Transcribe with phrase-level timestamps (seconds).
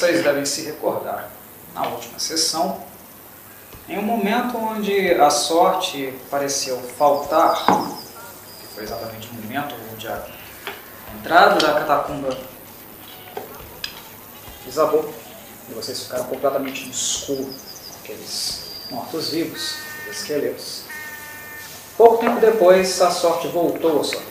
[0.00, 1.28] vocês devem se recordar,
[1.74, 2.82] na última sessão,
[3.86, 10.24] em um momento onde a sorte pareceu faltar, que foi exatamente o momento onde a
[11.18, 12.34] entrada da catacumba
[14.64, 15.12] desabou
[15.68, 17.52] e vocês ficaram completamente no escuro,
[18.02, 19.74] aqueles mortos-vivos,
[20.10, 20.84] esqueletos.
[21.98, 24.22] Pouco tempo depois, a sorte voltou a vida,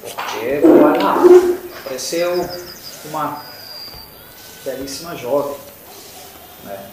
[0.00, 0.62] porque,
[1.84, 2.48] apareceu
[3.04, 3.49] uma
[4.64, 5.56] belíssima jovem,
[6.64, 6.90] né?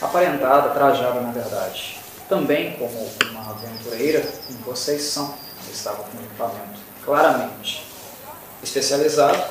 [0.00, 4.22] aparentada, trajada na verdade, também como uma aventureira,
[4.64, 5.34] vocês são,
[5.70, 7.86] estava com equipamento claramente
[8.62, 9.42] especializado,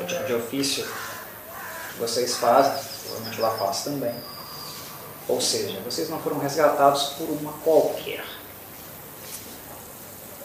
[0.00, 4.14] o tipo de ofício que vocês fazem, provavelmente lá faz também.
[5.28, 8.24] Ou seja, vocês não foram resgatados por uma qualquer.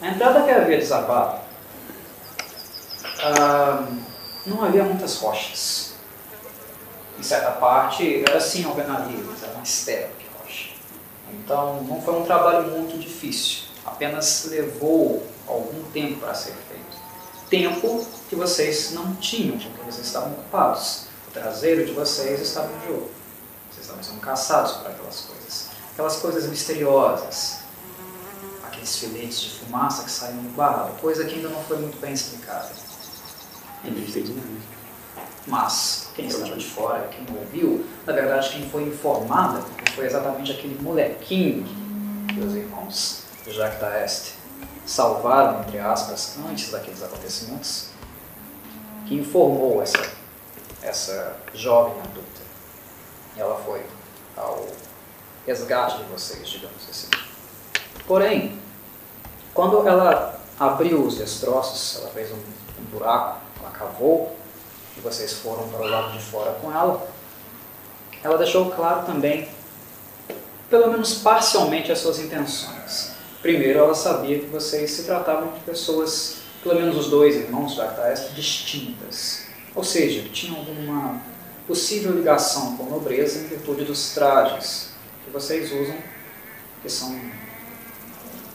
[0.00, 1.40] A entrada que havia desabado,
[3.20, 3.84] ah,
[4.48, 5.92] não havia muitas rochas.
[7.18, 10.70] Em certa parte, era sim alvenaria, mas era mais terra que rocha.
[11.32, 13.64] Então, não foi um trabalho muito difícil.
[13.84, 16.98] Apenas levou algum tempo para ser feito.
[17.50, 21.06] Tempo que vocês não tinham, porque vocês estavam ocupados.
[21.26, 23.10] O traseiro de vocês estava em jogo.
[23.70, 25.68] Vocês estavam sendo caçados por aquelas coisas.
[25.92, 27.58] Aquelas coisas misteriosas.
[28.66, 30.94] Aqueles filetes de fumaça que saíam do barro.
[31.00, 32.70] Coisa que ainda não foi muito bem explicada.
[35.46, 39.62] Mas quem estava de fora, quem não ouviu, na verdade quem foi informada
[39.94, 41.64] foi exatamente aquele molequinho
[42.28, 44.34] que os irmãos Jacques d'Este
[44.86, 47.88] salvaram, entre aspas, antes daqueles acontecimentos,
[49.06, 50.10] que informou essa,
[50.82, 52.40] essa jovem adulta.
[53.36, 53.84] E ela foi
[54.36, 54.66] ao
[55.46, 57.08] resgate de vocês, digamos assim.
[58.06, 58.58] Porém,
[59.52, 64.36] quando ela abriu os destroços, ela fez um, um buraco, ela cavou,
[64.96, 67.08] e vocês foram para o lado de fora com ela,
[68.22, 69.48] ela deixou claro também,
[70.68, 73.12] pelo menos parcialmente, as suas intenções.
[73.40, 77.84] Primeiro, ela sabia que vocês se tratavam de pessoas, pelo menos os dois irmãos da
[77.84, 79.46] Artaesta, distintas.
[79.74, 81.20] Ou seja, que tinham alguma
[81.66, 84.90] possível ligação com a nobreza em virtude dos trajes
[85.24, 85.96] que vocês usam,
[86.82, 87.10] que são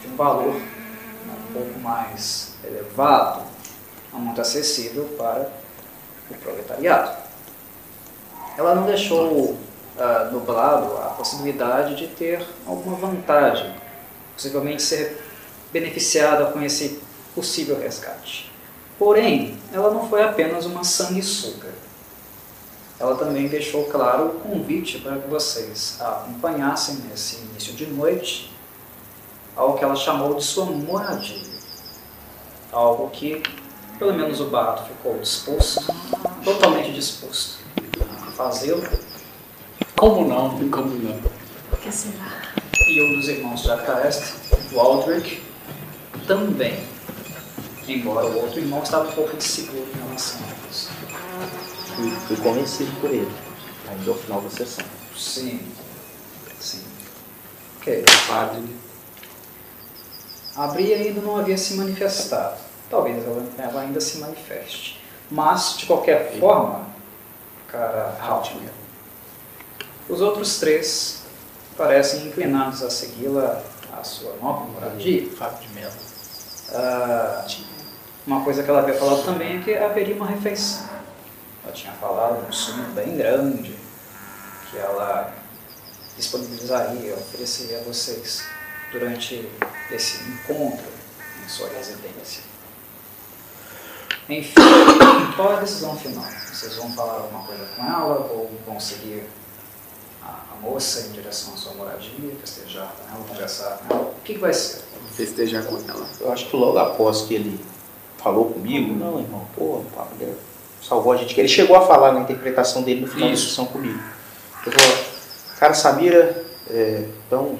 [0.02, 3.44] de um valor um pouco mais elevado,
[4.14, 5.52] não muito acessível para
[6.30, 7.12] o proletariado.
[8.58, 9.58] Ela não deixou uh,
[10.32, 13.74] nublado a possibilidade de ter alguma vantagem
[14.34, 15.22] possivelmente ser
[15.72, 17.02] beneficiada com esse
[17.34, 18.52] possível resgate.
[18.98, 21.70] Porém, ela não foi apenas uma sanguessuga.
[23.00, 28.54] Ela também deixou claro o convite para que vocês a acompanhassem nesse início de noite
[29.56, 31.54] ao que ela chamou de sua moradia.
[32.72, 33.42] Algo que,
[33.98, 35.86] pelo menos o Bato ficou disposto,
[36.44, 37.60] totalmente disposto
[38.28, 38.84] a fazê-lo.
[39.96, 40.70] Como não?
[40.70, 41.20] Como não?
[41.82, 42.54] Que será?
[42.88, 44.34] e um dos irmãos de Arcaeste,
[44.72, 45.42] o Aldrich,
[46.28, 46.84] também.
[47.88, 50.90] Embora o outro irmão estava um pouco inseguro em relação a isso.
[51.96, 53.32] Fui, fui convencido por ele,
[53.90, 54.86] ainda ao final da sessão.
[55.18, 55.60] Sim,
[56.60, 56.84] sim.
[57.78, 58.06] Ok.
[58.28, 58.64] Padre.
[60.56, 62.58] A Bria ainda não havia se manifestado.
[62.94, 65.04] Talvez ela, ela ainda se manifeste.
[65.32, 66.86] Mas, de qualquer forma,
[67.68, 68.70] cara, Haltman,
[70.08, 71.24] os outros três
[71.76, 73.64] parecem inclinados a segui-la
[74.00, 75.28] à sua nova moradia.
[75.32, 75.92] Fábio de Mello.
[76.72, 77.48] Ah,
[78.28, 80.88] uma coisa que ela havia falado também é que haveria uma refeição.
[81.64, 83.76] Ela tinha falado um sumo bem grande
[84.70, 85.34] que ela
[86.16, 88.46] disponibilizaria, ofereceria a vocês
[88.92, 89.50] durante
[89.92, 90.86] esse encontro
[91.44, 92.53] em sua residência.
[94.30, 94.54] Enfim,
[95.36, 96.24] qual é a decisão final?
[96.24, 99.24] Vocês vão falar alguma coisa com ela ou vão seguir
[100.22, 104.04] a, a moça em direção à sua moradia, festejar com ela, conversar com ela?
[104.04, 104.82] O que, que vai ser?
[105.14, 106.08] Festejar com ela.
[106.22, 107.60] Eu acho que logo após que ele
[108.18, 110.38] falou comigo, não, irmão, pô, o papo dele
[110.82, 111.38] salvou a gente.
[111.38, 113.44] Ele chegou a falar na interpretação dele no final Isso.
[113.44, 114.00] da sessão comigo.
[114.66, 115.06] Eu falei,
[115.60, 117.58] cara, Samira, é, então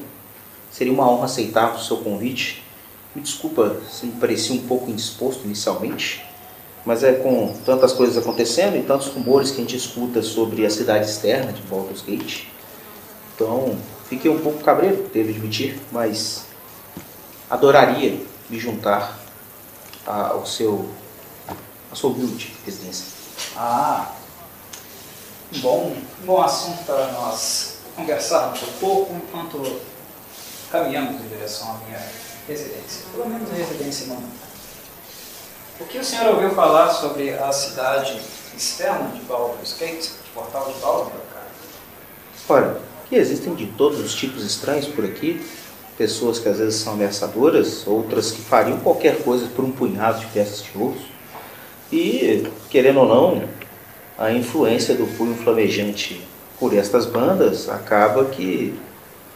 [0.72, 2.64] seria uma honra aceitar o seu convite.
[3.14, 6.26] Me desculpa se me parecia um pouco indisposto inicialmente,
[6.86, 10.70] mas é com tantas coisas acontecendo e tantos rumores que a gente escuta sobre a
[10.70, 12.48] cidade externa de Baldur's Gate.
[13.36, 13.78] Então,
[14.10, 16.44] fiquei um pouco cabreiro, devo admitir, mas
[17.50, 18.20] adoraria
[18.50, 19.20] me juntar
[20.06, 20.90] a- ao seu,
[21.92, 23.06] à sua humilde residência.
[23.56, 24.12] Ah,
[25.58, 25.96] bom,
[26.26, 29.80] bom assunto para nós conversarmos um pouco enquanto
[30.72, 32.02] caminhamos em direção à minha
[32.48, 33.04] residência.
[33.12, 34.53] Pelo menos a residência momentânea.
[35.80, 38.20] O que o senhor ouviu falar sobre a cidade
[38.56, 41.48] externa de Baldur's Gate, de Portal de Baldur, cara?
[42.48, 42.78] Olha,
[43.10, 45.44] que existem de todos os tipos estranhos por aqui.
[45.98, 50.28] Pessoas que às vezes são ameaçadoras, outras que fariam qualquer coisa por um punhado de
[50.28, 50.98] peças de ouro.
[51.92, 53.50] E, querendo ou não,
[54.18, 56.26] a influência do punho flamejante
[56.60, 58.80] por estas bandas acaba que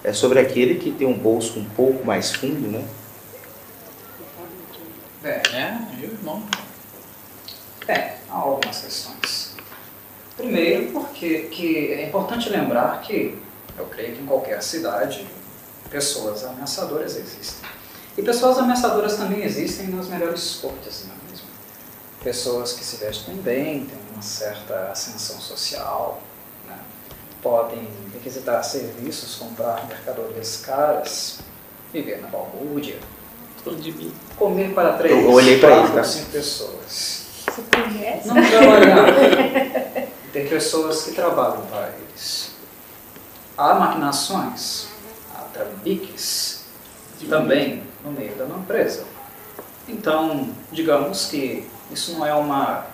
[0.03, 2.83] é sobre aquele que tem um bolso um pouco mais fundo, né?
[5.23, 5.77] É, é,
[7.88, 9.56] É, há algumas questões.
[10.35, 13.38] Primeiro, porque que é importante lembrar que
[13.77, 15.27] eu creio que em qualquer cidade
[15.89, 17.69] pessoas ameaçadoras existem.
[18.18, 21.47] E pessoas ameaçadoras também existem nas melhores cortes, não é mesmo?
[22.24, 26.21] Pessoas que se vestem bem, têm uma certa ascensão social,
[26.68, 26.77] né?
[27.41, 31.39] podem requisitar serviços, comprar mercadorias caras,
[31.94, 33.00] viver na balbúrdia,
[33.80, 34.13] de mim.
[34.37, 36.03] Comer para três, Eu olhei quatro, ele, tá?
[36.03, 37.25] cinco pessoas.
[37.45, 38.27] Você conhece?
[38.27, 39.05] Não trabalhar.
[40.31, 42.51] Tem pessoas que trabalham para eles.
[43.57, 44.87] Há maquinações,
[45.35, 46.65] há trambiques,
[47.27, 49.05] também no meio da empresa.
[49.87, 52.85] Então, digamos que isso não é uma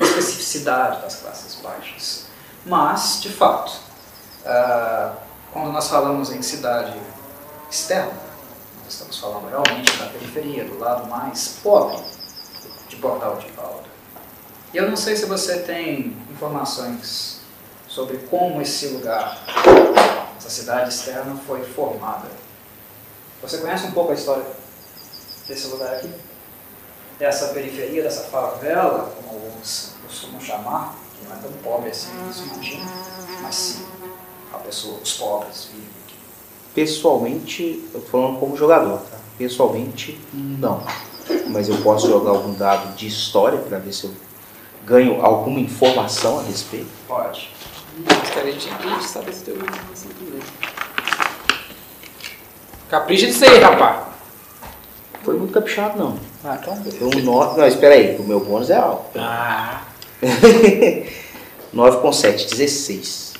[0.00, 2.26] especificidade das classes baixas.
[2.64, 3.72] Mas, de fato,
[4.44, 5.12] ah,
[5.52, 6.94] quando nós falamos em cidade
[7.70, 8.25] externa,
[8.88, 12.02] estamos falando realmente da periferia, do lado mais pobre
[12.88, 13.88] de Portal de Baldo.
[14.72, 17.40] E eu não sei se você tem informações
[17.88, 19.42] sobre como esse lugar,
[20.36, 22.28] essa cidade externa, foi formada.
[23.42, 24.44] Você conhece um pouco a história
[25.46, 26.12] desse lugar aqui?
[27.18, 32.42] Dessa periferia, dessa favela, como alguns costumam chamar, que não é tão pobre assim, se
[32.42, 32.84] imagina,
[33.40, 33.86] mas sim,
[34.52, 35.85] a pessoa, os pobres vivem.
[36.76, 39.16] Pessoalmente, eu tô falando como jogador, tá?
[39.38, 40.84] Pessoalmente, não.
[41.46, 44.10] Mas eu posso jogar algum dado de história para ver se eu
[44.84, 46.86] ganho alguma informação a respeito.
[47.08, 47.50] Pode.
[47.98, 50.42] Gostaria de saber se tem alguma informação também.
[52.90, 54.08] Capricha disso aí, rapaz.
[55.24, 56.18] Foi muito caprichado, não.
[56.44, 56.76] Ah, então.
[56.76, 57.58] Foi um 9.
[57.58, 59.18] Não, espera aí, o meu bônus é alto.
[59.18, 59.82] Ah,
[61.72, 63.32] 9 com 7, 16.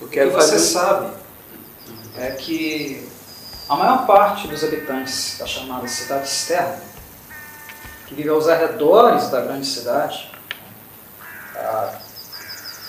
[0.00, 0.58] eu quero você fazer.
[0.58, 1.21] sabe
[2.16, 3.08] é que
[3.68, 6.80] a maior parte dos habitantes da chamada cidade externa,
[8.06, 10.30] que vive aos arredores da grande cidade,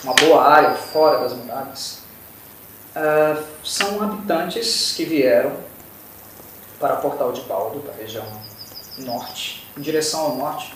[0.04, 2.00] uma boa área fora das muralhas,
[2.96, 5.54] ah, são habitantes que vieram
[6.80, 8.26] para Portal de Baldo, para a região
[8.98, 10.76] norte, em direção ao norte.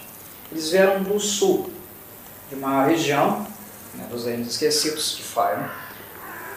[0.52, 1.72] Eles vieram do sul,
[2.50, 3.46] de uma região
[3.94, 5.68] né, dos reinos esquecidos de Fyron,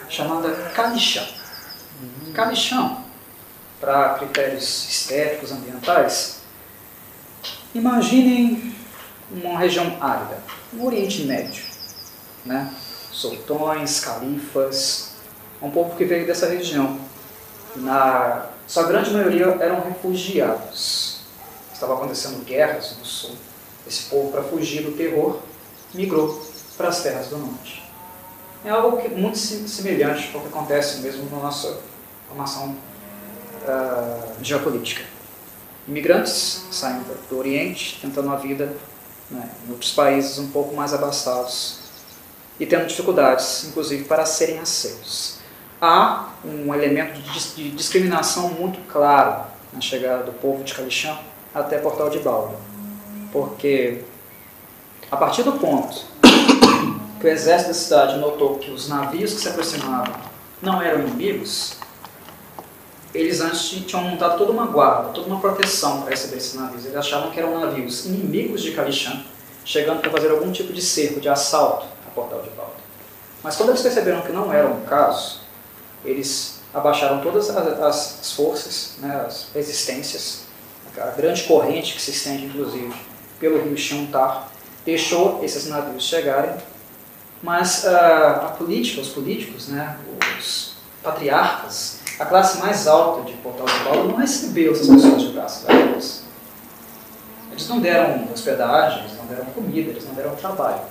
[0.09, 1.40] chamada Kalixan.
[2.33, 2.97] Kalixan,
[3.79, 6.41] para critérios estéticos, ambientais,
[7.73, 8.75] imaginem
[9.31, 10.37] uma região árida,
[10.73, 11.63] no Oriente Médio,
[12.45, 12.73] né?
[13.11, 15.11] sultões, califas,
[15.61, 16.99] um povo que veio dessa região.
[17.75, 21.21] Na sua grande maioria eram refugiados.
[21.73, 23.35] Estava acontecendo guerras no sul.
[23.87, 25.39] Esse povo, para fugir do terror,
[25.93, 26.41] migrou
[26.77, 27.83] para as terras do norte.
[28.63, 31.79] É algo que, muito semelhante ao que acontece mesmo na nossa
[32.35, 32.75] formação
[33.67, 35.03] ah, geopolítica.
[35.87, 38.75] Imigrantes saem do- Oriente, tentando a vida
[39.29, 41.79] né, em outros países um pouco mais abastados
[42.59, 45.39] e tendo dificuldades, inclusive, para serem aceitos.
[45.81, 51.17] Há um elemento de, de discriminação muito claro na chegada do povo de Calixã
[51.53, 52.55] até Portal de Baldo,
[53.31, 54.03] porque
[55.09, 56.05] a partir do ponto
[57.19, 60.13] que o exército da cidade notou que os navios que se aproximavam
[60.61, 61.77] não eram inimigos,
[63.13, 66.85] eles antes ti- tinham montado toda uma guarda, toda uma proteção para receber esses navios.
[66.85, 69.23] Eles achavam que eram navios inimigos de Kalixan,
[69.65, 72.71] chegando para fazer algum tipo de cerco, de assalto a Portal de Baldo.
[73.43, 75.41] Mas quando eles perceberam que não era o caso,
[76.05, 80.43] eles abaixaram todas as, as- as forças, né, as resistências,
[80.97, 82.93] a grande corrente que se estende, inclusive,
[83.39, 84.49] pelo rio Xiontar,
[84.85, 86.55] deixou esses navios chegarem,
[87.43, 89.97] mas ah, a política, os políticos, né,
[90.39, 95.29] os patriarcas, a classe mais alta de Portal de Paulo não recebeu essas pessoas de
[95.29, 96.21] braços abertos.
[97.49, 100.81] Eles não deram hospedagem, eles não deram comida, eles não deram trabalho.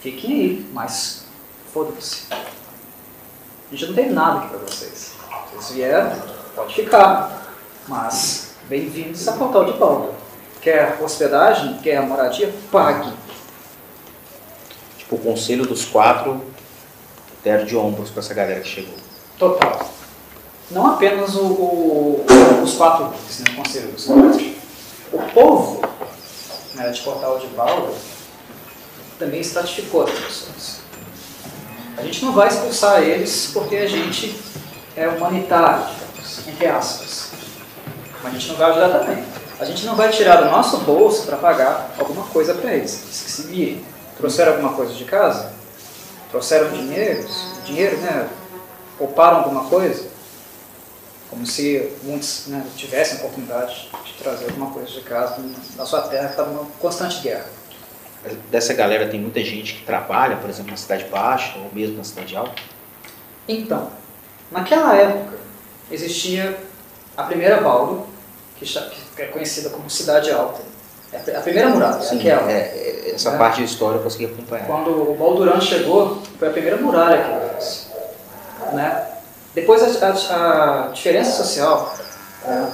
[0.00, 1.26] Fiquem aí, mas
[1.72, 2.26] foda-se.
[2.32, 5.12] A gente não tem nada aqui para vocês.
[5.54, 6.12] Vocês vieram,
[6.56, 7.46] pode ficar,
[7.86, 10.12] mas bem-vindos a Portal de Paulo.
[10.60, 13.12] Quer hospedagem, quer moradia, pague.
[14.98, 16.44] Tipo, o conselho dos quatro
[17.44, 18.94] deram de ombros para essa galera que chegou.
[19.38, 20.01] Total.
[20.72, 22.24] Não apenas o, o-
[22.62, 24.08] os quatro líderes, né, conselheiros.
[25.12, 25.82] O povo
[26.74, 27.92] né, de Portal de Balda
[29.18, 30.80] também estratificou as pessoas.
[31.98, 34.34] A gente não vai expulsar eles porque a gente
[34.96, 35.84] é humanitário,
[36.48, 37.30] entre aspas.
[38.22, 39.24] Mas a gente não vai ajudar também.
[39.60, 42.90] A gente não vai tirar do nosso bolso para pagar alguma coisa para eles.
[42.90, 43.84] Se virem.
[44.16, 45.52] Trouxeram alguma coisa de casa?
[46.30, 47.26] Trouxeram dinheiro?
[47.64, 48.28] Dinheiro, né?
[48.96, 50.06] Pouparam alguma coisa?
[51.32, 55.42] Como se muitos né, tivessem a oportunidade de trazer alguma coisa de casa
[55.76, 57.46] na sua terra que estava numa constante guerra.
[58.50, 62.04] Dessa galera tem muita gente que trabalha, por exemplo, na cidade baixa ou mesmo na
[62.04, 62.52] cidade alta?
[63.48, 63.88] Então,
[64.50, 65.38] naquela época
[65.90, 66.54] existia
[67.16, 68.06] a primeira Baldo,
[68.58, 70.60] que é conhecida como Cidade Alta.
[71.14, 72.50] É a primeira muralha, Sim, aquela.
[72.50, 73.38] é, é, essa né?
[73.38, 74.66] parte da história eu consegui acompanhar.
[74.66, 77.90] Quando o Balduran chegou, foi a primeira muralha que ele fez.
[78.74, 79.11] Né?
[79.54, 81.94] Depois a, a- a diferença social,
[82.44, 82.68] a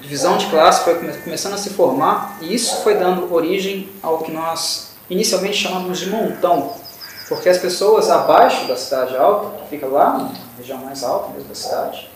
[0.00, 4.18] divisão de classe foi come- começando a se formar e isso foi dando origem ao
[4.18, 6.74] que nós inicialmente chamamos de montão,
[7.28, 11.48] porque as pessoas abaixo da cidade alta, que fica lá na região mais alta mesmo
[11.48, 12.10] da cidade,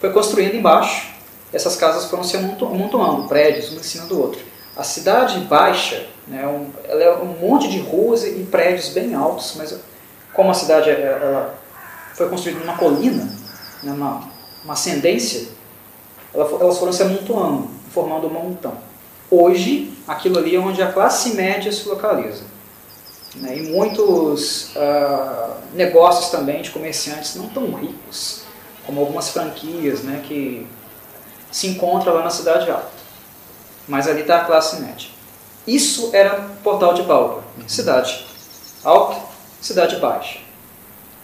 [0.00, 1.14] foi construindo embaixo.
[1.52, 4.40] Essas casas foram se amonto- amontoando, prédios um em cima do outro.
[4.76, 6.42] A cidade baixa, né,
[6.88, 9.74] ela é um monte de ruas e prédios bem altos, mas
[10.34, 11.54] como a cidade é- ela
[12.16, 13.24] foi construída numa colina,
[13.82, 14.22] né, numa,
[14.64, 15.48] uma ascendência,
[16.34, 18.76] elas foram se amontoando, formando um montão.
[19.30, 22.44] Hoje, aquilo ali é onde a classe média se localiza.
[23.36, 28.42] Né, e muitos ah, negócios também de comerciantes não tão ricos,
[28.86, 30.66] como algumas franquias né, que
[31.50, 32.96] se encontram lá na cidade alta.
[33.86, 35.10] Mas ali está a classe média.
[35.66, 38.24] Isso era Portal de Balba, cidade
[38.84, 39.20] alta,
[39.60, 40.45] cidade baixa.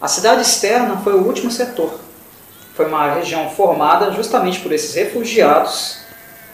[0.03, 1.97] A cidade externa foi o último setor.
[2.75, 5.99] Foi uma região formada justamente por esses refugiados,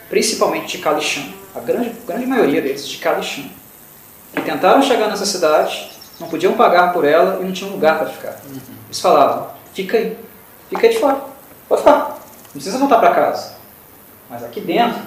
[0.07, 3.49] principalmente de Kalixan, a grande, grande maioria deles de Kalixan,
[4.35, 5.89] que tentaram chegar nessa cidade,
[6.19, 8.39] não podiam pagar por ela e não tinham lugar para ficar.
[8.85, 10.15] Eles falavam: fica aí,
[10.69, 11.19] fica aí de fora,
[11.67, 13.55] pode ficar, não precisa voltar para casa.
[14.29, 15.01] Mas aqui dentro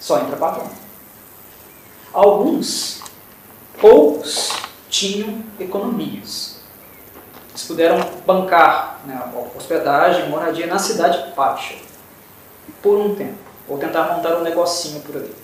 [0.00, 0.68] só entra patrão.
[2.12, 3.00] Alguns,
[3.80, 4.50] poucos,
[4.88, 6.59] tinham economias.
[7.50, 9.20] Eles puderam bancar né,
[9.54, 11.74] hospedagem, moradia na cidade baixa
[12.82, 13.38] por um tempo,
[13.68, 15.34] ou tentar montar um negocinho por ali.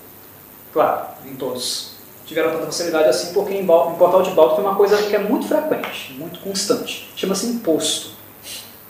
[0.73, 1.97] Claro, nem todos
[2.27, 5.19] tiveram tanta facilidade assim, porque em, em Portal de Baldo tem uma coisa que é
[5.19, 7.11] muito frequente, muito constante.
[7.17, 8.11] Chama-se imposto.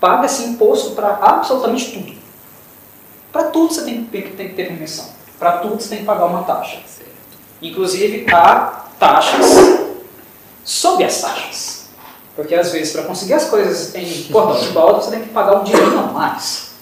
[0.01, 2.17] Paga-se imposto para absolutamente tudo.
[3.31, 5.07] Para tudo você tem, tem, tem que ter permissão.
[5.39, 6.81] Para tudo você tem que pagar uma taxa.
[7.61, 9.47] Inclusive, há taxas
[10.65, 11.76] sob as taxas.
[12.37, 15.59] Porque às vezes, para conseguir as coisas em Portal de Baldo, você tem que pagar
[15.59, 16.73] um dinheiro a mais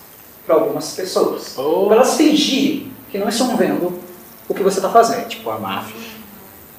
[0.45, 1.57] para algumas pessoas.
[1.57, 1.87] Oh.
[1.87, 4.03] Para elas fingirem que não estão vendo
[4.49, 5.29] o que você está fazendo.
[5.29, 6.01] Tipo a máfia.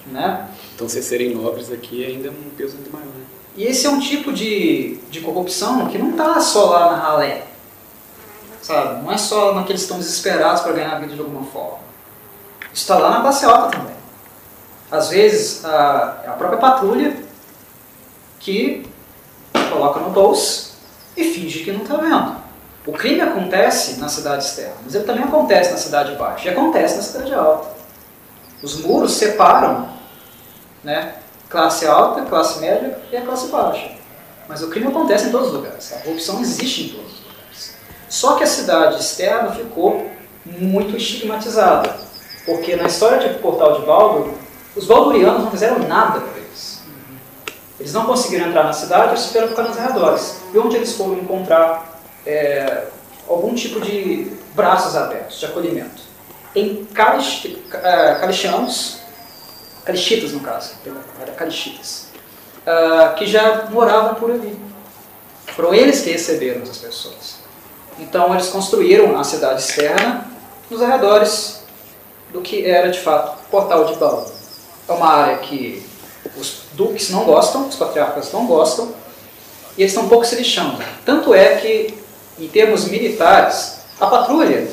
[0.07, 0.47] Né?
[0.75, 3.07] Então, vocês serem nobres aqui ainda é um peso muito maior.
[3.07, 3.23] Né?
[3.55, 7.45] E esse é um tipo de, de corrupção que não está só lá na ralé.
[8.61, 9.03] Sabe?
[9.03, 11.79] Não é só naqueles que estão desesperados para ganhar a vida de alguma forma.
[12.73, 13.95] Isso está lá na classe alta também.
[14.91, 17.24] Às vezes, a, a própria patrulha
[18.45, 18.85] que
[19.71, 20.75] coloca no bolso
[21.17, 22.35] e finge que não está vendo.
[22.85, 26.97] O crime acontece na cidade externa, mas ele também acontece na cidade baixa e acontece
[26.97, 27.69] na cidade alta.
[28.61, 29.89] Os muros separam
[30.83, 31.15] né,
[31.49, 33.89] classe alta, classe média e a classe baixa.
[34.47, 35.91] Mas o crime acontece em todos os lugares.
[35.93, 37.75] A corrupção existe em todos os lugares.
[38.07, 40.07] Só que a cidade externa ficou
[40.45, 41.97] muito estigmatizada.
[42.45, 44.35] Porque na história de Portal de Baldur,
[44.75, 46.44] os baldurianos não fizeram nada para
[47.79, 47.93] eles.
[47.93, 50.37] Não conseguiram entrar na cidade, eles que ficar nos arredores.
[50.53, 52.85] E onde eles foram encontrar é,
[53.27, 56.03] algum tipo de braços abertos, de acolhimento?
[56.55, 56.87] Em
[57.73, 58.99] eh, Calixianos,
[59.83, 60.71] Calixitas no caso,
[61.21, 62.07] era Calixitas,
[62.65, 64.57] ah, que já moravam por ali.
[65.47, 67.35] Foram eles que receberam essas pessoas.
[67.99, 70.25] Então eles construíram a cidade externa
[70.69, 71.63] nos arredores
[72.31, 74.31] do que era de fato Portal de Baldo.
[74.87, 75.85] É uma área que
[76.37, 78.93] os duques não gostam, os patriarcas não gostam,
[79.77, 80.77] e eles estão um pouco se lixando.
[81.05, 81.97] Tanto é que,
[82.39, 84.67] em termos militares, a patrulha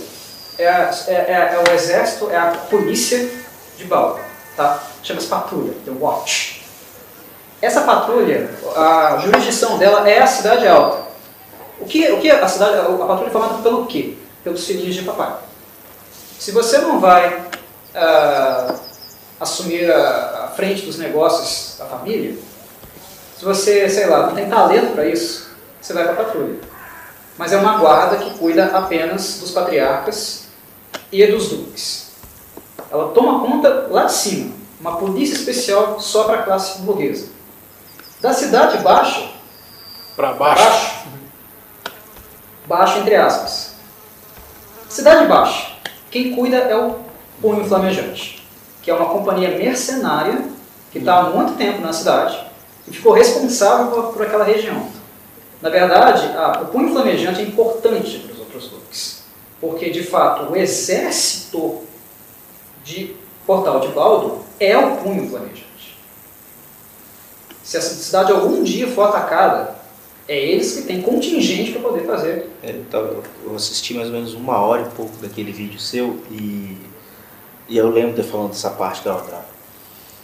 [0.58, 3.30] é, a- é- é- é o exército, é a polícia
[3.76, 4.20] de Baldo.
[4.56, 4.82] Tá?
[5.02, 6.62] Chama-se patrulha, The Watch.
[7.60, 11.02] Essa patrulha, a jurisdição dela é a cidade alta.
[11.80, 14.14] O que, o que a cidade, a patrulha é formada pelo quê?
[14.44, 15.34] Pelos filhinhos de papai.
[16.38, 17.40] Se você não vai
[17.94, 18.74] ah,
[19.40, 22.36] assumir a frente dos negócios da família,
[23.36, 25.48] se você, sei lá, não tem talento para isso,
[25.80, 26.60] você vai para a patrulha.
[27.36, 30.44] Mas é uma guarda que cuida apenas dos patriarcas
[31.10, 32.12] e dos duques.
[32.90, 37.28] ela toma conta lá de cima, uma polícia especial só para a classe burguesa.
[38.20, 39.28] Da cidade baixa,
[40.14, 40.62] Pra baixo.
[40.62, 41.04] baixo,
[42.66, 43.74] baixo entre aspas.
[44.88, 45.72] Cidade baixa,
[46.10, 47.00] quem cuida é o
[47.40, 48.41] Punho Flamejante,
[48.82, 50.44] que é uma companhia mercenária
[50.90, 52.38] que está há muito tempo na cidade
[52.86, 54.88] e ficou responsável por, por aquela região.
[55.60, 59.22] Na verdade, a- o Punho Flamejante é importante para os outros duques,
[59.60, 61.82] porque de fato o exército
[62.84, 63.14] de
[63.46, 65.96] Portal de Baldo é o Punho Flamejante.
[67.62, 69.76] Se essa cidade algum dia for atacada,
[70.28, 72.50] é eles que têm contingente para poder fazer.
[72.62, 76.76] É, tava- eu assisti mais ou menos uma hora e pouco daquele vídeo seu e,
[77.72, 79.40] e eu lembro de falando dessa parte da, da,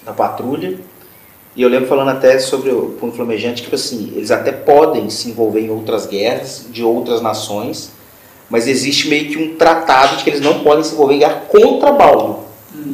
[0.05, 0.78] da patrulha
[1.57, 5.31] e eu lembro falando até sobre o Punho Flamejante, tipo assim, eles até podem se
[5.31, 7.90] envolver em outras guerras de outras nações,
[8.50, 11.43] mas existe meio que um tratado de que eles não podem se envolver em guerra
[11.49, 12.40] contra Baldo,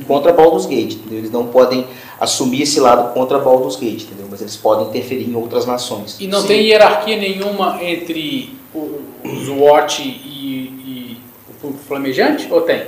[0.06, 1.18] contra Baldur's Gate, entendeu?
[1.18, 1.84] Eles não podem
[2.20, 4.26] assumir esse lado contra Baldur's Gate, entendeu?
[4.30, 6.16] Mas eles podem interferir em outras nações.
[6.20, 6.46] E não Sim.
[6.48, 11.18] tem hierarquia nenhuma entre o- os Watch e, e
[11.50, 12.46] o Punho Flamejante?
[12.50, 12.84] Ou tem?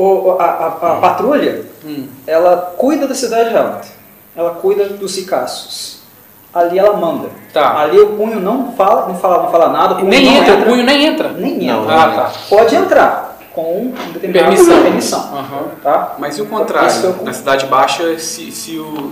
[0.00, 2.06] O, a, a- a patrulha, Hum.
[2.26, 3.88] ela cuida da cidade alta,
[4.36, 5.98] ela cuida dos ricaços.
[6.54, 7.28] Ali ela manda.
[7.52, 7.78] Tá.
[7.80, 9.94] Ali o punho não fala, não fala, não fala nada.
[10.02, 11.28] Nem não entra, o punho nem entra.
[11.30, 11.94] Nem Não, entra.
[11.94, 12.32] Ah, tá.
[12.48, 14.82] Pode entrar com determinado Permissão.
[14.82, 15.20] permissão.
[15.34, 15.62] Aham.
[15.82, 16.14] Tá?
[16.18, 17.16] Mas e o contrário?
[17.20, 19.10] o- Na cidade baixa, se, se o.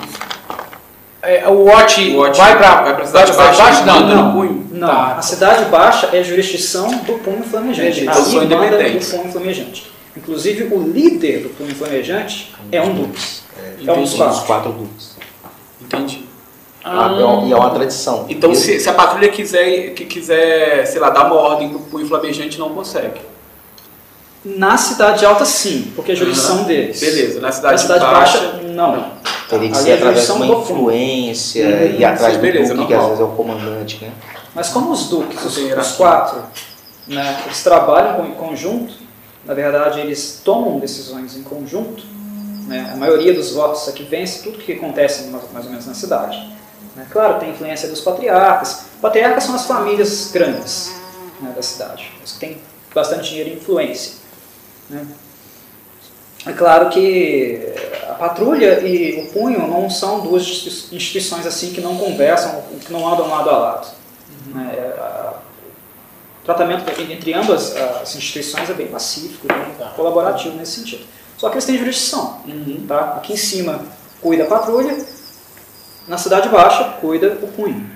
[1.23, 3.85] É, o Watch, O Watch vai pra, vai pra cidade baixa, baixa?
[3.85, 4.27] Não, não.
[4.29, 4.69] no punho.
[4.71, 5.17] Não, Tá.
[5.19, 8.03] a cidade baixa é jurisdição do punho flamejante.
[8.05, 9.13] Entendi, Ali então são manda o independentes.
[9.13, 9.96] punho flamejante.
[10.17, 13.21] Inclusive, o líder do punho flamejante é um duque.
[13.87, 14.35] É um dos quatro.
[14.39, 15.17] os quatro duques.
[15.81, 16.25] Entendi.
[16.83, 18.27] Ah, é uma- E é uma tradição.
[18.29, 22.07] Então, se, se a patrulha quiser, que quiser, sei lá, dar uma ordem pro punho
[22.07, 23.21] flamejante, não consegue.
[24.45, 27.01] Na cidade alta, sim, porque é jurisdição deles.
[27.01, 27.41] Beleza.
[27.41, 29.11] Na Na cidade, cidade baixa, baixa, não.
[29.49, 31.97] Teria que Ali ser é através de uma influência Uhum.
[31.99, 34.11] e atrás Sim, do beleza, duque, que às vezes é o comandante, né?
[34.55, 36.43] Mas como os duques, os, os quatro,
[37.09, 38.95] né, eles trabalham em conjunto,
[39.47, 42.03] na verdade eles tomam decisões em conjunto,
[42.67, 46.37] né, a maioria dos votos aqui vence tudo que acontece mais, ou menos na cidade.
[46.97, 47.07] né.
[47.11, 48.87] Claro, tem influência dos patriarcas.
[49.01, 50.93] Patriarcas são as famílias grandes
[51.41, 52.59] né, da cidade, os que têm
[52.95, 54.15] bastante dinheiro e influência.
[54.91, 55.07] né.
[56.45, 57.73] É claro que
[58.09, 62.93] a patrulha e o punho não são duas institui- instituições assim que não conversam, que
[62.93, 63.89] não andam lado a lado.
[64.73, 65.46] É, a- O
[66.47, 71.05] tratamento entre ambas as instituições é bem pacífico, bem colaborativo nesse sentido.
[71.37, 72.41] Só que eles têm jurisdição.
[72.87, 73.17] Tá?
[73.17, 73.85] Aqui em cima
[74.23, 74.97] cuida a patrulha,
[76.07, 77.91] na cidade baixa cuida o punho.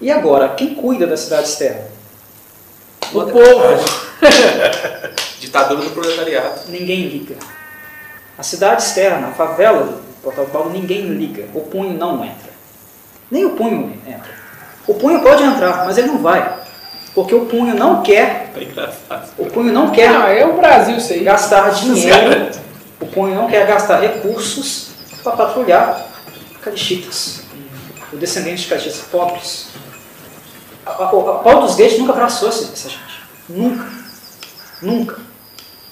[0.00, 1.86] E agora, quem cuida da cidade externa?
[3.12, 4.04] O povo.
[5.38, 6.62] ditadura do proletariado.
[6.68, 7.36] Ninguém liga.
[8.36, 11.48] A cidade externa, a favela do Portal do Paulo, ninguém liga.
[11.54, 12.50] O punho não entra.
[13.30, 14.34] Nem o punho entra.
[14.86, 16.63] O punho pode entrar, mas ele não vai.
[17.14, 19.30] Porque o punho não quer, É engraçado.
[19.38, 21.22] o punho não quer Não, é o Brasil isso aí.
[21.22, 22.50] gastar dinheiro,
[23.00, 24.88] o punho não quer gastar recursos
[25.22, 26.06] para patrulhar
[26.60, 27.42] calichitas,
[28.12, 29.68] o descendente de calichitas pobres.
[30.84, 33.22] A, a, a Paulo dos Gates nunca abraçou essa essa gente.
[33.48, 33.86] Nunca.
[34.82, 35.18] Nunca.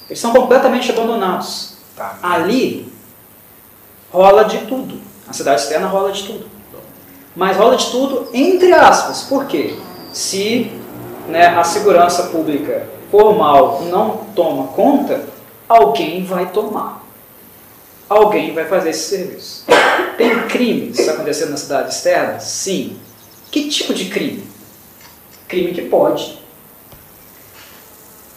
[0.08, 1.74] Eles são completamente abandonados.
[1.96, 2.18] Tá.
[2.22, 2.92] Ali
[4.12, 5.00] rola de tudo.
[5.26, 6.46] Na cidade externa rola de tudo.
[7.36, 9.22] Mas rola de tudo entre aspas.
[9.22, 9.76] Por quê?
[10.12, 10.70] Se
[11.28, 15.24] né, a segurança pública formal não toma conta,
[15.68, 17.02] alguém vai tomar.
[18.08, 19.64] Alguém vai fazer esse serviço.
[20.16, 22.40] Tem crimes acontecendo na cidade externa?
[22.40, 22.98] Sim.
[23.50, 24.46] Que tipo de crime?
[25.48, 26.40] Crime que pode.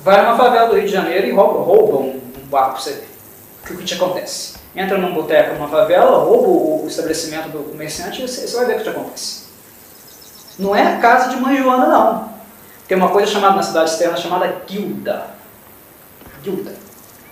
[0.02, 3.04] Vai numa favela do Rio de Janeiro e rouba, rouba um, um bar pra você.
[3.64, 4.56] O que, te acontece?
[4.76, 8.74] Entra num boteco, numa favela, rouba o, estabelecimento do comerciante e você, você vai ver
[8.74, 9.46] o que te acontece.
[10.60, 12.35] Não é casa de mãe Joana, não.
[12.88, 15.28] Tem uma coisa chamada na cidade externa chamada guilda.
[16.44, 16.74] Guilda.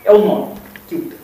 [0.04, 0.56] É o nome.
[0.90, 1.16] Guilda.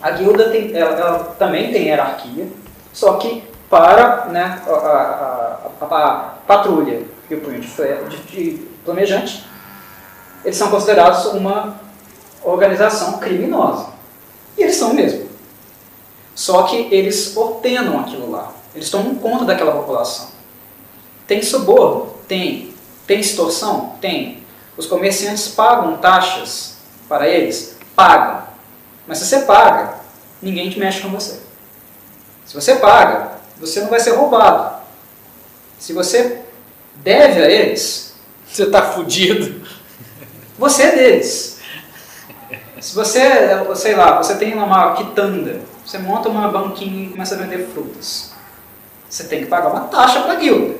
[0.00, 2.48] A guilda tem, ela, ela também tem hierarquia,
[2.92, 8.66] só que para né, a, a- a- a patrulha e o punho de, de, de
[8.84, 9.46] planejante,
[10.44, 11.78] eles são considerados uma
[12.42, 13.90] organização criminosa.
[14.56, 15.28] E eles são mesmo.
[16.34, 18.52] Só que eles ordenam aquilo lá.
[18.74, 20.28] Eles tomam conta daquela população.
[21.26, 22.14] Tem suborno?
[22.26, 22.69] Tem.
[23.10, 23.96] Tem extorsão?
[24.00, 24.44] Tem.
[24.76, 26.76] Os comerciantes pagam taxas
[27.08, 27.76] para eles?
[27.96, 28.44] Pagam.
[29.04, 29.94] Mas se você paga,
[30.40, 31.40] ninguém te mexe com você.
[32.46, 34.76] Se você paga, você não vai ser roubado.
[35.76, 36.42] Se você
[37.02, 38.14] deve a eles,
[38.46, 39.60] Você tá fudido.
[40.56, 41.58] você é deles.
[42.80, 43.20] Se você,
[43.74, 48.30] sei lá, você tem uma quitanda, você monta uma banquinha e começa a vender frutas.
[49.08, 50.78] Você tem que pagar uma taxa para a guilda.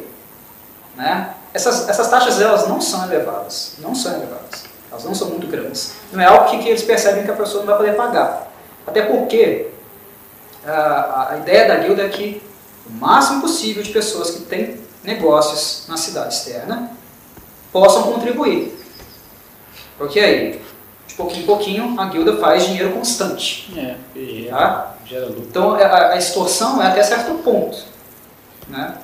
[0.94, 1.34] Né?
[1.52, 3.74] Essas, essas taxas elas não são elevadas.
[3.78, 4.64] Não são elevadas.
[4.90, 5.94] Elas não são muito grandes.
[6.12, 8.50] Não é algo que, que eles percebem que a pessoa não vai poder pagar.
[8.86, 9.68] Até porque
[10.64, 12.42] a, a ideia da guilda é que
[12.86, 16.90] o máximo possível de pessoas que têm negócios na cidade externa
[17.72, 18.78] possam contribuir.
[19.96, 20.62] Porque aí,
[21.06, 23.72] de pouquinho em pouquinho, a guilda faz dinheiro constante.
[23.76, 23.96] É,
[25.04, 25.34] gera, Tá?
[25.38, 27.78] Então a, a extorsão é até certo ponto.
[28.68, 28.94] Né?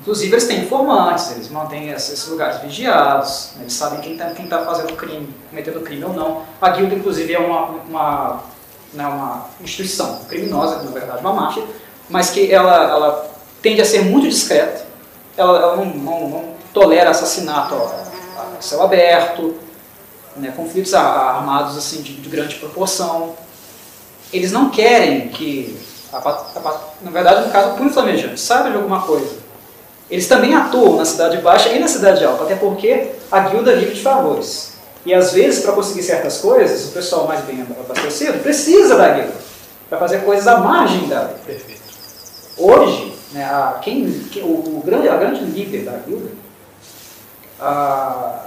[0.00, 3.62] Inclusive eles têm informantes, eles mantêm esses lugares vigiados, né?
[3.62, 6.42] eles sabem quem está tá fazendo crime, cometendo crime ou não.
[6.60, 8.42] A guilda, inclusive, é uma, uma,
[8.94, 11.64] né, uma instituição criminosa, na verdade, uma máfia,
[12.08, 13.30] mas que ela, ela
[13.60, 14.86] tende a ser muito discreta,
[15.36, 18.08] ela, ela não, não- não tolera assassinato a,
[18.60, 19.56] céu aberto,
[20.36, 23.34] né, conflitos armados assim, de, de grande proporção.
[24.32, 25.76] Eles não querem que,
[26.12, 29.37] a a na verdade, no caso, o punho flamejante saiba de alguma coisa.
[30.10, 33.94] Eles também atuam na cidade baixa e na cidade alta, até porque a guilda vive
[33.94, 34.72] de favores.
[35.04, 39.34] E às vezes, para conseguir certas coisas, o pessoal mais bem abastecido precisa da guilda
[39.88, 41.34] para fazer coisas à margem da lei.
[41.46, 41.80] Perfeito.
[42.56, 46.30] Hoje, né, a, quem, que- o, o grande, a grande líder da guilda,
[47.60, 48.46] a-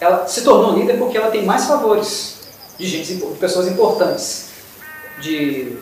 [0.00, 2.36] ela se tornou líder porque ela tem mais favores
[2.78, 4.48] de, gente, de pessoas importantes
[5.20, 5.76] de,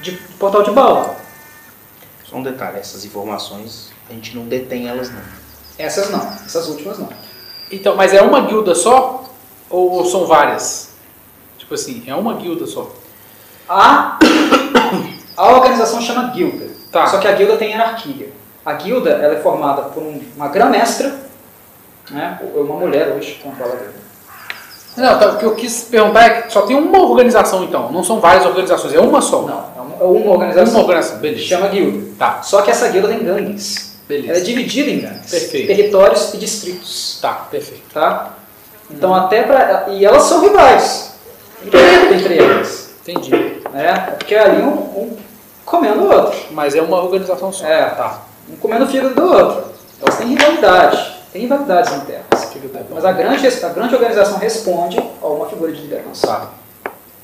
[0.00, 1.16] de Portal de Bala.
[2.24, 5.20] Só um detalhe, essas informações a gente não detém elas não.
[5.78, 7.08] Essas não, essas últimas não.
[7.70, 9.24] Então, mas é uma guilda só?
[9.70, 10.90] Ou são várias?
[11.58, 12.90] Tipo assim, é uma guilda só.
[13.68, 14.18] A,
[15.36, 17.06] a organização chama guilda, Tá.
[17.06, 18.30] só que a guilda tem hierarquia.
[18.64, 21.14] A guilda ela é formada por um- uma grã-mestra,
[22.10, 24.04] né, uma mulher hoje controla a guilda.
[24.96, 28.04] Não, tá, o que eu quis perguntar é que só tem uma organização então, não
[28.04, 29.42] são várias organizações, é uma só.
[29.42, 30.72] Não, é uma, é uma organização.
[30.74, 31.44] Uma organização, beleza.
[31.44, 32.14] Chama guilda.
[32.16, 33.93] Tá, Só que essa guilda tem gangues.
[34.08, 34.28] Beleza.
[34.30, 35.00] Ela é dividida em.
[35.00, 35.66] Perfeito.
[35.66, 37.18] Territórios e distritos.
[37.20, 37.82] Tá, perfeito.
[37.92, 38.34] Tá?
[38.90, 39.86] Então até pra.
[39.88, 41.14] E elas são rivais.
[41.64, 42.90] Entre elas.
[43.02, 43.30] Entendi.
[43.72, 43.86] Né?
[43.86, 45.16] É porque ali um, um
[45.64, 46.38] comendo o outro.
[46.50, 47.66] Mas é uma organização só.
[47.66, 48.22] É, tá.
[48.50, 49.72] Um comendo o fígado do outro.
[50.00, 51.14] Elas têm rivalidade.
[51.32, 52.24] Tem rivalidades internas.
[52.90, 56.26] Mas a grande, a grande organização responde a uma figura de liderança.
[56.26, 56.50] Tá.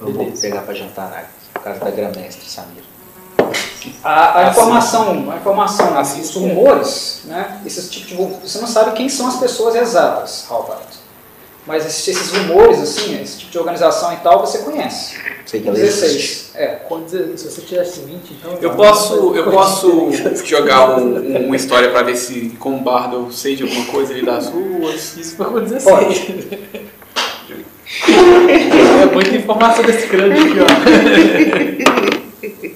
[0.00, 2.89] Eu vou pegar pra jantar na por causa da grã-mestre, Samir.
[4.04, 4.50] A, a Assim.
[4.60, 6.40] informação, a informação, Assim, os sim.
[6.48, 7.60] rumores, né?
[7.64, 10.82] Esses tipos de rum- você não sabe quem são as pessoas exatas, Halvard.
[11.66, 15.14] Mas esses, esses rumores, assim, esse tipo de organização e tal, você conhece.
[15.46, 16.00] Sei que ela existe.
[16.00, 16.50] 16.
[16.54, 16.66] É.
[16.88, 18.58] Com 16, se você tivesse 20, então.
[18.60, 20.10] Eu posso, eu posso
[20.44, 24.24] jogar um- uma história pra ver se, como bardo, eu sei de alguma coisa ali
[24.24, 25.16] das ruas.
[25.16, 25.84] Isso foi com 16.
[25.84, 26.48] Pode.
[28.08, 30.66] É muita informação desse grande aqui, ó.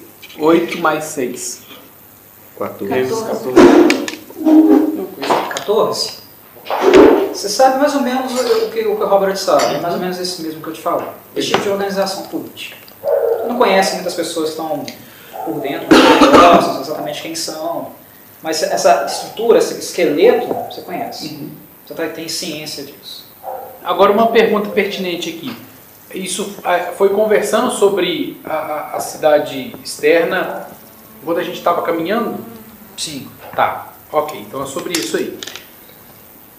[0.39, 1.61] 8 mais 6.
[2.57, 2.91] 14.
[5.55, 6.11] 14?
[7.33, 10.61] Você sabe mais ou menos o que o Robert sabe, mais ou menos esse mesmo
[10.61, 11.05] que eu te falo.
[11.35, 12.77] Esse tipo de organização política.
[13.01, 14.85] Você não conhece muitas pessoas que estão
[15.43, 15.87] por dentro
[16.21, 17.89] negócios, exatamente quem são.
[18.41, 21.49] Mas essa estrutura, esse esqueleto, você conhece.
[21.85, 23.25] Você tá- tem ciência disso.
[23.83, 25.55] Agora uma pergunta pertinente aqui.
[26.15, 30.67] Isso ah, foi conversando sobre a, a- cidade externa
[31.23, 32.37] quando a gente estava caminhando?
[32.97, 33.27] Sim.
[33.55, 35.37] Tá, ok, então é sobre isso aí.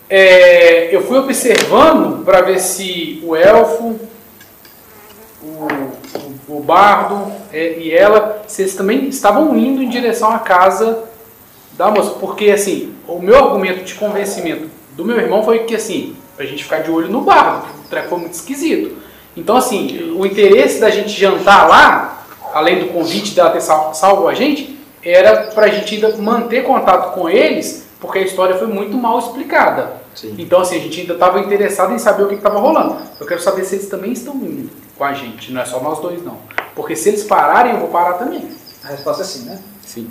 [0.09, 3.99] É, eu fui observando para ver se o elfo,
[5.43, 5.47] o,
[6.49, 11.05] o, o bardo é, e ela, se eles também estavam indo em direção à casa
[11.73, 12.11] da moça.
[12.21, 16.63] Porque, assim, o meu argumento de convencimento do meu irmão foi que, assim, a gente
[16.65, 19.06] ficar de olho no bardo, porque o treco foi muito esquisito.
[19.37, 24.29] Então, assim, o interesse da gente jantar lá, além do convite dela ter sal- salvo
[24.29, 28.97] a gente, era pra gente ainda manter contato com eles, porque a história foi muito
[28.97, 30.05] mal explicada.
[30.15, 30.35] Sim.
[30.39, 32.97] Então, assim, a gente ainda estava interessado em saber o que estava rolando.
[33.21, 35.99] Eu quero saber se eles também estão indo com a gente, não é só nós
[36.01, 36.39] dois, não.
[36.75, 38.49] Porque se eles pararem, eu vou parar também.
[38.83, 39.59] A resposta é sim, né?
[39.85, 40.09] Sim.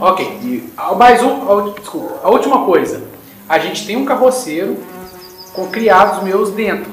[0.00, 0.26] Ok.
[0.42, 3.02] E a- mais um, a ul- desculpa, a última coisa.
[3.48, 4.76] A gente tem um carroceiro
[5.52, 6.90] com criados meus dentro.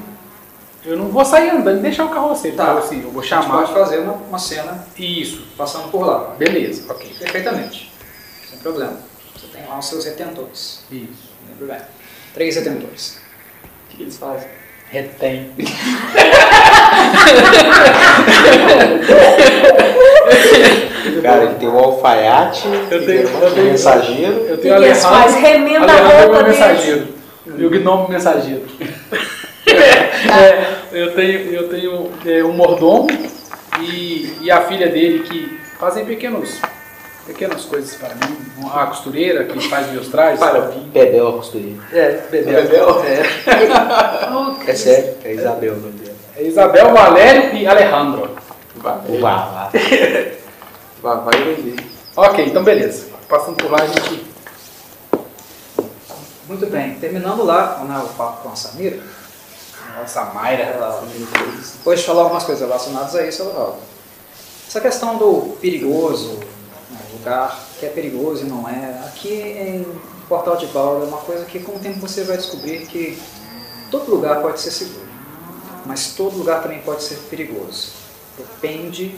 [0.86, 2.56] Eu não vou sair andando e deixar o carroceiro.
[2.56, 2.62] Tá.
[2.64, 3.58] Então, assim, eu vou A gente chamar.
[3.62, 5.44] pode fazer uma, uma cena Isso.
[5.56, 6.34] passando por lá.
[6.38, 6.84] Beleza.
[6.92, 7.12] Ok.
[7.18, 7.90] Perfeitamente.
[8.48, 8.96] Sem problema.
[9.34, 10.84] Você tem lá os seus retentores.
[10.90, 11.32] Isso.
[11.40, 11.84] Não tem problema.
[12.34, 13.18] Três retentores.
[13.92, 14.48] O que eles fazem?
[14.88, 15.50] Retém.
[21.22, 24.46] Cara, ele tem o alfaiate, Eu tenho- tem eu tenho- mensageiro.
[24.48, 25.40] Eu tenho que eles fazem?
[25.40, 26.58] Remenda a é roupa deles.
[26.58, 27.08] mensageiro.
[27.56, 28.64] E o gnomo mensageiro.
[29.66, 33.08] É, eu tenho, eu tenho é, um mordomo
[33.80, 36.60] e, e a filha dele que fazem pequenos,
[37.26, 38.36] pequenas coisas para mim.
[38.72, 40.40] A costureira que faz meus trajes.
[40.92, 41.82] Bebel a costureira.
[41.92, 42.62] É, Bebel.
[42.62, 43.04] Bebel?
[43.04, 44.66] É.
[44.66, 46.16] É sério, é Isabel o nome dela.
[46.36, 48.36] É Isabel, Valério e Alejandro.
[49.08, 49.70] O Vavá.
[51.00, 51.76] vai, vai vender.
[52.16, 53.06] Ok, então beleza.
[53.28, 54.26] Passando por lá a gente.
[56.48, 58.98] Muito bem, terminando lá né, o papo com a Samira,
[59.96, 60.62] Nossa, a Mayra.
[60.62, 61.02] ela
[61.72, 63.78] depois de falar algumas coisas relacionadas a isso, ela fala,
[64.68, 66.38] essa questão do perigoso,
[66.90, 69.86] né, lugar que é perigoso e não é, aqui em
[70.28, 73.18] Portal de Balda é uma coisa que com o tempo você vai descobrir que
[73.90, 75.08] todo lugar pode ser seguro,
[75.86, 77.92] mas todo lugar também pode ser perigoso.
[78.36, 79.16] Depende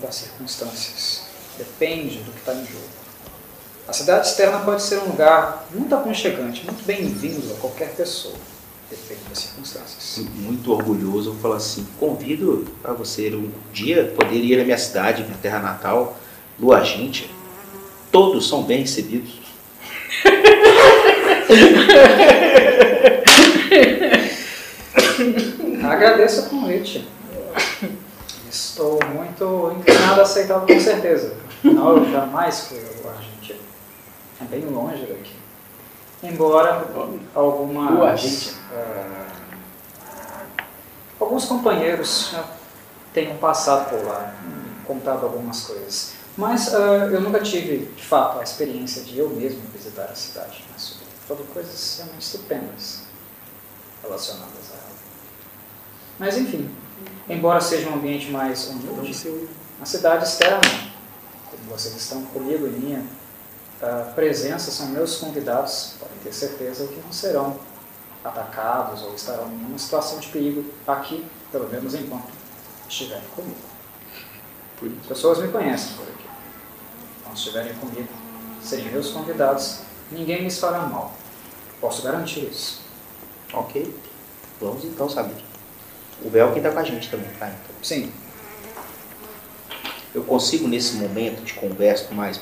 [0.00, 1.24] das circunstâncias,
[1.58, 3.02] depende do que está em jogo.
[3.86, 8.36] A cidade externa pode ser um lugar muito aconchegante, muito bem-vindo a qualquer pessoa,
[8.92, 10.24] depende das circunstâncias.
[10.34, 14.76] Muito orgulhoso, eu vou falar assim, convido para você um dia poder ir à minha
[14.76, 16.18] cidade, minha terra natal,
[16.60, 17.30] Lua Gente.
[18.10, 19.40] Todos são bem recebidos.
[25.82, 27.08] Agradeço o convite.
[28.50, 31.34] Estou muito inclinado a aceitá-lo com certeza.
[31.48, 33.58] Afinal, eu jamais fui ao Argentina.
[34.40, 35.41] É bem longe daqui.
[36.22, 36.86] Embora
[37.34, 38.56] algumas, Argentina.
[38.72, 39.32] eh,
[41.18, 42.44] alguns companheiros já
[43.12, 44.32] tenham passado por lá,
[44.86, 46.12] contado algumas coisas.
[46.36, 50.64] Mas eh, eu nunca tive, de fato, a experiência de eu mesmo visitar a cidade.
[50.72, 53.02] Mas sobretudo coisas realmente estupendas
[54.02, 54.92] relacionadas a ela.
[56.20, 56.70] Mas enfim,
[57.28, 59.48] embora seja um ambiente mais humilde,
[59.80, 60.60] a cidade externa,
[61.50, 63.04] como vocês estão comigo e minha
[64.14, 67.58] presença, são meus convidados, podem ter certeza que não serão
[68.24, 72.30] atacados ou estarão em nenhuma situação de perigo aqui, pelo menos enquanto
[72.88, 73.60] estiverem comigo.
[75.02, 76.24] As pessoas me conhecem por aqui.
[77.22, 78.08] Quando estiverem comigo,
[78.62, 81.12] serem meus convidados, ninguém lhes fará mal.
[81.80, 82.82] Posso garantir isso.
[83.52, 83.94] Ok?
[84.60, 85.36] Vamos então saber.
[86.24, 87.48] O Belkin está com a gente também, tá?
[87.48, 88.12] Então, Sim,
[90.14, 92.40] eu consigo nesse momento de conversa mais.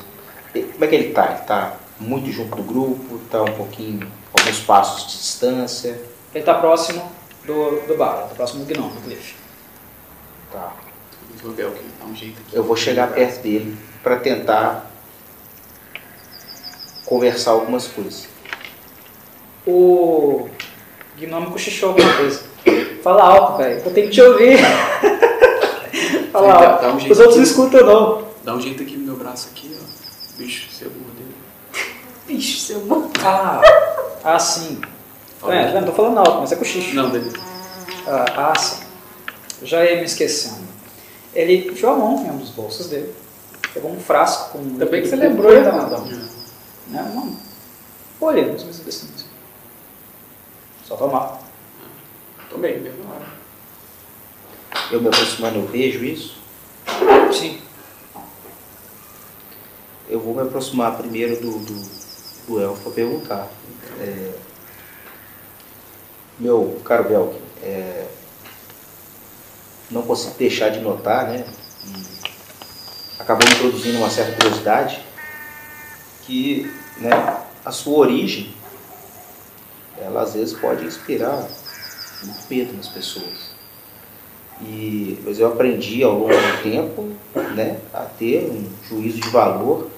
[0.53, 1.27] Como é que ele tá?
[1.27, 5.91] Ele tá muito junto do grupo, tá um pouquinho, alguns passos de distância.
[6.35, 7.11] Ele está próximo
[7.45, 9.35] do, do bar, está próximo do Gnome, do Cliff.
[10.53, 10.73] Tá.
[11.45, 11.55] Um.
[12.53, 14.91] Eu vou chegar perto dele para tentar
[17.07, 18.29] conversar algumas coisas.
[19.67, 20.49] O
[21.19, 22.43] Gnome cochichou alguma coisa.
[23.03, 23.83] Fala alto, velho.
[23.85, 24.59] Eu tenho que te ouvir.
[26.33, 26.87] Fala alto.
[26.87, 27.43] um Os outros não aqui.
[27.43, 28.29] escutam, não.
[28.45, 29.90] Dá um jeito aqui no meu braço aqui, ó.
[30.41, 31.27] Bicho, seu mordeu.
[32.27, 33.11] Ixi, seu mano.
[33.23, 33.61] Ah,
[34.25, 34.81] ah, sim.
[35.47, 36.97] É, não tô falando alto, mas é cochicho.
[36.97, 37.37] Não, beleza.
[38.07, 38.83] Ah, ah, sim.
[39.63, 40.67] Já ia me esquecendo.
[41.35, 43.15] Ele enfiou a mão em um dos bolsos dele.
[43.75, 44.61] Pegou um frasco com...
[44.61, 46.07] Ainda bem que você lembrou, hein, Danadão?
[46.87, 47.37] Né,
[48.19, 49.27] folha, mais ou menos desse tamanho.
[50.87, 51.39] Só tomar.
[52.49, 53.27] Tomei, mesmo na hora.
[54.91, 56.39] Eu me aproximando, eu vejo isso.
[57.31, 57.61] Sim.
[60.11, 63.49] Eu vou me aproximar primeiro do, do, do elfo para perguntar.
[64.01, 64.33] É,
[66.37, 68.07] meu caro Belkin, é,
[69.89, 71.47] não consigo deixar de notar, né?
[73.21, 75.01] acabou me produzindo uma certa curiosidade
[76.23, 77.11] que né,
[77.65, 78.53] a sua origem
[79.97, 81.47] ela às vezes pode inspirar
[82.25, 83.51] muito medo nas pessoas.
[84.61, 87.11] E, mas eu aprendi ao longo do tempo
[87.55, 89.89] né, a ter um juízo de valor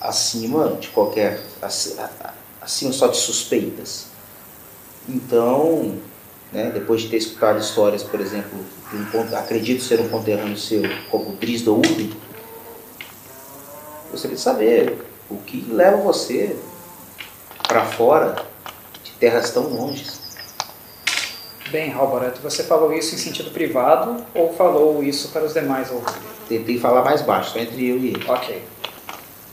[0.00, 1.40] acima de qualquer.
[2.60, 4.06] acima só de suspeitas.
[5.08, 5.98] Então,
[6.52, 8.58] né, depois de ter escutado histórias, por exemplo,
[8.90, 12.14] de um acredito ser um conterrâneo seu, como Dries do Ubi,
[14.10, 14.98] gostaria de saber
[15.30, 16.56] o que leva você
[17.66, 18.44] para fora
[19.04, 20.20] de terras tão longes.
[21.70, 26.22] Bem, Alboreto, você falou isso em sentido privado ou falou isso para os demais ouvirem?
[26.48, 28.24] Tentei falar mais baixo, só entre eu e ele.
[28.26, 28.62] Ok.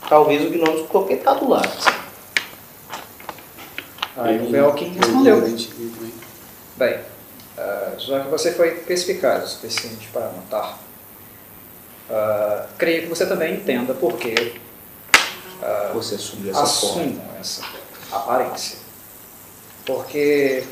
[0.08, 1.68] Talvez o gnomo porque está do lado.
[4.16, 5.40] Aí o Belkin ele- respondeu.
[5.40, 6.14] também.
[6.76, 7.00] Bem,
[7.58, 10.78] ah, já que você foi perspicaz o suficiente para notar,
[12.10, 14.60] ah, creio que você também entenda por que
[15.94, 17.20] Você assumiu essa forma.
[17.40, 17.62] essa
[18.12, 18.78] aparência.
[19.84, 20.64] Porque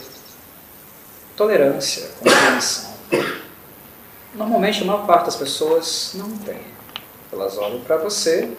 [1.36, 2.92] tolerância, compreensão,
[4.34, 6.60] normalmente a maior parte das pessoas não tem.
[7.32, 8.56] Elas olham para você,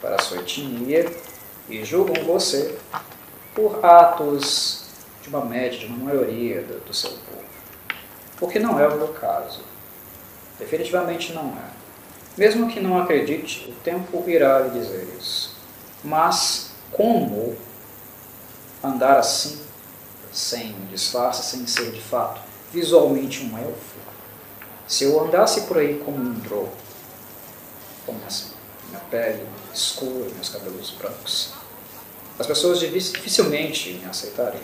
[0.00, 1.10] para sua etnia
[1.68, 2.78] e julgam você
[3.54, 4.84] por atos
[5.22, 7.44] de uma média, de uma maioria do, do seu povo.
[8.40, 9.62] O que não é o meu caso.
[10.58, 11.70] Definitivamente não é.
[12.36, 15.56] Mesmo que não acredite, o tempo irá lhe dizer isso.
[16.04, 17.56] Mas como
[18.82, 19.60] andar assim,
[20.32, 22.40] sem disfarce, sem ser de fato
[22.72, 23.98] visualmente um elfo?
[24.86, 26.72] Se eu andasse por aí como um drow,
[28.06, 28.52] com minhas-
[28.88, 31.50] minha pele escura, meus cabelos brancos,
[32.38, 34.62] as pessoas difi- dificilmente me aceitariam.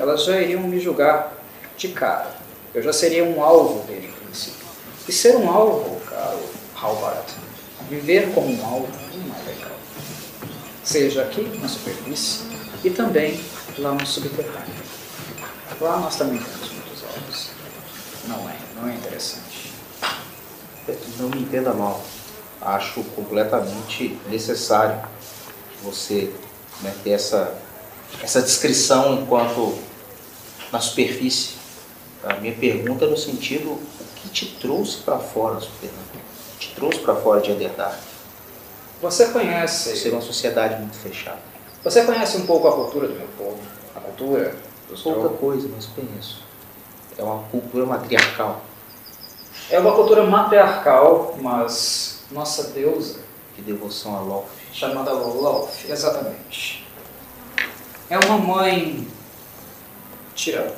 [0.00, 1.32] Elas já iriam me julgar
[1.76, 2.34] de cara.
[2.74, 4.66] Eu já seria um alvo desde o princípio.
[5.08, 6.40] E ser um alvo, caro
[6.74, 7.32] Halvard,
[7.88, 9.70] viver como um alvo não é legal.
[10.84, 12.40] Seja aqui na superfície
[12.84, 13.40] e também
[13.78, 14.74] lá no subterrâneo.
[15.80, 17.48] Lá nós também temos muitos alvos.
[18.28, 19.72] Não é, não é interessante.
[21.18, 22.04] Não me entenda mal.
[22.60, 25.00] Acho completamente necessário
[25.82, 26.32] você
[26.80, 27.54] né, ter essa,
[28.22, 29.78] essa descrição enquanto
[30.72, 31.54] na superfície.
[32.24, 36.00] A minha pergunta é no sentido, o que te trouxe para fora, Superman?
[36.00, 37.96] O que te trouxe para fora de Underdark?
[39.00, 41.38] Você conhece Ser uma sociedade muito fechada.
[41.84, 43.60] Você conhece um pouco a cultura do meu povo?
[43.94, 44.56] A cultura
[44.88, 46.42] dos Pouca coisa, mas conheço.
[47.16, 48.62] É uma cultura matriarcal
[49.70, 53.20] É uma cultura matriarcal, mas nossa deusa,
[53.56, 54.48] de devoção a Loth.
[54.72, 56.86] chamada Lolth, exatamente.
[58.10, 59.08] É uma mãe
[60.34, 60.74] tirana.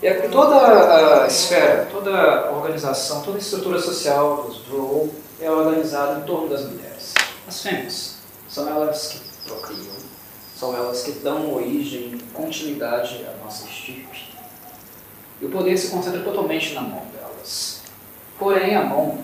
[0.00, 5.12] E é que toda a esfera, toda a organização, toda a estrutura social dos Drow
[5.40, 7.14] é organizada em torno das mulheres.
[7.48, 9.96] As fêmeas são elas que procriam,
[10.56, 14.28] são elas que dão origem e continuidade à nossa estirpe.
[15.40, 17.82] E o poder se concentra totalmente na mão delas.
[18.38, 19.18] Porém, a mão,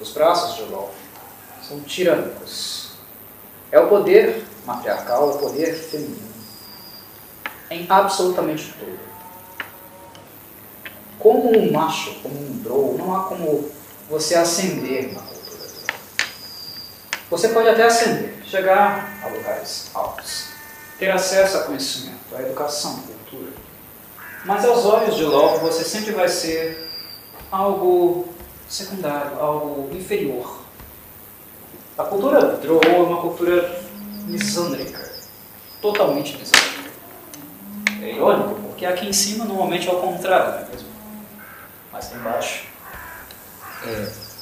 [0.00, 0.94] os braços de Loth
[1.62, 2.92] são tirânicos.
[3.70, 6.30] É o poder matriarcal, é o poder feminino.
[7.70, 8.98] Em absolutamente tudo.
[11.18, 13.70] Como um macho, como um drow, não há como
[14.08, 15.96] você ascender na cultura drow.
[17.30, 20.46] Você pode até ascender, chegar a lugares altos,
[20.98, 23.52] ter acesso a conhecimento, a educação, a cultura.
[24.44, 26.90] Mas aos olhos de Loth, você sempre vai ser
[27.52, 28.28] algo
[28.70, 30.60] secundário, algo inferior.
[31.98, 33.82] A cultura Drow é uma cultura
[34.26, 35.12] misândrica,
[35.82, 36.90] totalmente misândrica.
[38.00, 40.88] É irônico, porque aqui em cima normalmente é o contrário, não é mesmo?
[41.92, 42.64] Mas lá embaixo,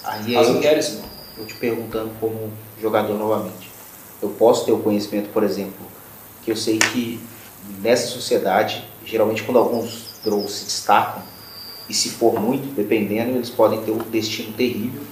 [0.05, 1.05] Aí as é mulheres não.
[1.39, 3.71] eu te perguntando como jogador novamente.
[4.23, 5.87] Eu posso ter o conhecimento, por exemplo,
[6.43, 7.21] que eu sei que
[7.81, 11.23] nessa sociedade, geralmente quando alguns Drows se destacam,
[11.89, 15.03] e se for muito, dependendo, eles podem ter o destino terrível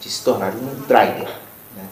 [0.00, 1.28] de se tornar um Drider.
[1.76, 1.84] Né?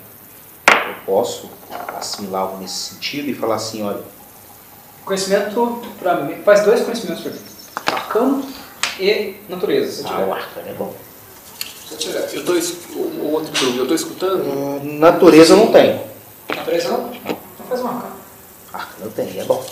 [0.70, 1.50] Eu posso
[1.96, 4.02] assimilar algo nesse sentido e falar assim, olha,
[5.06, 7.38] Conhecimento, pra mim, faz dois conhecimentos para mim.
[7.86, 8.44] Arcano
[8.98, 10.92] e natureza, se ah, o arcano é bom.
[12.32, 14.42] Eu tô, o outro eu tô escutando?
[14.42, 16.00] Ah, natureza não tenho.
[16.48, 17.14] Natureza não?
[17.14, 18.16] Então faz um arcano.
[18.72, 19.64] Arcano tenho, é bom.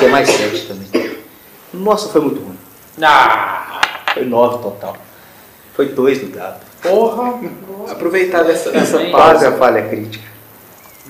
[0.00, 0.88] Tem mais sete também.
[1.72, 2.58] Nossa, foi muito ruim.
[3.02, 3.80] Ah,
[4.14, 4.96] Foi nove total.
[5.74, 6.60] Foi dois no dado.
[6.82, 7.34] porra.
[7.90, 10.24] Aproveitar dessa, dessa Bem, Quase a falha crítica.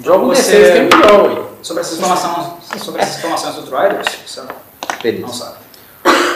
[0.05, 1.43] Joga um Você- D6 que é melhor, ué.
[1.63, 2.47] Sobre essas informações,
[2.83, 5.57] sobre essas informações do Riders, você não, não sabe.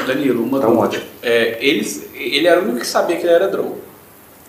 [0.06, 0.84] Danilo, uma Tá dúvida.
[0.84, 1.04] ótimo.
[1.22, 3.78] É, eles, ele era o único que sabia que ele era Drow.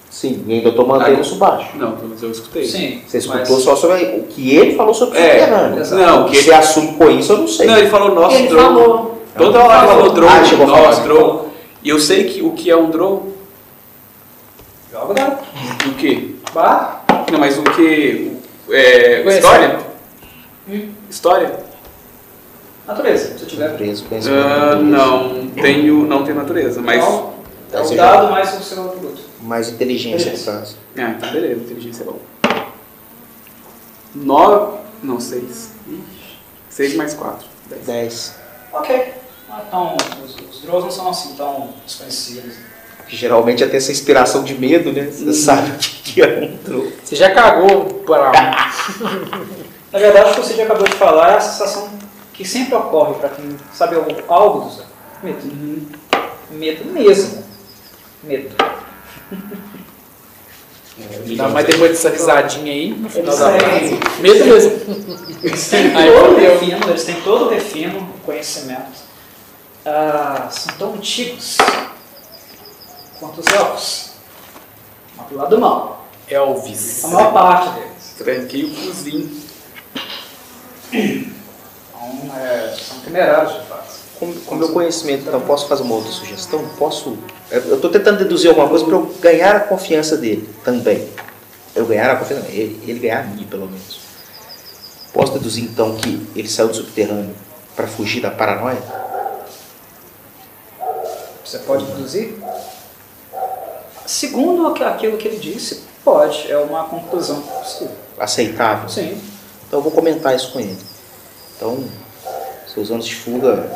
[0.09, 1.69] Sim, e ainda tô mantendo isso baixo.
[1.75, 2.65] Não, pelo menos eu escutei.
[2.65, 3.01] Sim.
[3.07, 5.85] Você mas- escutou só sobre o que ele falou sobre o É, subterrâneo.
[6.07, 7.67] Não, O que ele, assume com isso, eu não sei.
[7.67, 8.61] não, ele falou nosso Ele Drow.
[8.61, 9.14] falou.
[9.37, 11.53] Toda hora ele falou Drow, Ah, nós, Drow.
[11.83, 13.33] E eu sei que o que é um Drow,
[14.91, 15.43] Joga dado.
[15.87, 16.35] o quê?
[16.53, 17.03] Barra.
[17.31, 18.31] Não, mas o que?
[18.69, 19.79] É, história?
[20.69, 20.89] Hum.
[21.09, 21.59] História?
[22.87, 23.75] Natureza, se tiver.
[23.75, 24.41] Preso, conhecimento.
[24.47, 27.03] Ah, não, tenho, não tenho natureza, mas...
[27.03, 27.33] Então,
[27.73, 29.21] é o dado mais o seu atributo.
[29.41, 30.51] Mais inteligência, no Beleza.
[30.51, 30.77] caso.
[30.97, 32.19] Ah, então beleza, inteligência é bom.
[34.13, 34.77] Nove...
[35.03, 35.71] Não, seis.
[35.87, 36.01] Ixi,
[36.69, 37.47] Seis mais quatro.
[37.69, 37.85] Dez.
[37.85, 38.35] Dez.
[39.55, 39.95] Ah, Então,
[40.25, 42.55] os, os Drows não são assim tão desconhecidos.
[43.07, 45.03] Geralmente até essa inspiração de medo, né?
[45.05, 46.91] Você sabe o que é um troll.
[47.01, 48.31] Você já cagou para.
[49.93, 51.89] Na verdade, o que você já acabou de falar é a sensação
[52.33, 54.83] que sempre ocorre para quem sabe algo, algo dos
[55.23, 55.95] medo.
[56.51, 57.43] Medo mesmo.
[58.23, 58.55] Medo.
[61.37, 63.99] Não, mas depois dessa risadinha aí, no final da frase.
[64.19, 64.71] Medo mesmo.
[65.43, 69.04] Eles têm Aí todo o refino, eles têm todo o refino, o conhecimento.
[69.85, 71.57] Ah, são tão antigos
[73.19, 74.11] quanto os elfos.
[75.15, 76.05] Mas do lado mal.
[76.27, 77.05] Elvis.
[77.05, 78.15] A maior parte deles.
[78.17, 79.45] Tranquei o cozinho.
[83.03, 83.95] temerários de fato.
[84.19, 86.65] Com, com meu conhecimento, então, posso fazer uma outra sugestão?
[86.77, 87.17] Posso.
[87.51, 91.07] Eu estou tentando deduzir alguma coisa para eu ganhar a confiança dele também.
[91.75, 93.99] Eu ganhar a confiança, ele, ele ganhar a minha, pelo menos.
[95.13, 97.35] Posso deduzir, então, que ele saiu do subterrâneo
[97.75, 99.04] para fugir da paranoia?
[101.45, 102.35] Você pode deduzir?
[104.05, 106.51] Segundo aqu- aquilo que ele disse, pode.
[106.51, 107.95] É uma conclusão possível.
[108.19, 108.89] Aceitável?
[108.89, 109.21] Sim.
[109.67, 110.77] Então eu vou comentar isso com ele.
[111.55, 111.83] Então,
[112.73, 113.69] seus anos de fuga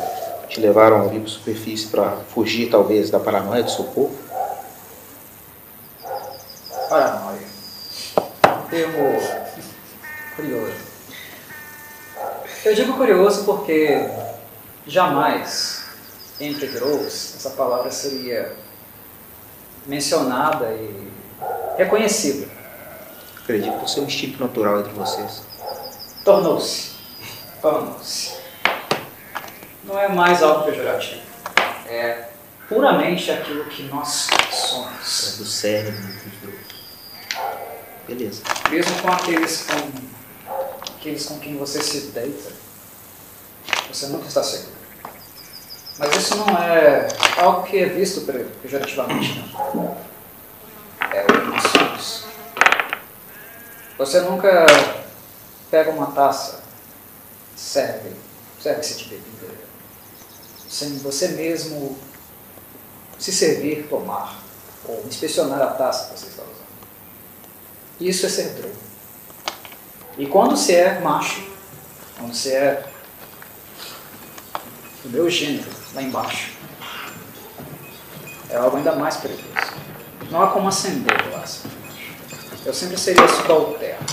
[0.48, 4.16] te levaram ali para a superfície para fugir, talvez, da paranoia do seu povo?
[6.88, 7.40] Paranoia.
[8.46, 9.20] Um termo
[10.36, 10.90] curioso.
[12.64, 14.08] Eu digo curioso porque
[14.86, 15.79] jamais
[16.40, 18.56] entre Drows essa palavra seria
[19.86, 21.10] mencionada e
[21.76, 22.48] reconhecida.
[23.42, 25.42] Acredito por ser um instinto natural entre vocês.
[26.24, 26.92] Tornou-se.
[27.60, 28.32] Tornou-se.
[29.84, 31.22] Não é mais algo pejorativo.
[31.86, 32.28] É
[32.68, 35.34] puramente aquilo que nós somos.
[35.34, 36.60] É do cérebro dos dois.
[38.06, 38.42] Beleza.
[38.70, 42.52] Mesmo com aqueles com, aqueles com quem você se deita,
[43.88, 44.79] você nunca está seguro.
[46.00, 49.44] Mas isso não é algo que é visto pe- pejorativamente,
[49.74, 49.98] não.
[51.12, 52.24] É o que nós somos.
[53.98, 54.66] Você nunca
[55.70, 56.62] pega uma taça,
[57.54, 58.12] serve,
[58.58, 59.54] serve-se de bebida,
[60.66, 61.98] sem você mesmo
[63.18, 64.38] se servir, tomar,
[64.86, 66.54] ou inspecionar a taça que você está usando.
[68.00, 68.74] Isso é ser drogo.
[70.16, 71.46] E quando você é macho,
[72.16, 72.86] quando você é
[75.02, 76.52] do meu gênero, lá embaixo,
[78.48, 79.44] é algo ainda mais perigoso.
[80.30, 81.62] Não há como acender laço.
[82.64, 84.06] Eu sempre seria subalterno.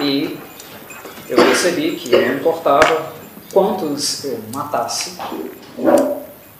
[0.00, 0.38] E
[1.28, 3.14] eu percebi que não importava
[3.52, 5.16] quantos eu matasse,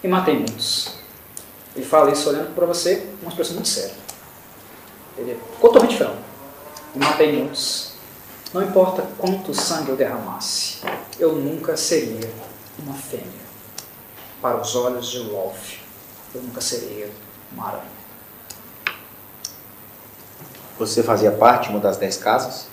[0.03, 0.95] e matei muitos.
[1.75, 3.95] E falo isso olhando para você, uma expressão muito séria.
[5.19, 6.17] Ele ficou totalmente franco.
[6.95, 7.93] E matei muitos.
[8.53, 10.79] Não importa quanto sangue eu derramasse,
[11.19, 12.31] eu nunca seria
[12.79, 13.46] uma fêmea.
[14.41, 15.79] Para os olhos de Wolf,
[16.35, 17.11] eu nunca seria
[17.53, 17.97] uma aranha.
[20.79, 22.67] Você fazia parte de uma das dez casas?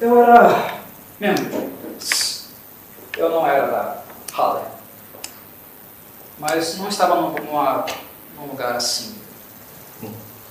[0.00, 0.78] Eu era
[1.18, 1.72] membro.
[3.16, 4.02] Eu não era da
[4.32, 4.64] Halle.
[6.38, 7.84] Mas não estava num, numa-
[8.36, 9.18] num lugar assim,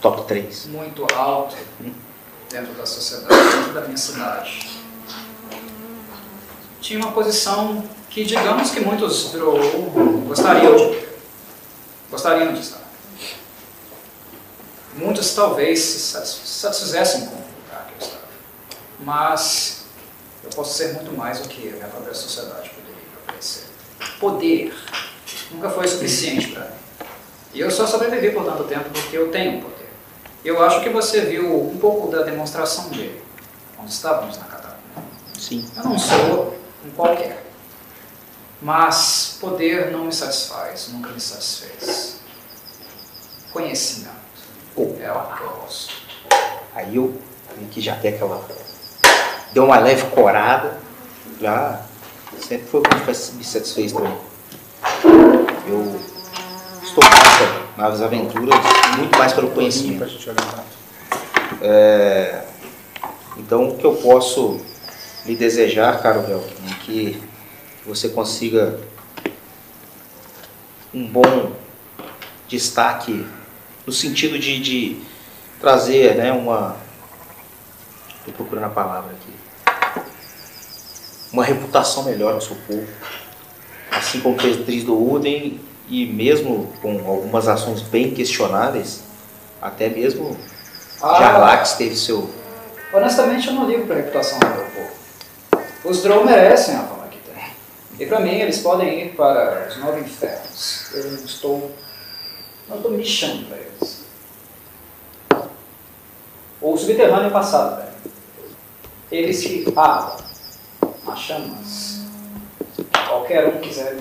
[0.01, 0.65] Top 3.
[0.65, 1.55] muito alto
[2.49, 4.69] dentro da sociedade, dentro da minha cidade.
[6.81, 7.87] Tinha uma posição
[8.17, 9.31] que, digamos que muitos
[10.27, 11.07] gostariam de.
[12.09, 12.81] Gostariam de estar.
[14.95, 18.23] Muitos talvez se satis- satisfizessem com o lugar que eu estava.
[19.01, 19.83] Mas
[20.43, 22.97] eu posso ser muito mais do que a minha própria sociedade poderia
[23.27, 23.65] oferecer.
[24.19, 24.73] Poder
[25.51, 26.71] nunca foi suficiente para mim.
[27.53, 29.87] E eu só sobrevivi por tanto tempo porque eu tenho poder.
[30.43, 33.21] Eu acho que você viu um pouco da demonstração dele
[33.75, 35.03] quando estávamos na catacumba.
[35.37, 35.69] Sim.
[35.77, 37.45] Eu não sou um qualquer.
[38.61, 42.17] Mas poder não me satisfaz, nunca me satisfez.
[43.53, 44.09] Conhecimento
[44.99, 45.93] é algo que eu gosto.
[46.75, 47.19] Aí eu
[47.57, 48.43] vi que já tem aquela.
[49.53, 50.77] Deu uma leve corada.
[51.39, 51.81] Já.
[52.39, 54.17] Sempre foi o que me satisfez também.
[55.67, 55.99] Eu
[56.83, 58.59] estou nessa, nas aventuras
[58.97, 60.05] muito mais pelo conhecimento.
[61.61, 62.43] É,
[63.37, 64.59] então, o que eu posso
[65.25, 67.26] lhe desejar, caro Velkin, é que
[67.87, 68.77] você consiga
[70.93, 71.53] um bom
[72.47, 73.25] destaque
[73.85, 75.01] no sentido de, de
[75.59, 76.75] trazer né, uma.
[78.19, 80.03] Estou procurando a palavra aqui.
[81.31, 82.87] Uma reputação melhor ao seu povo.
[83.89, 89.03] Assim como fez Tris do Uden e mesmo com algumas ações bem questionáveis,
[89.61, 90.37] até mesmo
[90.99, 92.29] Jarlax teve seu.
[92.93, 95.61] honestamente eu não ligo para a reputação do meu povo.
[95.85, 96.96] Os Drow merecem a têm.
[97.99, 100.93] E para mim eles podem ir para os nove infernos.
[100.93, 101.71] Eu não estou.
[102.69, 104.05] não estou me lixando para eles.
[106.61, 107.91] Ou o subterrâneo passado, velho.
[109.11, 110.17] Eles que ardam
[111.05, 112.01] nas chamas.
[113.07, 113.97] Qualquer um quiser,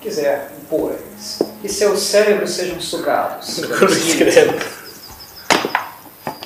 [0.00, 1.38] quiser impor a eles.
[1.62, 3.60] Que seus cérebros sejam sugados.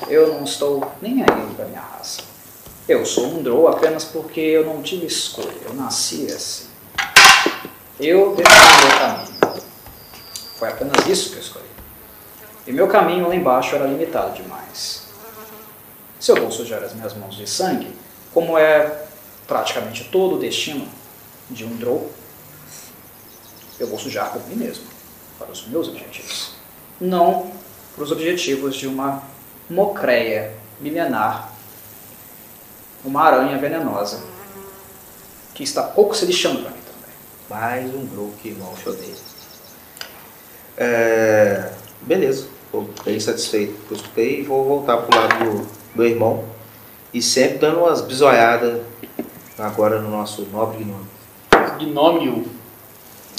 [0.09, 2.21] Eu não estou nem aí para minha raça.
[2.87, 5.55] Eu sou um Drow apenas porque eu não tive escolha.
[5.65, 6.72] Eu nasci assim.
[8.05, 9.63] Eu defini meu caminho.
[10.59, 11.65] Foi apenas isso que eu escolhi.
[12.67, 15.05] E meu caminho lá embaixo era limitado demais.
[16.19, 17.97] Se eu vou sujar as minhas mãos de sangue,
[18.35, 19.07] como é
[19.47, 20.89] praticamente todo o destino
[21.49, 22.11] de um Drow,
[23.79, 24.85] eu vou sujar por mim mesmo,
[25.39, 26.55] para os meus objetivos.
[27.01, 27.53] Não
[27.95, 29.23] para os objetivos de uma
[29.71, 31.53] mocreia milenar,
[33.05, 34.25] uma aranha venenosa,
[35.55, 36.82] que está pouco se lixando para mim.
[37.53, 39.15] Mais um grupo que mal te odeia.
[40.75, 45.45] É, beleza, estou bem satisfeito com o que eu escutei e vou voltar pro lado
[45.45, 46.47] do, do irmão.
[47.13, 48.81] E sempre dando umas bisoiadas
[49.59, 51.07] agora no nosso nobre gnome.
[51.79, 52.47] Gnômio.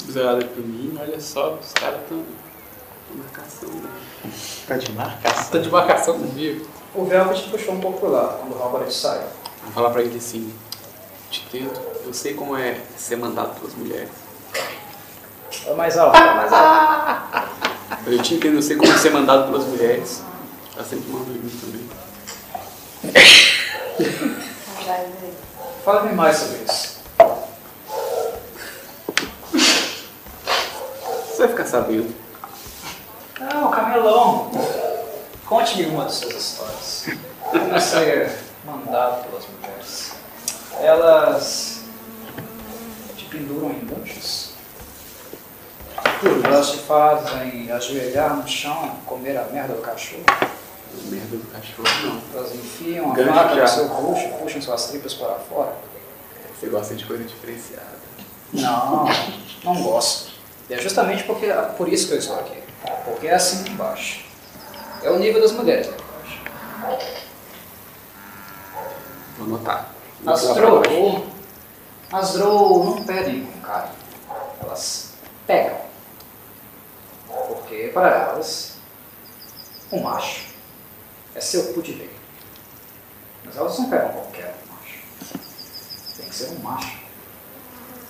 [0.08, 2.22] Zerada por mim, olha só, os caras estão
[3.16, 3.68] marcação.
[3.68, 3.90] Né?
[4.68, 5.50] Tá de marcação.
[5.50, 6.68] Tá de marcação comigo.
[6.94, 9.26] O Velvet puxou um pouco lado quando o Robert saiu.
[9.64, 10.54] Vou falar pra ele assim,
[11.42, 14.10] tento, eu sei como é ser mandado pelas mulheres.
[15.66, 17.54] É mais alto, é mais alto.
[18.06, 20.22] Eu te entendo, eu sei como é ser mandado pelas mulheres.
[20.74, 21.88] Ela sempre manda em mim também.
[25.84, 27.00] Fale-me mais sobre isso.
[31.30, 32.14] Você vai ficar sabendo.
[33.40, 34.50] Não, camelão.
[35.46, 37.06] Conte-me uma de suas histórias.
[37.40, 40.13] Como ser mandado pelas mulheres.
[40.80, 41.80] Elas
[43.16, 44.52] te penduram em ganchos.
[46.44, 50.24] Elas te fazem ajoelhar no chão, comer a merda do cachorro.
[51.06, 52.38] Merda do cachorro, não.
[52.38, 55.74] Elas enfiam a faca no seu bucho, puxam suas tripas para fora.
[56.58, 57.94] Você gosta de coisa diferenciada.
[58.52, 59.06] Não,
[59.64, 60.32] não gosto.
[60.70, 62.62] E é justamente porque, por isso que eu estou aqui.
[63.04, 64.24] Porque é assim embaixo.
[65.02, 66.40] É o nível das mulheres lá embaixo.
[69.36, 69.93] Vou anotar.
[70.26, 70.82] As Drow,
[72.10, 73.94] as Drow não pedem com carinho.
[74.62, 75.12] Elas
[75.46, 75.78] pegam.
[77.26, 78.76] Porque para elas,
[79.92, 80.46] um macho
[81.34, 82.14] é seu pudileiro.
[83.44, 84.98] Mas elas não pegam qualquer macho.
[86.16, 86.98] Tem que ser um macho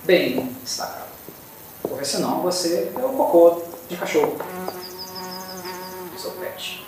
[0.05, 1.09] bem destacado.
[1.81, 4.37] Porque senão você é o cocô de cachorro.
[6.17, 6.87] Seu pet.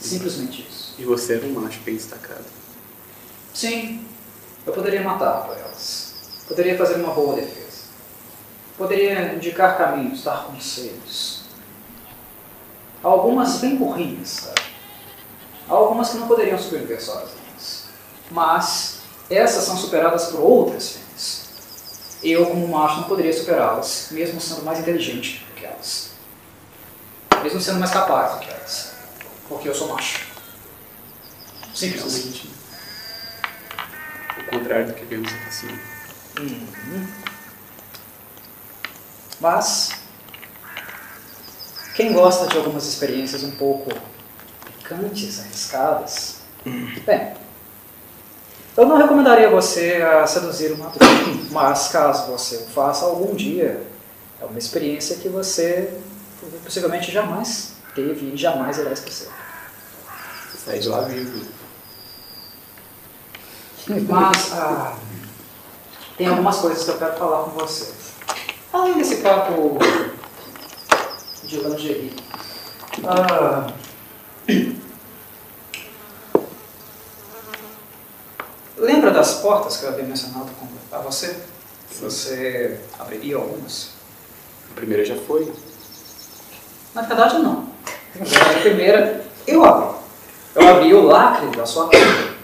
[0.00, 0.94] Simplesmente isso.
[0.98, 2.44] E você era um macho bem destacado.
[3.52, 4.07] Sim,
[4.68, 6.14] eu poderia matar por elas.
[6.46, 7.88] Poderia fazer uma boa defesa.
[8.76, 11.44] Poderia indicar caminhos, dar conselhos.
[13.02, 14.60] Algumas bem burrinhas, sabe?
[15.68, 17.84] Algumas que não poderiam sobreviver sozinhas.
[18.30, 19.00] Mas
[19.30, 21.48] essas são superadas por outras fêmeas.
[22.22, 26.10] Eu, como macho, não poderia superá-las, mesmo sendo mais inteligente do que elas.
[27.42, 28.92] Mesmo sendo mais capaz do que elas.
[29.48, 30.26] Porque eu sou macho.
[31.74, 32.57] Simples assim.
[34.40, 35.78] O contrário do que vemos aqui acima.
[39.40, 39.90] Mas
[41.94, 43.90] quem gosta de algumas experiências um pouco
[44.78, 47.34] picantes, arriscadas, bem,
[48.76, 53.82] eu não recomendaria você a seduzir uma Druid, mas caso você o faça algum dia,
[54.40, 55.98] é uma experiência que você
[56.62, 59.28] possivelmente jamais teve e jamais irá esquecer.
[60.64, 61.57] Sai de lá vivo.
[63.86, 64.96] Mas ah,
[66.16, 67.92] tem algumas coisas que eu quero falar com você.
[68.72, 69.78] Além desse papo
[71.44, 72.12] de lingerie.
[73.06, 73.72] Ah,
[78.76, 80.50] lembra das portas que eu havia mencionado
[80.92, 81.40] a você?
[81.88, 83.90] Que você abriria algumas?
[84.72, 85.52] A primeira já foi.
[86.94, 87.68] Na verdade, não.
[88.20, 89.98] A primeira, eu abri.
[90.54, 92.37] Eu abri o lacre da sua tumba.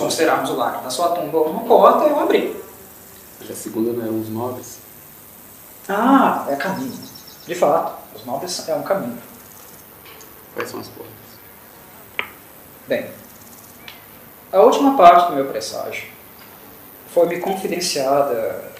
[0.00, 2.56] Considerarmos o lacre da sua tumba uma porta, eu abri.
[3.42, 4.78] Já a segunda não eram os nobres.
[5.86, 6.98] Ah, é caminho.
[7.46, 9.18] De fato, os nobres é um caminho.
[10.54, 11.12] Quais são as portas?
[12.88, 13.10] Bem,
[14.50, 16.08] a última parte do meu presságio
[17.12, 18.72] foi-me confidenciada.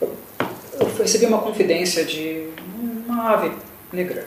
[0.00, 2.50] Eu, recebi uma confidência de
[3.06, 3.54] uma ave
[3.92, 4.26] negra.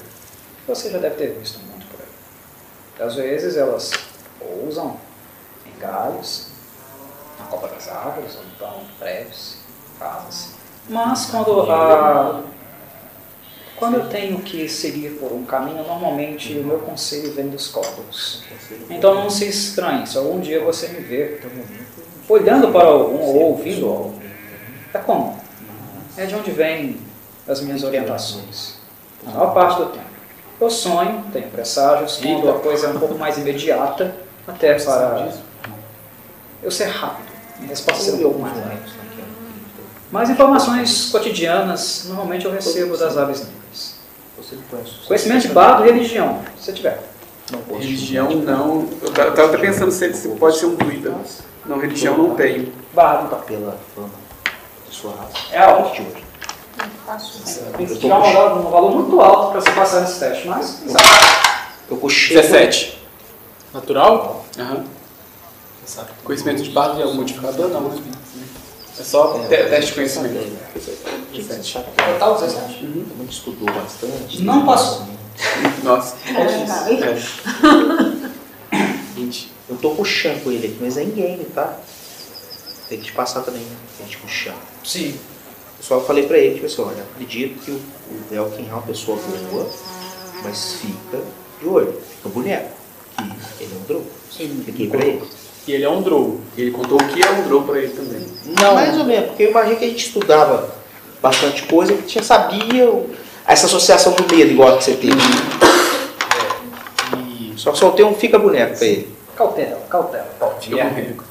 [0.68, 3.08] Você já deve ter visto muito por aí.
[3.08, 3.92] Às vezes elas
[4.38, 5.13] pousam em
[5.84, 6.48] galhos,
[7.40, 9.58] na copa das árvores, ou então em prédios,
[10.00, 10.54] casas.
[10.90, 12.44] Mas quando a
[13.76, 18.44] quando eu tenho que seguir por um caminho, normalmente o meu conselho vem dos corvos.
[18.90, 21.42] Então não se estranhe se algum dia você me ver
[22.30, 24.22] olhando para algum ou ouvindo algo.
[24.94, 25.36] É comum.
[26.16, 26.98] É de onde vêm
[27.48, 28.76] as minhas orientações.
[29.26, 30.06] A maior parte do tempo.
[30.62, 34.16] Eu sonho, tenho presságios, quando a coisa é um pouco mais imediata,
[34.48, 35.28] até para
[36.64, 37.28] eu ser rápido.
[37.58, 39.04] Minha resposta ser um pouco mais lenta.
[40.12, 43.96] Mas informações cotidianas, normalmente eu recebo das aves negras.
[44.38, 47.02] Você não conhece o Conhecimento de bardo e religião, se você tiver.
[47.52, 48.88] Não Religião não.
[49.02, 51.14] Eu ta- eu tava até pensando se ele se pode ser um druida.
[51.66, 52.72] Não, religião não tenho.
[52.94, 53.38] Bardo, tá.
[53.38, 54.10] pela fama
[54.90, 55.34] de sua raça.
[55.52, 55.94] É alto.
[55.94, 56.24] De hoje.
[57.78, 60.82] Tem que tirar um valor, um muito alto para você passar nesse teste, mas?
[61.90, 62.36] Eu puxei.
[62.36, 63.02] 17.
[63.74, 64.46] Natural?
[64.60, 64.84] Aham.
[66.24, 67.68] Conhecimento de bardo é um modificador?
[67.70, 68.02] Não, né?
[69.00, 70.34] É só te- teste de conhecimento.
[72.14, 72.74] Total 17.
[72.80, 74.42] Todo mundo estudou bastante.
[74.44, 75.08] Não passou.
[75.84, 76.16] Nossa.
[76.28, 77.04] É.
[77.04, 78.24] É.
[79.16, 79.52] 20.
[79.70, 81.78] Eu tô puxando com ele aqui, mas é em game, tá?
[82.90, 83.76] Tem que te passar também, né?
[83.98, 84.56] Tem que te puxar.
[84.84, 85.10] Sim.
[85.80, 88.82] Eu só falei pra ele, tipo assim, olha, acredito que o, o Velkin é uma
[88.84, 89.18] pessoa
[89.52, 89.70] boa,
[90.44, 91.22] mas fica
[91.62, 92.70] de olho, fica boneco.
[93.58, 94.06] Que ele é um drogo.
[94.66, 95.24] Fiquei pra ele.
[95.68, 96.42] E ele é um drow.
[96.58, 98.26] E ele contou o que é um draw pra ele também.
[98.62, 100.76] Não, mais ou menos, porque eu imagino que a gente estudava
[101.22, 103.06] bastante coisa, que tinha sabia
[103.48, 105.16] essa associação do medo igual que você teve.
[107.18, 109.16] E Só soltei um fica boneco pra ele.
[109.36, 110.28] Cautela, cautela.
[110.60, 111.24] Fica com rico.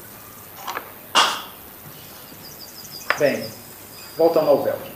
[3.19, 3.45] Bem,
[4.17, 4.91] voltando ao Velkin.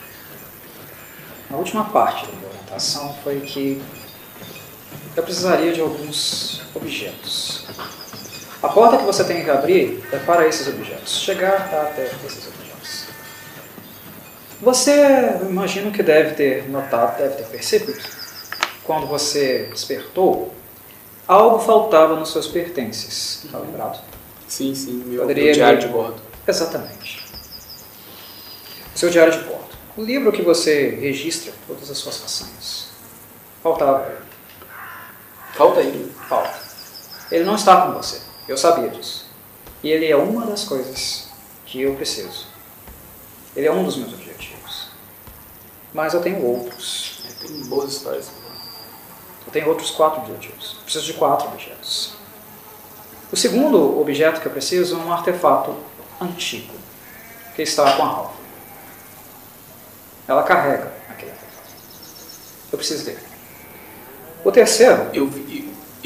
[1.51, 3.81] A última parte da minha orientação foi que
[5.15, 7.65] eu precisaria de alguns objetos.
[8.61, 11.19] A porta que você tem que abrir é para esses objetos.
[11.19, 13.05] Chegar até esses objetos.
[14.59, 18.01] Você, imagino que deve ter notado, deve ter percebido,
[18.83, 20.51] quando você despertou,
[21.27, 23.45] algo faltava nos seus pertences.
[23.45, 24.01] Está lembrado?
[24.47, 25.03] Sim, sim.
[25.05, 26.21] Meu, Poderia meu diário de bordo.
[26.47, 27.23] Exatamente.
[28.95, 29.67] Seu diário de bordo.
[29.95, 32.87] O livro que você registra todas as suas façanhas.
[33.61, 34.11] Faltava.
[35.53, 36.11] Falta ele.
[36.27, 36.57] Falta.
[37.31, 38.26] Ele não está com você.
[38.47, 39.25] Eu sabia disso.
[39.83, 41.29] E ele é uma das coisas
[41.65, 42.47] que eu preciso.
[43.55, 44.87] Ele é um dos meus objetivos.
[45.93, 47.23] Mas eu tenho outros.
[47.25, 48.29] É, Tem boas histórias.
[49.45, 50.75] Eu tenho outros quatro objetivos.
[50.77, 52.13] Eu preciso de quatro objetos.
[53.31, 55.75] O segundo objeto que eu preciso é um artefato
[56.21, 56.73] antigo
[57.55, 58.35] que está com a Ralph.
[60.27, 61.69] Ela carrega aquele artefato.
[62.71, 63.19] Eu preciso dele.
[64.45, 65.41] O terceiro, Eu vi,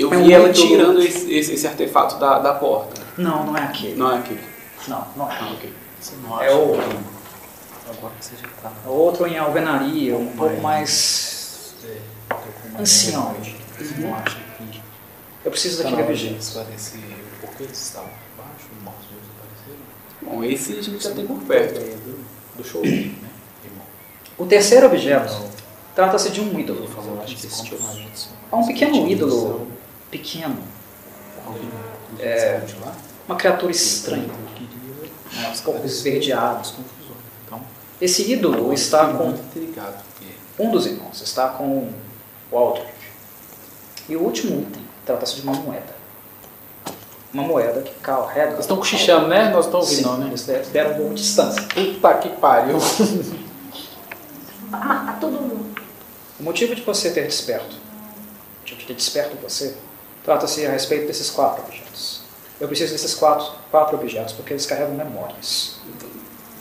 [0.01, 3.01] eu É um vi ela tirando esse, esse, esse artefato da, da porta.
[3.17, 3.95] não, não é aquele.
[3.95, 4.41] Não é aquele.
[4.87, 5.37] Não, não é.
[5.39, 5.73] Ah, ok.
[5.99, 10.15] Você não É acha o- que agora que você já tá É outro em alvenaria,
[10.17, 13.35] um pouco mais é, ancião.
[13.77, 14.81] Você não acha que
[15.45, 16.37] Eu preciso tá daquele objeto.
[16.39, 16.99] esclarecer
[17.59, 19.05] eles estavam os mortos?
[20.21, 21.77] Bom, esse a gente já tem por perto.
[21.79, 22.23] É, do,
[22.57, 23.11] do show, né?
[24.37, 25.33] O terceiro objeto
[25.95, 26.87] trata-se de um ídolo.
[26.87, 29.67] Comportamento É um pequeno ídolo
[30.12, 30.62] pequeno,
[32.20, 32.62] é,
[33.28, 36.59] uma criatura estranha, eu queria né, um pouco esverdeado.
[36.59, 37.18] as confusões.
[37.45, 37.62] Então,
[37.99, 39.36] Esse ídolo está com
[40.59, 41.91] um dos irmãos, está com
[42.51, 42.91] o Aldrich.
[44.09, 46.01] E o último item trata-se de uma moeda.
[47.34, 48.51] Uma moeda que carrega.
[48.51, 49.49] Vocês estão cochichando, né?
[49.51, 50.20] Nós estamos ouvindo, Sim,
[50.51, 50.55] né?
[50.55, 51.62] eles deram um pouco de distância.
[51.62, 52.78] Puta que pariu.
[54.70, 55.82] Matar todo mundo.
[56.39, 59.78] O motivo de você ter desperto, o motivo de ter desperto você,
[60.24, 62.22] trata-se a respeito desses quatro objetos.
[62.59, 65.76] Eu preciso desses quatro, quatro objetos porque eles carregam memórias.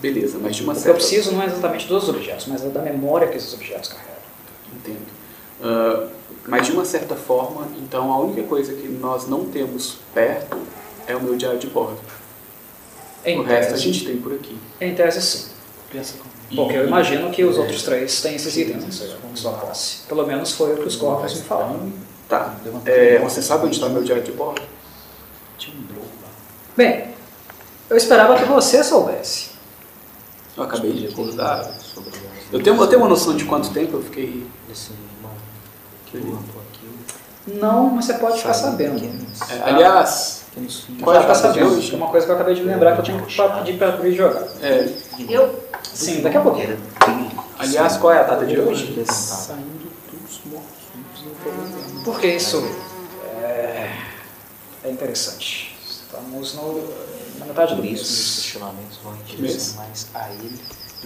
[0.01, 0.99] Beleza, mas de uma O que eu certa...
[0.99, 4.15] preciso não é exatamente dos objetos, mas é da memória que esses objetos carregam.
[4.75, 5.07] Entendo.
[5.63, 6.09] Ah,
[6.47, 10.57] mas de uma certa forma, então a única coisa que nós não temos perto
[11.07, 11.99] é o meu diário de bordo.
[13.25, 14.57] Em o resto a tese, gente tem por aqui.
[14.81, 15.49] em tese sim.
[15.93, 16.31] pensa comigo.
[16.57, 19.99] Porque eu imagino que os outros três têm esses itens em sua- posse.
[20.09, 21.93] Pelo menos foi o que os corpos me falaram.
[22.31, 22.55] Tá.
[22.87, 24.63] É, você sabe onde está meu diário de bordo?
[25.59, 26.29] Tinha um lá.
[26.77, 27.09] Bem,
[27.91, 29.51] eu esperava que você soubesse.
[30.57, 31.65] Eu acabei de acordar.
[31.81, 32.13] Sobre
[32.53, 34.47] Eu tenho, eu tenho uma noção de quanto tempo eu fiquei.
[34.71, 34.93] esse
[36.15, 36.41] irmão.
[37.47, 38.95] Não, mas você pode ficar sabendo.
[38.95, 40.41] Pequenos, É, aliás.
[41.01, 41.73] Qual é Pode ficar sabendo.
[41.75, 41.93] hoje?
[41.93, 44.17] É uma coisa que eu acabei de lembrar que eu tinha que pedir para Cris
[44.17, 44.45] jogar.
[44.63, 44.89] é,
[45.29, 45.65] Eu?
[45.83, 46.79] Sim, daqui a pouquinho.
[47.59, 49.05] aliás, qual é a data de hoje?
[49.07, 49.80] Saindo
[52.05, 52.63] Porque isso
[53.43, 53.97] é,
[54.85, 55.77] é interessante.
[55.89, 56.89] Estamos no,
[57.39, 58.35] na metade do isso, os mês.
[58.37, 59.37] questionamentos vão em mês?
[59.37, 60.59] direção mais a ele.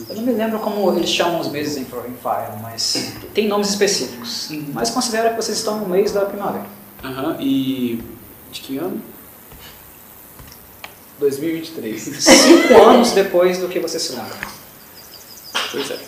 [0.08, 4.48] Eu não me lembro como eles chamam os meses em Fire, mas tem nomes específicos.
[4.72, 6.66] Mas considera que vocês estão no mês da primavera.
[7.04, 8.02] Aham, e.
[8.50, 9.00] de que ano?
[11.20, 12.02] 2023.
[12.22, 14.36] Cinco anos depois do que você se lembra.
[15.70, 15.98] Pois é.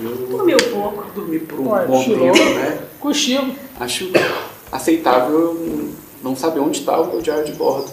[0.00, 1.10] Dormiu pouco.
[1.12, 2.88] Dormi por um Ué, bom tempo, né?
[3.00, 3.54] Cochilo.
[3.78, 4.10] Acho
[4.70, 7.90] aceitável eu não saber onde está o meu diário de bordo.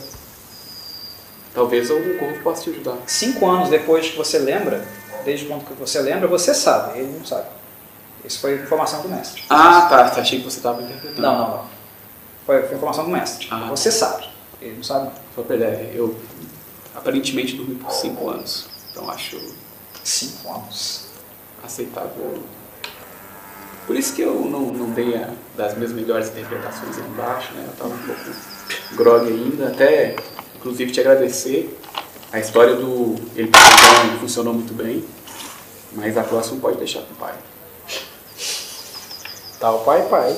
[1.54, 2.98] Talvez algum corpo possa te ajudar.
[3.08, 4.86] Cinco anos depois que você lembra,
[5.24, 7.48] desde quando que você lembra, você sabe, ele não sabe.
[8.26, 9.44] Isso foi informação do mestre.
[9.50, 10.20] Ah, tá.
[10.20, 11.22] Achei que você estava interpretando.
[11.22, 11.66] Não, não, não.
[12.46, 13.48] Foi, foi informação do mestre.
[13.52, 13.68] Ah.
[13.70, 14.28] Você sabe.
[14.62, 15.12] Ele não sabe.
[15.36, 16.16] pra ideia, eu
[16.96, 18.68] aparentemente dormi por 5 anos.
[18.92, 19.38] Então acho
[20.06, 21.05] Cinco anos.
[21.66, 22.44] Aceitável.
[23.86, 27.66] Por isso que eu não, não dei a, das minhas melhores interpretações aí embaixo, né?
[27.68, 28.22] Eu tava um pouco
[28.96, 30.16] grog ainda, até
[30.56, 31.78] inclusive te agradecer.
[32.32, 35.06] A história do ele Paizão funcionou muito bem,
[35.94, 37.36] mas a próxima pode deixar com o pai.
[39.60, 40.36] Tá o pai, pai.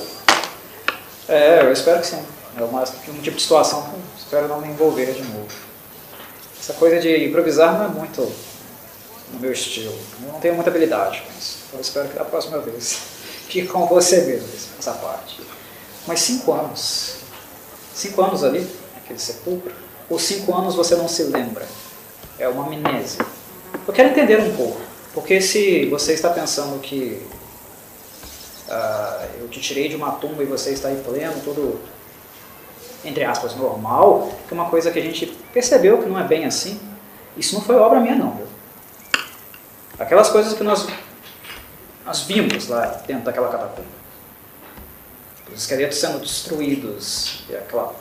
[1.28, 2.22] É, eu espero que sim.
[2.56, 5.48] É uma, um tipo de situação que eu espero não me envolver de novo.
[6.58, 8.30] Essa coisa de improvisar não é muito
[9.32, 9.96] no meu estilo.
[10.22, 11.58] Eu não tenho muita habilidade com isso.
[11.72, 12.98] Eu espero que da próxima vez
[13.48, 14.48] fique com você mesmo
[14.78, 15.40] essa parte.
[16.06, 17.16] Mas cinco anos.
[17.94, 19.72] Cinco anos ali, naquele sepulcro.
[20.08, 21.66] Ou cinco anos você não se lembra.
[22.38, 23.24] É uma amnésia.
[23.86, 24.80] Eu quero entender um pouco.
[25.12, 27.26] Porque se você está pensando que
[28.70, 31.80] ah, eu te tirei de uma tumba e você está aí pleno, tudo,
[33.04, 36.44] entre aspas, normal, que é uma coisa que a gente percebeu que não é bem
[36.44, 36.78] assim.
[37.36, 38.47] Isso não foi obra minha, não?
[39.98, 40.86] Aquelas coisas que nós,
[42.04, 43.98] nós vimos lá dentro daquela catacumba.
[45.52, 47.94] Os esqueletos sendo destruídos, e aquela,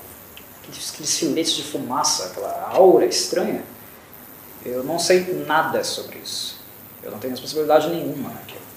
[0.62, 3.64] aqueles, aqueles filetes de fumaça, aquela aura estranha.
[4.66, 6.60] Eu não sei nada sobre isso.
[7.02, 8.68] Eu não tenho responsabilidade nenhuma naquilo.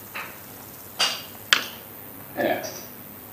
[2.36, 2.62] É,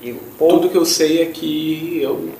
[0.00, 2.34] E o pouco tudo que eu sei é que eu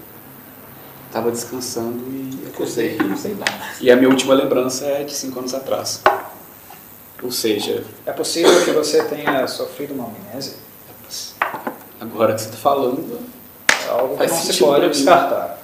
[1.12, 2.96] tava descansando e acordei.
[2.98, 3.52] não sei nada.
[3.80, 6.02] E a minha última lembrança é de 5 anos atrás.
[7.22, 10.54] Ou seja, É possível que você tenha sofrido uma amnésia?
[12.00, 13.20] agora que você está falando,
[13.68, 15.58] É algo que não se pode descartar.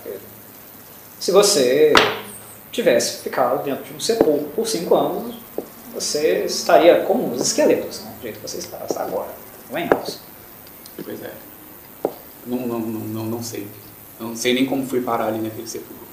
[1.20, 1.92] Se você
[2.72, 5.36] tivesse ficado dentro de um sepulcro por cinco anos,
[5.94, 8.12] você estaria como os esqueletos, né?
[8.18, 9.30] do jeito que você está está agora.
[9.70, 10.20] Não é isso?
[11.02, 11.30] Pois é.
[12.44, 13.66] Não, não, não, não, sei.
[14.18, 16.04] Não sei nem como fui parar ali naquele sepulcro.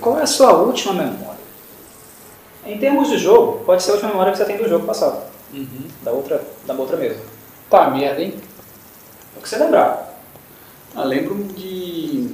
[0.00, 1.37] Qual é a sua última memória?
[2.68, 5.22] Em termos de jogo, pode ser a última memória que você tem do jogo passado.
[6.02, 7.20] Da outra, da outra mesa.
[7.70, 8.34] Tá, merda, hein?
[9.34, 10.20] É o que você lembrar.
[10.94, 12.28] Ah, lembro de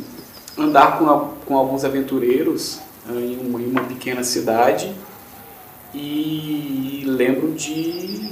[0.59, 4.95] andar com, a- com alguns aventureiros ah, em uma, em uma pequena cidade
[5.93, 8.31] e lembro de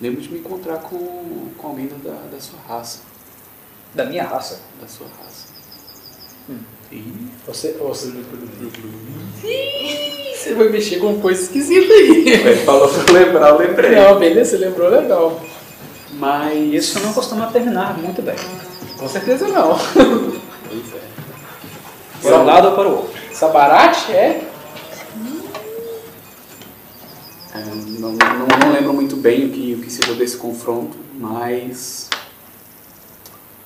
[0.00, 3.00] lembro de me encontrar com, com alguém da, da sua raça,
[3.94, 4.60] Da minha raça.
[4.80, 5.46] da sua raça.
[6.48, 6.58] Hum.
[7.46, 8.12] Você, você,
[9.44, 12.28] Ih, você vai mexer com coisa esquisita aí.
[12.28, 13.90] ele falou pra lembrar, eu lembrei.
[13.90, 15.40] Não, beleza, você lembrou legal.
[16.12, 18.36] Mas Isso não costuma terminar muito bem.
[18.98, 19.78] Com certeza não.
[19.78, 21.08] Pois é.
[22.22, 23.18] Para um lado ou para o outro.
[23.32, 24.48] Sabarate é?
[27.54, 27.64] É,
[27.98, 32.10] não, não, não lembro muito bem o que, o que se deu desse confronto, mas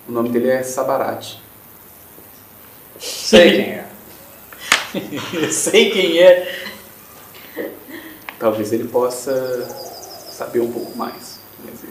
[0.08, 1.41] o nome dele é Sabarate.
[3.02, 3.84] Sei quem é.
[5.32, 6.54] Eu sei quem é.
[8.38, 9.68] Talvez ele possa
[10.30, 11.90] saber um pouco mais, mas eu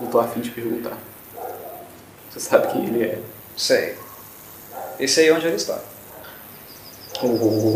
[0.00, 0.96] não estou afim de perguntar.
[2.30, 3.18] Você sabe quem ele é.
[3.56, 3.94] Sei.
[4.98, 5.78] E sei onde ele está.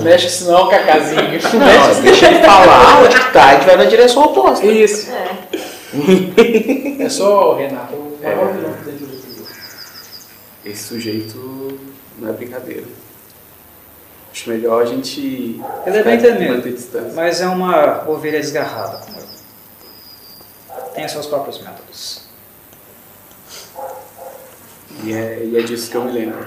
[0.03, 1.23] Mexe isso não, Cacazinho.
[1.23, 4.67] Não, Mexe deixa ele falar onde que tá, a gente vai na direção oposta.
[4.67, 5.11] Isso.
[5.11, 5.39] É.
[7.01, 8.35] É só, Renato, o É.
[8.35, 9.17] maior vilão que tem de jogo.
[10.65, 11.79] Esse sujeito
[12.19, 12.87] não é brincadeira.
[14.33, 17.15] Acho melhor a gente Ele é bem temido.
[17.15, 20.91] Mas é uma ovelha desgarrada, como eu.
[20.95, 22.29] Tem seus próprios métodos.
[25.03, 26.47] E é, e é disso que eu me lembro.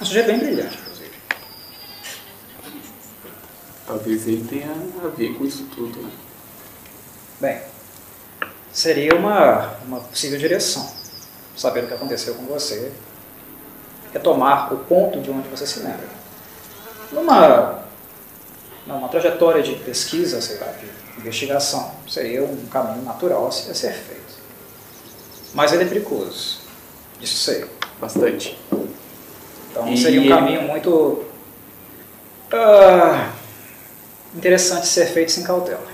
[0.00, 1.12] Um sujeito bem brilhante, inclusive.
[3.86, 4.72] Talvez ele tenha
[5.04, 6.10] a ver com isso tudo, né?
[7.40, 7.62] Bem,
[8.72, 11.01] seria uma, uma possível direção.
[11.56, 12.92] Saber o que aconteceu com você.
[14.12, 16.06] Retomar o ponto de onde você se lembra.
[17.10, 17.82] Numa,
[18.86, 20.86] numa trajetória de pesquisa, sei lá, de
[21.20, 24.22] investigação, seria um caminho natural a se- a ser feito.
[25.54, 26.60] Mas ele é perigoso.
[27.20, 27.64] Isso sei.
[28.00, 28.58] Bastante.
[29.70, 31.24] Então E seria um caminho muito
[32.52, 33.30] ah,
[34.34, 35.86] interessante de ser feito sem cautela.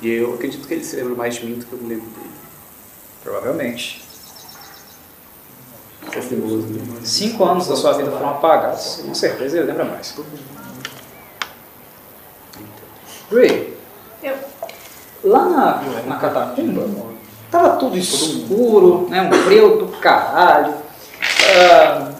[0.00, 2.06] E eu acredito que ele se lembra mais de mim do que eu me lembro
[2.10, 2.30] dele.
[3.22, 4.02] Provavelmente.
[4.02, 6.05] Isso é simboloso, né?
[7.04, 9.02] Cinco anos da sua vida foram apagados.
[9.06, 10.14] Com certeza ele lembra mais.
[13.32, 13.76] Ray,
[15.24, 16.86] lá na, na catacumba,
[17.50, 20.74] tava tudo escuro, né, um frio do caralho.
[21.54, 22.12] Ah,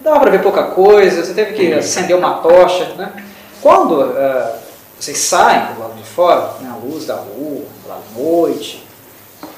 [0.00, 2.92] dava pra ver pouca coisa, você teve que acender uma tocha.
[2.96, 3.24] Né?
[3.62, 4.58] Quando ah,
[4.98, 8.86] vocês saem do lado de fora, né, a luz da rua, da noite,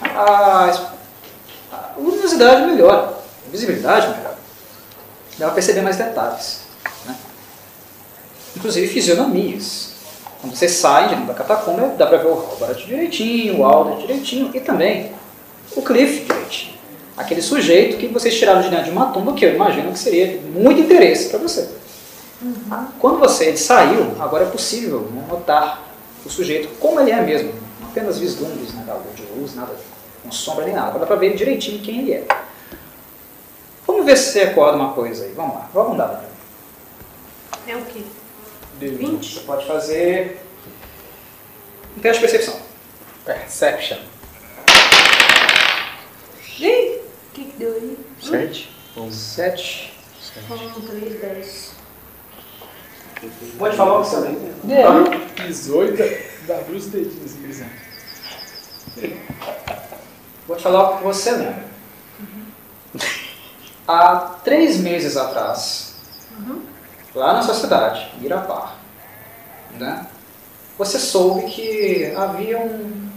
[0.02, 0.92] a,
[1.96, 3.17] luminosidade melhora,
[3.50, 4.38] visibilidade melhora.
[5.38, 6.60] Dá para perceber mais detalhes.
[7.06, 7.16] Né?
[8.56, 9.92] Inclusive fisionomias.
[10.40, 13.98] Quando você sai de dentro da catacumba, dá para ver o Robert direitinho, o Alder
[13.98, 15.12] direitinho e também
[15.74, 16.74] o Cliff direitinho.
[17.16, 20.38] Aquele sujeito que vocês tiraram de dentro de uma tumba que eu imagino que seria
[20.38, 21.68] de muito interesse para você.
[23.00, 25.82] Quando você ele saiu, agora é possível notar
[26.24, 27.52] o sujeito como ele é mesmo.
[27.80, 28.84] Não apenas vislumbres, né,
[29.16, 29.72] de luz, nada
[30.22, 30.98] com sombra nem nada.
[30.98, 32.26] Dá para ver direitinho quem ele é.
[33.88, 35.32] Vamos ver se você recorda uma coisa aí.
[35.32, 35.70] Vamos lá.
[35.72, 36.24] Vamos dar.
[37.66, 38.02] É o quê?
[38.78, 39.40] Você 20?
[39.40, 40.38] pode fazer
[41.96, 42.60] um teste de percepção.
[43.24, 43.98] Perception.
[46.60, 47.98] Ih, o que, que deu aí?
[48.22, 48.76] Sete?
[48.94, 49.94] Sete.
[50.50, 51.72] Um, três, dez.
[53.58, 54.52] Pode falar o que você lembra.
[55.46, 57.72] 18 da Bruce dedinhos, Guilherme.
[60.46, 61.64] Vou te falar o que você lembra.
[63.88, 65.94] Há três meses atrás,
[67.14, 68.74] lá na sua cidade, Irapá,
[69.78, 70.06] né,
[70.76, 73.08] você soube que havia um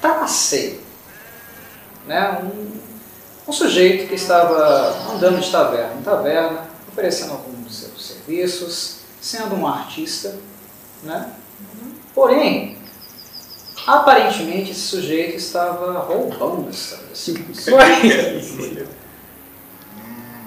[0.00, 0.80] tapaceio,
[2.06, 8.06] né, um, um sujeito que estava andando de taverna em taverna, oferecendo alguns dos seus
[8.06, 10.36] serviços, sendo um artista,
[11.02, 11.32] né?
[12.14, 12.78] Porém,
[13.84, 19.03] aparentemente esse sujeito estava roubando esse estabelecimento.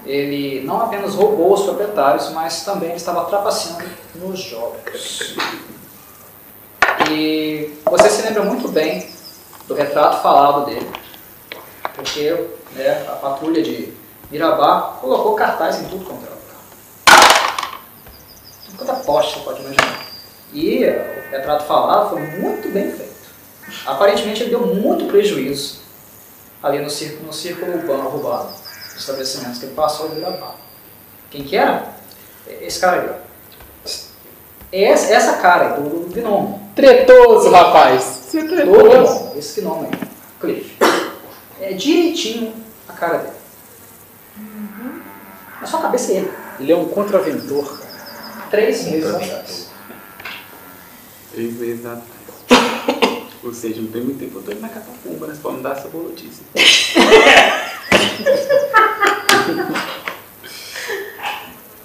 [0.08, 3.84] Ele não apenas roubou os proprietários, mas também estava trapaceando
[4.14, 5.36] nos jogos.
[7.10, 9.06] E você se lembra muito bem
[9.66, 10.90] do retrato falado dele,
[11.94, 12.30] porque
[12.72, 13.92] né, a patrulha de
[14.30, 16.56] Mirabá colocou cartaz em tudo quanto era lugar.
[18.64, 20.06] Tudo quanto poste, você pode imaginar.
[20.54, 23.12] E o retrato falado foi muito bem feito.
[23.84, 25.80] Aparentemente ele deu muito prejuízo
[26.62, 28.67] ali no círculo, no círculo urbano roubado
[29.00, 30.54] estabelecimentos que ele passou em Mirabá.
[31.30, 31.94] Quem que era?
[32.46, 33.28] Esse cara aí, ó.
[34.70, 36.58] Essa, essa cara aí, do, do gnome.
[36.74, 38.02] Tretoso, rapaz.
[38.02, 39.18] Você é Do tretoso.
[39.24, 40.08] gnome, esse gnome aí.
[40.40, 40.76] Cliff.
[41.60, 42.54] É direitinho
[42.88, 43.32] a cara dele.
[45.60, 46.32] Na sua cabeça é ele.
[46.60, 47.88] Ele é um contraventor, cara.
[48.50, 49.68] Três meses atrás.
[51.32, 52.08] Três meses atrás.
[53.42, 55.34] Ou seja, não tem muito tempo, eu tô indo na catacumba, né?
[55.34, 56.12] Você pode me dar essa boa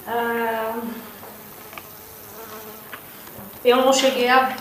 [0.08, 0.76] Ah,
[3.64, 4.56] eu não cheguei a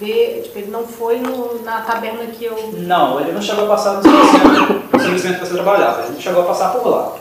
[0.00, 2.72] ver, tipo, ele não foi no- na taberna que eu.
[2.72, 6.02] Não, ele não chegou a passar no estabelecimento no estabelecimento que você trabalhava.
[6.04, 7.16] Ele não chegou a passar por lá.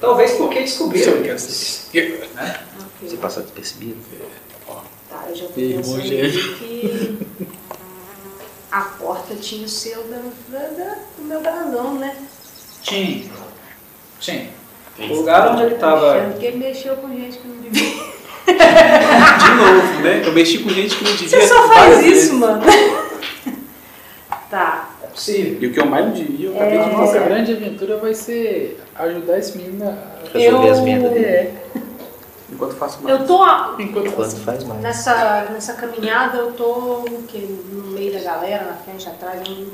[0.00, 1.34] Talvez porque descobriram.
[1.34, 2.20] Assistir.
[3.02, 3.96] Você passa despercebido?
[5.08, 6.56] Tá, eu já pensando gêmeo.
[6.58, 7.26] que
[8.70, 10.18] a porta tinha o selo da,
[10.58, 12.14] da- da- do meu dragão, né?
[12.82, 13.24] Tinha.
[14.18, 14.48] Tinha.
[14.98, 16.12] O lugar onde ele estava.
[16.16, 18.10] Achando que ele mexeu com gente que não devia.
[18.46, 20.22] De novo, né?
[20.26, 21.28] Eu mexi com gente que não devia.
[21.40, 22.32] Você só faz isso, vezes.
[22.32, 22.62] mano.
[24.50, 24.90] tá.
[25.02, 25.58] É possível.
[25.62, 28.14] E o que eu mais não devia, eu acabei de A nossa grande aventura vai
[28.14, 30.38] ser ajudar esse menino a...
[30.38, 31.24] Resolver Eu- as vendas dele.
[31.26, 31.54] É.
[32.52, 33.18] Enquanto faço mais.
[33.20, 34.80] Eu tô a- Enquanto Quanto faz mais?
[34.80, 36.64] nessa, nessa caminhada, eu tô
[37.08, 37.46] o quê?
[37.72, 39.40] no meio da galera, na frente, atrás.
[39.48, 39.66] eu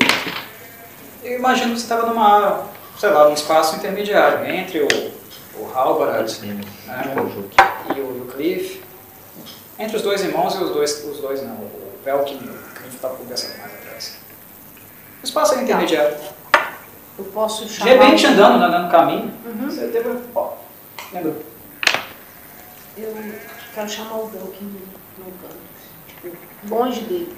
[1.33, 2.65] Eu imagino que você estava numa,
[2.99, 4.89] sei lá, num espaço intermediário entre o,
[5.61, 6.61] o Halbarad né,
[7.15, 7.57] conjunto.
[7.97, 8.83] e o, o Cliff.
[9.79, 12.95] Entre os dois irmãos e os dois, os dois não, o Velkin e o Cliff
[12.97, 14.17] estavam conversando mais atrás.
[15.23, 16.17] Um espaço aí intermediário.
[17.19, 17.91] Eu posso De chamar.
[17.93, 19.71] repente, andando, andando no caminho, Uhum.
[19.71, 20.19] você teve.
[20.35, 20.53] Ó,
[21.13, 21.35] lembra?
[22.97, 23.15] Eu
[23.75, 24.65] quero chamar o Belkin
[25.19, 25.57] no, canto.
[26.23, 26.37] Tipo,
[26.75, 27.37] longe dele.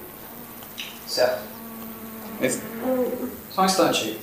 [1.07, 1.41] Certo.
[2.41, 2.61] Mas
[3.51, 4.21] Só um instante,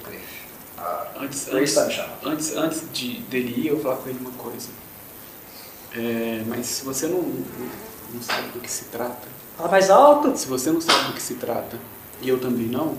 [1.19, 1.77] antes, antes,
[2.23, 4.69] antes, antes de, dele ir, eu vou falar com ele uma coisa.
[5.93, 10.35] É, mas se você não, não sabe do que se trata, Fala mais alto.
[10.37, 11.79] se você não sabe do que se trata,
[12.21, 12.97] e eu também não,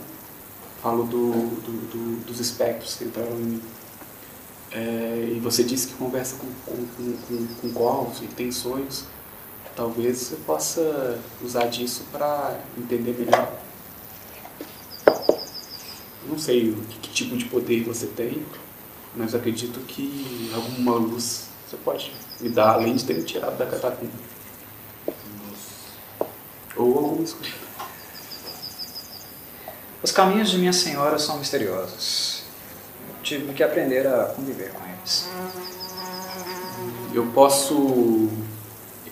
[0.83, 3.63] falo do, do- do- dos espectros que entraram em mim.
[4.73, 6.87] É, e você disse que conversa com, com,
[7.29, 9.05] com, com, corvos e tem sonhos.
[9.75, 13.53] Talvez você possa usar disso para entender melhor.
[16.29, 18.45] Não sei que, que tipo de poder você tem,
[19.15, 23.67] mas acredito que alguma luz você pode me dar, além de ter me tirado da
[23.67, 24.13] catacumba.
[26.77, 27.49] Ou alguma escuta.
[30.03, 32.43] Os caminhos de minha senhora são misteriosos.
[33.09, 35.29] Eu tive que aprender a conviver com eles.
[37.15, 38.29] Eu posso.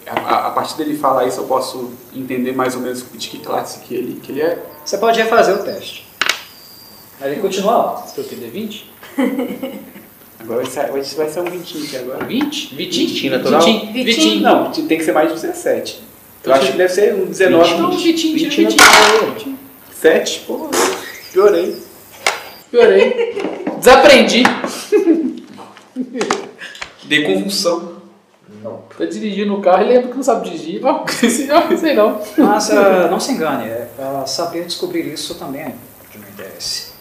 [0.07, 3.39] A, a- a partir dele falar isso, eu posso entender mais ou menos de que
[3.39, 4.63] classe que ele, que ele é.
[4.85, 6.07] Você pode refazer o teste.
[7.21, 8.11] Mas ele continua alto.
[8.11, 8.85] Seu que D20?
[10.41, 12.25] Agora vai ser, vai um 20 aqui agora.
[12.27, 12.75] 20?
[12.75, 13.09] Vitinho?
[13.09, 13.61] Vitinho natural?
[13.63, 13.81] Vitinho.
[13.93, 14.05] Vitinho.
[14.05, 14.43] Vitinho.
[14.43, 16.03] Não, tem que ser mais de 17.
[16.41, 18.03] Então Eu acho você- que deve ser um 19, Então, 20.
[18.05, 19.33] Vitinho, tira 20 Vitinho.
[19.33, 19.59] Vitinho.
[20.03, 20.69] 7, pô,
[21.33, 21.77] piorei.
[22.71, 23.37] Piorei.
[23.79, 24.43] Desaprendi.
[27.05, 27.95] Dei convulsão.
[28.99, 30.81] Tá dirigindo o carro e lembra que não sabe dirigir.
[30.81, 32.21] Não, sei não.
[32.37, 35.75] Mas ah, não se engane, é, ah, saber descobrir isso também é
[36.13, 36.94] de meu interesse.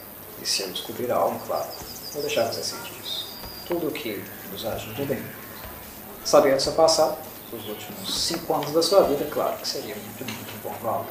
[0.44, 1.66] E se eu descobrir algo, claro,
[2.12, 3.30] vou deixar você sentir isso.
[3.66, 4.22] Tudo que
[4.52, 5.24] nos ajude bem.
[6.26, 7.18] Saber do seu passado,
[7.54, 11.06] os últimos cinco anos da sua vida, claro que seria de muito bom valor.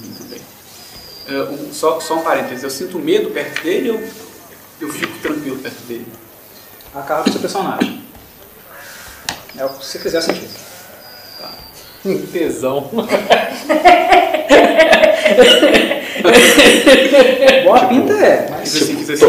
[0.00, 0.40] Muito bem.
[1.28, 4.00] É, um- só, só um parênteses, eu sinto medo perto dele ou
[4.80, 6.10] eu fico tranquilo perto dele?
[6.94, 8.02] A carga do seu personagem.
[9.58, 10.48] É o que você quiser sentir.
[12.32, 12.90] Tesão.
[17.64, 19.26] Boa pinta é, mas Quis assim, quis assim.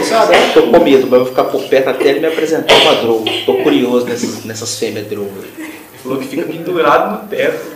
[0.53, 3.31] Tô com medo, mas eu vou ficar por perto até ele me apresentar uma droga.
[3.45, 5.31] Tô curioso nessas, nessas fêmeas droga.
[5.57, 7.73] Ele falou que fica pendurado no teto.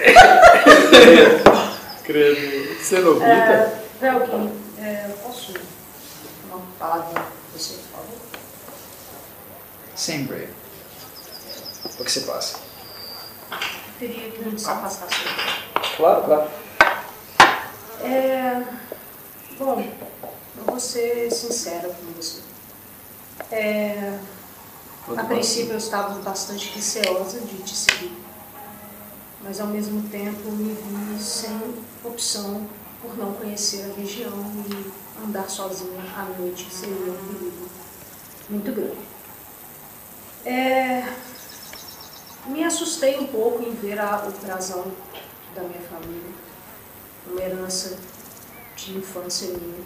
[2.04, 2.60] Credo.
[2.82, 3.26] Cenobita.
[3.26, 4.50] É, Velkin,
[4.82, 5.52] é, eu posso
[6.48, 7.20] uma palavra com
[7.58, 8.16] você, por favor?
[10.26, 10.48] Bray.
[11.98, 12.58] O que se passa?
[14.00, 15.20] Eu queria que se afastasse.
[15.96, 16.48] Claro, claro.
[18.02, 18.62] É,
[19.58, 22.40] bom, eu vou ser sincera com você.
[23.52, 24.18] É,
[25.16, 28.16] a princípio eu estava bastante receosa de te seguir,
[29.42, 31.74] mas ao mesmo tempo me vi sem
[32.04, 32.66] opção
[33.02, 37.68] por não conhecer a região e andar sozinha à noite seria um perigo
[38.48, 39.10] muito grande.
[40.44, 41.12] É,
[42.46, 44.84] me assustei um pouco em ver a, o brasão
[45.54, 46.30] da minha família,
[47.30, 47.98] uma herança
[48.76, 49.84] de infância minha,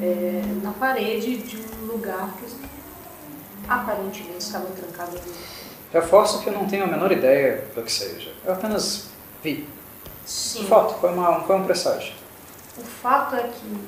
[0.00, 2.46] é, na parede de um lugar que
[3.68, 5.34] aparentemente estava trancado ali.
[5.92, 8.32] Reforço que eu não tenho a menor ideia do que seja.
[8.44, 9.08] Eu apenas
[9.42, 9.68] vi.
[10.24, 10.62] Sim.
[10.62, 12.14] De fato, foi, uma, foi um presságio.
[12.76, 13.78] O fato é que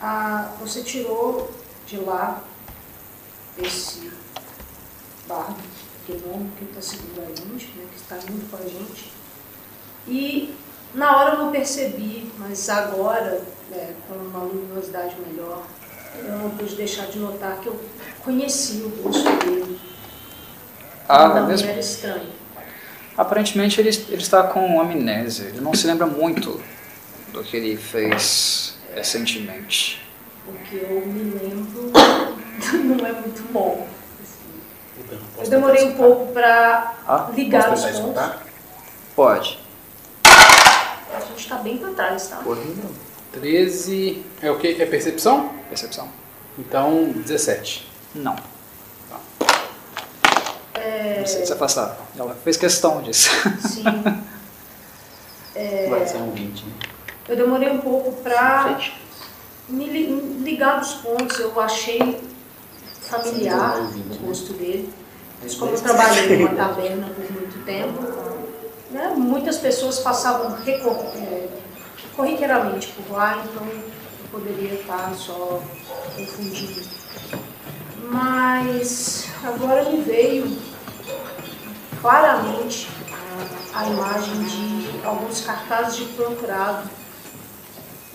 [0.00, 1.50] a, você tirou
[1.86, 2.42] de lá
[3.58, 4.10] esse
[5.26, 5.56] bardo,
[6.02, 9.12] aquele homem que está seguindo a gente, né, que está indo com a gente.
[10.06, 10.54] E
[10.94, 15.62] na hora eu não percebi, mas agora, né, com uma luminosidade melhor,
[16.16, 17.78] eu não pude deixar de notar que eu
[18.24, 19.78] conheci o rosto dele.
[21.08, 21.68] Ah, é não mesmo?
[21.68, 22.28] era estranho.
[23.16, 25.46] Aparentemente ele, ele está com amnésia.
[25.48, 26.60] Ele não se lembra muito
[27.32, 30.06] do que ele fez recentemente.
[30.44, 31.90] Porque eu me lembro
[32.96, 33.86] não é muito bom.
[34.22, 35.44] assim.
[35.44, 37.96] Eu demorei um pouco para Ah, ligar os pontos.
[37.98, 38.42] escutar?
[39.16, 39.58] pode.
[41.14, 42.42] A gente está bem para trás, tá?
[43.32, 44.24] 13.
[44.42, 44.80] É o que?
[44.80, 45.50] É percepção?
[45.68, 46.08] Percepção?
[46.58, 47.88] Então, 17.
[48.14, 48.36] Não.
[51.18, 51.98] Não sei se afastar.
[52.16, 53.28] Ela fez questão disso.
[53.66, 53.84] Sim.
[55.90, 56.72] Vai ser um 20, né?
[57.28, 58.78] Eu demorei um pouco para
[59.68, 61.38] me li- me ligar dos pontos.
[61.38, 62.20] Eu achei
[63.02, 64.92] familiar o rosto dele.
[65.42, 68.02] Mas como eu trabalhei numa taberna por muito tempo,
[68.90, 71.48] né, muitas pessoas passavam recor- é,
[72.16, 73.82] corriqueiramente por lá, então eu
[74.30, 75.62] poderia estar só
[76.16, 76.82] confundindo.
[78.10, 80.56] Mas agora me veio
[82.00, 82.88] claramente
[83.74, 86.88] a, a imagem de alguns cartazes de procurado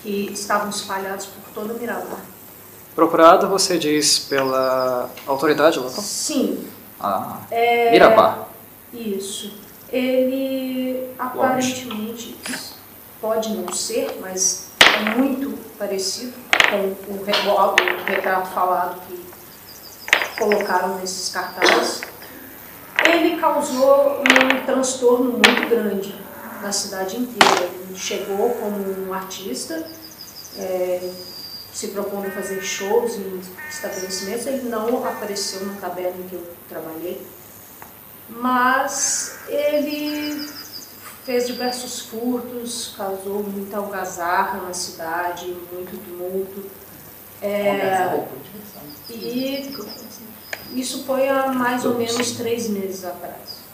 [0.02, 2.20] que estavam espalhados por todo o Miramar.
[2.94, 6.00] Procurado, você diz, pela autoridade local?
[6.00, 6.68] Sim,
[7.00, 8.46] Ah, é, Mirabá.
[8.92, 9.52] Isso.
[9.92, 12.36] Ele aparentemente
[13.20, 16.32] pode não ser, mas é muito parecido
[16.70, 19.24] com o, re- o retrato falado que
[20.38, 22.02] colocaram nesses cartazes.
[23.06, 26.14] Ele causou um transtorno muito grande
[26.62, 27.64] na cidade inteira.
[27.64, 29.86] Ele chegou como um artista,
[30.58, 31.10] é,
[31.72, 34.46] se propondo a fazer shows em estabelecimentos.
[34.46, 37.20] Ele não apareceu na taberna em que eu trabalhei
[38.28, 40.48] mas ele
[41.24, 46.64] fez diversos furtos, causou muita algazarra na cidade, muito tumulto.
[47.42, 48.26] É,
[49.10, 49.74] e
[50.74, 53.64] isso foi há mais ou menos três meses atrás.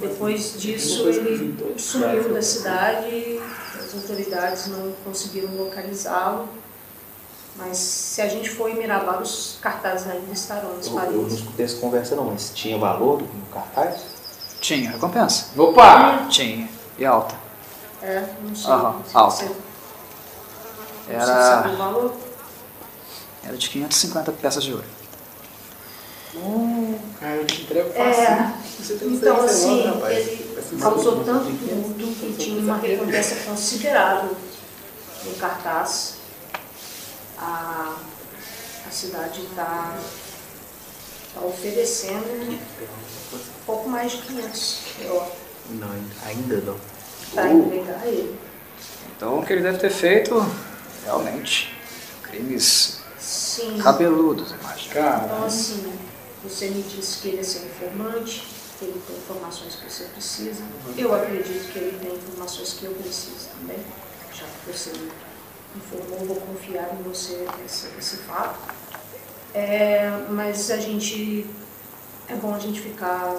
[0.00, 3.40] Depois disso, ele sumiu da cidade,
[3.78, 6.48] as autoridades não conseguiram localizá-lo.
[7.56, 11.64] Mas se a gente for em Mirabal, os cartazes ainda estarão eu, eu não escutei
[11.64, 14.00] essa conversa não, mas tinha valor no cartaz?
[14.60, 15.46] Tinha recompensa.
[15.56, 16.26] Opa!
[16.28, 16.68] Tinha.
[16.98, 17.34] E alta.
[18.02, 18.70] É, não sei.
[18.70, 19.50] Aham, não sei
[21.08, 22.14] Era, sabe o valor?
[23.44, 24.84] era de 550 peças de ouro.
[26.34, 28.22] Hum, cara, eu te entrego fácil.
[28.22, 30.16] É, Você tem então assim, rapaz.
[30.18, 34.36] ele causou tanto tumulto que tinha uma recompensa considerável
[35.24, 36.23] no cartaz.
[37.38, 37.96] A,
[38.86, 39.98] a cidade está
[41.34, 42.58] tá oferecendo
[43.66, 44.82] pouco mais de 500
[45.70, 45.90] Não,
[46.24, 46.76] ainda não.
[47.32, 48.38] para entregar ele.
[49.16, 50.34] Então o que ele deve ter feito,
[51.04, 51.74] realmente,
[52.22, 53.78] crimes Sim.
[53.78, 54.90] cabeludos, imagino.
[54.90, 55.92] Então, Cara, assim,
[56.42, 58.46] você me disse que ele é seu informante,
[58.78, 60.62] que ele tem informações que você precisa.
[60.96, 63.78] Eu acredito que ele tem informações que eu preciso também,
[64.32, 65.10] já que você me
[65.76, 68.58] informou, vou confiar em você esse, esse fato.
[69.52, 71.46] É, mas a gente.
[72.26, 73.36] É bom a gente ficar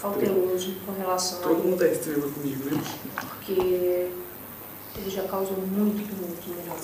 [0.00, 2.82] cauteloso com relação a Todo mundo é estrela comigo, né?
[3.14, 6.76] porque ele já causou muito tumulto no lugar.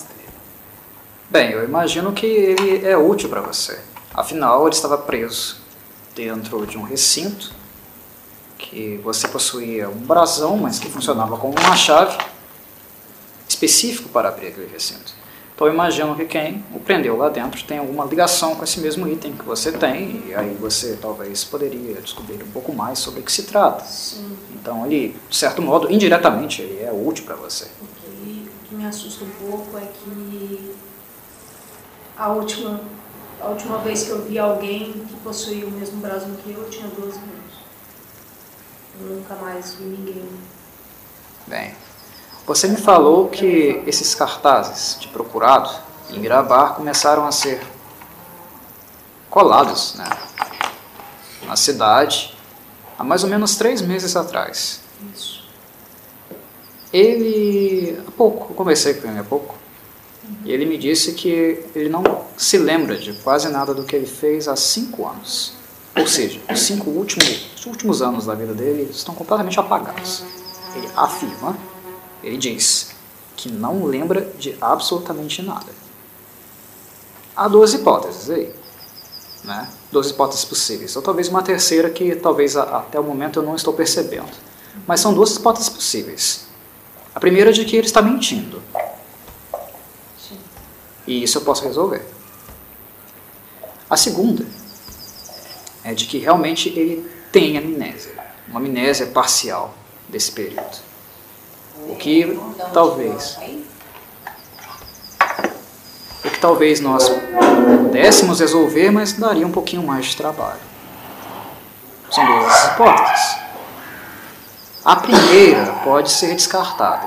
[1.28, 3.80] Bem, eu imagino que ele é útil para você.
[4.14, 5.60] Afinal, ele estava preso
[6.14, 7.52] dentro de um recinto
[8.56, 12.16] que você possuía um brasão, mas que funcionava como uma chave
[13.56, 15.14] específico para abrir aquele recinto.
[15.54, 19.08] Então eu imagino que quem o prendeu lá dentro tem alguma ligação com esse mesmo
[19.08, 23.22] item que você tem, e aí você talvez poderia descobrir um pouco mais sobre o
[23.22, 23.82] que se trata.
[23.84, 27.68] Sim, Então ele, de certo modo, indiretamente, ele é útil para você.
[27.80, 30.74] O que, o que me assusta um pouco é que
[32.18, 32.78] a última,
[33.40, 36.68] a última vez que eu vi alguém que possuía o mesmo brasão que eu, eu
[36.68, 37.56] tinha 12 anos.
[39.00, 40.28] Eu nunca mais vi ninguém.
[41.46, 41.72] Bem,
[42.46, 45.68] você me falou que esses cartazes de procurado
[46.10, 47.60] em Mirabar começaram a ser
[49.28, 50.08] colados né,
[51.44, 52.36] na cidade
[52.98, 54.80] há mais ou menos três meses atrás.
[55.14, 55.44] Isso.
[56.92, 59.56] Ele, há pouco, eu conversei com ele há pouco,
[60.44, 62.02] e ele me disse que ele não
[62.36, 65.52] se lembra de quase nada do que ele fez há cinco anos.
[65.96, 70.24] Ou seja, os cinco últimos, os últimos anos da vida dele estão completamente apagados.
[70.74, 71.56] Ele afirma,
[72.22, 72.90] ele diz,
[73.36, 75.72] que não lembra de absolutamente nada.
[77.36, 78.54] Há duas hipóteses aí,
[79.44, 79.70] né?
[79.92, 83.74] Duas hipóteses possíveis, ou talvez uma terceira que talvez até o momento eu não estou
[83.74, 84.30] percebendo.
[84.86, 86.46] Mas são duas hipóteses possíveis.
[87.14, 88.62] A primeira é de que ele está mentindo.
[90.18, 90.38] Sim.
[91.06, 92.04] E isso eu posso resolver.
[93.88, 94.44] A segunda
[95.84, 98.12] é de que realmente ele tem amnésia,
[98.48, 99.74] uma amnésia parcial
[100.08, 100.78] desse período.
[101.88, 102.40] O que
[102.72, 103.38] talvez,
[106.24, 110.60] o que talvez nós pudéssemos resolver, mas daria um pouquinho mais de trabalho.
[112.10, 113.38] São duas hipóteses.
[114.84, 117.06] A primeira pode ser descartada,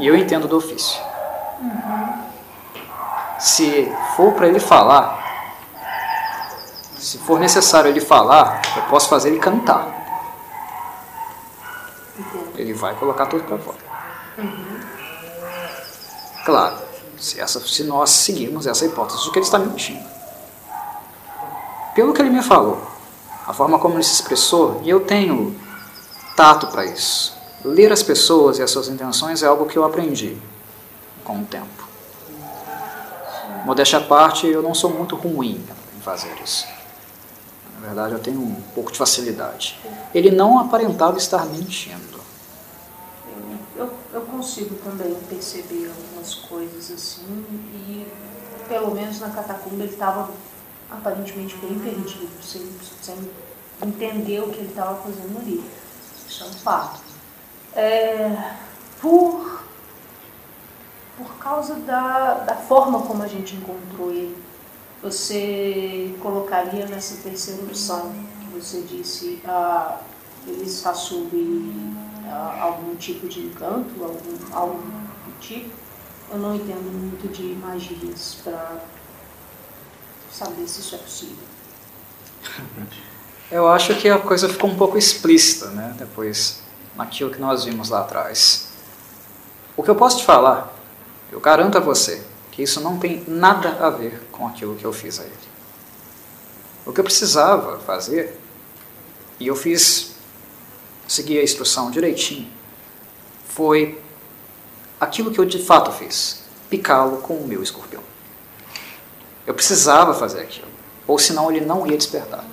[0.00, 1.00] e eu entendo do ofício.
[3.38, 5.24] Se for para ele falar,
[6.98, 9.86] se for necessário ele falar, eu posso fazer ele cantar.
[12.56, 13.85] Ele vai colocar tudo para fora.
[16.44, 16.76] Claro,
[17.18, 20.04] se, essa, se nós seguirmos essa hipótese de que ele está mentindo.
[21.94, 22.80] Pelo que ele me falou,
[23.46, 25.56] a forma como ele se expressou, e eu tenho
[26.36, 27.34] tato para isso.
[27.64, 30.36] Ler as pessoas e as suas intenções é algo que eu aprendi
[31.24, 31.86] com o tempo.
[33.64, 35.60] Modéstia à parte, eu não sou muito ruim
[35.96, 36.66] em fazer isso.
[37.80, 39.78] Na verdade, eu tenho um pouco de facilidade.
[40.14, 42.15] Ele não aparentava estar mentindo.
[44.16, 47.44] Eu, consigo também perceber algumas coisas assim,
[47.86, 48.06] e
[48.66, 50.30] pelo menos na catacumba ele estava
[50.90, 52.66] aparentemente bem perdido, sem,
[53.02, 53.30] sem
[53.82, 55.62] entender o que ele estava fazendo ali.
[56.26, 57.00] Isso é um fato.
[57.74, 58.54] É,
[59.02, 59.62] por,
[61.18, 64.42] por causa da, da forma como a gente encontrou ele,
[65.02, 70.00] você colocaria nessa terceira opção que você disse, ah,
[70.46, 71.36] ele está sob
[72.30, 75.70] algum tipo de encanto, algum, algo do tipo?
[76.30, 78.80] Eu não entendo muito de magias para
[80.32, 81.44] saber se isso é possível.
[83.50, 85.94] Eu acho que a coisa ficou um pouco explícita, né?
[85.96, 86.62] Depois,
[86.96, 88.68] naquilo que nós vimos lá atrás.
[89.76, 90.74] O que eu posso te falar,
[91.30, 94.92] eu garanto a você, que isso não tem nada a ver com aquilo que eu
[94.92, 95.32] fiz a ele.
[96.84, 98.40] O que eu precisava fazer,
[99.38, 100.15] e eu fiz,
[101.06, 102.48] segui a instrução direitinho,
[103.48, 104.00] foi
[105.00, 108.02] aquilo que eu de fato fiz, picá-lo com o meu escorpião.
[109.46, 110.68] Eu precisava fazer aquilo,
[111.06, 112.44] ou senão ele não ia despertar.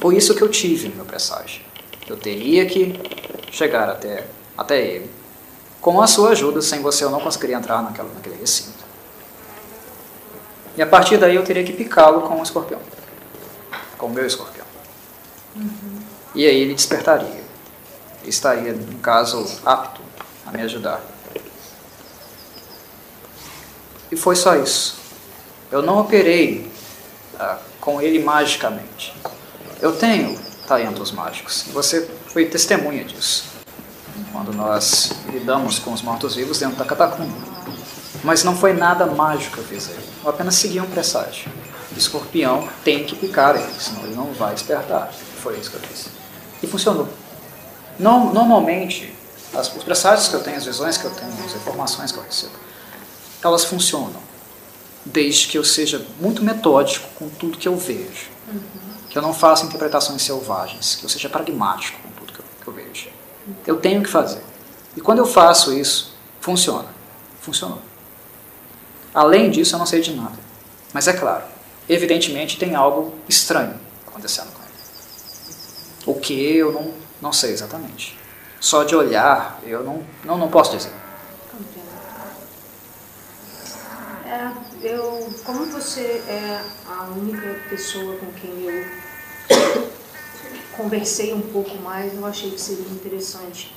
[0.00, 1.62] Foi isso que eu tive no meu presságio.
[2.06, 2.94] Eu teria que
[3.50, 5.10] chegar até, até ele,
[5.80, 8.84] Com a sua ajuda, sem você eu não conseguiria entrar naquela, naquele recinto.
[10.76, 12.80] E a partir daí eu teria que picá-lo com o escorpião.
[13.96, 14.66] Com o meu escorpião.
[16.34, 17.47] E aí ele despertaria.
[18.28, 20.02] Ele estaria, no caso, apto
[20.44, 21.00] a me ajudar.
[24.12, 24.98] E foi só isso.
[25.72, 26.70] Eu não operei
[27.40, 29.14] ah, com ele magicamente.
[29.80, 31.64] Eu tenho talentos mágicos.
[31.72, 33.44] Você foi testemunha disso.
[34.30, 37.34] Quando nós lidamos com os mortos-vivos dentro da catacumba.
[38.22, 40.04] Mas não foi nada mágico que eu fiz aí.
[40.22, 41.50] Eu apenas segui um presságio.
[41.94, 45.10] O escorpião tem que picar ele, senão ele não vai despertar.
[45.42, 46.08] Foi isso que eu fiz.
[46.62, 47.08] E funcionou.
[47.98, 49.12] No- normalmente,
[49.54, 52.22] as, os presságios que eu tenho, as visões que eu tenho, as informações que eu
[52.22, 52.52] recebo,
[53.42, 54.28] elas funcionam.
[55.04, 58.28] Desde que eu seja muito metódico com tudo que eu vejo.
[59.08, 60.96] Que eu não faça interpretações selvagens.
[60.96, 63.08] Que eu seja pragmático com tudo que eu, que eu vejo.
[63.66, 64.42] Eu tenho que fazer.
[64.96, 66.88] E quando eu faço isso, funciona.
[67.40, 67.80] Funcionou.
[69.14, 70.38] Além disso, eu não sei de nada.
[70.92, 71.44] Mas é claro,
[71.88, 73.74] evidentemente tem algo estranho
[74.06, 74.72] acontecendo com ele.
[76.06, 78.18] O que eu não, não sei exatamente.
[78.60, 80.92] Só de olhar, eu não, não, não posso dizer.
[84.26, 88.84] É, eu, como você é a única pessoa com quem eu
[90.76, 93.74] conversei um pouco mais, eu achei que seria interessante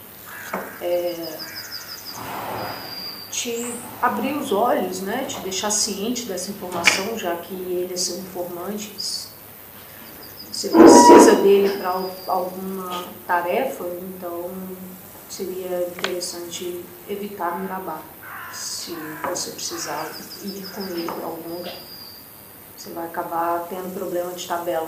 [0.81, 1.37] é,
[3.31, 5.25] te abrir os olhos, né?
[5.25, 8.93] Te deixar ciente dessa informação, já que ele é seu informante.
[10.61, 11.89] Você precisa dele para
[12.27, 14.51] alguma tarefa, então
[15.27, 17.99] seria interessante evitar Mirabá
[18.53, 18.95] se
[19.27, 20.07] você precisar
[20.43, 21.73] ir com ele para algum lugar.
[22.77, 24.87] Você vai acabar tendo problema de tabela.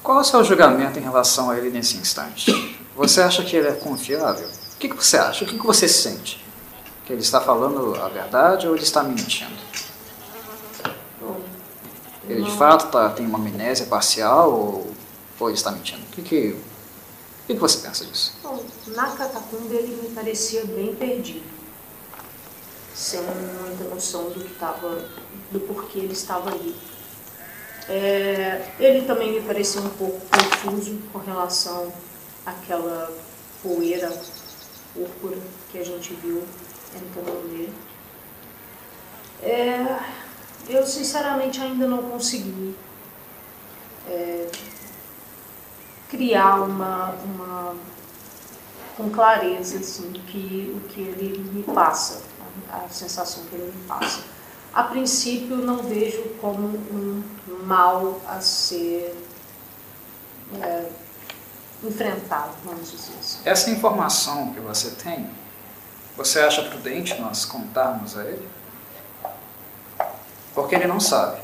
[0.00, 2.78] Qual é o seu julgamento em relação a ele nesse instante?
[2.94, 4.46] Você acha que ele é confiável?
[4.46, 5.44] O que, você acha?
[5.44, 6.46] O que você sente?
[7.04, 9.58] Que ele está falando a verdade ou ele está mentindo?
[12.28, 14.92] Ele de fato tá, tem uma amnésia parcial ou,
[15.40, 16.02] ou ele está mentindo?
[16.02, 18.36] O que, que, o que, que você pensa disso?
[18.42, 21.46] Bom, na catacumba ele me parecia bem perdido,
[22.94, 25.08] sem muita noção do que estava,
[25.50, 26.76] do porquê ele estava ali.
[27.88, 31.90] É, ele também me parecia um pouco confuso com relação
[32.44, 33.10] àquela
[33.62, 34.12] poeira
[34.92, 35.38] púrpura
[35.70, 36.44] que a gente viu
[36.94, 37.72] entrando nele.
[39.42, 39.98] É,
[40.68, 42.76] eu sinceramente ainda não consegui
[44.08, 44.48] é,
[46.08, 47.76] criar uma, uma
[48.96, 52.22] com clareza assim, que, o que ele me passa,
[52.70, 54.22] a sensação que ele me passa.
[54.74, 57.22] A princípio, não vejo como um
[57.64, 59.16] mal a ser
[60.60, 60.90] é,
[61.82, 63.38] enfrentado, vamos dizer assim.
[63.44, 65.28] Essa informação que você tem,
[66.16, 68.57] você acha prudente nós contarmos a ele?
[70.58, 71.40] Porque ele não sabe.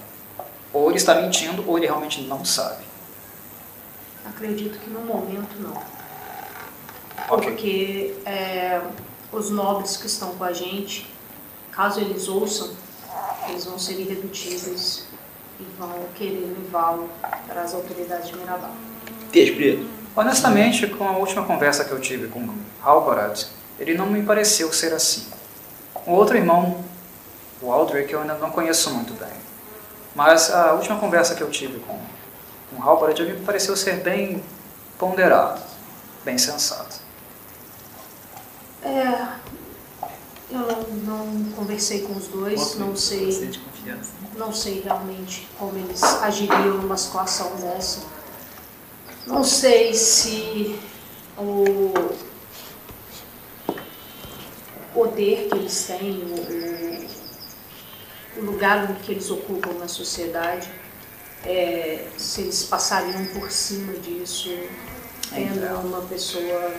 [0.72, 2.82] Ou ele está mentindo, ou ele realmente não sabe.
[4.26, 5.80] Acredito que no momento não.
[7.30, 7.48] Ok.
[7.48, 8.80] Porque é,
[9.30, 11.08] os nobres que estão com a gente,
[11.70, 12.72] caso eles ouçam,
[13.48, 15.06] eles vão ser irredutíveis
[15.60, 17.08] e vão querer levá-lo
[17.46, 18.72] para as autoridades de Mirabal.
[19.30, 19.86] Peixe preto.
[20.16, 23.44] Honestamente, com a última conversa que eu tive com Halbarad,
[23.78, 25.28] ele não me pareceu ser assim.
[26.04, 26.84] O outro irmão,
[27.64, 29.32] o Aldrich, eu ainda não conheço muito bem.
[30.14, 31.98] Mas a última conversa que eu tive com,
[32.76, 34.42] com ele me pareceu ser bem
[34.98, 35.60] ponderado,
[36.24, 36.96] bem sensato.
[38.82, 39.28] É,
[40.50, 43.50] eu não, conversei com os dois, não sei,
[44.36, 48.00] não sei realmente como eles agiriam numa situação dessa.
[49.26, 50.78] Não sei se
[51.38, 51.92] o
[54.92, 56.93] poder que eles têm, o,
[58.36, 60.70] o lugar que eles ocupam na sociedade,
[61.44, 64.50] é, se eles passariam por cima disso,
[65.30, 66.74] tendo uma pessoa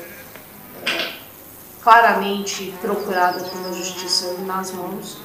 [0.85, 1.13] é,
[1.81, 5.17] claramente procurada pela justiça nas mãos,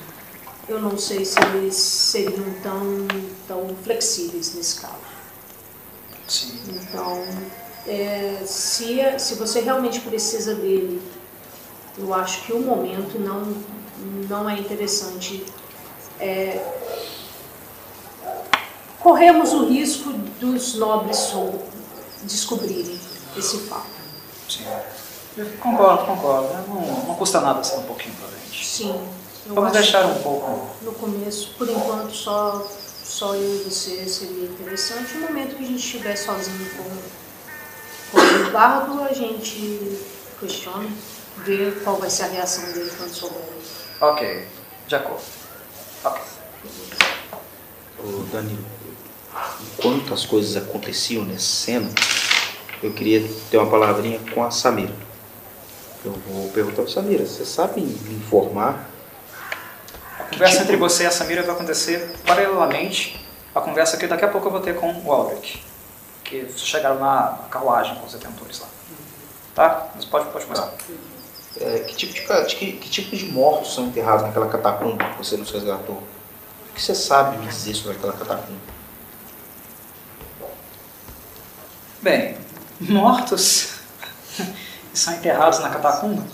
[0.69, 3.09] eu não sei se eles seriam tão,
[3.49, 5.11] tão flexíveis nesse caso.
[6.29, 6.61] Sim.
[6.69, 7.25] Então,
[7.87, 11.03] é, se, se você realmente precisa dele,
[11.99, 13.55] eu acho que o momento não,
[14.29, 15.45] não é interessante.
[16.21, 16.61] É,
[19.01, 21.65] corremos o risco dos nobres sou-
[22.23, 23.01] descobrirem
[23.37, 23.87] esse fato.
[24.49, 24.67] Sim.
[25.37, 26.53] Eu concordo, concordo.
[26.69, 28.67] Não, não custa nada ser um pouquinho prudente.
[28.67, 29.09] Sim,
[29.47, 30.69] Vamos deixar um pouco.
[30.83, 32.67] no começo, por enquanto, só,
[33.05, 35.15] só eu e você seria interessante.
[35.15, 39.99] No momento que a gente estiver sozinho com, com o bardo, a gente
[40.39, 40.89] questiona.
[41.39, 43.41] ver qual vai ser a reação dele quando souber.
[44.03, 44.47] Ok,
[44.87, 45.23] de acordo.
[47.99, 48.65] Ô, Danilo,
[49.63, 51.91] enquanto as coisas aconteciam nessa cena,
[52.83, 54.95] eu queria ter uma palavrinha com a Samira.
[56.05, 58.89] Eu vou perguntar para Samira, você sabe me informar?
[60.19, 63.21] A conversa tipo- entre você e a Samira vai acontecer paralelamente
[63.55, 65.63] à conversa que daqui a pouco eu vou ter com o Albrecht.
[66.25, 68.69] Que chegaram na carruagem com os detentores lá.
[69.55, 69.89] Tá?
[69.95, 70.73] Mas pode, pode começar.
[71.59, 75.37] É, que, tipo de, que, que tipo de mortos são enterrados naquela catacumba que você
[75.37, 75.97] nos resgatou?
[75.97, 78.61] O que você sabe me dizer sobre aquela catacumba?
[82.01, 82.39] Bem,
[82.81, 83.81] mortos
[84.37, 84.47] que
[84.99, 86.25] são enterrados na catacumba?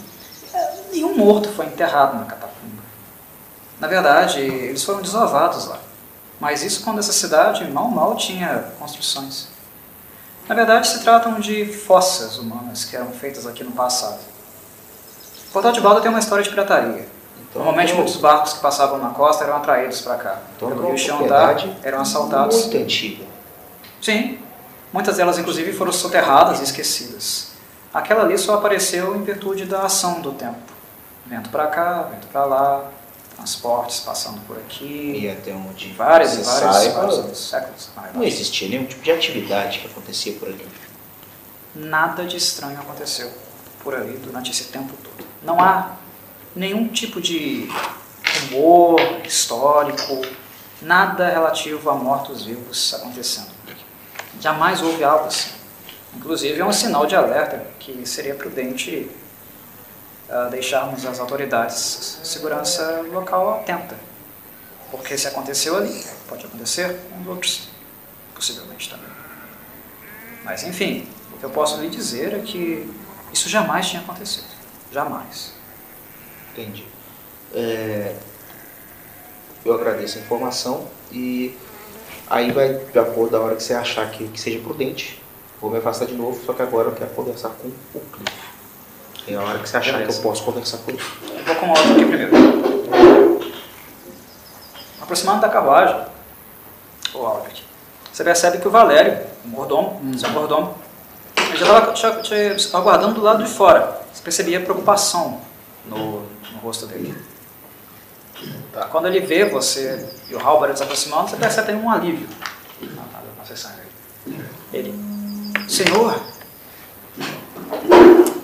[0.53, 2.83] É, Nenhum morto foi enterrado na catacumba.
[3.81, 5.81] Na verdade, eles foram desovados lá.
[6.39, 9.49] Mas isso quando essa cidade mal mal tinha construções.
[10.47, 14.21] Na verdade, se tratam de fossas humanas que eram feitas aqui no passado.
[15.53, 17.07] Portal de Balda tem uma história de pirataria.
[17.51, 20.39] Então, Normalmente, então- muitos barcos que passavam na costa eram atraídos para cá.
[20.57, 22.57] Então, Pelo rio propriedade eram assaltados.
[22.63, 23.25] Muito antiga.
[24.03, 24.39] Sim,
[24.93, 27.53] muitas delas inclusive foram soterradas e esquecidas.
[27.95, 30.57] Aquela ali só apareceu em virtude da ação do tempo.
[31.25, 32.85] Vento para cá, vento para lá,
[33.35, 37.91] transportes passando por aqui, E até onde vários e você vários, saiba, vários anos, séculos.
[38.15, 40.67] não existia nenhum tipo de atividade que acontecia por ali.
[41.75, 43.31] Nada de estranho aconteceu
[43.83, 45.26] por ali durante esse tempo todo.
[45.47, 45.93] Não há
[46.57, 47.69] nenhum tipo de
[48.51, 50.21] rumor histórico,
[50.83, 53.55] nada relativo a mortos-vivos acontecendo.
[54.41, 55.51] Jamais houve algo assim.
[56.17, 59.09] Inclusive é um sinal de alerta que seria prudente
[60.29, 63.97] ah, deixarmos as autoridades de segurança local atenta.
[64.91, 67.69] Porque se aconteceu ali, pode acontecer com os outros,
[68.35, 69.11] possivelmente também.
[70.43, 72.93] Mas enfim, o que eu posso lhe dizer é que
[73.33, 74.56] isso jamais tinha acontecido.
[74.93, 75.55] Jamais.
[76.53, 76.87] Entendi.
[77.55, 78.15] É,
[79.65, 81.57] eu agradeço a informação e
[82.29, 85.23] aí vai de acordo da hora que você achar que, que seja prudente.
[85.61, 88.47] Vou me afastar de novo, só que agora eu quero conversar com o Cliff.
[89.29, 90.13] É a hora que você achar Beleza.
[90.13, 91.03] que eu posso conversar com ele.
[91.37, 92.33] Eu vou com o outro aqui primeiro.
[95.01, 96.05] Aproximando da carruagem,
[97.15, 97.63] o Albert,
[98.13, 100.75] você percebe que o Valério, o mordomo, seu mordomo,
[101.37, 104.06] ele já estava te, te aguardando do lado de fora.
[104.27, 105.41] Percebia preocupação
[105.85, 107.17] no, no rosto dele.
[108.91, 112.27] Quando ele vê você e o Halbert se aproximando, você percebe um alívio
[112.81, 114.45] na, na, na sessão dele.
[114.73, 114.95] Ele,
[115.69, 116.21] Senhor,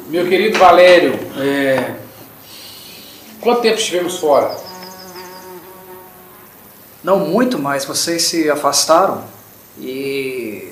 [0.06, 1.96] Meu querido Valério, é,
[3.40, 4.56] quanto tempo estivemos fora?
[7.02, 9.24] Não muito, mas vocês se afastaram
[9.80, 10.71] e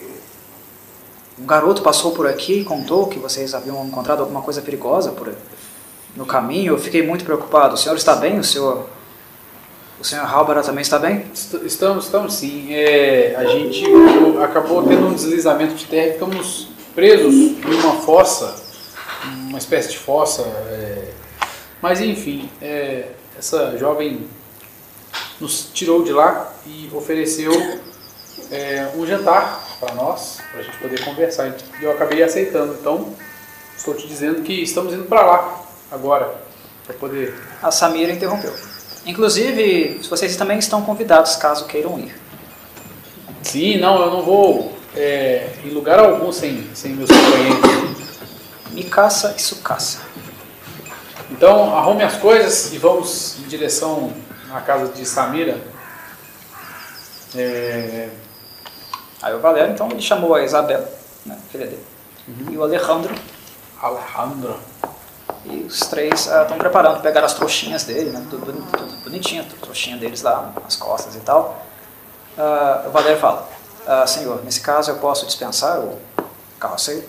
[1.41, 5.33] um garoto passou por aqui e contou que vocês haviam encontrado alguma coisa perigosa por
[6.17, 6.75] no caminho.
[6.75, 7.75] Eu fiquei muito preocupado.
[7.75, 8.39] O senhor está bem?
[8.39, 8.87] O senhor
[10.01, 11.27] o senhor Halbara também está bem?
[11.33, 12.73] Est- Estamos, estamos sim.
[12.73, 13.85] É, a gente
[14.43, 18.55] acabou tendo um deslizamento de terra e ficamos presos em uma fossa,
[19.49, 20.43] uma espécie de fossa.
[20.43, 21.11] é.
[21.83, 23.09] Mas enfim, é,
[23.39, 24.27] essa jovem
[25.41, 27.53] nos tirou de lá e ofereceu
[28.51, 31.48] é, um jantar para nós, para a gente poder conversar.
[31.81, 32.74] E eu acabei aceitando.
[32.74, 33.12] Então,
[33.77, 36.35] estou te dizendo que estamos indo para lá agora,
[36.86, 38.55] para poder A Samira interrompeu.
[39.07, 42.15] Inclusive, vocês também estão convidados caso queiram ir.
[43.43, 48.11] Sim, não, eu não vou é, em lugar algum sem, sem meus companheiros.
[48.73, 49.98] Mikasa e Sukasa.
[51.31, 54.12] Então, arrume as coisas e vamos em direção
[54.52, 55.59] à casa de Samira.
[57.35, 58.09] É,
[59.23, 60.87] Aí o Valério, então, ele chamou a Isabel,
[61.27, 61.85] né, filha dele,
[62.51, 63.15] e o Alejandro
[63.81, 64.61] Alejandro.
[65.45, 68.27] E os três estão preparando, pegaram as trouxinhas dele, né?
[68.29, 71.65] Tudo, tudo bonitinho, a trouxinha deles lá nas costas e tal.
[72.37, 73.49] Ah, o Valério fala,
[73.87, 75.99] ah, senhor, nesse caso eu posso dispensar o
[76.59, 77.09] carroceiro?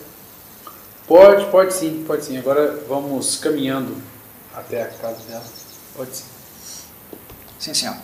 [1.07, 2.37] Pode, pode sim, pode sim.
[2.37, 4.01] Agora vamos caminhando
[4.55, 5.43] até a casa dela.
[5.97, 6.25] Pode sim.
[7.59, 7.95] Sim, senhor.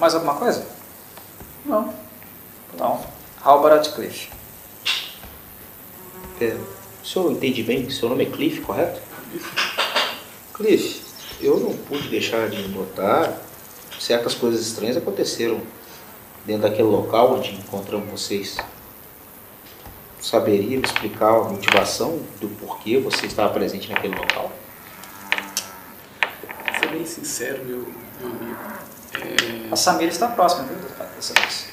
[0.00, 0.66] Mais alguma coisa?
[1.64, 1.94] Não.
[2.74, 3.04] Então,
[3.42, 4.30] Halbarat Cliff.
[6.40, 6.56] É,
[7.02, 9.00] o senhor entende bem que seu nome é Cliff, correto?
[10.54, 11.02] Cliff,
[11.40, 13.38] eu não pude deixar de notar
[13.98, 15.60] certas coisas estranhas aconteceram
[16.46, 18.56] dentro daquele local onde encontramos vocês.
[20.20, 24.52] Saberia me explicar a motivação do porquê você estava presente naquele local?
[26.20, 27.86] Pra ser bem sincero, meu,
[28.20, 28.58] meu amigo,
[29.14, 30.76] é, A Samira está próxima, viu,
[31.16, 31.69] dessa vez.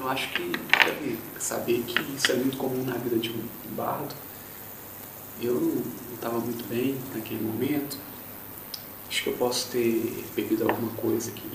[0.00, 0.50] Eu acho que
[0.84, 4.14] deve saber que isso é muito comum na vida de um bardo.
[5.42, 7.98] eu não estava muito bem naquele momento.
[9.06, 11.46] Acho que eu posso ter bebido alguma coisa que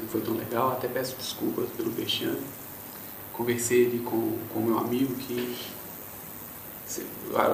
[0.00, 0.72] não foi tão legal.
[0.72, 2.40] Até peço desculpas pelo vexame.
[3.32, 5.56] Conversei ali com o meu amigo que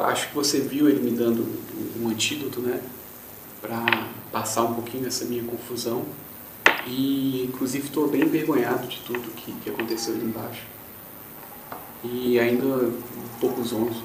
[0.06, 1.44] acho que você viu ele me dando
[2.00, 2.80] um antídoto, né?
[3.60, 6.04] Para passar um pouquinho dessa minha confusão.
[6.86, 10.62] E inclusive estou bem envergonhado de tudo que, que aconteceu ali embaixo.
[12.04, 12.92] E ainda um
[13.40, 14.02] pouco zonzo.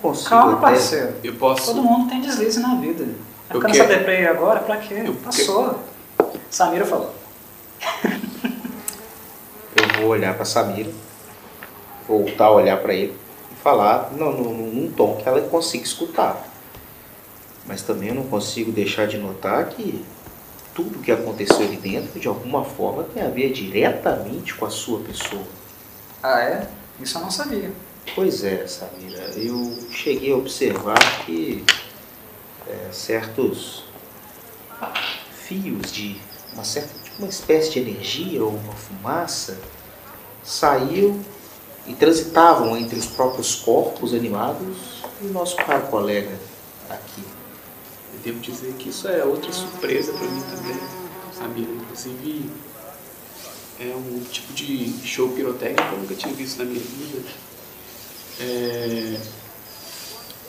[0.00, 1.14] Consigo Calma, até- parceiro.
[1.22, 1.66] Eu posso.
[1.66, 3.04] Todo mundo tem deslize na vida.
[3.50, 4.60] Eu ficar que- nessa deprê aí agora?
[4.60, 5.02] Pra quê?
[5.04, 5.78] Eu- Passou.
[6.50, 7.14] Samira falou.
[9.76, 10.90] Eu vou olhar para Samira,
[12.08, 13.14] voltar a olhar para ele
[13.52, 16.46] e falar não, num, num tom que ela consiga escutar.
[17.66, 20.02] Mas também eu não consigo deixar de notar que
[20.76, 25.00] tudo que aconteceu ali dentro, de alguma forma, tem a ver diretamente com a sua
[25.00, 25.42] pessoa.
[26.22, 26.68] Ah, é?
[27.00, 27.72] Isso eu não sabia.
[28.14, 31.64] Pois é, Samira, eu cheguei a observar que
[32.68, 33.84] é, certos
[35.32, 36.20] fios de
[36.52, 39.58] uma certa, tipo uma espécie de energia ou uma fumaça
[40.44, 41.18] saíam
[41.86, 46.38] e transitavam entre os próprios corpos animados e o nosso caro colega
[46.90, 47.35] aqui.
[48.26, 50.76] Devo dizer que isso é outra surpresa para mim também,
[51.32, 51.70] Samira.
[51.70, 52.50] Inclusive,
[53.78, 57.22] é um tipo de show pirotécnico que eu nunca tinha visto na minha vida.
[58.40, 59.20] É,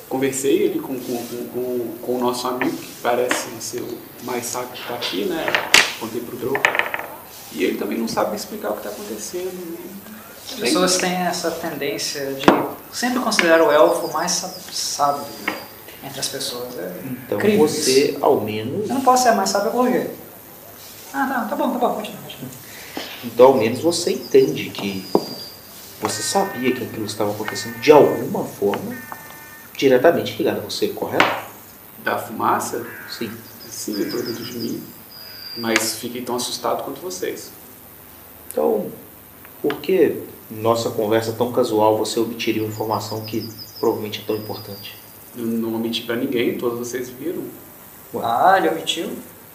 [0.09, 1.17] Conversei ali com, com,
[1.53, 5.45] com- com, o nosso amigo, que parece ser o mais sábio que está aqui, né?
[5.99, 6.57] Contei pro Drogo.
[7.51, 9.51] E ele também não sabe explicar o que está acontecendo.
[9.53, 9.77] né?
[10.49, 12.45] As pessoas têm essa tendência de
[12.91, 15.25] sempre considerar o elfo mais sá- sábio
[16.07, 16.77] entre as pessoas.
[16.77, 16.91] É
[17.25, 20.07] Então incrível você, ao menos, Eu não posso ser mais sábio por quê?
[21.13, 22.19] Ah, tá, tá bom, tá bom, continua.
[22.21, 22.49] continua.
[23.23, 25.05] então ao menos você entende que
[26.01, 28.95] você sabia que aquilo estava acontecendo de alguma forma
[29.75, 31.25] diretamente ligado a você, correto?
[32.03, 33.31] Da fumaça, Sim.
[33.69, 34.83] sim, entrou dentro de mim.
[35.57, 37.51] Mas fiquei tão assustado quanto vocês.
[38.51, 38.91] Então,
[39.61, 40.21] por que
[40.51, 44.96] nossa conversa tão casual você obteria uma informação que provavelmente é tão importante?
[45.37, 47.43] Eu não vou mentir pra ninguém, todos vocês viram.
[48.15, 49.09] Ah, ele omitiu?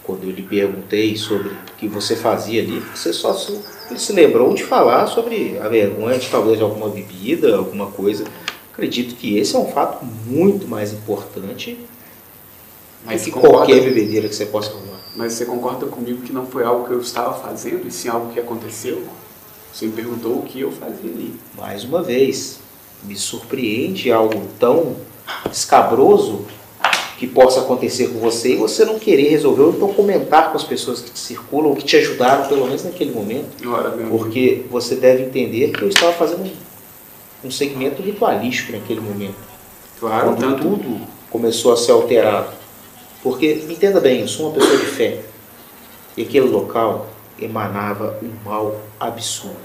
[0.05, 4.13] Quando eu lhe perguntei sobre o que você fazia ali, você só se, ele se
[4.13, 8.25] lembrou de falar sobre a vergonha de talvez alguma bebida, alguma coisa.
[8.73, 11.79] Acredito que esse é um fato muito mais importante
[13.05, 14.99] Mas que qualquer concorda, bebedeira que você possa arrumar.
[15.17, 18.33] mas você concorda comigo que não foi algo que eu estava fazendo, e sim algo
[18.33, 19.03] que aconteceu?
[19.73, 21.35] Você me perguntou o que eu fazia ali.
[21.57, 22.59] Mais uma vez,
[23.05, 24.97] me surpreende algo tão
[25.51, 26.47] escabroso
[27.19, 30.65] que possa acontecer com você e você não querer resolver ou então comentar com as
[30.65, 33.69] pessoas que te circulam ou que te ajudaram, pelo menos naquele momento.
[33.69, 39.37] Ora, Porque você deve entender que eu estava fazendo um, um segmento ritualístico naquele momento.
[40.01, 41.01] claro, quando tanto tudo
[41.31, 42.49] começou a ser alterado.
[43.23, 45.21] Porque, me entenda bem, eu sou uma pessoa de fé.
[46.17, 47.09] E aquele local
[47.41, 49.57] emanava um mal absurdo.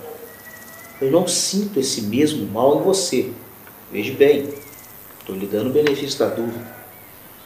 [1.01, 3.31] Eu não sinto esse mesmo mal em você.
[3.91, 4.47] Veja bem,
[5.27, 6.65] estou lhe dando o benefício da dúvida.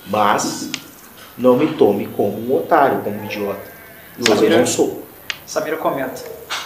[0.08, 0.70] Mas
[1.38, 3.72] não me tome como um otário, como um idiota.
[4.28, 5.04] Mas eu não sou.
[5.46, 6.24] Samira comenta.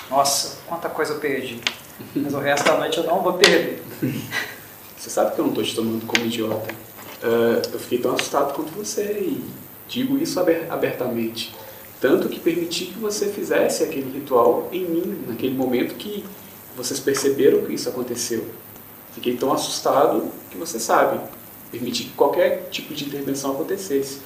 [0.09, 1.59] Nossa, quanta coisa eu perdi.
[2.13, 3.81] Mas o resto da noite eu não vou perder.
[4.97, 6.73] você sabe que eu não estou te tomando como idiota.
[7.23, 9.43] Ah, eu fiquei tão assustado quanto você e
[9.87, 11.55] digo isso aber- abertamente.
[12.01, 16.25] Tanto que permiti que você fizesse aquele ritual em mim, naquele momento que
[16.75, 18.45] vocês perceberam que isso aconteceu.
[19.15, 21.19] Fiquei tão assustado que você sabe.
[21.71, 24.19] Permiti que qualquer tipo de intervenção acontecesse.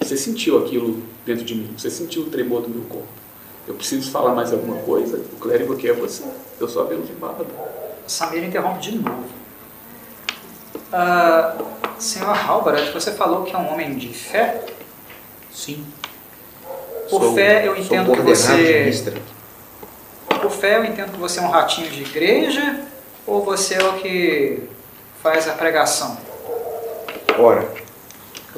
[0.00, 3.06] Você sentiu aquilo dentro de mim, você sentiu o tremor do meu corpo.
[3.68, 5.18] Eu preciso falar mais alguma coisa?
[5.18, 6.24] O clérigo aqui é você.
[6.58, 7.46] Eu sou apenas um bárbaro.
[8.06, 9.24] Samira interrompe de novo.
[10.90, 11.56] Ah,
[11.98, 14.64] senhor Halbarat, você falou que é um homem de fé?
[15.52, 15.84] Sim.
[17.08, 19.12] Por fé, eu sou entendo que você-.
[20.26, 22.91] Por fé, eu entendo que você é um ratinho de igreja
[23.26, 24.62] ou você é o que
[25.22, 26.16] faz a pregação?
[27.38, 27.68] Ora,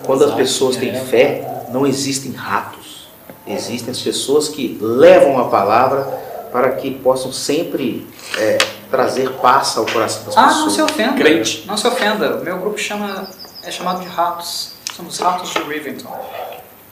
[0.05, 0.81] quando as pessoas é.
[0.81, 3.09] têm fé, não existem ratos.
[3.47, 6.03] Existem as pessoas que levam a palavra
[6.51, 8.07] para que possam sempre
[8.39, 8.59] é,
[8.91, 10.65] trazer paz ao coração das Ah, pessoas.
[10.65, 11.13] não se ofenda.
[11.15, 11.65] Crente.
[11.67, 12.37] Não se ofenda.
[12.37, 13.29] O meu grupo chama,
[13.63, 14.73] é chamado de ratos.
[14.97, 16.09] Somos ratos de Riventon.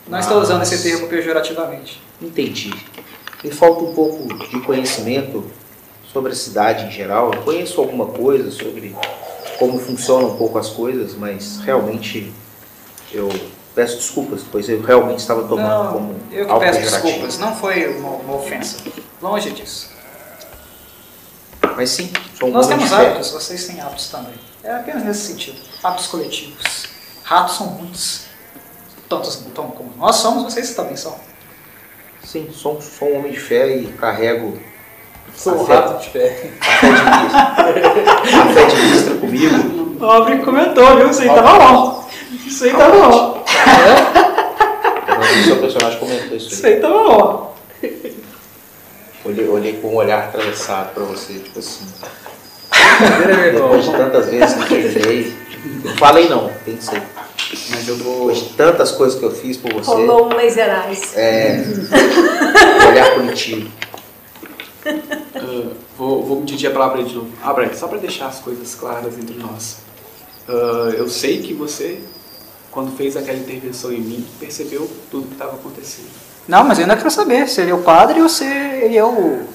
[0.07, 2.03] Não estou Mas- usando esse termo pejorativamente.
[2.21, 2.75] Entendi.
[3.43, 5.45] Me falta um pouco de conhecimento
[6.13, 7.33] sobre a cidade em geral.
[7.33, 8.95] Eu conheço alguma coisa sobre
[9.59, 12.33] como funcionam um pouco as coisas, mas realmente
[13.13, 13.29] eu
[13.75, 17.39] peço desculpas, pois eu realmente estava tomando Não, como eu que algo peço desculpas.
[17.39, 18.79] Não foi uma, uma ofensa.
[19.21, 19.91] Longe disso.
[21.77, 22.97] Mas sim, sou um Nós temos fé.
[22.97, 24.35] hábitos, vocês têm hábitos também.
[24.63, 25.59] É apenas nesse sentido.
[25.83, 26.87] Hábitos coletivos.
[27.23, 28.27] Ratos são muitos.
[29.09, 31.15] Tantos tão como nós somos, vocês também são.
[32.25, 34.59] Sim, sou, sou um homem de fé e carrego
[35.37, 36.51] Sou um a fé, rato de pé.
[36.61, 38.41] a fé de Cristo.
[38.41, 39.97] A fé de Cristo comigo.
[39.99, 41.11] Pobre comentou, viu?
[41.11, 42.09] Isso aí tava bom.
[42.47, 43.45] Isso aí tava bom.
[45.09, 46.75] Eu não sei se o personagem comentou isso Isso aí.
[46.75, 47.55] aí tava bom.
[49.25, 51.87] Olhei, olhei com um olhar atravessado pra você, tipo assim.
[53.53, 55.37] Depois de tantas vezes que eu terminei.
[55.85, 57.01] Não falei não, pensei.
[57.71, 58.27] Mas eu vou.
[58.27, 59.91] Depois de tantas coisas que eu fiz por você.
[59.91, 61.17] Rolou um laser eyes.
[61.17, 61.63] É.
[62.89, 63.71] olhar punitivo.
[64.85, 67.31] Ah, vou, vou pedir a palavra de novo.
[67.43, 69.79] Ah, Brian, só para deixar as coisas claras entre nós.
[70.49, 72.01] Ah, eu sei que você,
[72.71, 76.11] quando fez aquela intervenção em mim, percebeu tudo que estava acontecendo.
[76.49, 79.05] Não, mas eu ainda quero saber se ele é o padre ou se ele é
[79.05, 79.47] o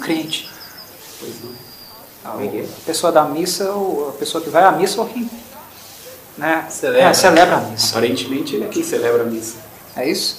[0.00, 0.50] crente.
[1.18, 1.52] Pois não.
[2.24, 2.68] A Como é é?
[2.86, 5.28] pessoa da missa, ou a pessoa que vai à missa ou quem
[6.36, 6.66] né?
[6.70, 7.08] Celebra.
[7.08, 7.90] É, celebra a missa.
[7.90, 9.56] Aparentemente ele é quem celebra a missa.
[9.96, 10.36] É isso?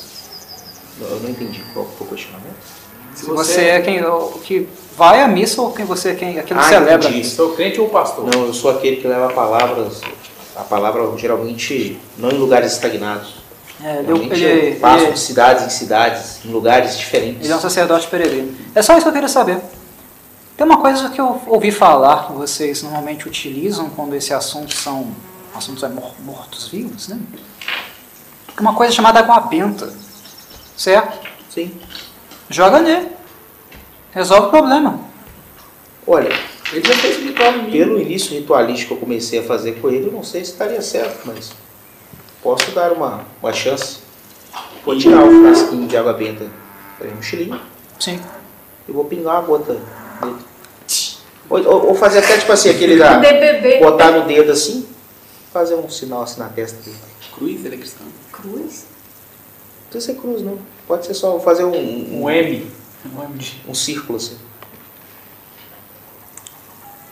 [0.99, 2.82] Eu não entendi qual foi o questionamento.
[3.15, 4.67] Se você é quem o que
[4.97, 7.27] vai à missa ou quem você é quem aquele que Ah, celebra entendi.
[7.27, 8.25] Sou crente ou pastor?
[8.33, 10.01] Não, eu sou aquele que leva palavras,
[10.55, 13.41] a palavra geralmente não em lugares estagnados.
[13.83, 17.43] É, ele, Geralmente ele, eu passo ele- de cidades em cidades, em lugares diferentes.
[17.43, 18.55] ele é um sacerdote peregrino.
[18.73, 19.59] É só isso que eu queria saber.
[20.55, 25.07] Tem uma coisa que eu ouvi falar que vocês normalmente utilizam quando esse assunto são
[25.55, 27.19] assuntos é, mor- mortos-vivos, né?
[28.55, 29.91] É Uma coisa chamada água benta.
[30.77, 31.27] Certo?
[31.53, 31.71] Sim.
[32.49, 33.09] Joga nele.
[34.11, 34.99] Resolve o problema.
[36.05, 36.29] Olha,
[36.71, 37.71] Ele já fez um ritual em mim.
[37.71, 40.81] pelo início ritualístico que eu comecei a fazer com ele, eu não sei se estaria
[40.81, 41.51] certo, mas
[42.41, 43.99] posso dar uma, uma chance.
[44.85, 46.43] Vou tirar o frasquinho de água benta
[46.99, 47.59] da minha mochilinha
[47.99, 48.19] Sim.
[48.87, 49.73] e vou pingar a gota
[50.21, 50.35] nele.
[51.49, 53.17] Ou, ou- ou fazer até tipo assim, aquele da.
[53.19, 53.79] DBB.
[53.79, 54.87] botar no dedo assim,
[55.53, 56.97] fazer um sinal assim na testa dele.
[57.35, 58.05] Cruz, ele é cristão.
[58.31, 58.85] Cruz?
[59.83, 60.57] Não precisa ser cruz, não.
[60.87, 62.71] Pode ser só fazer um, um, Um M.
[63.05, 64.37] Um um círculo assim.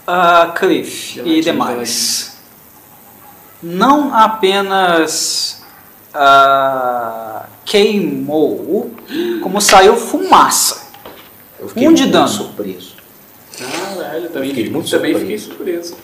[0.08, 2.38] Ah, Cliff e demais.
[3.62, 5.62] Não apenas
[6.14, 8.92] ah, queimou,
[9.44, 10.90] como saiu fumaça.
[11.60, 12.28] Eu fiquei Um de muito dano.
[12.28, 12.96] surpreso.
[13.58, 15.48] Caralho, eu também, Fiquei muito também surpreso.
[15.54, 15.98] fiquei surpreso.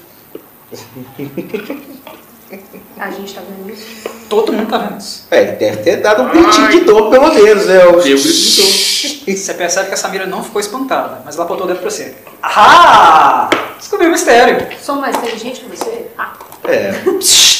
[3.00, 4.10] A gente tá vendo isso?
[4.30, 5.28] Todo mundo tá vendo isso.
[5.32, 7.86] É, ele deve ter dado um gritinho de dor, pelo menos, né?
[7.86, 8.88] O- Deu grito de dor.
[9.38, 12.16] Você percebe que a Samira não ficou espantada, mas ela apontou o dedo pra você.
[12.42, 13.50] Ah!
[13.78, 14.68] Descobriu o mistério.
[14.82, 16.08] Sou mais inteligente que você?
[16.18, 16.32] Ah,
[16.64, 16.94] É,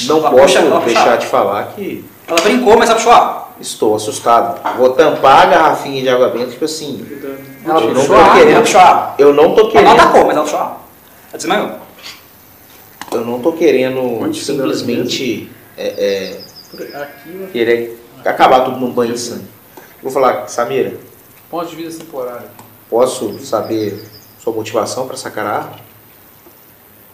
[0.06, 3.12] não Ela posso puxa- ela puxa- deixar de falar que Ela brincou, mas ela puxou
[3.14, 4.60] a estou assustado.
[4.78, 7.06] Vou tampar a garrafinha de água benta, tipo assim.
[7.66, 8.52] Ela Eu não tô querendo.
[8.52, 8.82] ela puxou
[9.18, 10.00] Eu não tô Ela não querendo.
[10.00, 10.78] atacou, mas ela puxou Ela
[11.34, 11.72] desmaiou.
[13.18, 16.40] Eu não tô querendo Onde simplesmente é,
[16.70, 19.48] Por aqui, é, querer acabar tudo num banho de sangue.
[20.02, 20.98] Vou falar, Samira,
[21.50, 22.48] ponto de vida temporário.
[22.90, 24.04] posso saber
[24.40, 25.80] sua motivação para sacar a arma?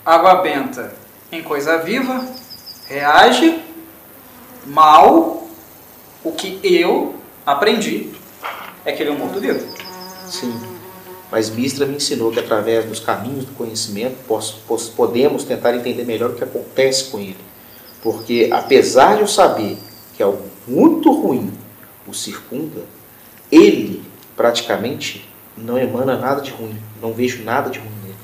[0.06, 0.94] Água benta
[1.32, 2.24] em coisa viva
[2.88, 3.62] reage
[4.66, 5.48] mal.
[6.24, 7.16] O que eu
[7.46, 8.12] aprendi
[8.86, 9.66] é que ele é um morto-vivo.
[10.26, 10.73] Sim.
[11.34, 14.18] Mas Mistra me ensinou que através dos caminhos do conhecimento
[14.96, 17.40] podemos tentar entender melhor o que acontece com ele.
[18.04, 19.80] Porque apesar de eu saber
[20.16, 21.52] que algo muito ruim
[22.06, 22.84] o circunda,
[23.52, 24.04] ele
[24.38, 25.28] praticamente
[25.58, 26.80] não emana nada de ruim.
[27.02, 28.16] Não vejo nada de ruim nele.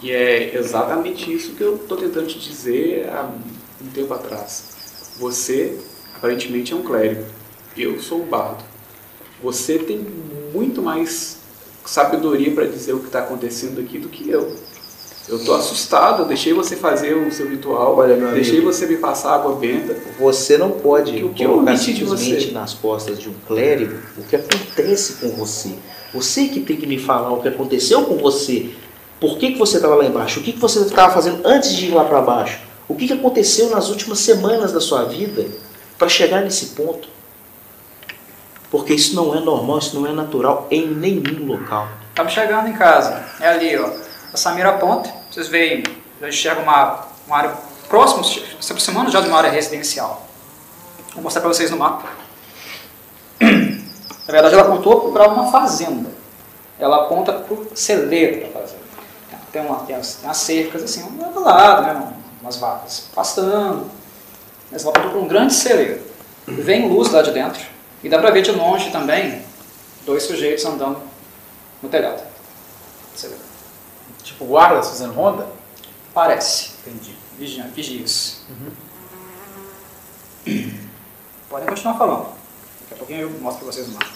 [0.00, 3.28] E é exatamente isso que eu estou tentando te dizer há
[3.82, 5.16] um tempo atrás.
[5.18, 5.76] Você,
[6.14, 7.24] aparentemente, é um clérigo.
[7.76, 8.62] Eu sou um bardo.
[9.42, 9.98] Você tem
[10.52, 11.39] muito mais
[11.84, 14.54] sabedoria para dizer o que está acontecendo aqui do que eu.
[15.28, 18.72] Eu estou assustado, eu deixei você fazer o seu ritual, Olha, deixei amigo.
[18.72, 19.96] você me passar água benta.
[20.18, 22.50] Você não pode O que eu colocar de simplesmente você?
[22.52, 25.70] nas costas de um clérigo o que acontece com você.
[26.12, 28.70] Você que tem que me falar o que aconteceu com você.
[29.20, 30.40] Por que, que você estava lá embaixo?
[30.40, 32.58] O que, que você estava fazendo antes de ir lá para baixo?
[32.88, 35.46] O que, que aconteceu nas últimas semanas da sua vida
[35.96, 37.08] para chegar nesse ponto?
[38.70, 41.88] Porque isso não é normal, isso não é natural em nenhum local.
[42.10, 43.24] Estamos chegando em casa.
[43.40, 43.90] É ali, ó.
[44.32, 45.12] A Samira aponta.
[45.30, 45.82] Vocês veem,
[46.20, 47.54] já enxergam uma, uma área
[47.88, 50.26] próxima, se aproximando já de uma área residencial.
[51.14, 52.08] Vou mostrar para vocês no mapa.
[53.40, 56.10] Na verdade, ela apontou para uma fazenda.
[56.78, 58.80] Ela aponta para o celeiro da fazenda.
[59.52, 62.12] Tem, uma, tem, as, tem as cercas assim, um do lado, né?
[62.40, 63.90] umas vacas pastando.
[64.70, 66.00] Mas ela apontou para um grande celeiro.
[66.46, 67.60] Vem luz lá de dentro.
[68.02, 69.42] E dá para ver de longe também
[70.06, 70.98] dois sujeitos andando
[71.82, 72.22] no telhado.
[73.14, 73.34] Você vê.
[74.22, 75.46] Tipo, guardas fazendo ronda?
[76.14, 76.70] Parece.
[76.86, 77.14] Entendi.
[77.38, 78.40] Vigia- Vigias.
[81.48, 82.26] Podem continuar falando.
[82.80, 84.06] Daqui a pouquinho eu mostro pra vocês o mapa.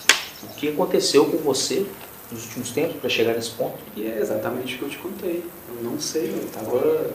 [0.45, 1.87] O que aconteceu com você
[2.31, 3.79] nos últimos tempos para chegar nesse ponto?
[3.97, 5.45] E é exatamente o que eu te contei.
[5.69, 7.11] Eu não sei, eu estava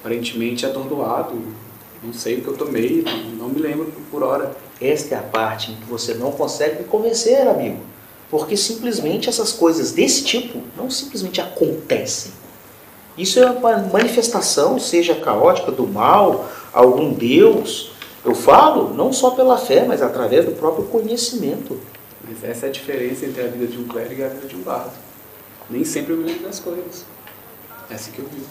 [0.00, 1.34] aparentemente atordoado.
[2.02, 3.02] Não sei o que eu tomei,
[3.38, 4.54] não me lembro por hora.
[4.80, 7.80] Esta é a parte em que você não consegue me convencer, amigo.
[8.30, 12.32] Porque simplesmente essas coisas desse tipo não simplesmente acontecem.
[13.16, 17.90] Isso é uma manifestação, seja caótica, do mal, algum Deus.
[18.24, 21.80] Eu falo não só pela fé, mas através do próprio conhecimento.
[22.22, 24.54] Mas essa é a diferença entre a vida de um clérigo e a vida de
[24.54, 24.92] um bardo.
[25.68, 27.04] Nem sempre eu me lembro das coisas.
[27.90, 28.42] Essa que eu vi.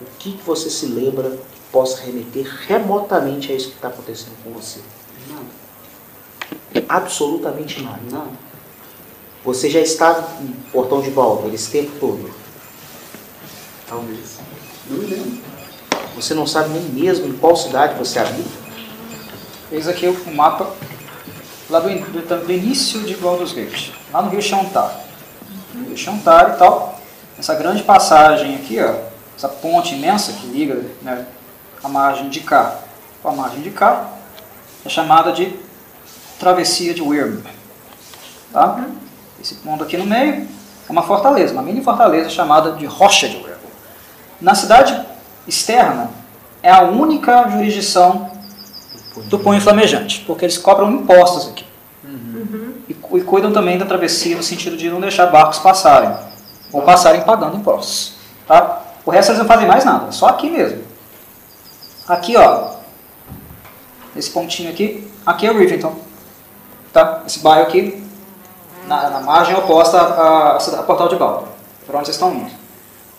[0.00, 1.38] O que, que você se lembra
[1.72, 4.80] possa remeter remotamente a isso que está acontecendo com você?
[5.28, 8.00] Nada, Absolutamente nada.
[8.10, 8.30] nada.
[9.44, 12.30] Você já estava em Portão de Baldo esse tempo todo.
[13.88, 14.38] Talvez.
[14.88, 15.42] Não me lembro.
[16.14, 18.62] Você não sabe nem mesmo em qual cidade você habita.
[19.72, 20.70] Eis aqui o mapa
[21.70, 25.00] lá do, do, do início de Baldur's Gate, lá no Rio Chantar.
[25.74, 27.00] Rio Chantar e tal.
[27.38, 28.94] Essa grande passagem aqui, ó,
[29.36, 31.26] essa ponte imensa que liga né,
[31.82, 32.78] a margem de cá
[33.22, 34.08] com a margem de cá,
[34.84, 35.54] é chamada de
[36.40, 37.38] Travessia de Wyrm.
[38.52, 38.80] Tá?
[39.40, 40.48] Esse ponto aqui no meio
[40.88, 43.60] é uma fortaleza, uma mini fortaleza chamada de Rocha de Wyrm.
[44.40, 45.00] Na cidade
[45.46, 46.10] externa
[46.64, 48.30] é a única jurisdição
[49.26, 51.64] do punho flamejante, porque eles cobram impostos aqui.
[52.88, 56.12] E, cu- e cuidam também da travessia no sentido de não deixar barcos passarem,
[56.72, 58.14] ou passarem pagando impostos.
[58.48, 58.80] Tá?
[59.04, 60.82] O resto eles não fazem mais nada, só aqui mesmo.
[62.08, 62.74] Aqui, ó,
[64.16, 65.96] esse pontinho aqui, aqui é o Rivington.
[66.92, 67.22] Tá?
[67.26, 68.04] Esse bairro aqui,
[68.86, 71.48] na, na margem oposta à, à, cida- à Portal de Baldo,
[71.86, 72.50] por onde vocês estão indo.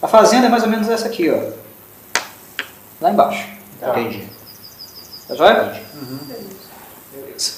[0.01, 2.19] A fazenda é mais ou menos essa aqui, ó.
[3.01, 3.47] Lá embaixo.
[3.81, 4.27] Entendi.
[5.27, 5.81] Tá joia?
[5.95, 6.55] Entendi.
[7.14, 7.51] Beleza.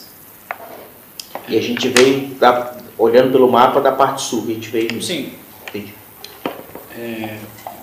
[1.47, 5.01] E a gente veio, da- olhando pelo mapa da parte sul, a gente veio.
[5.01, 5.33] Sim.
[5.67, 5.93] Entendi.
[6.97, 7.37] É,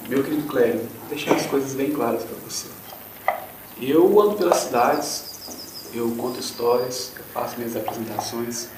[0.09, 2.69] meu querido Clério, vou deixar as coisas bem claras para você.
[3.85, 8.69] Eu ando pelas cidades, eu conto histórias, eu faço minhas apresentações.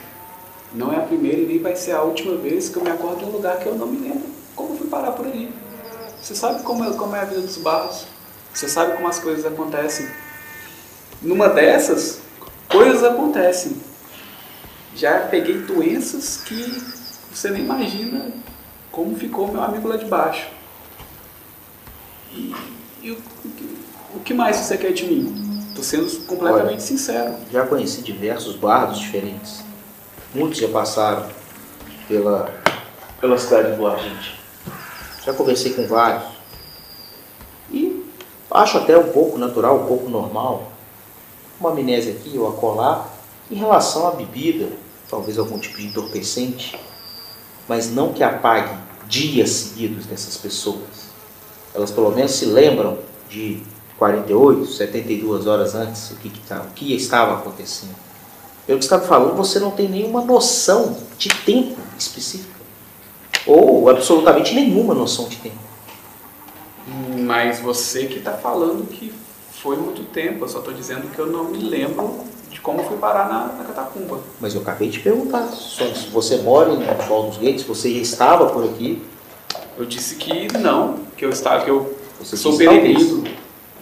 [0.72, 3.22] Não é a primeira e nem vai ser a última vez que eu me acordo
[3.22, 4.26] em um lugar que eu não me lembro
[4.56, 5.55] como fui parar por ali.
[6.22, 8.06] Você sabe como é, como é a vida dos barros,
[8.55, 10.09] você sabe como as coisas acontecem.
[11.20, 12.20] Numa dessas,
[12.66, 13.76] coisas acontecem.
[14.97, 16.82] Já peguei doenças que
[17.31, 18.32] você nem imagina
[18.90, 20.48] como ficou meu amigo lá de baixo.
[22.32, 22.55] E,
[23.02, 23.84] e o, o
[24.15, 25.66] o que mais você quer de mim?
[25.69, 26.81] Estou sendo completamente Olha.
[26.81, 27.35] sincero.
[27.51, 29.65] Já conheci diversos bardos diferentes.
[30.35, 31.27] Muitos já passaram
[32.07, 32.53] pela,
[33.20, 34.41] pela cidade do Argente.
[35.24, 36.24] Já conversei com vários.
[37.70, 38.05] E
[38.51, 40.70] acho até um pouco natural, um pouco normal.
[41.59, 43.09] Uma amnésia aqui ou acolá
[43.51, 44.69] em relação à bebida,
[45.09, 46.78] talvez algum tipo de entorpecente,
[47.69, 48.77] mas não que apague
[49.09, 51.09] dias seguidos dessas pessoas.
[51.74, 53.62] Elas pelo menos se lembram de
[53.99, 57.95] 48, 72 horas antes o que, que tá- o que estava acontecendo.
[58.66, 62.55] Pelo que estava falando, você não tem nenhuma noção de tempo específica.
[63.47, 65.59] Ou absolutamente nenhuma noção de tempo.
[67.19, 69.12] Mas você que está falando que
[69.62, 70.45] foi muito tempo.
[70.45, 73.65] Eu só estou dizendo que eu não me lembro de como fui parar na, na
[73.65, 74.21] catacumba.
[74.41, 75.47] Mas eu acabei de perguntar.
[75.49, 79.03] Se você mora em Baldur's Gate, se você já estava por aqui,
[79.77, 83.25] Eu disse que não, que eu estava, que eu você sou peregrino.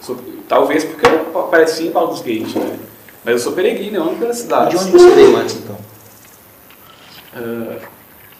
[0.03, 0.17] Sou-
[0.47, 2.77] talvez porque eu apareci em Baldur's Gate, né?
[3.23, 4.71] Mas eu sou peregrino, eu ando pela E cidade.
[4.71, 5.77] de onde você veio antes, então?
[7.35, 7.79] Ah,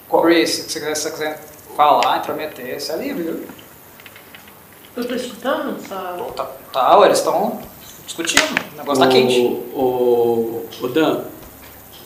[0.07, 1.41] Corey, se você quiser, se quiser
[1.75, 3.43] falar, intrometer, você é livre, viu?
[4.95, 5.75] Eu tô escutando.
[6.17, 7.59] Pô, Tá, tá, eles estão
[8.05, 8.43] discutindo.
[8.73, 9.39] O negócio tá quente.
[9.73, 11.23] O, o Dan,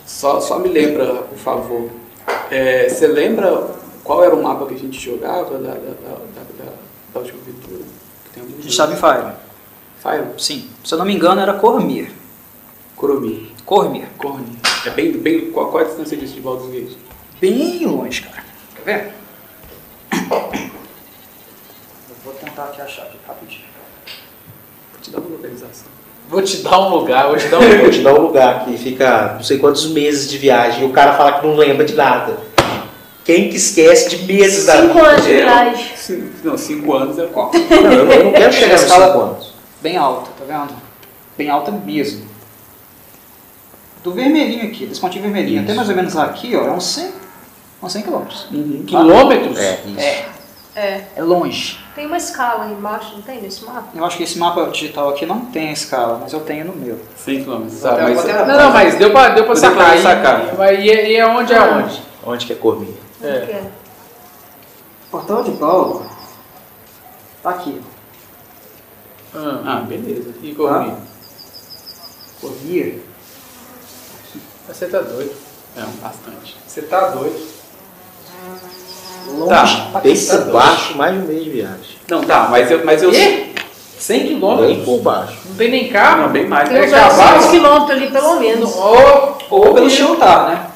[0.06, 1.90] só, só me lembra, por favor.
[2.50, 3.72] É, você lembra
[4.04, 6.72] qual era o mapa que a gente jogava da, da, da, da,
[7.14, 7.84] da, última aventura?
[8.24, 9.47] Que tem algum A
[10.02, 10.26] Fire.
[10.38, 10.70] Sim.
[10.84, 12.12] Se eu não me engano, era Cormir.
[12.96, 13.52] Coromi.
[13.66, 14.08] Cormir.
[14.18, 14.58] Corne.
[14.86, 16.98] É bem, bem, qual, qual é a distância disso de Baldur's Gate?
[17.42, 18.44] Bem longe, cara.
[18.76, 19.14] Quer ver?
[22.10, 23.62] Eu vou tentar aqui achar aqui rapidinho.
[24.94, 25.88] Vou te dar uma localização.
[26.30, 27.92] Vou te dar um lugar, vou te dar um Vou lugar.
[27.92, 31.14] te dar um lugar que fica não sei quantos meses de viagem e o cara
[31.14, 32.38] fala que não lembra de nada.
[33.24, 35.08] Quem que esquece de meses da Cinco vida?
[35.10, 35.98] anos de viagem.
[35.98, 37.52] Cinco, não, cinco anos é qual?
[37.54, 39.47] Não, eu não quero chegar nos 5 anos.
[39.82, 40.74] Bem alta, tá vendo?
[41.38, 42.28] Bem alta mesmo.
[44.04, 47.14] Do vermelhinho aqui, desse pontinho vermelhinho, até mais ou menos aqui, ó, é uns 100,
[47.84, 48.48] Uns 100 quilômetros.
[48.88, 49.60] Quilômetros?
[49.60, 50.00] É, isso.
[50.00, 50.26] É,
[50.76, 51.08] É.
[51.16, 51.78] é longe.
[51.94, 53.90] Tem uma escala aí embaixo, não tem nesse mapa?
[53.94, 56.74] Eu acho que esse mapa digital aqui não tem a escala, mas eu tenho no
[56.76, 57.00] meu.
[57.16, 57.68] 100 km.
[57.68, 59.76] Vou até- vou até- Não, não, mas deu pra, deu pra Deu sacar.
[59.86, 60.56] pra E- sacar.
[60.58, 62.02] Mas e, é- e é onde é onde?
[62.26, 62.94] Onde que é Cormir?
[63.22, 63.42] Onde É.
[63.46, 63.64] que é?
[65.12, 66.06] Portal de Paulo.
[67.44, 67.80] Tá aqui.
[69.40, 70.32] Ah, Ah, beleza.
[70.42, 70.92] e corri.
[72.42, 73.02] Cormir.
[74.68, 75.32] Você tá doido.
[75.76, 76.56] É, bastante.
[76.68, 77.40] Você tá doido.
[79.30, 80.44] Longe Tá, pra Bem cacete.
[80.46, 81.98] por baixo, mais de um mês de viagem.
[82.10, 82.84] Não, tá, mas eu.
[82.86, 83.56] Mas eu E?
[84.00, 84.86] 100 Bem quilômetros?
[84.86, 85.38] por baixo.
[85.46, 86.22] Não tem nem carro?
[86.24, 86.70] Não, bem mais.
[86.70, 87.30] Tem É uns cavalo?
[87.38, 88.76] 800 quilômetros ali, pelo menos.
[88.76, 90.68] Ou, Ou pelo chão tá, né?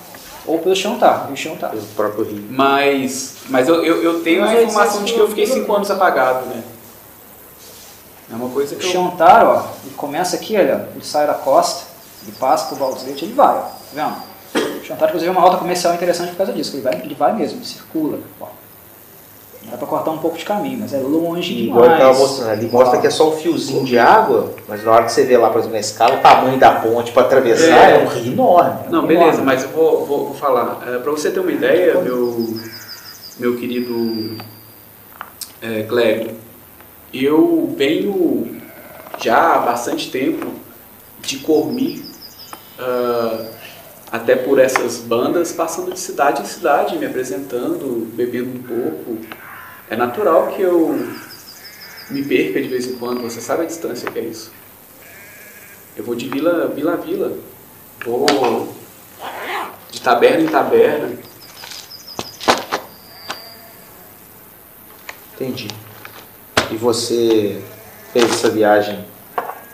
[0.45, 1.27] Ou pelo chão tá.
[1.29, 1.69] E o chão tá.
[1.69, 2.43] Pelo próprio rio.
[2.49, 5.73] Mas, mas eu, eu, eu tenho a Mas informação de que eu fiquei isso- 5
[5.73, 6.63] anos apagado, né?
[8.31, 8.91] É uma coisa O que eu...
[8.91, 11.83] Chantar, ó, ele começa aqui, olha, ele sai da costa,
[12.23, 14.79] ele passa pro Baldurete, ele vai, ó, tá vendo?
[14.79, 17.15] O Chantar, inclusive, é uma rota comercial interessante por causa disso, que ele vai, ele
[17.15, 18.47] vai mesmo, ele circula, ó.
[19.69, 22.17] Dá pra cortar um pouco de caminho, mas é longe E igual ele demais.
[22.17, 25.23] mostrando ali, mostra que é só um fiozinho de água, mas na hora que você
[25.23, 28.01] vê lá, por exemplo, na escala, o tamanho da ponte para atravessar É.
[28.01, 28.79] é, um rio enorme.
[28.89, 30.79] Não, beleza, mas eu vou, vou, vou falar.
[30.87, 32.47] É, para você ter uma ideia, meu,
[33.37, 34.35] meu querido
[35.61, 36.35] é, Clébio,
[37.13, 38.61] eu venho
[39.23, 40.53] já há bastante tempo
[41.19, 42.03] de Cormir,
[42.79, 43.51] ah,
[44.11, 49.17] até por essas bandas, passando de cidade em cidade, me apresentando, bebendo um pouco.
[49.89, 50.97] É natural que eu
[52.09, 54.51] me perca de vez em quando, você sabe a distância que é isso.
[55.95, 57.37] Eu vou de vila, vila a vila.
[58.05, 58.75] Vou
[59.91, 61.17] de taberna em taberna.
[65.35, 65.67] Entendi.
[66.71, 67.61] E você
[68.13, 69.03] fez essa viagem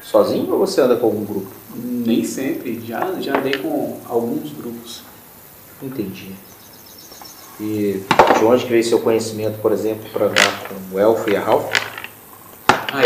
[0.02, 1.48] sozinho ou você anda com algum grupo?
[1.76, 5.03] Nem sempre, já, já andei com alguns grupos.
[5.82, 6.32] Entendi.
[7.60, 8.03] E
[8.38, 11.41] de onde que veio seu conhecimento, por exemplo, para andar com o Elfo e a
[11.41, 11.72] Ralph?
[12.68, 13.02] Ah,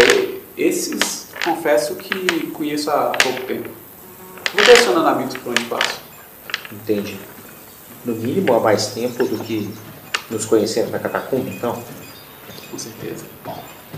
[0.58, 3.70] esses confesso que conheço há pouco tempo.
[4.54, 6.02] Vou direcionando amigos por onde passo.
[6.72, 7.18] Entendi.
[8.06, 9.70] No mínimo há mais tempo do que
[10.30, 11.82] nos conhecemos na catacumba, então?
[12.70, 13.26] Com certeza.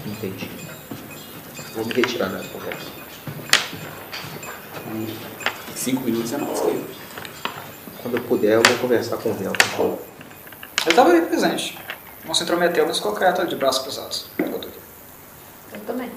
[0.05, 0.49] Entendi.
[1.75, 2.91] Vou me retirar da conversa.
[5.75, 6.85] Cinco minutos é nosso tempo.
[8.01, 9.97] Quando eu puder, eu vou conversar com o Velton.
[10.81, 11.77] Ele estava ali presente.
[12.25, 14.25] Não se intrometeu, mas ficou quieto ali de braços cruzados.
[14.37, 16.09] Eu também.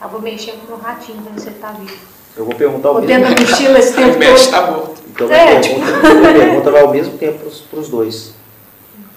[0.00, 1.96] Eu vou mexer com o meu ratinho pra ver se ele tá vivo.
[2.36, 4.64] Eu vou perguntar ao Tô mesmo tendo mochila esse O tempo mestre todo.
[4.64, 5.02] tá morto.
[5.08, 8.32] Então minha, É, pergunta, minha pergunta vai ao mesmo tempo para os dois.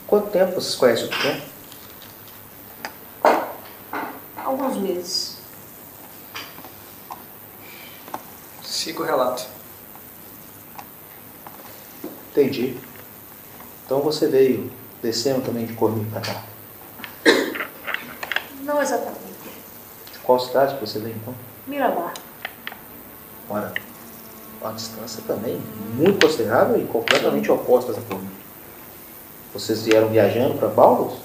[0.07, 1.41] Quanto tempo vocês conhecem o Pequeno?
[4.52, 5.38] Alguns meses.
[8.61, 9.48] Siga o relato.
[12.32, 12.78] Entendi.
[13.86, 14.69] Então você veio
[15.02, 16.44] descendo também de Cormir para cá.
[18.60, 19.22] Não exatamente.
[20.11, 21.34] De qual cidade que você veio então?
[21.65, 22.14] Mirabar.
[23.49, 23.73] Ora,
[24.60, 25.61] uma distância também
[25.94, 28.30] muito considerável e completamente opostas a Cormir.
[29.53, 31.22] Vocês vieram viajando para Baldur's?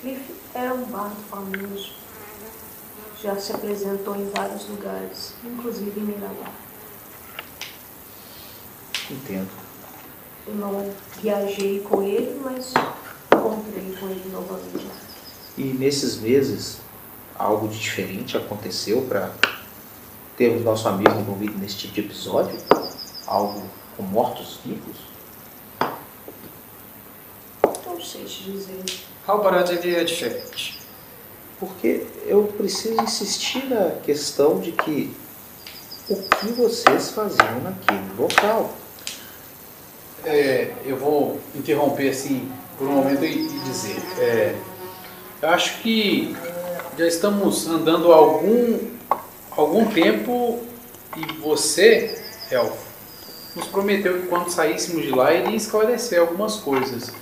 [0.00, 1.92] Cliff é um bardo famoso.
[3.22, 6.52] Já se apresentou em vários lugares, inclusive em Mirabar.
[9.10, 9.48] Entendo.
[10.46, 12.72] Eu não viajei com ele, mas
[13.32, 14.86] encontrei com ele novamente.
[15.56, 16.78] E nesses meses,
[17.36, 19.32] algo de diferente aconteceu para
[20.36, 22.58] termos nosso amigo envolvido nesse tipo de episódio?
[23.26, 23.62] Algo
[23.96, 24.96] com mortos-vivos?
[27.84, 28.84] Não sei te dizer.
[29.28, 30.80] Halbarad ele é diferente.
[31.60, 35.14] Porque eu preciso insistir na questão de que
[36.08, 38.72] o que vocês faziam naquele local?
[40.24, 44.02] É, eu vou interromper assim por um momento e, e dizer.
[44.18, 44.54] é,
[45.42, 46.34] eu acho que
[46.96, 48.78] já estamos andando algum,
[49.50, 50.60] algum tempo
[51.16, 52.76] e você, Elfo,
[53.54, 57.12] nos prometeu que quando saíssemos de lá iria esclarecer algumas coisas.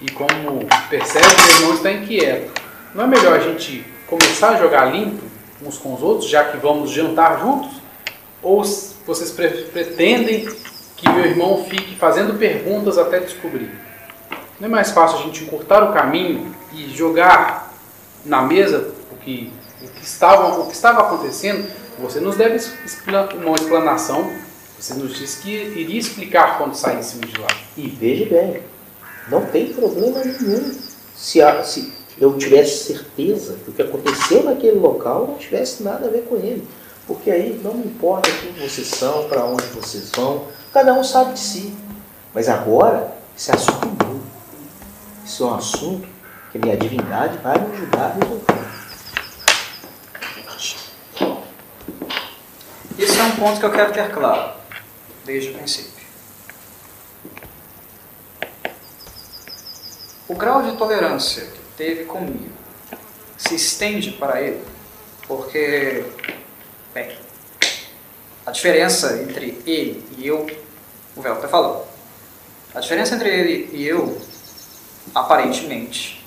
[0.00, 2.60] E como percebe, meu irmão está inquieto.
[2.94, 5.22] Não é melhor a gente começar a jogar limpo
[5.62, 7.70] uns com os outros, já que vamos jantar juntos?
[8.42, 10.48] Ou vocês pre- pretendem
[10.96, 13.70] que meu irmão fique fazendo perguntas até descobrir?
[14.60, 17.74] Não é mais fácil a gente encurtar o caminho e jogar
[18.24, 19.52] na mesa o que,
[19.82, 21.68] o que, estava, o que estava acontecendo?
[21.98, 22.64] Você nos deve
[23.44, 24.32] uma explanação.
[24.78, 27.48] Você nos disse que iria explicar quando saíssemos de lá.
[27.76, 28.62] E veja bem,
[29.30, 30.72] não tem problema nenhum
[31.16, 36.06] se, a- se eu tivesse certeza que o que aconteceu naquele local não tivesse nada
[36.08, 36.66] a ver com ele.
[37.06, 41.40] Porque aí não importa quem vocês são, para onde vocês vão, cada um sabe de
[41.40, 41.74] si.
[42.34, 44.20] Mas agora, Esse assunto é meu.
[45.24, 46.08] Isso é um assunto
[46.50, 48.68] que minha divindade vai me ajudar a resolver.
[52.98, 54.54] Isso é um ponto que eu quero ter claro,
[55.24, 55.97] desde o princípio.
[60.28, 62.52] O grau de tolerância que teve comigo
[63.38, 64.62] se estende para ele,
[65.26, 66.04] porque,
[66.92, 67.18] bem,
[68.44, 70.46] a diferença entre ele e eu,
[71.16, 71.88] o Velta falou,
[72.74, 74.20] a diferença entre ele e eu,
[75.14, 76.22] aparentemente,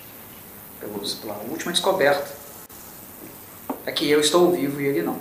[0.80, 2.28] pela última descoberta,
[3.86, 5.20] é que eu estou vivo e ele não.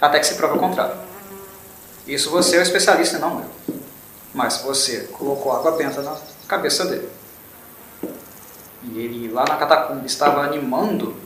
[0.00, 0.96] Até que se prova o contrário.
[2.06, 3.80] Isso você é o especialista, não eu.
[4.32, 7.08] Mas você colocou água benta na cabeça dele.
[8.82, 11.16] E ele lá na catacumba estava animando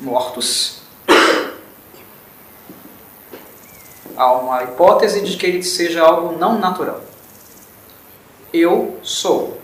[0.00, 0.80] mortos.
[4.16, 7.02] Há uma hipótese de que ele seja algo não natural.
[8.52, 9.60] Eu sou.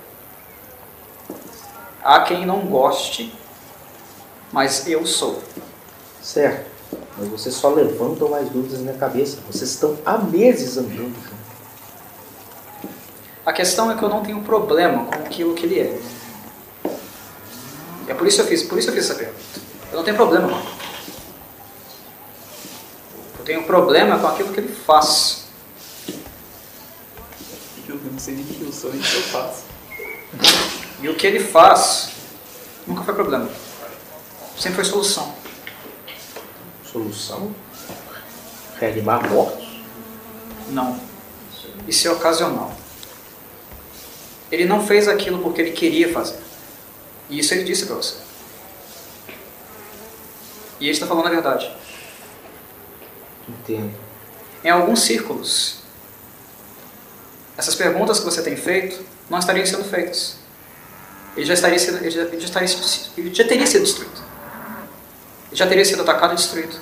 [2.02, 3.34] Há quem não goste,
[4.52, 5.42] mas eu sou.
[6.20, 6.70] Certo.
[7.16, 9.38] Mas vocês só levantam mais dúvidas na minha cabeça.
[9.50, 11.31] Vocês estão há meses andando.
[13.44, 16.00] A questão é que eu não tenho problema com aquilo que ele é.
[18.06, 19.60] É por isso que eu fiz, por isso eu fiz essa pergunta.
[19.90, 20.82] Eu não tenho problema com aquilo.
[23.38, 25.46] Eu tenho problema com aquilo que ele faz.
[27.88, 29.64] Eu não sei nem que eu sou, nem que eu faço.
[31.00, 32.10] E o que ele faz
[32.86, 33.48] nunca foi problema.
[34.56, 35.34] Sempre foi solução.
[36.84, 37.52] Solução?
[38.78, 39.82] Reanimar mortos?
[40.68, 40.98] Não.
[41.88, 42.72] Isso é ocasional.
[44.52, 46.38] Ele não fez aquilo porque ele queria fazer.
[47.30, 48.16] E isso ele disse para você.
[50.78, 51.74] E ele está falando a verdade.
[53.48, 53.94] Entendo.
[54.62, 55.78] Em alguns círculos,
[57.56, 60.36] essas perguntas que você tem feito não estariam sendo feitas.
[61.34, 62.68] Ele já, estaria sido, ele já, ele já, estaria,
[63.16, 64.22] ele já teria sido destruído.
[65.48, 66.76] Ele já teria sido atacado e destruído.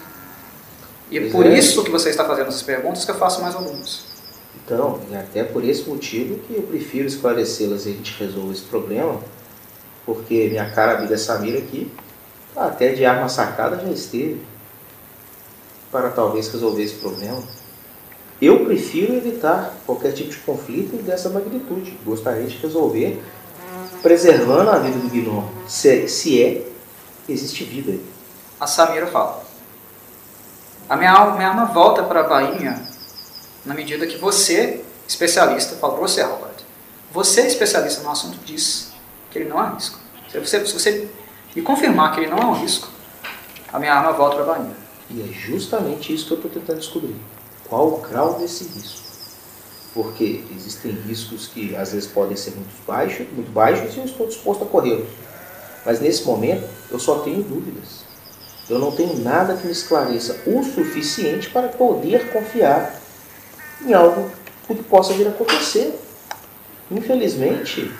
[1.08, 1.56] E é por é.
[1.56, 4.09] isso que você está fazendo essas perguntas que eu faço mais algumas.
[4.72, 8.62] Então, é até por esse motivo que eu prefiro esclarecê-las e a gente resolve esse
[8.62, 9.20] problema,
[10.06, 11.90] porque minha cara amiga Samira aqui,
[12.54, 14.40] até de arma sacada já esteve,
[15.90, 17.42] para talvez resolver esse problema.
[18.40, 21.98] Eu prefiro evitar qualquer tipo de conflito dessa magnitude.
[22.04, 23.20] Gostaria de resolver
[24.00, 26.66] preservando a vida do gnomo, se, se é
[27.28, 27.98] existe vida.
[28.60, 29.42] A Samira fala.
[30.88, 32.89] A minha minha alma volta para a bainha
[33.64, 36.50] na medida que você, especialista, fala para você, Robert,
[37.12, 38.92] você, especialista no assunto, diz
[39.30, 39.98] que ele não é um risco.
[40.30, 41.08] Se você, se você
[41.54, 42.88] me confirmar que ele não é um risco,
[43.72, 44.76] a minha arma volta para a bainha.
[45.10, 47.16] E é justamente isso que eu estou tentando descobrir.
[47.68, 49.00] Qual o grau desse risco?
[49.92, 54.26] Porque existem riscos que às vezes podem ser muito baixos, muito baixos e eu estou
[54.26, 55.08] disposto a corrê-los.
[55.84, 58.04] Mas nesse momento eu só tenho dúvidas.
[58.68, 62.99] Eu não tenho nada que me esclareça o suficiente para poder confiar
[63.84, 64.30] em algo
[64.66, 65.98] que possa vir a acontecer.
[66.90, 67.90] Infelizmente,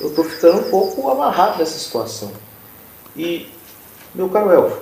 [0.00, 2.32] eu estou ficando um pouco amarrado nessa situação.
[3.16, 3.48] E,
[4.14, 4.78] meu caro Elfo,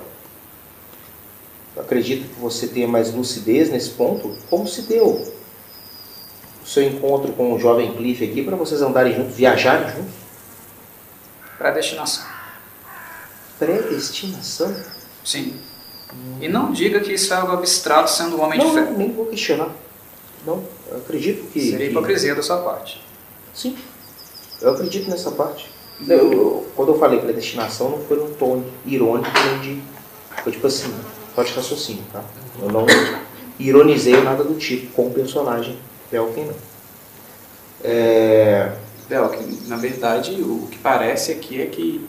[1.76, 4.36] acredito que você tenha mais lucidez nesse ponto.
[4.48, 5.06] Como se deu
[6.62, 10.14] o seu encontro com o jovem Cliff aqui para vocês andarem juntos, viajarem juntos?
[11.58, 12.24] Predestinação.
[13.58, 14.74] Predestinação?
[15.24, 15.60] Sim.
[16.40, 18.80] E não diga que isso é algo abstrato sendo um homem de Não, fé.
[18.82, 19.70] não, nem vou questionar.
[20.46, 21.60] Não, eu acredito que.
[21.60, 23.02] Seria que- hipocrisia da sua parte.
[23.54, 23.76] Sim,
[24.60, 25.70] eu acredito nessa parte.
[26.08, 29.82] Eu- eu- quando eu falei predestinação, não foi num tom irônico, nem de.
[30.42, 30.92] Foi tipo assim,
[31.34, 32.22] só de raciocínio, tá?
[32.60, 32.86] Eu não
[33.58, 35.78] ironizei nada do tipo com o personagem
[36.10, 36.54] Belkin, não.
[37.84, 38.72] É,
[39.08, 42.04] Belkin, na verdade, o que parece aqui é que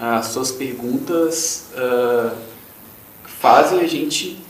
[0.00, 2.34] as suas perguntas ah,
[3.40, 4.42] fazem a gente,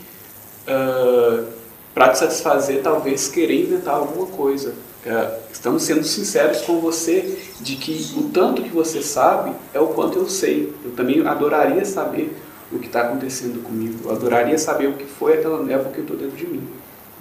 [1.93, 4.73] para te satisfazer, talvez querer inventar alguma coisa.
[5.05, 9.87] Ah, estamos sendo sinceros com você de que o tanto que você sabe é o
[9.87, 10.73] quanto eu sei.
[10.83, 12.37] Eu também adoraria saber
[12.71, 13.97] o que está acontecendo comigo.
[14.05, 16.67] Eu adoraria saber o que foi aquela névoa que eu estou dentro de mim.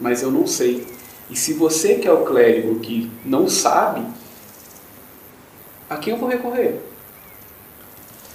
[0.01, 0.87] Mas eu não sei.
[1.31, 4.03] E se você que é o clérigo que não sabe,
[5.89, 6.81] a quem eu vou recorrer?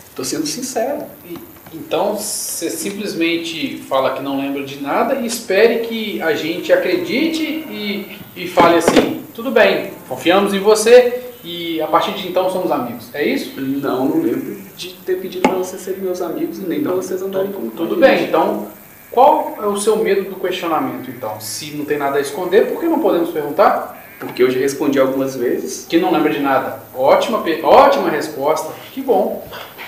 [0.09, 1.03] Estou sendo sincero.
[1.25, 6.71] E- Então você simplesmente fala que não lembra de nada e espere que a gente
[6.71, 12.49] acredite e, e fale assim: tudo bem, confiamos em você e a partir de então
[12.49, 13.09] somos amigos.
[13.13, 13.59] É isso?
[13.59, 17.21] Não, não lembro de ter pedido para vocês serem meus amigos e nem para vocês
[17.21, 17.73] andarem comigo.
[17.75, 18.67] Tudo bem, então
[19.11, 21.39] qual é o seu medo do questionamento então?
[21.39, 24.01] Se não tem nada a esconder, por que não podemos perguntar?
[24.19, 25.85] Porque eu já respondi algumas vezes.
[25.87, 26.79] Que não lembra de nada.
[26.95, 28.73] Ótima, ótima resposta.
[28.91, 29.45] Que bom.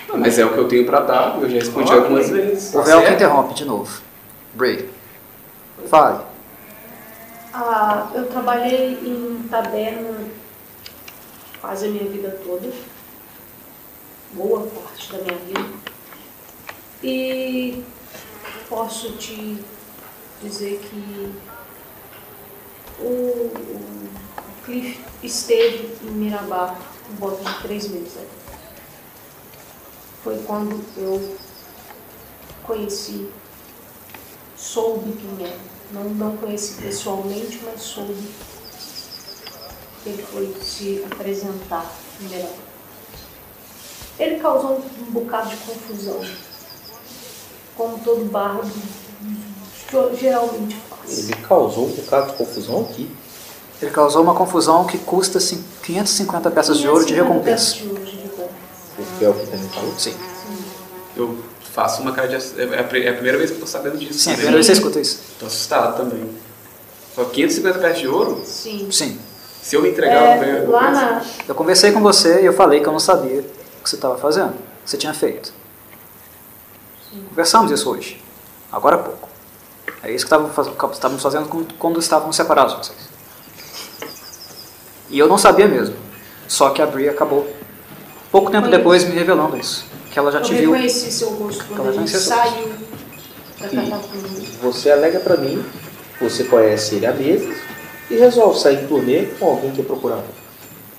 [0.08, 2.70] Não, mas é o que eu tenho pra dar, eu já respondi algumas vezes.
[2.74, 3.16] O Tá véu que certo.
[3.16, 4.02] interrompe de novo.
[4.54, 4.90] Bray.
[5.88, 6.24] Fale.
[7.54, 10.18] Ah, eu trabalhei em taberna
[11.62, 12.70] quase a minha vida toda.
[14.34, 15.70] Boa parte da minha vida.
[17.04, 17.84] E
[18.70, 19.58] posso te
[20.42, 21.32] dizer que
[23.00, 24.06] o, o
[24.66, 26.76] Cliff esteve em Mirabar
[27.08, 28.18] por volta de três meses.
[30.26, 31.36] Foi quando eu
[32.64, 33.30] conheci,
[34.58, 35.56] soube quem era.
[35.92, 38.16] Não, não conheci pessoalmente, mas soube
[40.04, 41.86] que ele foi se apresentar
[42.20, 42.50] em Mirabar.
[44.18, 46.20] Ele causou um bocado de confusão,
[47.78, 48.72] como todo bardo
[50.20, 51.20] geralmente faz.
[51.30, 53.16] Ele causou um bocado de confusão aqui.
[53.80, 57.76] Ele causou uma confusão que custa cin- 550 peças de ouro de 550 recompensa.
[57.76, 58.15] peças de ouro de recompensa.
[58.98, 59.94] O Fel que também falou.
[59.98, 60.14] Sim.
[61.18, 61.38] Eu
[61.74, 62.36] faço uma cara de.
[62.36, 64.20] ass- É a pri- é a primeira vez que eu tô sabendo disso.
[64.20, 64.46] Sim, é a também.
[64.52, 65.20] primeira vez que você escuta isso.
[65.40, 66.30] Tô assustado também.
[67.14, 68.42] Só 550 peças de ouro?
[68.46, 68.90] Sim.
[68.92, 69.20] Sim.
[69.62, 70.70] Se eu me entregar, eu É, ganho.
[70.72, 73.90] lá na, Eu conversei com você e eu falei que eu não sabia o que
[73.90, 74.50] você estava fazendo.
[74.52, 74.54] O
[74.84, 75.52] que você tinha feito.
[77.30, 78.22] Conversamos isso hoje.
[78.72, 79.30] Agora há pouco.
[80.04, 80.36] É isso que
[80.94, 82.98] estávamos fazendo quando- quando estávamos separados vocês.
[85.10, 85.96] E eu não sabia mesmo.
[86.48, 87.48] Só que a Bri acabou
[88.36, 88.78] pouco tempo Foi.
[88.78, 89.86] depois me revelando isso.
[90.12, 90.72] Que ela já eu te viu.
[90.72, 92.68] reconheci seu rosto quando Ela ele saiu
[93.62, 94.28] da catacumba.
[94.62, 95.64] você alega pra mim,
[96.20, 97.58] você conhece ele há meses
[98.12, 100.26] e resolve sair em turnê com alguém que é procurador.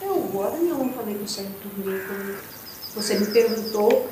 [0.02, 1.98] Eu agora não falei que eu saí do turnê.
[2.06, 2.36] quando
[2.94, 4.06] Você me perguntou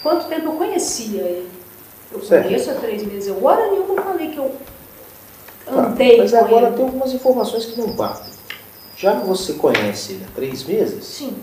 [0.00, 1.48] quanto tempo eu conhecia ele.
[2.12, 2.44] Eu Certo.
[2.44, 3.26] conheço há três meses.
[3.28, 4.52] Eu hora nenhuma falei que eu
[5.66, 6.76] Tá, andei mas com agora ele.
[6.76, 8.32] tem algumas informações que não batem.
[8.96, 11.36] Já que você conhece ele há três meses, Sim,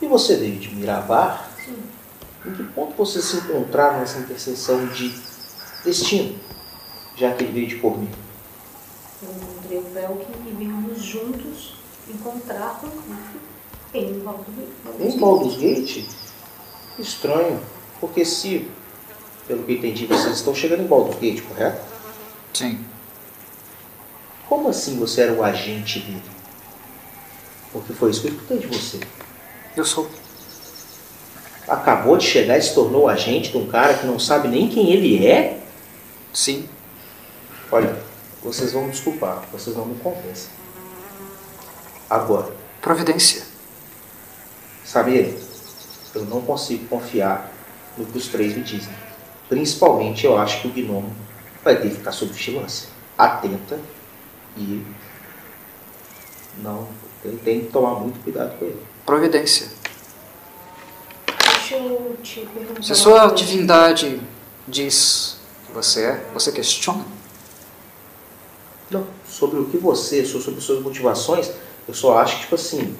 [0.00, 1.76] e você veio de Mirabar, sim.
[2.46, 5.14] em que ponto vocês se encontraram nessa interseção de
[5.84, 6.38] destino?
[7.16, 8.10] Já que ele veio de por mim.
[9.22, 11.74] Eu encontrei o Velkin e vimos juntos
[12.08, 13.02] encontrar com o
[13.92, 14.46] em Baldur's
[15.00, 16.08] Em Baldur's Gate?
[16.98, 17.60] Estranho,
[18.00, 18.68] porque se,
[19.48, 21.84] pelo que eu entendi, vocês estão chegando em Baldur's Gate, correto?
[22.54, 22.84] Sim.
[24.48, 26.22] Como assim você era o agente dele?
[27.72, 29.00] Porque foi isso que eu escutei de você.
[29.76, 30.10] Eu sou.
[31.68, 34.92] Acabou de chegar e se tornou agente de um cara que não sabe nem quem
[34.92, 35.60] ele é?
[36.32, 36.68] Sim.
[37.70, 37.96] Olha,
[38.42, 40.50] vocês vão me desculpar, vocês não me convencem.
[42.08, 43.42] Agora, Providência.
[44.84, 45.38] sabe,
[46.14, 47.52] eu não consigo confiar
[47.96, 48.92] no que os três me dizem.
[49.48, 51.14] Principalmente eu acho que o gnomo
[51.62, 52.88] vai ter que ficar sob vigilância.
[53.18, 53.78] Atenta
[54.56, 54.84] e
[56.62, 56.88] não
[57.44, 58.89] tem que tomar muito cuidado com ele.
[59.04, 59.68] Providência.
[61.26, 62.82] Deixa eu te perguntar.
[62.82, 64.20] Se uma sua divindade
[64.66, 65.36] diz
[65.66, 67.04] que você é, você questiona?
[68.90, 71.50] Não, sobre o que você, so- sobre suas motivações,
[71.86, 72.96] eu só acho que, tipo assim,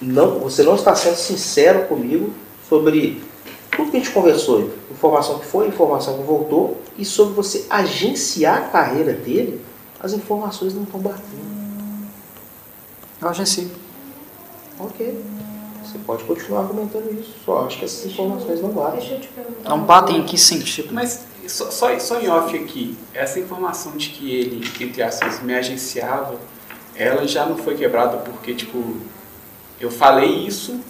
[0.00, 2.32] não, você não está sendo sincero comigo
[2.68, 3.22] sobre
[3.76, 4.70] tudo que a gente conversou.
[4.90, 9.62] Informação que foi, informação que voltou, e sobre você agenciar a carreira dele,
[9.98, 11.50] as informações não estão batendo.
[13.20, 13.70] Eu agencio.
[14.80, 15.24] Ok.
[15.84, 19.00] Você pode continuar argumentando isso, só acho que essas informações não batem.
[19.00, 19.70] Deixa eu te perguntar.
[19.70, 20.92] Não batem em que sentido?
[20.92, 25.54] Mas só, só, só em off aqui, essa informação de que ele, entre aspas, me
[25.54, 26.36] agenciava,
[26.94, 28.96] ela já não foi quebrada porque, tipo,
[29.80, 30.80] eu falei isso,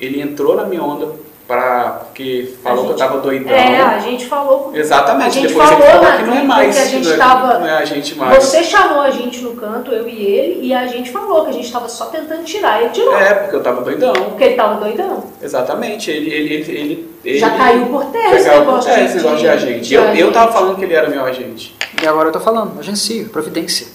[0.00, 1.14] ele entrou na minha onda
[1.48, 3.50] pra, porque falou que eu gente- tava doidão.
[3.52, 4.70] É, a gente falou.
[4.76, 6.76] Exatamente, A gente depois falou falou na que não é mais.
[6.76, 8.44] a gente não é- tava- Não é a gente mais.
[8.44, 11.52] Você chamou a gente no canto, eu e ele, e a gente falou que a
[11.54, 12.82] gente estava só tentando tirar.
[12.82, 13.16] Ele tirou.
[13.16, 14.12] É, porque eu tava doidão.
[14.12, 15.24] Porque ele tava doidão.
[15.42, 16.10] Exatamente.
[16.10, 19.36] Ele, ele, ele, ele, ele Já caiu por terra esse negócio é, de- esse negócio
[19.38, 19.88] de, de- agente.
[19.88, 21.74] de eu, eu tava falando que ele era meu agente.
[22.02, 23.88] E agora eu tô falando, agencio, providência.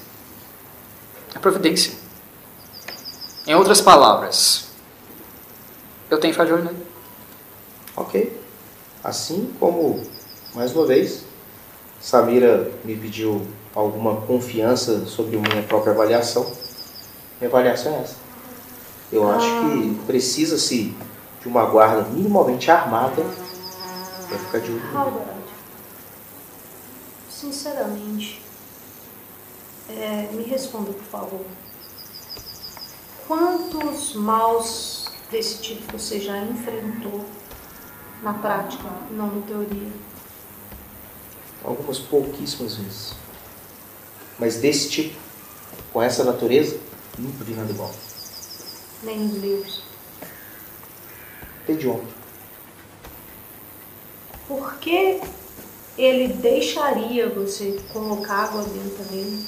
[1.36, 1.94] É providência.
[3.46, 4.72] Em outras palavras,
[6.10, 6.93] eu tenho que ficar de olho nele.
[7.95, 8.41] Ok.
[9.03, 10.02] Assim como,
[10.56, 11.26] mais uma vez,
[11.99, 13.45] Samira me pediu
[13.76, 16.45] alguma confiança sobre minha própria avaliação.
[17.40, 18.15] Minha avaliação é essa.
[19.11, 20.95] Eu acho que precisa-se
[21.41, 23.24] de uma guarda minimamente armada
[24.28, 24.82] para ficar de olho.
[27.28, 28.41] sinceramente,
[29.90, 31.45] é, me responda, por favor.
[33.28, 37.26] Quantos maus desse tipo você já enfrentou
[38.24, 39.91] na prática, não na teoria?
[41.64, 43.14] Algumas pouquíssimas vezes.
[44.40, 45.16] Mas desse tipo,
[45.91, 46.80] com essa natureza,
[47.18, 47.94] Nunca vi nada igual.
[49.04, 49.84] Nem nos livros.
[51.64, 52.14] Até de ontem.
[54.48, 55.22] Por que
[55.98, 59.45] ele deixaria você colocar água benta nele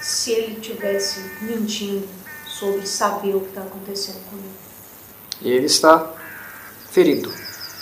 [0.00, 2.06] se ele tivesse mentindo
[2.46, 4.52] sobre saber o que está acontecendo com ele?
[5.40, 6.12] E ele está
[6.94, 7.30] ferido.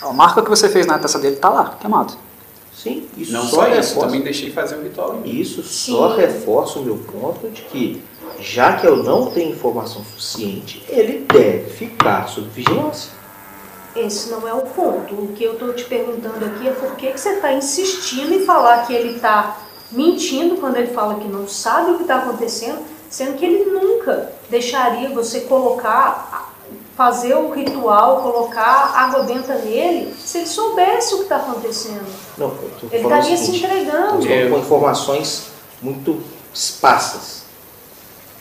[0.01, 2.13] A marca que você fez na testa dele está lá, queimado.
[2.75, 3.99] Sim, isso Não só só isso, reforça.
[3.99, 5.39] também deixei fazer um ritual em mim.
[5.39, 8.03] Isso só reforça o meu ponto de que,
[8.39, 13.11] já que eu não tenho informação suficiente, ele deve ficar sob vigilância.
[13.95, 15.13] Esse não é o ponto.
[15.13, 18.43] O que eu estou te perguntando aqui é por que, que você está insistindo em
[18.43, 19.57] falar que ele está
[19.91, 22.79] mentindo quando ele fala que não sabe o que está acontecendo,
[23.09, 26.52] sendo que ele nunca deixaria você colocar,
[26.95, 32.05] fazer o ritual, colocar água benta nele, se ele soubesse o que está acontecendo.
[32.37, 32.53] Não,
[32.91, 34.25] Ele estaria se entregando.
[34.27, 35.47] eu com informações
[35.81, 36.21] muito
[36.53, 37.43] esparsas.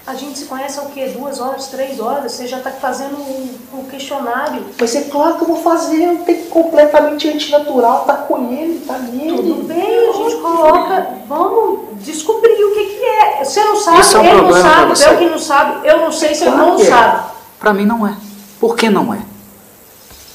[0.05, 1.07] A gente se conhece há o quê?
[1.17, 2.33] Duas horas, três horas?
[2.33, 4.65] Você já está fazendo um, um questionário.
[4.79, 8.99] Mas é claro que eu vou fazer, eu tenho completamente antinatural, tá com ele, tá
[8.99, 9.37] nele.
[9.37, 13.45] Tudo bem, a gente coloca, vamos descobrir o que, que é.
[13.45, 16.35] Você não sabe, é um ele não sabe, eu que não sabe, eu não sei
[16.35, 16.85] se ele Claro não é.
[16.85, 17.23] sabe.
[17.61, 18.17] Para mim não é.
[18.63, 19.21] Por que não é?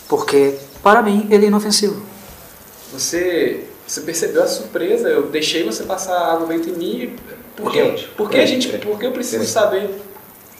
[0.10, 2.04] Porque para mim ele é inofensivo.
[2.92, 5.08] Você, você percebeu a surpresa?
[5.08, 7.16] Eu deixei você passar água benta em mim.
[7.56, 8.06] Por quê?
[8.18, 8.68] Por que, peraí, gente?
[8.68, 8.86] peraí.
[8.86, 9.92] Por que eu preciso saber?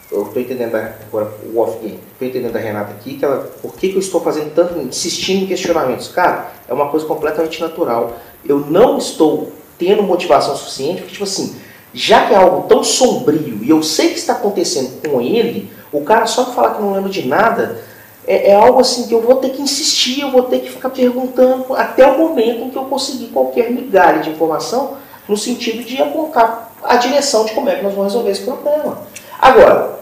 [0.10, 2.00] Eu tô entendendo agora o off-game.
[2.18, 3.40] Tô entendendo da Renata aqui que ela.
[3.62, 6.08] Por que, que eu estou fazendo tanto, insistindo em questionamentos?
[6.08, 8.18] Cara, é uma coisa completamente natural.
[8.46, 11.58] Eu não estou tendo motivação suficiente, porque, tipo assim,
[11.94, 16.02] já que é algo tão sombrio e eu sei que está acontecendo com ele, o
[16.02, 17.80] cara só falar que não lembra de nada
[18.26, 20.90] é, é algo assim que eu vou ter que insistir, eu vou ter que ficar
[20.90, 24.98] perguntando até o momento em que eu conseguir qualquer migalha de informação
[25.28, 29.00] no sentido de apontar a direção de como é que nós vamos resolver esse problema.
[29.40, 30.00] Agora,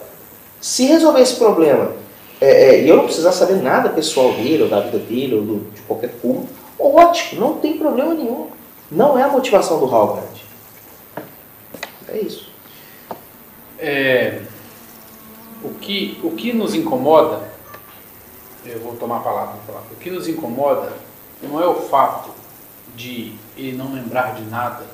[0.60, 1.91] se resolver esse problema
[2.41, 5.41] é, é, e eu não precisar saber nada pessoal dele, ou da vida dele, ou
[5.41, 6.48] do- de qualquer público,
[6.78, 8.48] ótimo, não tem problema nenhum.
[8.91, 10.26] Não é a motivação do Halbert.
[12.10, 12.49] É isso.
[13.80, 14.40] É,
[15.65, 17.51] o, que, o que nos incomoda,
[18.65, 19.83] eu vou tomar a palavra, falar.
[19.91, 20.93] o que nos incomoda
[21.41, 22.31] não é o fato
[22.95, 24.85] de ele não lembrar de nada,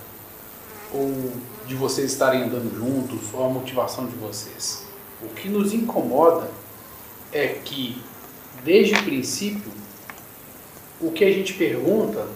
[0.94, 1.32] ou
[1.66, 4.86] de vocês estarem andando juntos, ou a motivação de vocês.
[5.22, 6.50] O que nos incomoda
[7.32, 8.02] é que,
[8.64, 9.72] desde o princípio,
[11.00, 12.28] o que a gente pergunta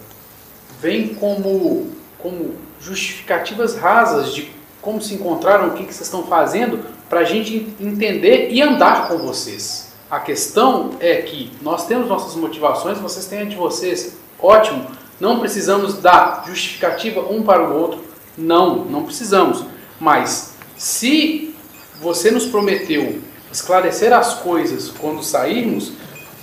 [0.80, 4.50] vem como, como justificativas rasas de
[4.80, 9.08] como se encontraram, o que, que vocês estão fazendo, para a gente entender e andar
[9.08, 9.92] com vocês.
[10.10, 14.16] A questão é que nós temos nossas motivações, vocês têm a de vocês.
[14.38, 14.86] Ótimo,
[15.18, 18.04] não precisamos dar justificativa um para o outro.
[18.36, 19.64] Não, não precisamos.
[19.98, 21.54] Mas se
[22.00, 23.20] você nos prometeu
[23.50, 25.92] esclarecer as coisas quando sairmos,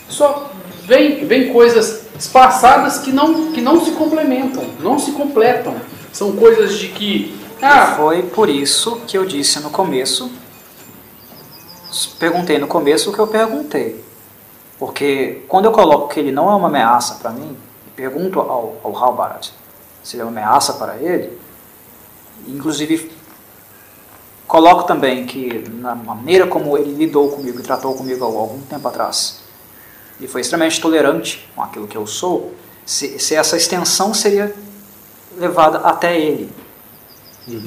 [0.10, 0.52] só
[0.86, 5.76] vem, vem coisas espaçadas que não, que não se complementam, não se completam.
[6.12, 7.36] São coisas de que.
[7.62, 10.30] Ah, Foi por isso que eu disse no começo,
[12.20, 14.04] perguntei no começo o que eu perguntei.
[14.80, 17.56] Porque quando eu coloco que ele não é uma ameaça para mim,
[17.88, 19.52] e pergunto ao, ao Halbarat
[20.04, 21.38] se ele é uma ameaça para ele,
[22.48, 23.12] inclusive
[24.46, 28.88] coloco também que na maneira como ele lidou comigo e tratou comigo há algum tempo
[28.88, 29.42] atrás,
[30.20, 32.54] e foi extremamente tolerante com aquilo que eu sou,
[32.86, 34.54] se, se essa extensão seria
[35.38, 36.52] levada até ele.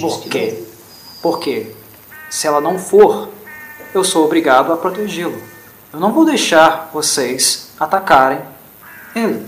[0.01, 0.63] Por quê?
[1.23, 1.75] Porque
[2.31, 3.29] se ela não for,
[3.97, 5.41] eu sou obrigado a protegê-lo.
[5.93, 8.41] Eu não vou deixar vocês atacarem
[9.15, 9.47] ele.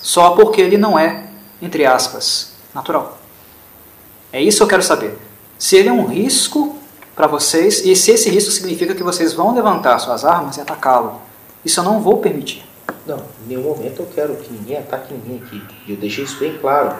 [0.00, 1.28] Só porque ele não é,
[1.60, 3.18] entre aspas, natural.
[4.32, 5.18] É isso que eu quero saber.
[5.58, 6.78] Se ele é um risco
[7.14, 11.22] para vocês, e se esse risco significa que vocês vão levantar suas armas e atacá-lo.
[11.64, 12.64] Isso eu não vou permitir.
[13.06, 15.62] Não, em nenhum momento eu quero que ninguém ataque ninguém aqui.
[15.86, 16.96] E eu deixei isso bem claro.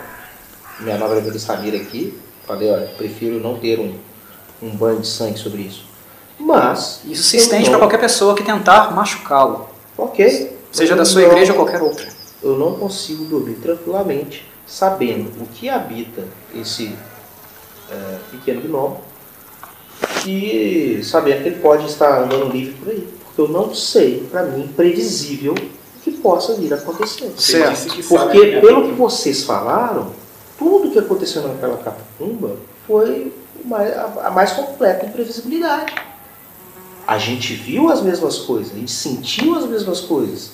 [0.80, 3.98] Minha nova amiga Samira aqui, falei, olha, prefiro não ter um,
[4.62, 5.84] um banho de sangue sobre isso.
[6.38, 7.00] Mas.
[7.04, 10.56] Isso se estende não- para qualquer pessoa que tentar machucá-lo, Ok.
[10.72, 12.06] seja Eu da sua não- igreja ou qualquer outra.
[12.42, 16.22] Eu não consigo dormir tranquilamente sabendo o que habita
[16.54, 16.94] esse
[17.90, 19.00] é, pequeno gnomo
[20.26, 23.08] e sabendo que ele pode estar andando livre por aí.
[23.24, 27.32] Porque eu não sei, para mim, previsível o que possa vir a acontecer.
[27.36, 27.94] Certo.
[28.08, 30.12] Porque, a pelo que vocês falaram,
[30.58, 32.56] tudo que aconteceu naquela catacumba
[32.86, 33.32] foi
[34.22, 35.94] a mais completa imprevisibilidade.
[37.06, 40.52] A gente viu as mesmas coisas, a gente sentiu as mesmas coisas.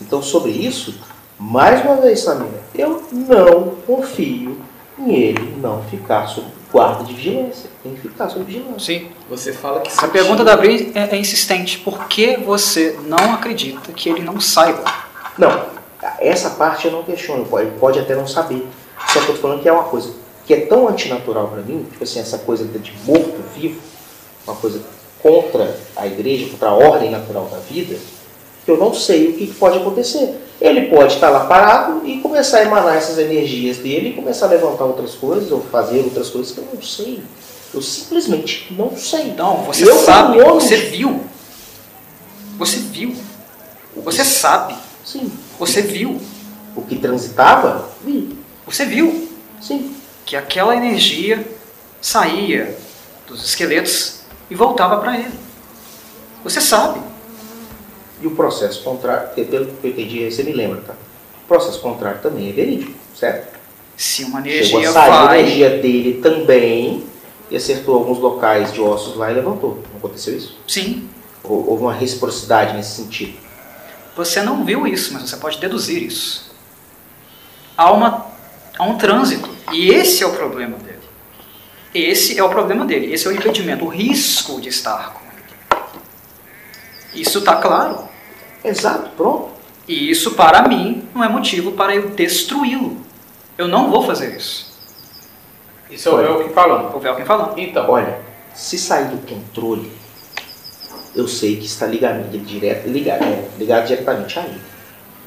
[0.00, 0.94] Então, sobre isso,
[1.38, 4.58] mais uma vez, Samira, eu não confio
[4.98, 7.70] em ele não ficar sob guarda de vigilância.
[7.82, 9.00] Tem que ficar sob vigilância.
[9.00, 9.08] Sim.
[9.28, 11.78] Você fala que A pergunta da Bri é, é insistente.
[11.78, 14.84] Por que você não acredita que ele não saiba?
[15.38, 15.66] Não,
[16.18, 17.44] essa parte eu não questiono.
[17.44, 18.66] Pode, pode até não saber.
[19.08, 20.12] Só que eu tô falando que é uma coisa
[20.46, 23.80] que é tão antinatural para mim, tipo assim, essa coisa de morto-vivo,
[24.46, 24.80] uma coisa
[25.26, 27.96] contra a igreja, contra a ordem natural da vida,
[28.64, 30.40] que eu não sei o que pode acontecer.
[30.60, 34.50] Ele pode estar lá parado e começar a emanar essas energias dele e começar a
[34.50, 37.22] levantar outras coisas ou fazer outras coisas que eu não sei.
[37.74, 39.34] Eu simplesmente não sei.
[39.36, 41.20] Não, você Eu, sabe, você viu.
[42.56, 43.14] Você viu.
[43.96, 44.76] Você sabe.
[45.04, 45.30] Sim.
[45.58, 46.20] Você viu.
[46.76, 48.36] O que transitava, vi.
[48.64, 49.28] Você viu
[49.60, 49.94] Sim.
[50.24, 51.44] que aquela energia
[52.00, 52.76] saía
[53.26, 54.15] dos esqueletos
[54.50, 55.34] e voltava para ele.
[56.44, 57.00] Você sabe.
[58.20, 60.94] E o processo contrário, porque pelo que eu entendi, você me lembra, tá?
[61.44, 63.56] O processo contrário também é verídico, certo?
[63.96, 65.40] Se uma Chegou energia a sair a vai.
[65.40, 67.04] energia dele também
[67.50, 69.82] e acertou alguns locais de ossos lá e levantou.
[69.90, 70.58] Não aconteceu isso?
[70.66, 71.08] Sim.
[71.44, 73.38] Hou- Houve uma reciprocidade nesse sentido.
[74.16, 76.50] Você não viu isso, mas você pode deduzir isso.
[77.76, 78.26] Há, uma,
[78.78, 79.48] há um trânsito.
[79.72, 80.76] E esse é o problema.
[81.96, 83.12] Esse é o problema dele.
[83.12, 87.22] Esse é o impedimento, o risco de estar com ele.
[87.22, 88.06] Isso está claro.
[88.62, 89.48] Exato, pronto.
[89.88, 92.98] E isso, para mim, não é motivo para eu destruí-lo.
[93.56, 94.76] Eu não vou fazer isso.
[95.90, 96.98] Isso é o Elkin falando.
[96.98, 97.58] Ver alguém falando.
[97.58, 98.20] Então, Olha,
[98.54, 99.90] se sair do controle,
[101.14, 104.60] eu sei que está ligado, direto, ligado, é, ligado diretamente a ele.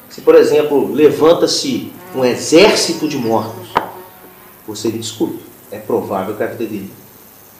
[0.08, 3.68] Se, por exemplo, levanta-se um exército de mortos,
[4.66, 6.92] você me desculpe, é provável que a vida dele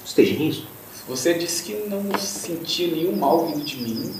[0.04, 0.66] esteja nisso.
[1.08, 4.12] Você disse que não sentia nenhum mal vindo de mim.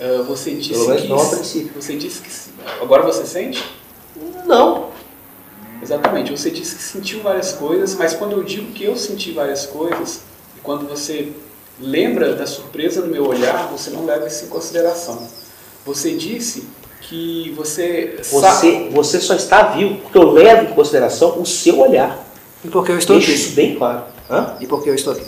[0.00, 1.08] Ah, você disse Pelo menos que.
[1.08, 1.82] não a princípio.
[1.82, 2.30] Você disse que.
[2.82, 3.64] Agora você sente?
[4.46, 4.90] Não,
[5.82, 6.30] Exatamente.
[6.30, 10.20] Você disse que sentiu várias coisas, mas quando eu digo que eu senti várias coisas,
[10.56, 11.32] e quando você
[11.78, 15.28] lembra da surpresa no meu olhar, você não leva isso em consideração.
[15.84, 16.66] Você disse
[17.02, 18.18] que você.
[18.30, 22.25] você, você só está vivo porque eu levo em consideração o seu olhar.
[22.64, 23.40] E por que eu estou Deixo aqui?
[23.40, 24.02] isso bem claro.
[24.30, 24.56] Hã?
[24.60, 25.24] E por que eu estou aqui?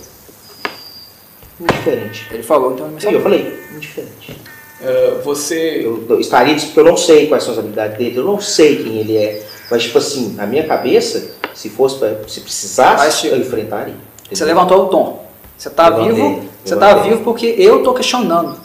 [1.60, 2.26] Indiferente.
[2.30, 4.40] Ele falou, então ele me Sim, eu falei, indiferente.
[4.82, 5.82] ah, você.
[5.84, 8.40] Eu, eu estaria disso porque eu não sei quais são as habilidades dele, eu não
[8.40, 9.44] sei quem ele é.
[9.70, 13.94] Mas, tipo assim, na minha cabeça, se fosse pra, se precisasse, Mas, tio, eu enfrentaria.
[13.94, 14.46] Você entendeu?
[14.46, 15.28] levantou o tom.
[15.56, 17.10] Você está Levantei, vivo, você está levantei.
[17.10, 18.58] vivo porque eu estou questionando.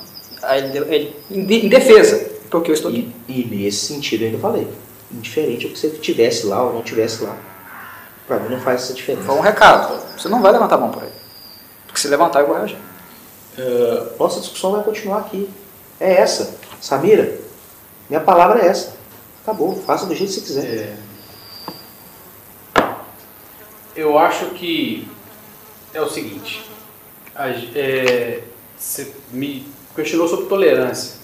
[0.43, 3.09] Aí ele, ele- em, de- em defesa, porque eu estou aqui.
[3.27, 4.67] E, e nesse sentido eu ainda falei.
[5.11, 7.35] Indiferente o que você tivesse lá ou não tivesse lá.
[8.27, 9.25] Pra mim não faz essa diferença.
[9.25, 9.99] Foi um recado.
[10.17, 11.11] Você não vai levantar a mão por aí.
[11.85, 12.77] Porque se levantar, eu vou reagir.
[13.57, 15.49] ah, Nossa discussão vai continuar aqui.
[15.99, 16.55] É essa.
[16.81, 17.37] Samira,
[18.09, 18.95] minha palavra é essa.
[19.43, 20.65] Acabou, faça do jeito que você quiser.
[20.65, 20.95] é,
[23.95, 25.07] eu acho que
[25.93, 26.69] é o seguinte.
[27.35, 28.41] é,
[28.77, 31.17] você me questionou sobre tolerância.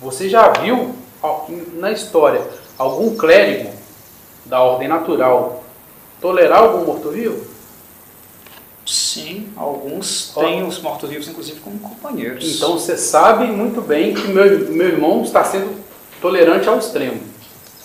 [0.00, 0.94] Você já viu
[1.74, 2.46] na história
[2.78, 3.70] algum clérigo
[4.44, 5.61] da ordem natural
[6.22, 7.44] tolerar algum morto-vivo?
[8.86, 10.40] Sim, alguns Ó.
[10.40, 12.56] têm os mortos-vivos, inclusive, como companheiros.
[12.56, 15.76] Então você sabe muito bem que meu, meu irmão está sendo
[16.20, 17.20] tolerante ao extremo,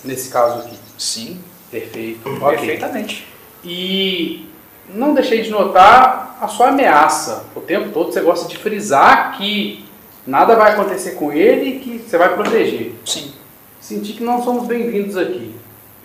[0.04, 0.76] nesse caso aqui.
[0.96, 1.38] sim,
[1.70, 2.28] Perfeito.
[2.28, 2.56] Ok.
[2.56, 3.26] perfeitamente.
[3.62, 4.46] E
[4.88, 7.44] não deixei de notar a sua ameaça.
[7.54, 9.84] O tempo todo você gosta de frisar que
[10.26, 12.94] nada vai acontecer com ele e que você vai proteger.
[13.04, 13.32] Sim.
[13.80, 15.54] Senti que não somos bem-vindos aqui.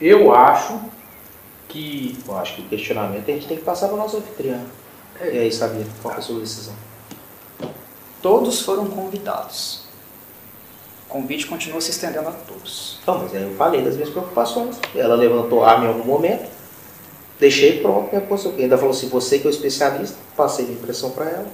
[0.01, 0.79] Eu acho
[1.73, 4.63] que Eu acho que o questionamento a gente tem que passar para o nosso anfitrião.
[5.19, 6.75] E aí, Samira, qual é a sua decisão?
[8.21, 9.83] Todos foram convidados.
[11.07, 12.99] O convite continua se estendendo a todos.
[13.01, 14.77] Então, mas aí eu falei das minhas preocupações.
[14.95, 16.49] Ela levantou a arma em algum momento,
[17.39, 18.53] deixei pronto, minha posição.
[18.57, 21.47] Ainda falou assim, você que é o especialista, passei minha impressão para ela.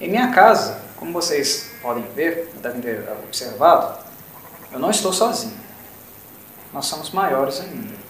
[0.00, 3.98] Em minha casa, como vocês podem ver, devem ter observado,
[4.72, 5.60] eu não estou sozinho.
[6.72, 8.01] Nós somos maiores ainda.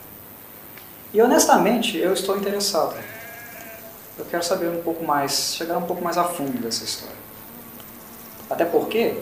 [1.12, 2.96] E honestamente, eu estou interessado.
[4.18, 7.16] Eu quero saber um pouco mais, chegar um pouco mais a fundo dessa história.
[8.48, 9.16] Até porque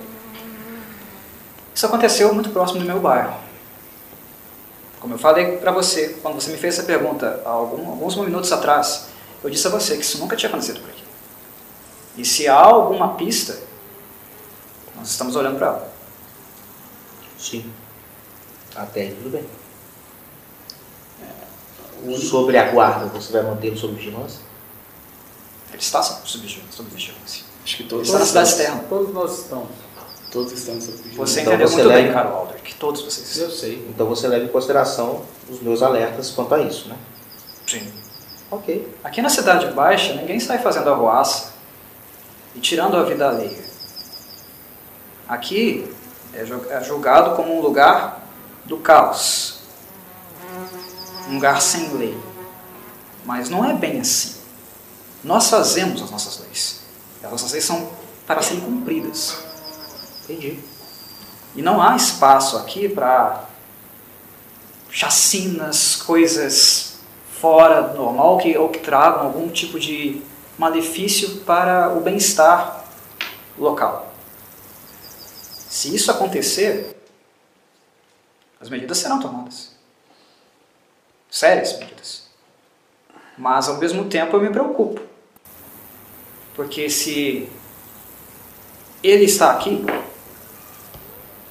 [1.75, 3.35] isso aconteceu muito próximo do meu bairro.
[5.01, 9.07] Como eu falei para você, quando você me fez essa pergunta há alguns minutos atrás,
[9.43, 11.03] eu disse a você que isso nunca tinha acontecido por aqui.
[12.17, 13.59] E se há alguma pista,
[14.95, 15.93] nós estamos olhando para ela.
[17.39, 17.73] Sim.
[18.77, 19.60] Até aí tudo bem.
[22.19, 24.41] Sobre a guarda, você vai mantê-lo sob vigilância?
[25.71, 27.45] Ele está sob vigilância.
[27.65, 28.85] Acho que Ele todos está na cidade externa.
[28.89, 29.69] todos nós estamos.
[30.33, 31.27] Todos estamos sob vigilância.
[31.27, 32.75] Você Então entendeu você muito leva- bem, caro Aldrich.
[32.77, 33.39] Todos vocês.
[33.39, 33.87] Eu sei.
[33.89, 36.97] Então você leva em consideração os meus alertas quanto a isso, né?
[37.67, 37.93] Sim.
[38.51, 38.89] Ok.
[39.05, 41.53] Aqui na Cidade Baixa, ninguém sai fazendo arruaça
[42.57, 43.63] e tirando a vida alheia.
[45.29, 45.93] Aqui
[46.33, 46.41] é
[46.71, 48.25] é julgado como um lugar
[48.65, 49.60] do caos,
[51.29, 52.19] um lugar sem lei.
[53.25, 54.37] Mas não é bem assim.
[55.23, 56.81] Nós fazemos as nossas leis.
[57.23, 57.91] As nossas leis são
[58.27, 59.37] para serem cumpridas.
[60.25, 60.59] Entendi.
[61.55, 63.45] E não há espaço aqui para
[64.91, 66.99] chacinas, coisas
[67.41, 70.23] fora do normal que, ou que tragam algum tipo de
[70.59, 72.85] malefício para o bem-estar
[73.59, 74.13] local.
[75.69, 76.97] Se isso acontecer,
[78.61, 79.70] as medidas serão tomadas.
[81.31, 82.25] Sérias medidas.
[83.39, 85.01] Mas ao mesmo tempo eu me preocupo.
[86.55, 87.49] Porque se
[89.03, 89.85] ele está aqui,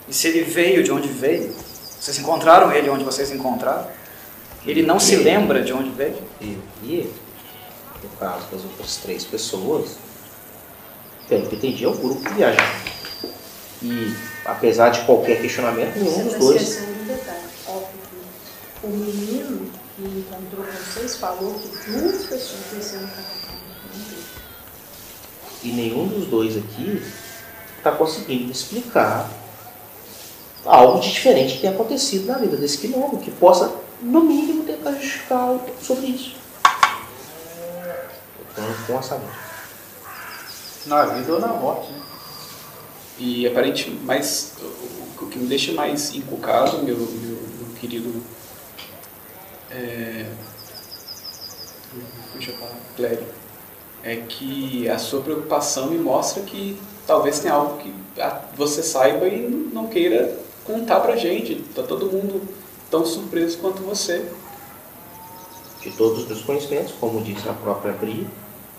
[0.07, 1.53] e se ele veio de onde veio,
[1.99, 3.87] vocês encontraram ele onde vocês encontraram,
[4.65, 7.13] ele não se lembra de onde veio, E, e
[8.03, 9.97] no caso das outras três pessoas,
[11.27, 12.59] pelo que entendi, é o grupo que viaja.
[13.81, 14.13] E
[14.45, 16.61] apesar de qualquer questionamento, nenhum Você dos dois.
[16.61, 17.48] esquecendo um detalhe.
[18.81, 23.49] O menino que encontrou vocês falou que duas pessoas desceram para cá.
[25.61, 27.03] E nenhum dos dois aqui
[27.77, 29.29] está conseguindo explicar
[30.65, 34.93] algo de diferente que tenha acontecido na vida desse quilombo, que possa, no mínimo, tentar
[34.93, 36.37] justificar algo sobre isso.
[38.87, 39.49] Com orçamento.
[40.85, 42.01] Na vida ou na morte, né?
[43.17, 48.23] E aparentemente, mas o, o que me deixa mais encucado, meu, meu, meu querido.
[49.71, 50.25] É,
[52.95, 53.27] Clério,
[54.03, 57.93] é que a sua preocupação me mostra que talvez tenha algo que
[58.55, 61.55] você saiba e não queira contar pra gente.
[61.75, 62.41] Tá todo mundo
[62.89, 64.25] tão surpreso quanto você.
[65.81, 68.27] De todos os meus conhecimentos, como disse a própria Bri,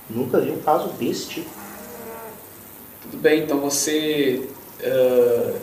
[0.09, 1.51] nunca vi um caso desse tipo.
[3.03, 4.49] Tudo bem, então você.
[4.83, 5.59] ah,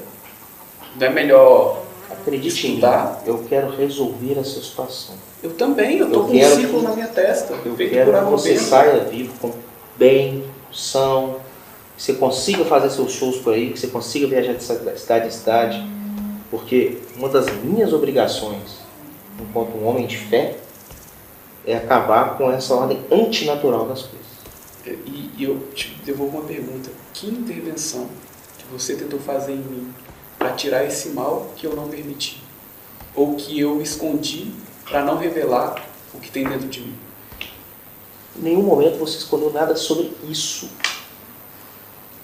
[0.96, 1.84] não é melhor
[2.28, 2.82] Acredite em mim,
[3.26, 5.16] eu quero resolver essa situação.
[5.42, 7.54] Eu também, eu Eu com um círculo que- na minha testa.
[7.66, 9.54] Eu quero que você saia vivo com
[9.98, 11.38] bem, são,
[11.96, 14.64] que você consiga fazer seus shows por aí, que você consiga viajar de
[15.00, 15.88] cidade em cidade,
[16.52, 18.80] porque uma das minhas obrigações,
[19.40, 20.58] enquanto um homem de fé,
[21.66, 24.28] é acabar com essa ordem antinatural das coisas.
[25.06, 26.90] E, e eu te devolvo uma pergunta.
[27.14, 28.08] Que intervenção
[28.58, 29.94] que você tentou fazer em mim
[30.38, 32.42] para tirar esse mal que eu não permiti?
[33.16, 34.52] Ou que eu escondi
[34.86, 35.84] para não revelar
[36.14, 36.96] o que tem dentro de mim?
[38.38, 40.70] Em nenhum momento você escondeu nada sobre isso.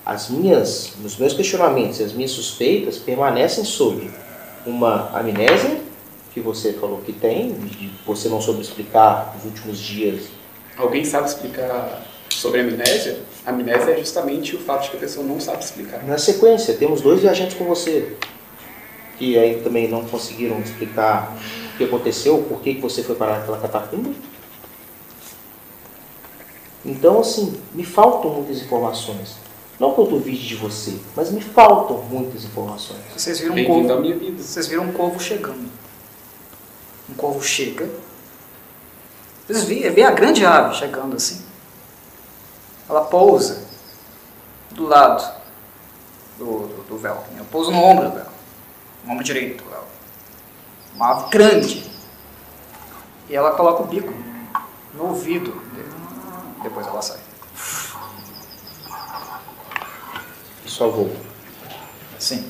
[0.06, 4.12] As minhas, os meus questionamentos e as minhas suspeitas permanecem sobre
[4.66, 5.82] uma amnésia
[6.34, 7.56] que você falou que tem,
[8.06, 10.24] você não soube explicar nos últimos dias
[10.78, 13.20] Alguém sabe explicar sobre a amnésia?
[13.46, 16.04] A amnésia é justamente o fato de que a pessoa não sabe explicar.
[16.04, 18.16] Na sequência, temos dois viajantes com você,
[19.18, 21.38] que aí também não conseguiram explicar
[21.74, 24.12] o que aconteceu, por que que você foi parar naquela catacumba.
[26.86, 29.36] Então, assim, me faltam muitas informações.
[29.80, 33.00] Não que eu duvide de você, mas me faltam muitas informações.
[33.16, 34.42] vocês viram um corvo, minha vida.
[34.42, 35.70] vocês viram um corvo chegando.
[37.10, 37.90] Um corvo chega.
[39.46, 41.42] Vocês vê, vê a grande ave chegando assim.
[42.94, 43.66] Ela pousa
[44.70, 45.34] do lado
[46.38, 47.38] do, do, do Velkin.
[47.38, 48.36] Ela pousa no ombro do Velkin.
[49.04, 49.88] No ombro direito do Velkin.
[50.94, 51.92] Uma ave grande.
[53.28, 54.14] E ela coloca o bico
[54.94, 55.92] no ouvido dele.
[56.62, 57.20] Depois ela sai.
[60.64, 61.12] E só vou.
[62.20, 62.48] Sim.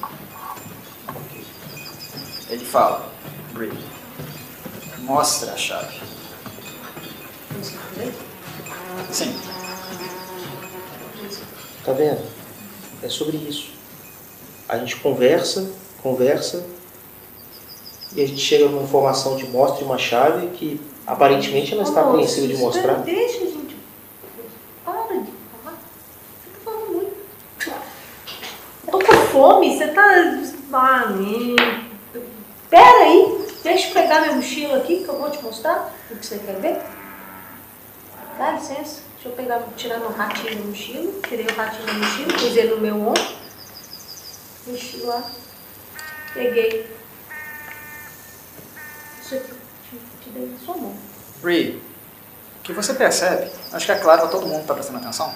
[2.50, 3.10] Ele fala,
[3.54, 3.72] Bree,
[5.00, 6.02] mostra a chave.
[9.10, 9.63] Sim.
[11.84, 12.22] Tá vendo?
[13.02, 13.74] É sobre isso.
[14.68, 15.70] A gente conversa,
[16.02, 16.66] conversa,
[18.16, 22.48] e a gente chega numa informação de mostre uma chave que aparentemente ela está apreensível
[22.48, 22.94] de mostrar.
[23.00, 23.76] Deixa, gente.
[24.86, 25.78] Para de falar.
[26.38, 27.16] Você tá falando muito.
[28.86, 30.04] Eu tô com fome, você tá.
[30.76, 31.14] Ah.
[32.68, 36.26] Pera aí, deixa eu pegar minha mochila aqui que eu vou te mostrar o que
[36.26, 36.82] você quer ver.
[38.40, 41.14] Dá licença, deixa eu pegar, tirar meu ratinho da mochila.
[41.28, 43.24] Tirei o ratinho da mochila, pus ele no meu ombro.
[44.68, 45.24] Mexi lá,
[46.34, 46.98] peguei.
[49.22, 49.54] Isso aqui,
[50.22, 50.94] te, dei na sua mão.
[51.42, 51.82] Bree,
[52.60, 55.34] o que você percebe, acho que é claro para todo mundo que está prestando atenção,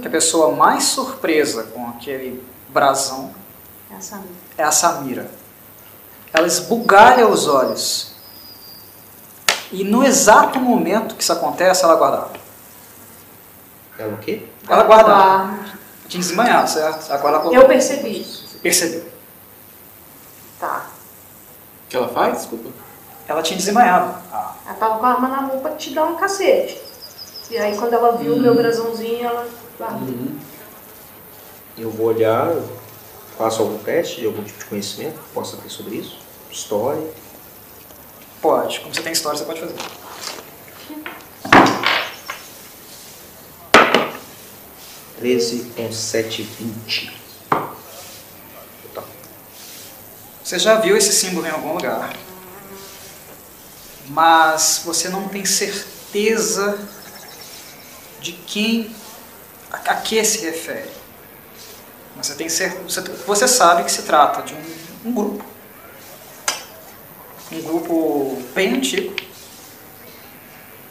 [0.00, 3.34] que a pessoa mais surpresa com aquele brasão
[3.90, 4.34] É a Samira.
[4.58, 5.30] é a Samira.
[6.32, 8.12] Ela esbugalha os olhos.
[9.72, 12.37] E no exato momento que isso acontece, ela guardava.
[13.98, 14.42] Ela o quê?
[14.68, 15.58] Ela guardava.
[16.08, 17.10] Tinha desmanhado, certo?
[17.12, 18.58] Agora ela eu percebi isso.
[18.62, 19.04] percebeu.
[20.58, 20.86] Tá.
[21.84, 22.38] O que ela faz?
[22.38, 22.70] Desculpa.
[23.26, 24.14] Ela tinha desembanhado.
[24.32, 26.80] Ah, Ela tava com a arma na mão pra te dar um cacete.
[27.50, 29.46] E aí quando ela viu o meu brasãozinho, ela
[29.78, 30.08] guardou.
[31.76, 32.52] Eu vou olhar,
[33.36, 36.18] faço algum teste de algum tipo de conhecimento que possa ter sobre isso.
[36.50, 37.06] História.
[38.40, 38.80] pode.
[38.80, 39.74] Como você tem história, você pode fazer.
[45.18, 47.12] Treze com sete, vinte.
[48.94, 49.02] Tá.
[50.44, 52.14] Você já viu esse símbolo em algum lugar.
[54.06, 56.78] Mas você não tem certeza
[58.20, 58.94] de quem
[59.72, 60.88] a, que se refere.
[62.16, 65.44] Você, tem cer você, você sabe que se trata de um, um grupo.
[67.50, 69.16] Um grupo bem antigo.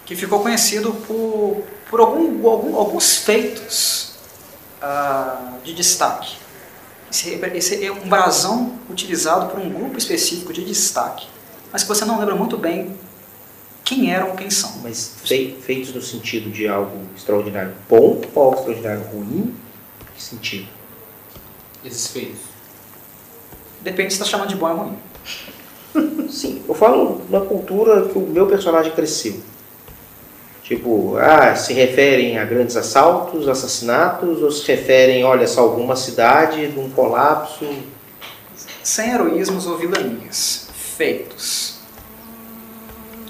[0.06, 3.97] Que ficou conhecido por, por algum, algum- alguns feitos
[4.82, 6.36] ah, de destaque.
[7.12, 11.26] Esse, esse é um brasão utilizado por um grupo específico de destaque,
[11.72, 12.98] mas que você não lembra muito bem
[13.86, 14.80] quem eram ou quem são.
[14.84, 19.56] Mas fei- feitos no sentido de algo extraordinário bom ou algo extraordinário ruim?
[20.16, 20.68] Que sentido?
[21.86, 22.40] Esses feios.
[23.82, 26.28] Depende se está chamando de bom ou ruim.
[26.30, 29.42] Sim, eu falo na cultura que o meu personagem cresceu.
[30.68, 36.68] Tipo, ah, se referem a grandes assaltos, assassinatos, ou se referem, olha, salvou uma cidade
[36.70, 37.66] de um colapso.
[38.84, 40.68] Sem heroísmos ou vilanias.
[40.98, 41.78] Feitos.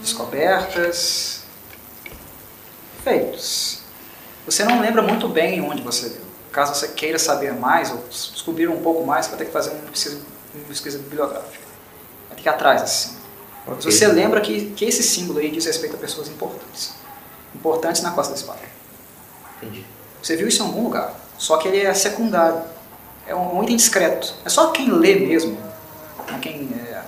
[0.02, 1.44] Descobertas.
[3.04, 3.82] Feitos.
[4.48, 6.22] Você não lembra muito bem onde você viu.
[6.52, 9.70] Caso você queira saber mais ou descobrir um pouco mais, você vai ter que fazer
[9.72, 10.18] uma pesquisa,
[10.56, 11.60] uma pesquisa bibliográfica.
[12.30, 13.22] Vai ter que ir atrás desse símbolo.
[13.68, 13.92] Mas Ok.
[13.92, 16.94] você lembra que, que esse símbolo aí diz respeito a pessoas importantes.
[17.56, 18.60] Importantes na Costa da Espada.
[19.58, 19.86] Entendi.
[20.22, 21.14] Você viu isso em algum lugar.
[21.38, 22.62] Só que ele é secundário.
[23.26, 24.34] É um, um item discreto.
[24.46, 25.58] É só quem lê mesmo,
[26.32, 27.04] né, quem, é,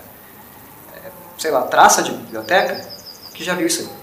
[0.95, 2.85] é, sei lá, traça de biblioteca,
[3.33, 3.99] que já viu isso aí.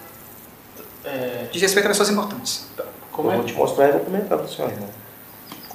[1.04, 2.66] É, Diz respeito a pessoas importantes.
[3.12, 4.88] como eu é vou te mostrar e vou comentar para senhor, irmão.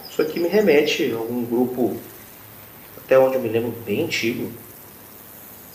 [0.10, 1.96] Isso aqui me remete a algum grupo,
[2.98, 4.52] até onde eu me lembro, bem antigo,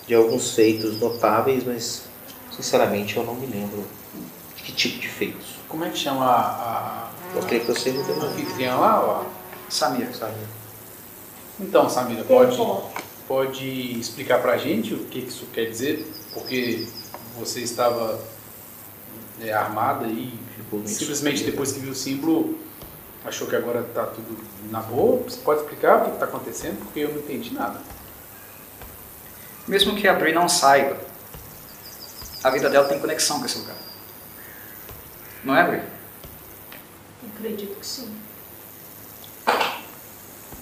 [0.07, 2.03] de alguns feitos notáveis, mas
[2.55, 3.85] sinceramente eu não me lembro
[4.67, 5.47] que tipo de feitos.
[5.69, 9.01] Como é que chama a, Gostaria que você me a dê uma anfitriã lá?
[9.01, 9.25] ó?
[9.69, 10.13] Samir.
[10.15, 10.35] sabe?
[11.61, 12.59] Então, Samira, pode,
[13.29, 16.13] pode explicar pra gente o que isso quer dizer?
[16.35, 16.87] Porque
[17.39, 18.21] você estava
[19.41, 20.37] é, armada e
[20.85, 22.59] simplesmente depois que viu o símbolo
[23.25, 24.37] achou que agora tá tudo
[24.71, 25.23] na boa.
[25.23, 26.79] Você pode explicar o que está acontecendo?
[26.79, 27.81] Porque eu não entendi nada.
[29.67, 30.97] Mesmo que a Bri não saiba,
[32.43, 33.86] a vida dela tem conexão com esse lugar.
[35.47, 35.83] Não é, Bri?
[37.37, 38.13] Acredito que sim.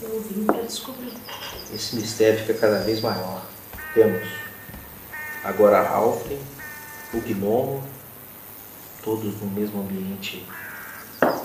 [0.02, 1.14] Eu vim pra descobrir.
[1.72, 3.46] Esse mistério fica cada vez maior.
[3.94, 4.28] Temos
[5.42, 6.44] agora a Halfling,
[7.14, 7.82] o Gnomo,
[9.02, 10.46] todos no mesmo ambiente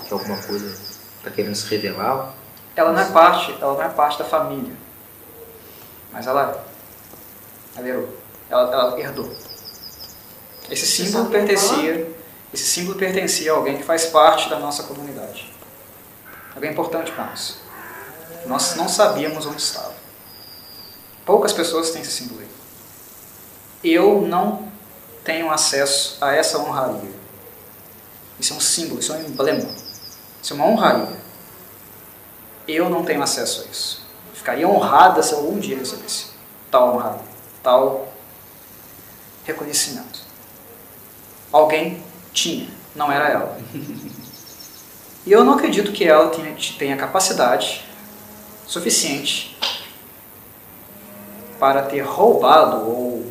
[0.06, 0.78] que alguma coisa
[1.16, 2.34] está querendo se revelar.
[2.76, 4.74] Ela não é parte, ela não é parte da família.
[6.12, 6.62] Mas ela.
[7.74, 8.18] Ela herdou.
[8.50, 9.34] Ela, herdou.
[10.68, 12.19] Esse símbolo pertencia,
[12.52, 15.52] esse símbolo pertencia a alguém que faz parte da nossa comunidade.
[16.54, 17.58] Alguém importante para nós.
[18.46, 19.94] Nós não sabíamos onde estava.
[21.24, 22.48] Poucas pessoas têm esse símbolo aí.
[23.84, 24.70] Eu não
[25.22, 27.14] tenho acesso a essa honraria.
[28.38, 29.70] Isso é um símbolo, isso é um emblema.
[30.42, 31.20] Isso é uma honraria.
[32.66, 34.04] Eu não tenho acesso a isso.
[34.34, 36.30] Ficaria honrada se algum dia recebesse
[36.70, 37.20] tal honraria,
[37.62, 38.08] tal
[39.44, 40.20] reconhecimento.
[41.52, 43.60] Alguém tinha, não era ela.
[45.26, 47.84] E eu não acredito que ela tenha, tenha capacidade
[48.66, 49.56] suficiente
[51.58, 53.30] para ter roubado ou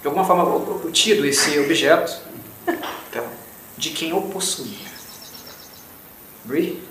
[0.00, 2.22] de alguma forma obtido esse objeto
[3.76, 4.88] de quem o possuía.
[6.44, 6.82] Bri?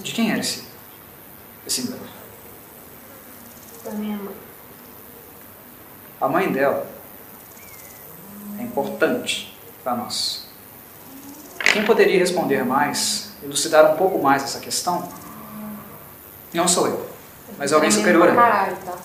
[0.00, 0.64] De quem era esse,
[1.66, 2.06] esse emblema?
[3.84, 4.34] Da minha mãe.
[6.20, 6.86] A mãe dela
[8.58, 9.51] é importante
[9.82, 10.46] para nós.
[11.72, 15.08] Quem poderia responder mais, elucidar um pouco mais essa questão,
[16.52, 17.08] não sou eu,
[17.58, 18.36] mas alguém Tremendo superior a mim.
[18.36, 18.98] caralho, tá?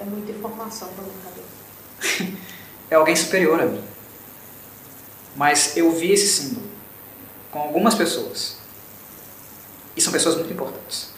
[0.00, 2.36] É muita informação pra minha cabeça.
[2.90, 3.82] É alguém superior a mim.
[5.34, 6.66] Mas eu vi esse símbolo
[7.50, 8.58] com algumas pessoas.
[9.96, 11.12] E são pessoas muito importantes.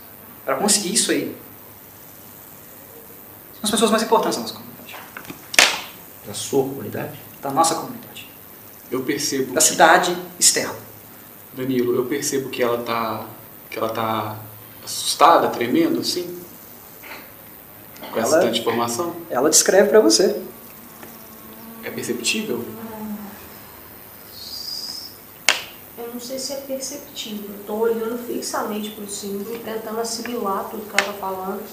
[0.44, 1.36] Para conseguir isso aí,
[3.54, 4.96] são as pessoas mais importantes da nossa comunidade.
[6.26, 7.20] Da sua comunidade?
[7.40, 8.23] Da nossa comunidade.
[8.94, 9.52] Eu percebo.
[9.52, 10.76] Da cidade externa.
[11.52, 13.26] Danilo, eu percebo que ela tá.
[13.68, 14.38] que ela tá
[14.84, 16.40] assustada, tremendo, assim?
[18.12, 19.16] Com essa Ela- tanta informação?
[19.28, 20.40] Ela descreve para você.
[21.82, 22.64] É perceptível?
[25.98, 27.50] Eu não sei se é perceptível.
[27.52, 31.64] Eu tô olhando fixamente pro símbolo, tentando assimilar tudo que ela tá falando,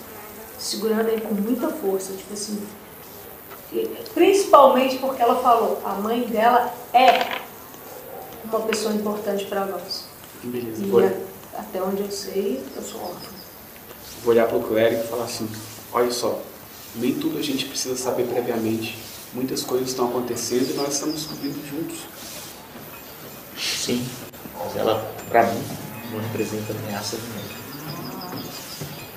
[0.57, 2.63] segurando ele com muita força, tipo assim.
[4.13, 7.37] Principalmente porque ela falou, a mãe dela é
[8.45, 10.05] uma pessoa importante para nós.
[10.43, 10.83] Beleza.
[10.83, 11.11] E Vou, a-
[11.57, 13.29] até onde eu sei, eu sou órfã.
[14.23, 15.49] vou olhar pro clérigo e falar assim:
[15.93, 16.41] olha só,
[16.95, 18.97] nem tudo a gente precisa saber previamente.
[19.33, 21.99] Muitas coisas estão acontecendo e nós estamos descobrindo juntos.
[23.57, 24.05] Sim.
[24.59, 25.63] Mas ela, pra mim,
[26.11, 27.61] não representa ameaça nenhuma.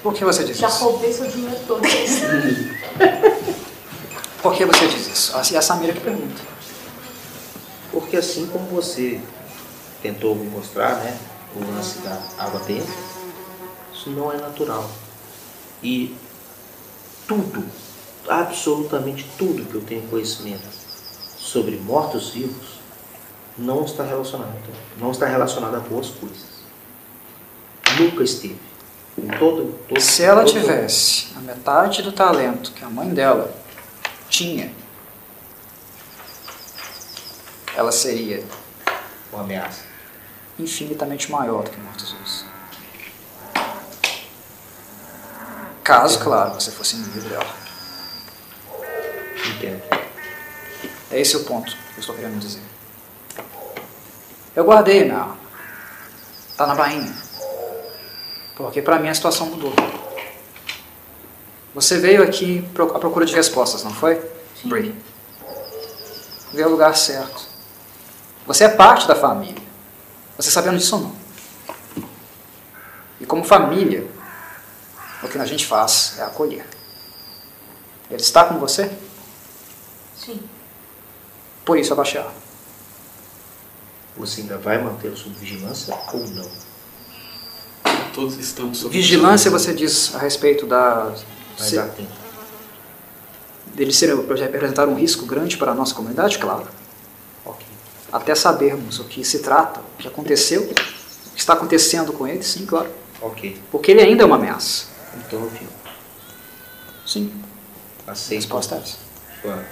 [0.02, 0.85] Por que você diz Já isso?
[0.85, 1.81] roubei seu dinheiro todo.
[4.45, 5.55] Por que você diz isso?
[5.55, 6.43] E a Samira que pergunta.
[7.91, 9.19] Porque assim como você
[10.03, 11.19] tentou me mostrar, né,
[11.57, 12.93] o lance da água benta,
[13.95, 14.87] isso não é natural.
[15.83, 16.15] E
[17.27, 17.65] tudo,
[18.29, 20.69] absolutamente tudo que eu tenho conhecimento
[21.39, 22.81] sobre mortos-vivos
[23.57, 24.53] não está relacionado,
[24.99, 26.45] não está relacionado a boas coisas.
[27.99, 28.61] Nunca esteve.
[29.39, 33.64] Todo, todo, Se ela todo- tivesse a metade do talento que a mãe dela
[34.35, 34.74] tinha,
[37.77, 38.44] ela seria
[39.32, 39.85] uma ameaça.
[40.59, 42.44] infinitamente maior do que mortos-vivos.
[45.85, 47.47] Caso, claro, você fosse inimigo dela.
[49.55, 49.82] Entendo.
[51.12, 52.62] É esse o ponto que eu estou querendo dizer.
[54.56, 55.36] Eu guardei minha.
[56.56, 57.15] Tá na bainha.
[58.56, 59.73] Porque pra mim a situação mudou.
[61.75, 62.65] Você veio aqui
[62.95, 64.15] à procura de respostas, não foi?
[64.61, 64.69] Sim.
[64.69, 64.95] Brie.
[66.53, 67.49] Veio ao lugar certo.
[68.47, 69.63] Você é parte da família.
[70.37, 71.17] Você sabendo disso ou não?
[73.21, 74.07] E como família,
[75.23, 76.67] o que a gente faz é acolher.
[78.09, 78.91] Ele está com você?
[80.17, 80.41] Sim.
[81.65, 82.45] Por isso eu baixei a arma.
[84.17, 86.51] Você ainda vai mantê-lo sob vigilância ou não?
[88.13, 91.13] Todos estamos sob Vigilância você diz a respeito da
[91.59, 92.12] Vai se, dar tempo.
[93.74, 96.66] dele ser representar um risco grande para a nossa comunidade, claro.
[97.44, 97.66] Ok.
[98.12, 102.43] Até sabermos o que se trata, o que aconteceu, o que está acontecendo com ele,
[102.43, 102.90] sim, claro.
[103.20, 103.60] Ok.
[103.70, 104.86] Porque ele ainda é uma ameaça.
[105.16, 105.72] Então eu fico.
[107.06, 107.32] Sim.
[108.06, 108.98] Aceito resposta é essa.
[109.40, 109.64] sua,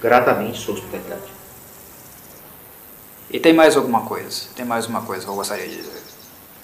[0.00, 1.32] gratamente sua hospitalidade.
[3.30, 4.48] E tem mais alguma coisa?
[4.54, 6.02] Tem mais uma coisa que eu gostaria de dizer.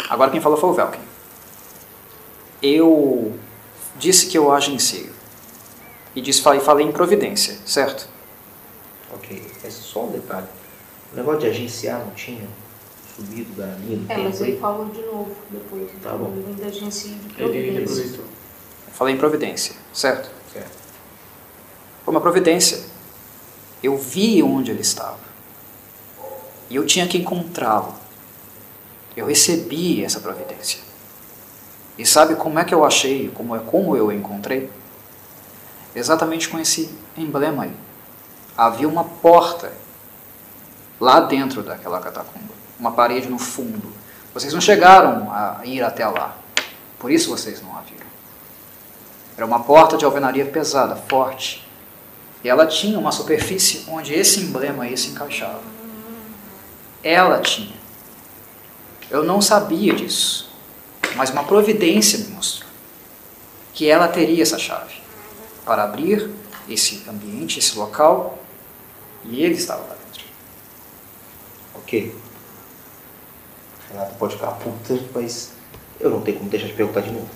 [0.09, 1.01] Agora quem falou foi o Velkin.
[2.61, 3.39] Eu
[3.99, 5.13] disse que eu agencio.
[6.15, 8.09] E disse, falei, falei em providência, certo?
[9.15, 9.43] Ok.
[9.63, 10.47] É só um detalhe.
[11.13, 12.47] O negócio de agenciar não tinha
[13.15, 14.29] subido da linha do É, tempo.
[14.29, 15.89] mas ele falou de novo depois.
[16.03, 16.33] Tá bom.
[16.37, 18.05] Ele ainda agência de Ele providência.
[18.17, 20.31] Eu falei em providência, certo?
[20.53, 20.77] Certo.
[22.05, 22.81] Foi uma providência.
[23.83, 25.19] Eu vi onde ele estava.
[26.69, 27.95] E eu tinha que encontrá-lo.
[29.17, 30.81] Eu recebi essa providência.
[31.99, 34.71] E sabe como é que eu achei, como é como eu encontrei?
[35.95, 37.73] Exatamente com esse emblema aí.
[38.57, 39.73] Havia uma porta
[41.01, 43.93] lá dentro daquela catacumba, uma parede no fundo.
[44.33, 46.37] Vocês não chegaram a ir até lá.
[46.99, 48.07] Por isso vocês não a viram.
[49.37, 51.67] Era uma porta de alvenaria pesada, forte.
[52.43, 55.63] E ela tinha uma superfície onde esse emblema aí se encaixava.
[57.03, 57.77] Ela tinha.
[59.11, 60.48] Eu não sabia disso,
[61.17, 62.69] mas uma providência me mostrou
[63.73, 65.01] que ela teria essa chave
[65.65, 66.31] para abrir
[66.69, 68.39] esse ambiente, esse local,
[69.25, 70.25] e ele estava lá dentro.
[71.77, 72.15] Ok.
[73.89, 75.53] Renata pode ficar puta, mas
[76.01, 77.31] eu não tenho como deixar de perguntar de novo.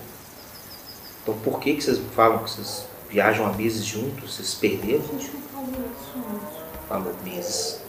[1.21, 5.03] Então por que, que vocês falam que vocês viajam há meses juntos, vocês se perderam?
[5.03, 6.23] A gente não falou isso.
[6.89, 7.81] Falou meses.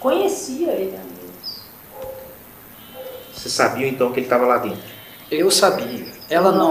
[0.00, 1.13] Conhecia ele há meses.
[3.36, 4.82] Vocês sabiam então que ele estava lá dentro?
[5.30, 6.70] Eu sabia, ela não.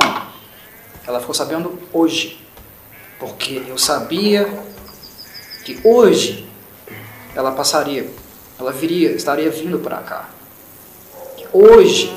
[1.06, 2.40] Ela ficou sabendo hoje.
[3.20, 4.48] Porque eu sabia
[5.66, 6.48] que hoje
[7.36, 8.10] ela passaria,
[8.60, 10.30] ela viria, estaria vindo para cá.
[11.38, 12.14] Que hoje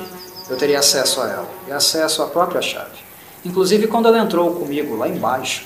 [0.49, 2.97] eu teria acesso a ela e acesso à própria chave.
[3.45, 5.65] Inclusive quando ela entrou comigo lá embaixo,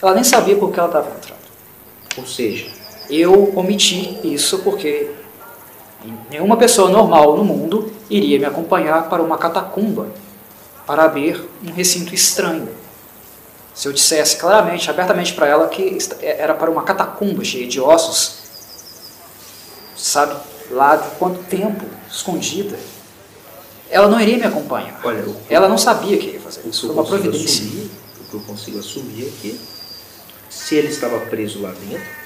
[0.00, 1.40] ela nem sabia por que ela estava entrando.
[2.16, 2.70] Ou seja,
[3.10, 5.10] Eu omiti isso porque
[6.30, 10.08] nenhuma pessoa normal no mundo iria me acompanhar para uma catacumba
[10.86, 12.68] para abrir um recinto estranho.
[13.74, 18.40] se eu dissesse claramente, abertamente para ela que era para uma catacumba cheia de ossos,
[19.96, 20.34] sabe
[20.70, 22.76] lá de quanto tempo, escondida,
[23.90, 25.00] ela não iria me acompanhar.
[25.02, 26.86] Olha, o, ela não sabia que ia fazer isso.
[26.86, 27.64] Foi eu uma providência.
[27.64, 27.90] assumir,
[28.20, 29.60] o que eu consigo assumir é que
[30.48, 32.19] se ele estava preso lá dentro,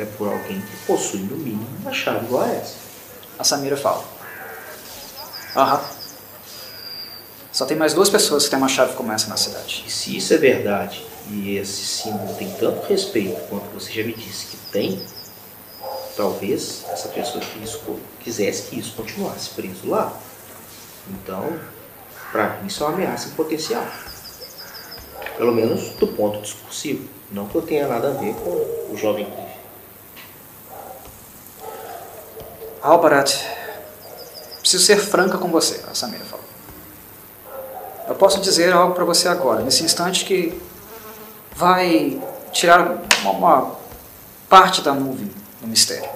[0.00, 2.76] é por alguém que possui no mínimo uma chave igual a essa.
[3.38, 4.04] A Samira fala.
[5.54, 5.80] Aham.
[7.52, 9.84] Só tem mais duas pessoas que têm uma chave como essa na cidade.
[9.86, 14.14] E se isso é verdade e esse símbolo tem tanto respeito quanto você já me
[14.14, 15.04] disse que tem,
[16.16, 17.80] talvez essa pessoa que isso,
[18.20, 20.12] quisesse que isso continuasse preso lá.
[21.10, 21.58] Então,
[22.32, 23.84] para mim isso é uma ameaça em potencial.
[25.36, 27.08] Pelo menos do ponto discursivo.
[27.30, 29.26] Não que eu tenha nada a ver com o jovem
[32.82, 33.36] Albarat,
[34.60, 36.44] preciso ser franca com você, a Samira falou.
[38.08, 40.60] Eu posso dizer algo para você agora, nesse instante que
[41.54, 42.20] vai
[42.52, 43.76] tirar uma, uma
[44.48, 45.30] parte da nuvem
[45.60, 46.08] do mistério.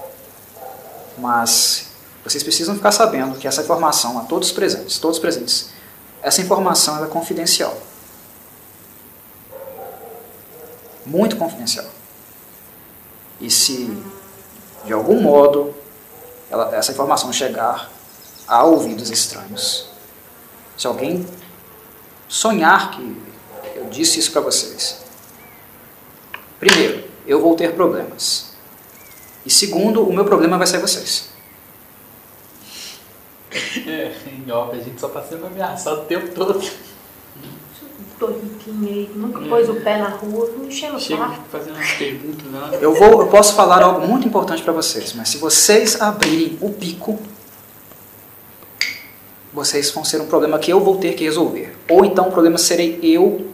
[1.19, 1.89] Mas
[2.25, 5.71] vocês precisam ficar sabendo que essa informação, a todos os presentes, todos os presentes,
[6.23, 7.77] essa informação é confidencial.
[11.05, 11.87] Muito confidencial.
[13.39, 14.03] E se
[14.87, 15.75] de algum modo
[16.55, 17.91] ela, essa informação chegar
[18.47, 19.89] a ouvidos estranhos,
[20.77, 21.27] se alguém
[22.29, 23.23] sonhar que
[23.75, 25.05] eu disse isso para vocês,
[26.61, 28.55] primeiro, eu vou ter problemas.
[29.45, 31.31] E segundo, o meu problema vai ser vocês.
[33.87, 36.61] É, em off a gente só tá sendo ameaçado o tempo todo.
[38.19, 41.43] Tô riquinho aí, nunca pôs o pé na rua, não enchendo o saco.
[41.51, 42.71] fazendo umas perguntas lá.
[42.81, 46.71] Eu vou, eu posso falar algo muito importante para vocês, mas se vocês abrirem o
[46.71, 47.19] pico,
[49.53, 51.77] vocês vão ser um problema que eu vou ter que resolver.
[51.89, 53.51] Ou então o problema serei eu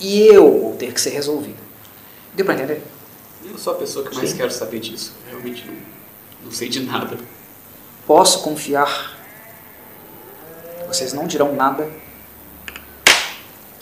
[0.00, 1.58] e eu vou ter que ser resolvido.
[2.34, 2.82] Deu para entender?
[3.44, 5.14] Eu sou a pessoa que mais quero saber disso.
[5.28, 5.74] Realmente não,
[6.44, 7.16] não sei de nada.
[8.06, 9.16] Posso confiar.
[10.88, 11.88] Vocês não dirão nada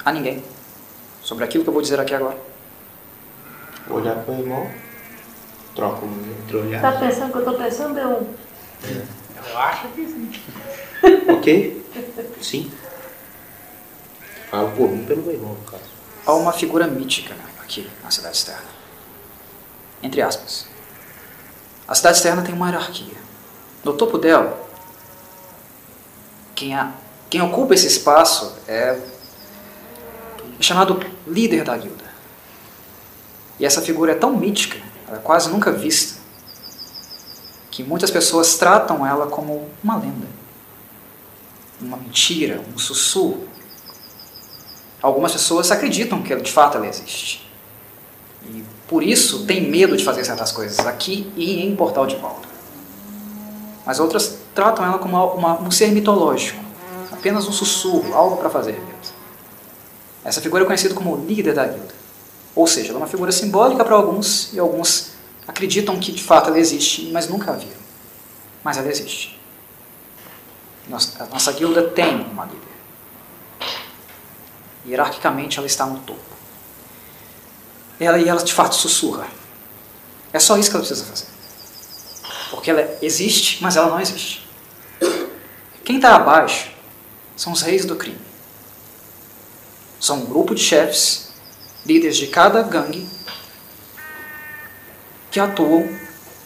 [0.06, 0.42] a ninguém
[1.20, 2.38] sobre aquilo que eu vou dizer aqui agora.
[3.90, 4.70] Olhar para o irmão,
[5.74, 6.08] troca o
[6.42, 6.80] entre olhar.
[6.80, 7.98] Tá pensando que eu tô pensando?
[7.98, 8.34] Eu...
[8.84, 10.30] Eu acho que sim.
[11.36, 11.84] Ok?
[12.40, 12.70] Sim.
[14.48, 15.82] Falo por mim pelo meu irmão, no caso.
[16.24, 18.68] Há uma figura mítica aqui na cidade externa.
[20.02, 20.68] Entre aspas.
[21.88, 23.16] A cidade externa tem uma hierarquia.
[23.82, 24.68] No topo dela,
[26.54, 26.92] quem, a,
[27.28, 28.98] quem ocupa esse espaço é,
[30.58, 32.04] é chamado líder da guilda.
[33.58, 34.78] E essa figura é tão mítica,
[35.08, 36.20] ela é quase nunca vista,
[37.70, 40.26] que muitas pessoas tratam ela como uma lenda,
[41.80, 43.46] uma mentira, um sussurro.
[45.02, 47.46] Algumas pessoas acreditam que de fato ela existe.
[48.44, 52.48] E por isso tem medo de fazer certas coisas aqui e em Portal de Volta.
[53.84, 56.58] Mas outras tratam ela como uma, um ser mitológico,
[57.12, 58.80] apenas um sussurro, algo para fazer.
[60.26, 61.94] Essa figura é conhecida como líder da guilda.
[62.52, 65.12] Ou seja, ela é uma figura simbólica para alguns e alguns
[65.46, 67.78] acreditam que de fato ela existe, mas nunca a viram.
[68.64, 69.40] Mas ela existe.
[70.88, 72.58] Nossa, a nossa guilda tem uma líder.
[74.84, 76.18] Hierarquicamente ela está no topo.
[78.00, 79.28] Ela e ela de fato sussurra.
[80.32, 81.26] É só isso que ela precisa fazer.
[82.50, 84.44] Porque ela existe, mas ela não existe.
[85.84, 86.72] Quem está abaixo
[87.36, 88.26] são os reis do crime.
[90.00, 91.28] São um grupo de chefes,
[91.84, 93.08] líderes de cada gangue,
[95.30, 95.88] que atuam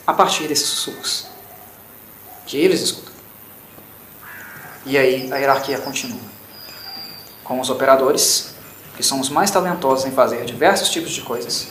[0.06, 1.26] a partir desses sussurros.
[2.46, 3.12] Que eles escutam.
[4.84, 6.20] E aí a hierarquia continua.
[7.44, 8.54] Com os operadores,
[8.96, 11.68] que são os mais talentosos em fazer diversos tipos de coisas.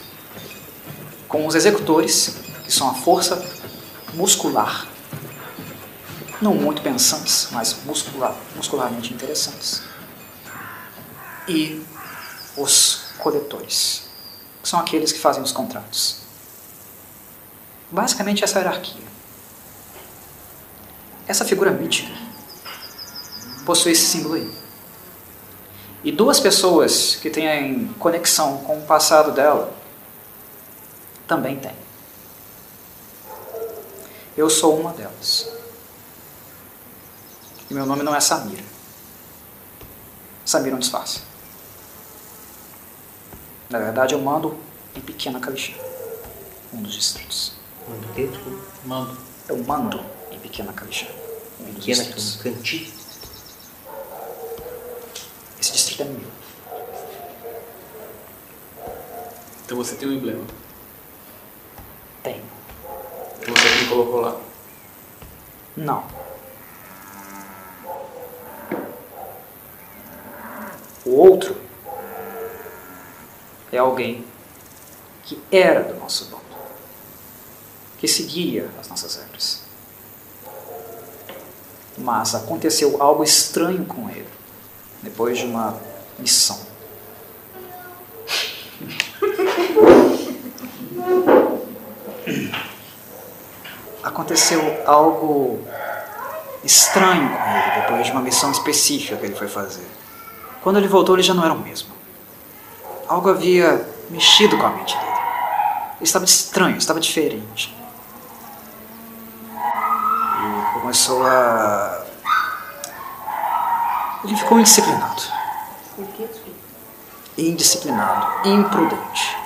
[1.28, 3.44] Com os executores, que são a força
[4.14, 4.88] muscular.
[6.42, 9.89] Não muito pensantes, mas muscular, muscularmente interessantes.
[11.48, 11.84] E
[12.56, 14.10] os coletores,
[14.62, 16.22] que são aqueles que fazem os contratos.
[17.92, 19.10] Basicamente essa hierarquia.
[21.28, 22.30] Essa figura mítica
[23.70, 24.52] possui esse símbolo aí.
[26.04, 29.72] E duas pessoas que têm conexão com o passado dela
[31.28, 31.76] também têm.
[34.36, 35.48] Eu sou uma delas.
[37.70, 38.64] E meu nome não é Samira.
[40.44, 41.29] Samira é um disfarce.
[43.70, 44.58] Na verdade, eu mando
[44.96, 45.74] em Pequena Calixã,
[46.74, 47.54] um dos distritos.
[47.88, 48.26] Manda o quê?
[48.26, 48.66] Desculpa.
[48.84, 49.18] Mando.
[49.48, 51.06] Eu mando em Pequena Calixã,
[51.60, 52.36] um dos Pequena, distritos.
[52.42, 52.92] cantinho.
[55.60, 56.32] Esse distrito é meu.
[59.66, 60.46] Então você tem um emblema.
[62.24, 62.44] Tenho.
[63.38, 64.42] Você que colocou lá.
[65.78, 66.04] Não.
[71.06, 71.69] O outro
[73.72, 74.26] é alguém
[75.24, 76.44] que era do nosso bando,
[78.00, 79.64] que seguia as nossas regras.
[81.98, 84.28] Mas aconteceu algo estranho com ele
[85.04, 85.78] depois de uma
[86.18, 86.60] missão.
[94.02, 95.60] Aconteceu algo
[96.64, 99.86] estranho com ele depois de uma missão específica que ele foi fazer.
[100.62, 101.99] Quando ele voltou, ele já não era o mesmo.
[103.10, 105.10] Algo havia mexido com a mente dele.
[105.10, 107.76] Ele estava estranho, estava diferente.
[109.56, 112.06] E começou a.
[114.24, 115.24] Ele ficou indisciplinado.
[117.36, 119.38] Indisciplinado, imprudente.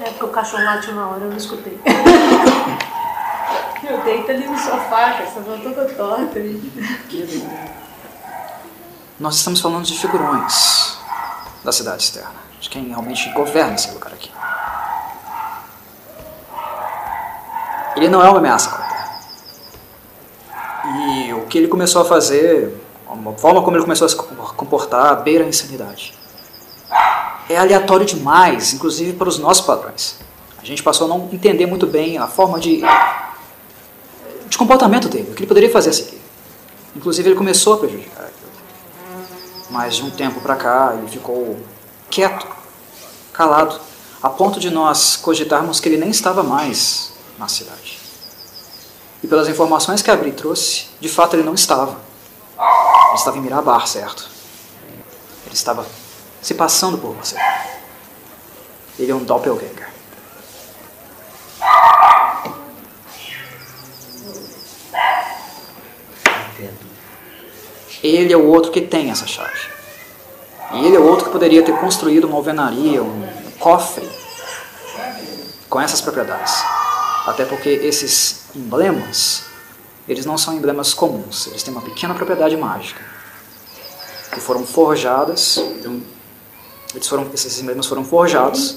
[0.00, 1.80] É porque o cachorro late uma hora, eu não escutei.
[3.82, 6.38] eu deito ali no sofá, com essa mão toda torta.
[9.18, 10.79] Nós estamos falando de figurões
[11.64, 14.30] da cidade externa, de quem realmente governa esse lugar aqui.
[17.96, 19.20] Ele não é uma ameaça para a Terra.
[20.84, 22.74] E o que ele começou a fazer,
[23.06, 26.14] a forma como ele começou a se comportar, beira a insanidade.
[27.48, 30.18] É aleatório demais, inclusive para os nossos padrões.
[30.62, 32.82] A gente passou a não entender muito bem a forma de,
[34.48, 36.20] de comportamento dele, o que ele poderia fazer a seguir.
[36.94, 38.19] Inclusive ele começou a prejudicar.
[39.70, 41.58] Mas de um tempo para cá ele ficou
[42.10, 42.46] quieto,
[43.32, 43.80] calado,
[44.22, 47.98] a ponto de nós cogitarmos que ele nem estava mais na cidade.
[49.22, 51.98] E pelas informações que a trouxe, de fato ele não estava.
[53.08, 54.28] Ele estava em Mirabar, certo?
[55.46, 55.86] Ele estava
[56.42, 57.36] se passando por você.
[58.98, 59.88] Ele é um doppelganger.
[68.02, 69.58] Ele é o outro que tem essa chave.
[70.72, 74.08] E ele é o outro que poderia ter construído uma alvenaria, um cofre
[75.68, 76.52] com essas propriedades.
[77.26, 79.44] Até porque esses emblemas,
[80.08, 83.04] eles não são emblemas comuns, eles têm uma pequena propriedade mágica.
[84.32, 86.00] Que foram forjadas, então,
[86.94, 88.76] eles foram, esses emblemas foram forjados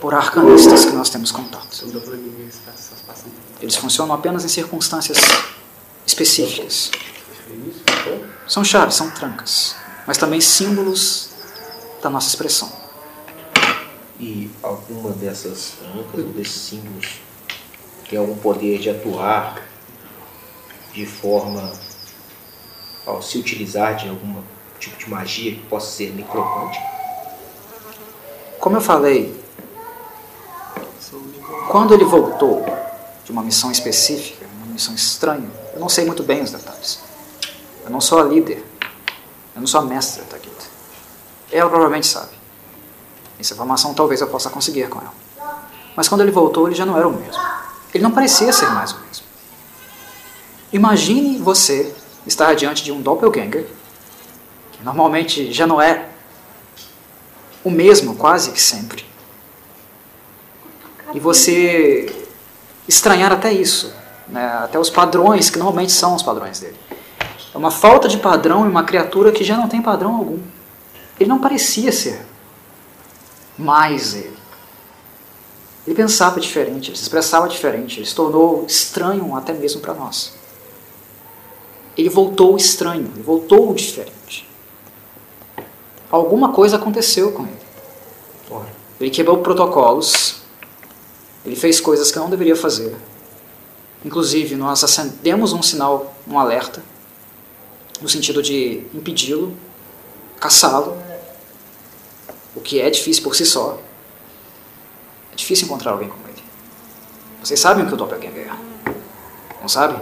[0.00, 1.86] por arcanistas que nós temos contato.
[3.60, 5.16] Eles funcionam apenas em circunstâncias
[6.06, 6.90] específicas.
[8.46, 9.74] São chaves, são trancas,
[10.06, 11.30] mas também símbolos
[12.02, 12.70] da nossa expressão.
[14.20, 17.20] E alguma dessas trancas ou desses símbolos
[18.08, 19.62] tem algum poder de atuar
[20.92, 21.72] de forma
[23.06, 24.42] ao se utilizar de algum
[24.78, 26.84] tipo de magia que possa ser necromântica?
[28.60, 29.44] Como eu falei,
[31.68, 32.64] quando ele voltou
[33.24, 37.00] de uma missão específica, uma missão estranha, eu não sei muito bem os detalhes.
[37.84, 38.64] Eu não sou a líder,
[39.54, 40.64] eu não sou a mestra da guilda.
[41.50, 42.30] Ela provavelmente sabe.
[43.38, 45.12] Essa informação talvez eu possa conseguir com ela.
[45.96, 47.42] Mas quando ele voltou, ele já não era o mesmo.
[47.92, 49.24] Ele não parecia ser mais o mesmo.
[50.72, 51.94] Imagine você
[52.26, 53.66] estar diante de um doppelganger,
[54.72, 56.08] que normalmente já não é
[57.62, 59.04] o mesmo quase que sempre.
[61.12, 62.26] E você
[62.88, 63.92] estranhar até isso,
[64.34, 64.44] né?
[64.64, 66.76] até os padrões que normalmente são os padrões dele.
[67.54, 70.40] É uma falta de padrão em uma criatura que já não tem padrão algum.
[71.20, 72.26] Ele não parecia ser
[73.56, 74.36] mais ele.
[75.86, 80.34] Ele pensava diferente, ele se expressava diferente, ele se tornou estranho até mesmo para nós.
[81.96, 84.48] Ele voltou estranho, ele voltou diferente.
[86.10, 88.64] Alguma coisa aconteceu com ele.
[88.98, 90.42] Ele quebrou protocolos,
[91.46, 92.96] ele fez coisas que não deveria fazer.
[94.04, 96.82] Inclusive, nós acendemos um sinal, um alerta,
[98.00, 99.56] no sentido de impedi-lo,
[100.38, 100.96] caçá-lo,
[102.54, 103.78] o que é difícil por si só.
[105.32, 106.42] É difícil encontrar alguém como ele.
[107.42, 108.92] Vocês sabem o que o Doppelganger é?
[109.60, 110.00] Não sabem?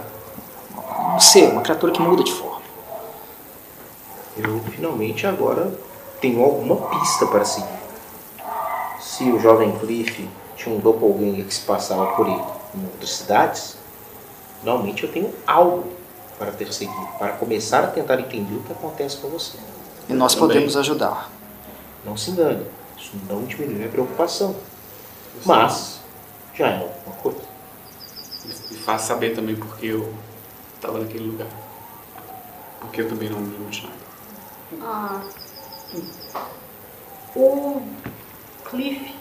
[1.15, 2.61] Um ser, uma criatura que muda de forma.
[4.35, 5.73] Eu finalmente agora
[6.19, 7.67] tenho alguma pista para seguir.
[8.99, 12.41] Se o jovem Cliff tinha um doppelganger que se passava por ele
[12.75, 13.77] em outras cidades,
[14.63, 15.91] finalmente eu tenho algo
[16.39, 19.57] para perseguir, para começar a tentar entender o que acontece com você.
[20.07, 20.47] E nós Também.
[20.49, 21.29] podemos ajudar.
[22.05, 22.65] Não se engane,
[22.97, 24.55] isso não diminui a preocupação.
[25.45, 25.99] Mas
[26.55, 27.41] já é alguma coisa.
[28.71, 30.13] Me faz saber também porque eu
[30.75, 31.47] estava naquele lugar.
[32.79, 33.93] Porque eu também não me lembro de nada.
[34.81, 35.21] Ah,
[37.35, 37.81] O
[38.69, 39.15] Cliff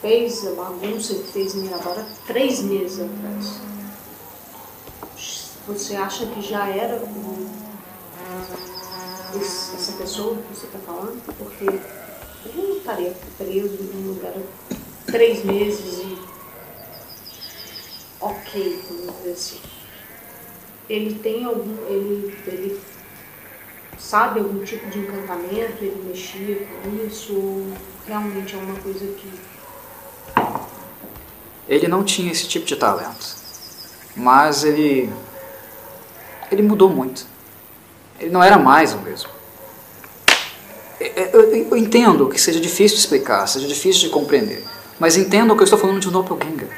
[0.00, 3.60] fez a bagunça que fez em Mirabara três meses atrás.
[5.68, 7.00] Você acha que já era
[9.34, 11.22] essa pessoa que você está falando?
[11.36, 14.32] Porque ele não estaria preso num lugar
[15.06, 16.18] três meses e
[18.20, 19.60] ok, vamos dizer assim.
[20.88, 21.76] Ele tem algum.
[21.86, 22.80] Ele, ele
[23.98, 27.72] sabe algum tipo de encantamento, ele mexia com isso, ou
[28.06, 29.30] realmente é uma coisa que.
[31.68, 33.36] Ele não tinha esse tipo de talento.
[34.16, 35.12] Mas ele.
[36.50, 37.26] Ele mudou muito.
[38.18, 39.30] Ele não era mais o mesmo.
[41.00, 44.64] Eu, eu, eu entendo que seja difícil de explicar, seja difícil de compreender.
[44.98, 46.68] Mas entendo que eu estou falando de um doppelganger.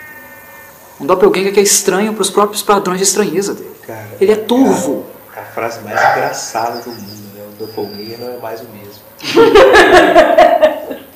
[1.01, 3.75] Um doppelganger que é estranho para os próprios padrões de estranheza dele.
[3.87, 5.07] Cara, ele é turvo.
[5.35, 7.43] A, a frase mais engraçada do mundo, né?
[7.51, 9.01] O doppelganger não é mais o mesmo.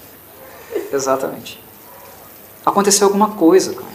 [0.91, 1.63] Exatamente.
[2.65, 3.95] Aconteceu alguma coisa com ele.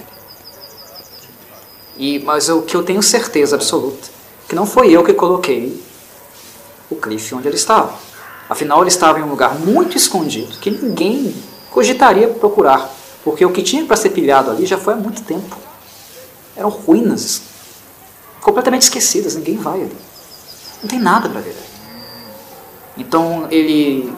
[1.98, 4.08] E, mas o que eu tenho certeza absoluta,
[4.50, 5.80] que não foi eu que coloquei
[6.90, 7.94] o Cliff onde ele estava.
[8.50, 11.36] Afinal, ele estava em um lugar muito escondido, que ninguém
[11.69, 12.90] cogitaria procurar,
[13.24, 15.56] porque o que tinha para ser pilhado ali já foi há muito tempo.
[16.56, 17.44] Eram ruínas,
[18.42, 19.98] completamente esquecidas, ninguém vai ali.
[20.82, 21.56] Não tem nada para ver.
[22.98, 24.11] Então ele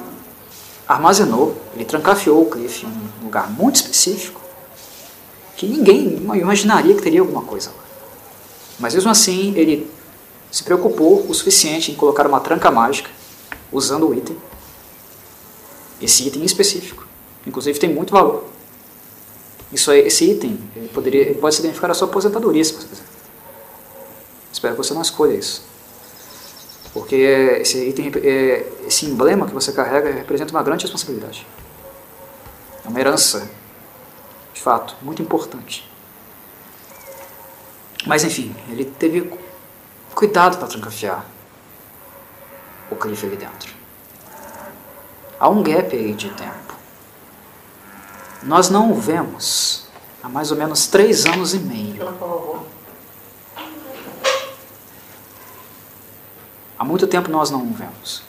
[0.88, 2.90] armazenou, ele trancafiou o Cliff em
[3.22, 4.40] um lugar muito específico,
[5.58, 7.84] que ninguém imaginaria que teria alguma coisa lá.
[8.80, 9.92] Mas mesmo assim, ele
[10.52, 13.10] se preocupou o suficiente em colocar uma tranca mágica
[13.72, 14.38] usando o item.
[16.02, 17.08] Esse item em específico.
[17.48, 18.46] Inclusive tem muito valor.
[19.72, 23.06] Isso aí, esse item ele poderia, ele pode significar a sua aposentadoria, se você quiser.
[24.52, 25.64] Espero que você não escolha isso.
[26.94, 28.12] Porque esse item,
[28.86, 31.48] esse emblema que você carrega representa uma grande responsabilidade.
[32.84, 33.50] É uma herança,
[34.54, 35.90] de fato, muito importante.
[38.06, 39.32] Mas enfim, ele teve
[40.14, 41.26] cuidado para trancafiar
[42.90, 43.74] o Cliff ali dentro.
[45.40, 46.76] Há um gap aí de tempo.
[48.44, 49.88] Nós não o vemos
[50.22, 52.02] há mais ou menos três anos e meio.
[56.78, 58.24] Há muito tempo nós não o vemos.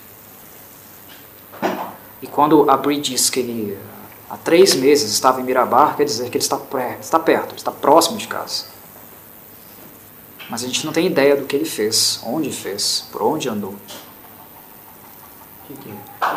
[2.21, 3.79] E quando a Brie diz que ele
[4.31, 7.71] há três meses estava em Mirabar, quer dizer que ele está, pré, está perto, está
[7.71, 8.67] próximo de casa.
[10.53, 13.75] Mas a gente não tem ideia do que ele fez, onde fez, por onde andou.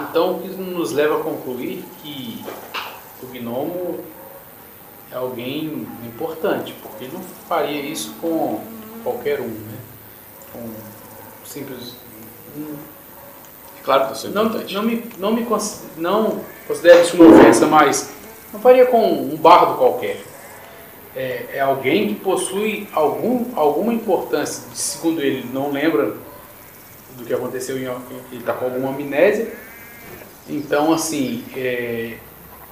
[0.10, 2.42] Então, o que nos leva a concluir que
[3.22, 4.00] o gnomo
[5.12, 8.62] é alguém importante, porque ele não faria isso com
[9.04, 9.78] qualquer um, né?
[10.54, 10.62] Com
[11.46, 11.96] simples.
[12.56, 12.74] Um...
[13.84, 14.74] Claro que eu sou não, importante.
[14.74, 15.46] não me, não me
[15.98, 18.12] não considero isso uma ofensa, mas
[18.54, 20.24] não faria com um bardo qualquer.
[21.16, 26.18] É, é alguém que possui algum, alguma importância, segundo ele, não lembra
[27.18, 29.54] do que aconteceu, em, ele está com alguma amnésia.
[30.48, 32.18] Então, assim, é,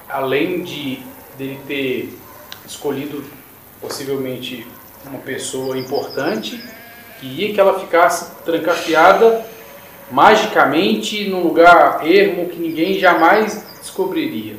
[0.08, 1.02] além de
[1.38, 2.12] dele ter
[2.66, 3.24] escolhido
[3.80, 4.66] possivelmente
[5.04, 6.62] uma pessoa importante,
[7.20, 9.44] queria que ela ficasse trancafiada
[10.10, 14.56] magicamente num lugar ermo que ninguém jamais descobriria.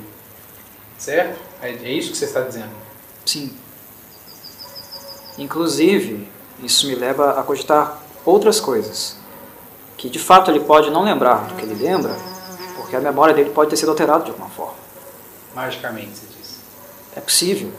[0.98, 1.40] Certo?
[1.62, 2.72] É, é isso que você está dizendo.
[3.26, 3.52] Sim.
[5.38, 6.28] Inclusive,
[6.64, 9.18] isso me leva a cogitar outras coisas.
[9.98, 12.16] Que de fato ele pode não lembrar do que ele lembra,
[12.76, 14.76] porque a memória dele pode ter sido alterada de alguma forma.
[15.54, 16.56] Magicamente, você disse.
[17.16, 17.72] É possível.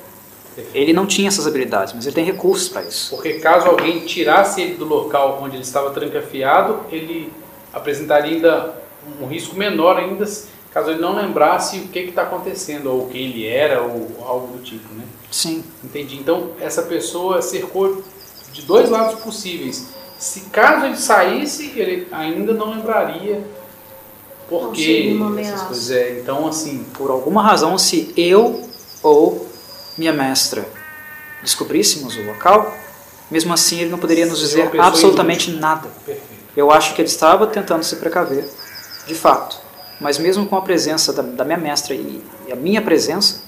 [0.72, 3.14] Ele não tinha essas habilidades, mas ele tem recursos para isso.
[3.14, 7.30] Porque caso alguém tirasse ele do local onde ele estava trancafiado, ele
[7.72, 8.74] apresentaria ainda
[9.20, 10.24] um risco menor ainda
[10.72, 14.62] caso ele não lembrasse o que está acontecendo, ou quem ele era, ou algo do
[14.62, 15.04] tipo, né?
[15.30, 15.64] Sim.
[15.82, 16.16] Entendi.
[16.16, 18.02] Então, essa pessoa cercou
[18.52, 19.88] de dois lados possíveis.
[20.18, 23.44] Se caso ele saísse, ele ainda não lembraria
[24.48, 24.72] por
[25.14, 25.90] Não essas coisas.
[25.90, 28.68] É, então, assim, Por alguma razão, se eu
[29.02, 29.46] ou
[29.98, 30.66] minha mestra
[31.42, 32.74] descobríssemos o local,
[33.30, 35.88] mesmo assim ele não poderia nos dizer absolutamente nada.
[36.04, 36.36] perfeito.
[36.56, 38.48] Eu acho que ele estava tentando se precaver,
[39.06, 39.58] de fato.
[40.00, 43.42] Mas mesmo com a presença da, da minha mestra e, e a minha presença,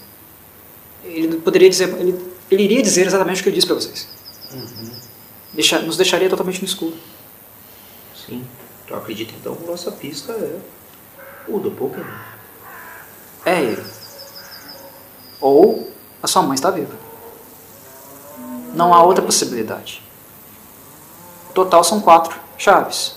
[1.05, 2.18] ele poderia dizer, ele,
[2.51, 4.09] ele iria dizer exatamente o que ele disse para vocês.
[5.52, 6.97] Deixa- nos deixaria totalmente no escuro.
[8.27, 8.47] Sim.
[8.85, 10.59] Então acredito então que nossa pista é
[11.47, 12.05] o do Pokémon.
[13.44, 13.85] É ele.
[15.41, 15.91] Ou
[16.23, 16.94] a sua mãe está viva.
[18.75, 20.02] Não há outra possibilidade.
[21.51, 23.17] O total são quatro chaves.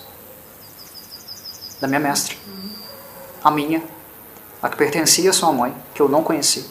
[1.80, 2.36] Da minha mestra.
[3.44, 3.84] A minha
[4.62, 6.70] a que pertencia à sua mãe, que eu não conheci.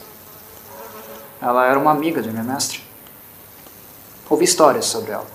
[1.43, 2.79] Ela era uma amiga de minha mestra.
[4.29, 5.27] Ouvi histórias sobre ela.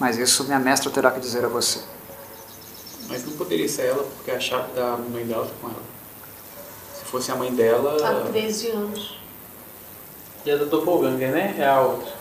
[0.00, 1.80] Mas isso minha mestra terá que dizer a você.
[3.08, 5.82] Mas não poderia ser ela, porque a chave da mãe dela tá com ela.
[6.94, 7.96] Se fosse a mãe dela.
[8.04, 9.18] Há 13 anos.
[10.44, 11.54] E a do Doppelganger, né?
[11.56, 12.12] É a outra.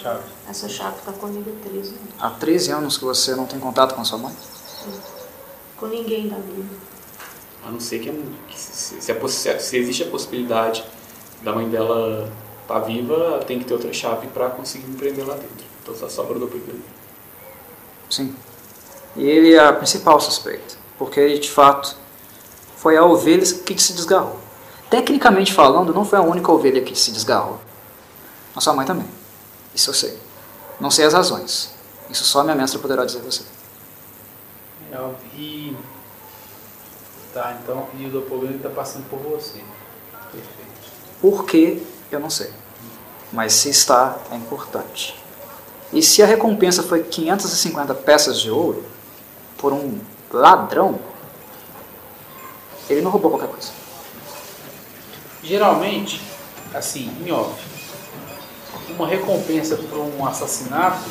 [0.00, 0.24] Chave.
[0.48, 2.14] Essa chave está comigo há 13 anos.
[2.18, 4.34] Há 13 anos que você não tem contato com a sua mãe?
[4.84, 5.17] Sim.
[5.78, 6.68] Com ninguém da vida.
[7.64, 8.10] A não ser que,
[8.48, 10.84] que se, se, a, se, existe a possibilidade
[11.42, 12.30] da mãe dela
[12.62, 15.66] estar tá viva, tem que ter outra chave para conseguir me prender lá dentro.
[15.82, 16.80] Então só sobra o Doppelganger.
[18.10, 18.34] Sim.
[19.16, 21.96] E ele é a principal suspeita, porque ele de fato
[22.76, 24.38] foi a ovelha que se desgarrou.
[24.88, 27.60] Tecnicamente falando, não foi a única ovelha que se desgarrou.
[28.54, 29.06] A sua mãe também.
[29.74, 30.18] Isso eu sei.
[30.80, 31.74] Não sei as razões.
[32.08, 33.42] Isso só a minha mestra poderá dizer a você.
[34.92, 35.76] É, e.
[37.32, 37.88] Tá, então.
[37.98, 39.62] E o Doppelganger está passando por você.
[40.32, 40.92] Perfeito.
[41.20, 41.82] Por que?
[42.10, 42.50] Eu não sei.
[43.32, 45.14] Mas se está, é importante.
[45.92, 48.84] E se a recompensa foi 550 peças de ouro
[49.56, 49.98] por um
[50.30, 50.98] ladrão,
[52.88, 53.70] ele não roubou qualquer coisa.
[55.42, 56.22] Geralmente,
[56.74, 57.62] assim, em off,
[58.90, 61.08] uma recompensa por um assassinato,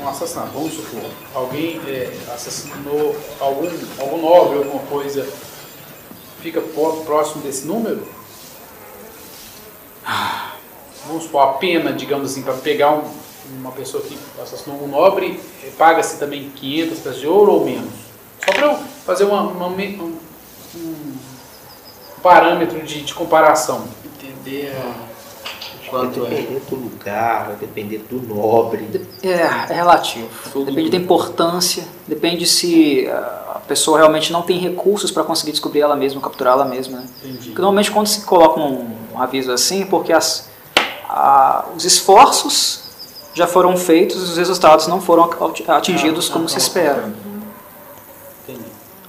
[0.00, 3.68] um assassinato, vamos supor, alguém é, assassinou algum,
[3.98, 5.26] algum nobre, alguma coisa,
[6.40, 8.06] fica próximo desse número?
[11.06, 13.10] Vamos supor, a pena, digamos assim, para pegar um,
[13.58, 17.92] uma pessoa que assassinou um nobre, eh, paga-se também 500 peças de ouro ou menos?
[18.44, 20.18] Só para eu fazer uma, uma, um,
[20.76, 21.16] um,
[22.22, 23.88] parâmetro de, de comparação.
[24.04, 25.07] Entender a
[25.90, 26.70] Quanto vai depender é.
[26.70, 29.06] do lugar, vai depender do nobre.
[29.22, 30.28] É, é relativo.
[30.52, 35.80] Tudo depende da importância, depende se a pessoa realmente não tem recursos para conseguir descobrir
[35.80, 36.98] ela mesma, capturar ela mesma.
[36.98, 37.06] Né?
[37.22, 40.48] Porque normalmente quando se coloca um, um aviso assim, porque as,
[41.08, 42.88] a, os esforços
[43.34, 45.30] já foram feitos e os resultados não foram
[45.68, 47.12] atingidos como se espera.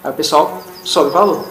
[0.03, 1.43] Aí o pessoal sobe o valor.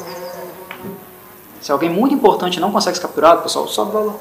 [1.61, 4.21] Se alguém muito importante não consegue ser capturado, o pessoal sobe o valor.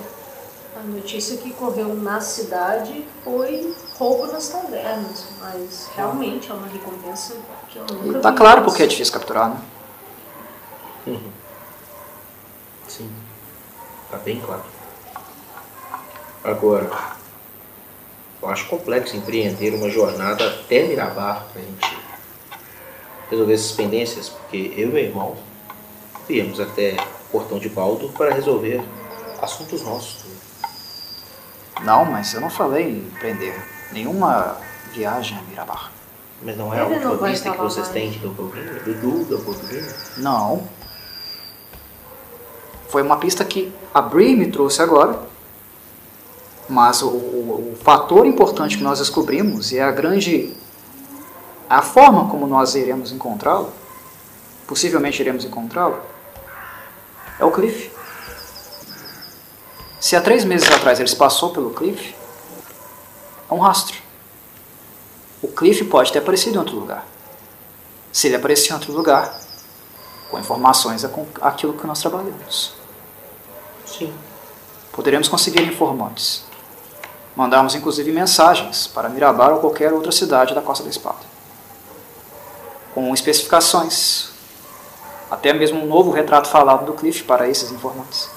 [0.77, 7.35] A notícia que correu na cidade foi roubo nas tavernas, mas realmente é uma recompensa
[7.67, 9.61] que eu nunca Está claro porque é difícil capturar, né?
[11.07, 11.31] Uhum.
[12.88, 13.09] Sim,
[14.06, 14.61] está bem claro.
[16.43, 16.91] Agora,
[18.39, 21.97] eu acho complexo empreender uma jornada até Mirabar para a gente
[23.31, 25.38] resolver essas pendências, porque eu e meu irmão
[26.27, 26.97] viemos até
[27.30, 28.83] o Portão de Baldo para resolver
[29.41, 30.16] assuntos nossos.
[31.83, 33.59] Não, mas eu não falei em empreender
[33.91, 34.57] nenhuma
[34.93, 35.91] viagem a Mirabar.
[36.41, 38.83] Mas não é a última pista que vocês têm de Doppelganger?
[38.83, 39.95] Do Doppelganger?
[40.17, 40.67] Não.
[42.89, 45.19] Foi uma pista que a Brie me trouxe agora
[46.69, 50.53] mas o, o, o, fator importante que nós descobrimos e é a grande
[51.69, 53.72] a forma como nós iremos encontrá-lo,
[54.65, 55.99] possivelmente iremos encontrá-lo,
[57.39, 57.91] é o Cliff.
[60.00, 62.16] Se há três meses atrás ele passou pelo Cliff,
[63.50, 63.98] é um rastro.
[65.42, 67.06] O Cliff pode ter aparecido em outro lugar.
[68.11, 69.40] Se ele aparecer em outro lugar,
[70.30, 72.74] com informações é com aquilo que nós trabalhamos.
[73.85, 74.14] Sim.
[74.92, 76.43] Poderemos conseguir informantes.
[77.35, 81.19] Mandamos inclusive mensagens para Mirabar ou qualquer outra cidade da Costa da Espada,
[82.95, 84.30] com especificações,
[85.30, 88.27] até mesmo um novo retrato falado do Cliff para esses informantes,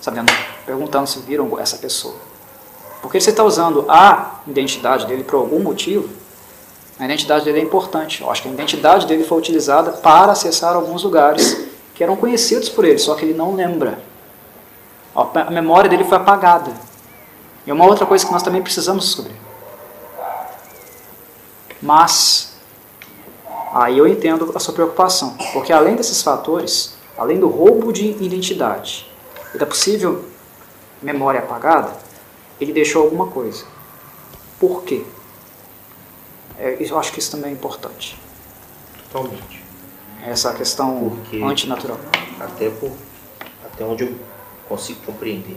[0.00, 0.32] sabendo,
[0.64, 2.14] perguntando se viram essa pessoa.
[3.02, 6.08] Porque você está usando a identidade dele por algum motivo,
[6.98, 8.20] a identidade dele é importante.
[8.20, 12.68] Eu acho que a identidade dele foi utilizada para acessar alguns lugares que eram conhecidos
[12.68, 13.98] por ele, só que ele não lembra.
[15.14, 16.72] A memória dele foi apagada.
[17.66, 19.36] E uma outra coisa que nós também precisamos descobrir.
[21.80, 22.54] Mas,
[23.72, 29.09] aí eu entendo a sua preocupação, porque além desses fatores, além do roubo de identidade
[29.54, 30.24] e da possível
[31.02, 31.96] memória apagada,
[32.60, 33.64] ele deixou alguma coisa.
[34.58, 35.04] Por quê?
[36.58, 38.18] É, eu acho que isso também é importante.
[39.10, 39.64] Totalmente.
[40.22, 41.98] Essa questão porque, antinatural.
[42.38, 42.92] Até, por,
[43.64, 44.14] até onde eu
[44.68, 45.56] consigo compreender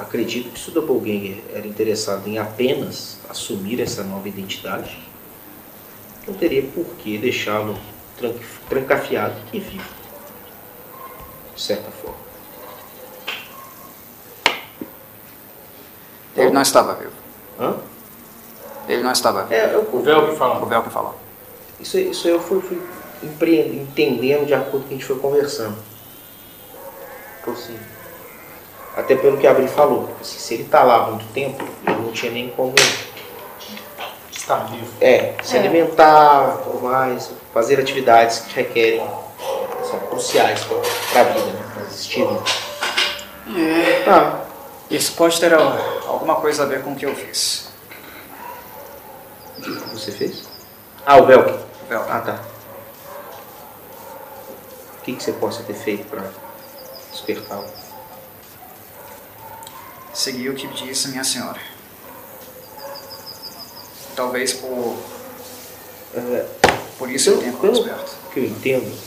[0.00, 4.98] acredito que se o Doppelganger era interessado em apenas assumir essa nova identidade,
[6.26, 7.78] não teria por que deixá-lo
[8.68, 9.84] trancafiado e vivo,
[11.60, 12.16] de certa forma.
[16.34, 17.12] Ele não estava vivo.
[17.60, 17.76] Hã?
[18.88, 19.54] Ele não estava vivo.
[19.54, 20.62] É, eu, o véu que falou.
[20.62, 21.14] O véu que falou.
[21.78, 22.80] Isso, isso eu fui, fui
[23.74, 25.76] entendendo de acordo com o que a gente foi conversando.
[27.44, 27.78] Tô sim.
[28.96, 30.08] Até pelo que a Abril falou.
[30.18, 32.74] Assim, se ele tá lá há muito tempo, ele não tinha nem como
[34.32, 34.90] Estar vivo.
[35.00, 35.60] é, se É.
[35.60, 39.06] alimentar, tudo mais, fazer atividades que requerem,
[39.88, 40.60] são cruciais
[41.12, 41.70] para a vida, né?
[41.74, 42.22] Para existir.
[43.56, 44.44] É, Tá.
[44.90, 47.68] isso pode ter ah, alguma coisa a ver com o que eu fiz.
[49.58, 50.44] O que você fez?
[51.04, 51.58] Ah, o Velk.
[51.88, 52.40] Vel, Ah, tá.
[54.98, 56.22] O que, que você possa ter feito para
[57.10, 57.66] despertá-lo?
[60.12, 61.58] Segui o que disse minha senhora.
[64.14, 64.96] Talvez por,
[66.14, 66.46] É,
[66.98, 68.12] por isso eu tenha ficado pelo desperto.
[68.32, 68.98] que eu entendo,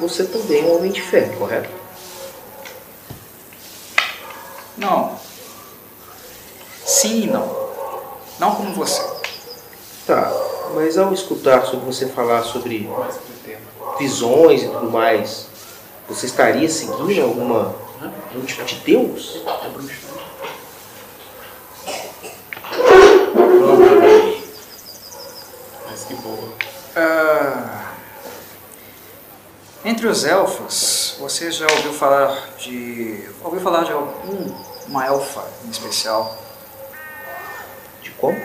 [0.00, 1.68] você também é um homem de fé, correto?
[4.76, 5.18] Não.
[6.84, 7.68] Sim e não.
[8.38, 9.02] Não como você.
[10.06, 10.32] Tá,
[10.74, 12.88] mas ao escutar sobre você falar sobre
[13.98, 15.48] visões e tudo mais,
[16.08, 19.42] você estaria seguindo alguma, algum tipo de Deus?
[19.64, 20.08] É bruxo.
[25.90, 26.52] Mas que boa.
[26.96, 27.92] Ah,
[29.88, 33.26] entre os elfos, você já ouviu falar de.
[33.42, 34.54] ouviu falar de algum,
[34.86, 36.36] uma elfa em especial?
[38.02, 38.38] De como?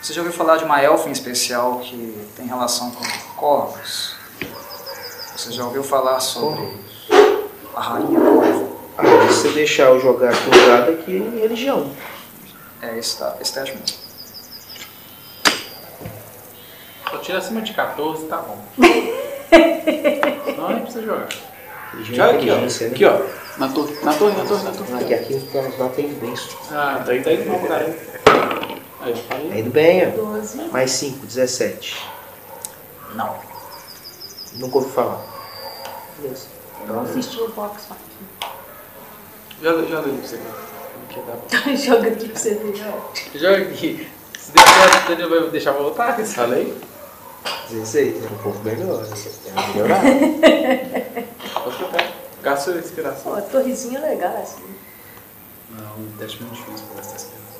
[0.00, 3.04] Você já ouviu falar de uma elfa em especial que tem relação com
[3.34, 4.14] corvos?
[5.36, 6.78] Você já ouviu falar sobre
[7.74, 8.78] a rainha corvo?
[8.96, 11.90] Ah, se você deixar eu jogar dado aqui em religião.
[12.80, 13.98] É esse, tá, esse teste mesmo.
[17.10, 18.64] Só tira acima de 14 tá bom.
[20.56, 21.28] Não, nem precisa jogar.
[22.02, 22.56] Já é aqui, ó.
[22.56, 22.66] né?
[22.66, 23.20] Aqui, ó.
[23.58, 25.04] Na torre, na torre, na torre, na torre.
[25.04, 26.34] Aqui, aqui os planos lá tem bem.
[26.70, 27.96] Ah, Daí tá indo mal, cara.
[29.00, 29.48] Aí, falei.
[29.48, 30.10] Tá indo bem, ó.
[30.10, 30.62] 12.
[30.70, 31.96] Mais 5, 17.
[33.14, 33.36] Não.
[34.54, 35.20] Nunca ouvi falar.
[36.20, 36.46] Beleza.
[36.86, 38.52] Eu não assisti o box aqui.
[39.62, 40.68] Joga, joga aí pra você ver.
[41.76, 42.84] Joga aqui pra você ver.
[42.86, 43.38] ó.
[43.38, 44.08] joga aqui.
[44.38, 46.16] Se deixar, ele vai deixar voltar?
[46.24, 46.74] Falei?
[47.70, 49.02] 16, é um pouco melhor.
[49.02, 49.16] né?
[49.46, 50.00] É melhorar.
[51.62, 52.12] Pode trocar.
[52.42, 53.32] Gasta sua inspiração.
[53.32, 54.64] Ó, a torrezinha é legal assim.
[55.70, 57.58] Não, um teste muito difícil pra gastar esperança.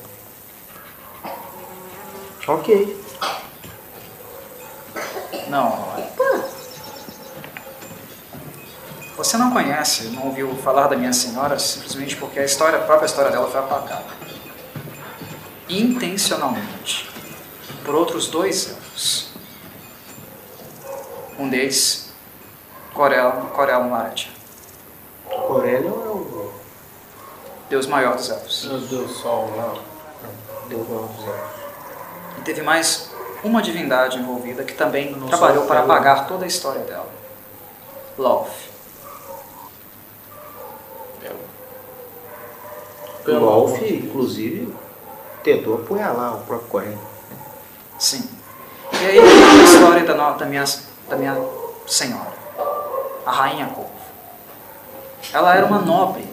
[2.47, 3.05] ok.
[5.49, 6.09] Não, é.
[9.19, 13.07] Você não conhece, não ouviu falar da minha senhora simplesmente porque a história, a própria
[13.07, 14.05] história dela foi apagada.
[15.69, 17.11] Intencionalmente.
[17.85, 19.28] Por outros dois elfos.
[21.39, 22.13] Um deles,
[22.95, 24.27] Corel, Corel Marat,
[25.31, 26.53] Aurélio é o
[27.71, 28.67] Deus maior dos elfos.
[28.91, 29.75] Deus, sol lá.
[30.69, 31.61] Deus maior dos elfos.
[32.39, 33.11] E teve mais
[33.45, 35.93] uma divindade envolvida que também Não trabalhou para Corel.
[35.97, 37.09] apagar toda a história dela.
[38.17, 38.49] Loth.
[43.27, 44.75] O Wolf, inclusive,
[45.45, 46.99] tentou apunhalar o próprio Corém.
[47.99, 48.27] Sim.
[48.91, 50.65] E aí a história da, no- da, minha,
[51.09, 51.37] da minha
[51.87, 52.33] senhora,
[53.25, 53.91] a rainha Corvo.
[55.33, 56.29] Ela era uma nobre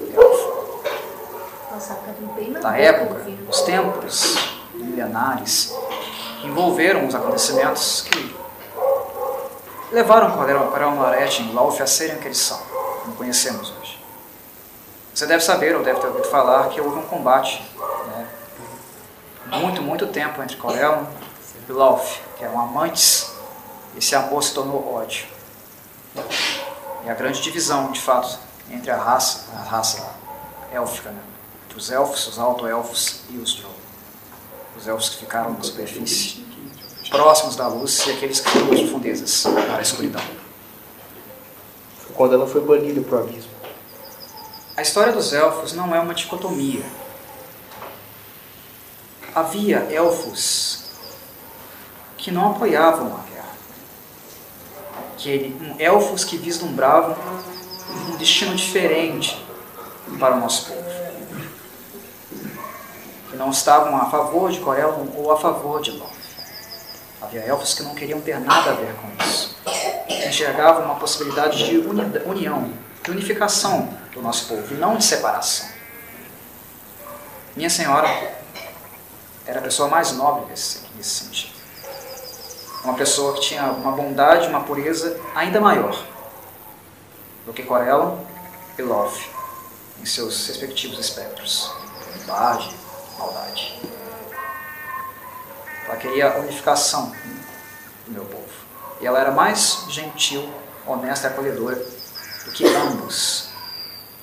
[2.35, 4.37] bem na época, os tempos
[4.73, 5.73] milenares
[6.41, 8.35] que envolveram os acontecimentos que
[9.91, 12.59] levaram Corel Corel Moret e Lauf a serem o que eles são,
[13.03, 14.03] como conhecemos hoje.
[15.13, 17.63] Você deve saber, ou deve ter ouvido falar, que houve um combate
[18.07, 18.27] né,
[19.47, 21.07] muito, muito tempo entre Corel
[21.69, 23.34] e Lauf, que eram amantes.
[23.97, 25.25] Esse amor se tornou ódio.
[27.05, 28.37] E a grande divisão, de fato,
[28.69, 30.05] entre a raça, a raça
[30.71, 31.21] élfica, né?
[31.65, 33.71] entre os elfos, os alto-elfos e os Drow.
[34.77, 36.45] Os elfos que ficaram na superfície,
[37.09, 40.23] próximos da luz, e aqueles que foram nas profundezas, na escuridão.
[41.99, 43.51] Foi quando ela foi banida pro abismo.
[44.75, 46.83] A história dos elfos não é uma dicotomia.
[49.33, 50.83] Havia elfos
[52.17, 53.34] que não apoiavam a.
[55.17, 57.15] Que ele, um, elfos que vislumbravam
[58.09, 59.43] um destino diferente
[60.19, 60.85] para o nosso povo.
[63.29, 66.11] Que não estavam a favor de Corel ou a favor de Loth.
[67.21, 69.55] Havia elfos que não queriam ter nada a ver com isso.
[70.27, 72.71] Enxergavam uma possibilidade de uni- união,
[73.03, 75.67] de unificação do nosso povo, e não de separação.
[77.55, 78.07] Minha senhora
[79.45, 81.54] era a pessoa mais nobre nesse sentido.
[82.85, 86.05] Uma pessoa que tinha uma bondade, uma pureza ainda maior
[87.43, 88.23] do que Corella
[88.77, 89.27] e Love
[89.99, 91.73] em seus respectivos espectros.
[92.15, 92.69] Bondade,
[93.17, 93.81] maldade.
[95.87, 97.11] Ela queria a unificação
[98.05, 98.45] do meu povo.
[99.01, 100.47] E ela era mais gentil,
[100.85, 101.75] honesta e acolhedora
[102.45, 103.49] do que ambos.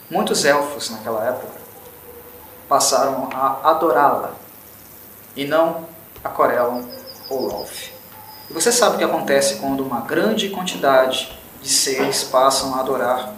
[0.08, 1.52] Muitos elfos naquela época
[2.68, 4.34] passaram a adorá-la
[5.34, 5.88] e não
[6.22, 6.84] a Corellon
[7.28, 8.01] ou Rolf.
[8.50, 13.34] E você sabe o que acontece quando uma grande quantidade de seres passam a adorar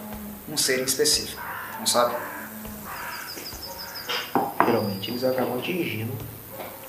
[0.49, 1.43] um ser em específico,
[1.79, 2.15] não sabe?
[4.65, 6.13] Geralmente eles acabam atingindo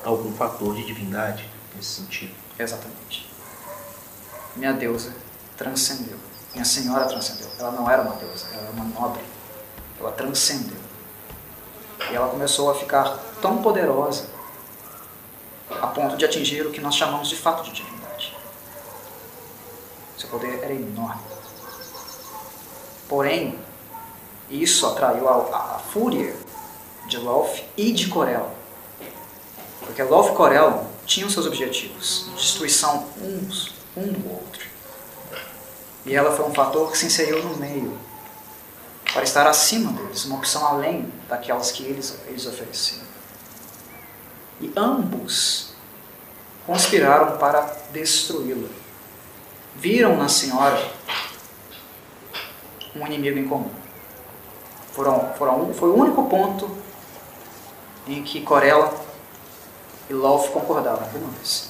[0.03, 2.33] algum fator de divindade nesse sentido.
[2.57, 3.29] Exatamente.
[4.55, 5.13] Minha deusa
[5.57, 6.17] transcendeu.
[6.53, 7.49] Minha senhora transcendeu.
[7.59, 9.21] Ela não era uma deusa, ela era uma nobre.
[9.99, 10.77] Ela transcendeu.
[12.09, 14.29] E ela começou a ficar tão poderosa
[15.69, 17.94] a ponto de atingir o que nós chamamos de fato de divindade.
[20.17, 21.21] Seu poder era enorme.
[23.07, 23.59] Porém,
[24.49, 26.35] isso atraiu a, a fúria
[27.07, 28.51] de Lolf e de Corel.
[29.81, 34.65] Porque Lolf e Corel tinham seus objetivos, destruição uns um do outro.
[36.05, 37.97] E ela foi um fator que se inseriu no meio,
[39.13, 43.01] para estar acima deles, uma opção além daquelas que eles, eles ofereciam.
[44.59, 45.73] E ambos
[46.65, 47.61] conspiraram para
[47.91, 48.67] destruí-la.
[49.75, 50.81] Viram na senhora
[52.95, 53.69] um inimigo em comum.
[54.93, 56.69] Foram, foram, foi o único ponto
[58.07, 58.93] em que Corella
[60.09, 61.69] e Lolf concordaram com nós.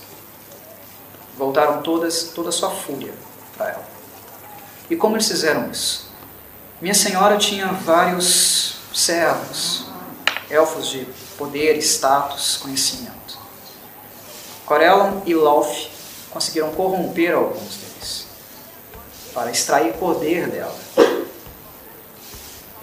[1.35, 3.14] Voltaram todas, toda a sua fúria
[3.58, 3.88] para ela.
[4.90, 6.11] E como eles fizeram isso?
[6.80, 9.88] Minha senhora tinha vários servos,
[10.50, 13.40] elfos de poder, status, conhecimento.
[14.66, 15.88] Corellon e Lolf
[16.30, 17.85] conseguiram corromper alguns deles
[19.36, 20.74] para extrair poder dela,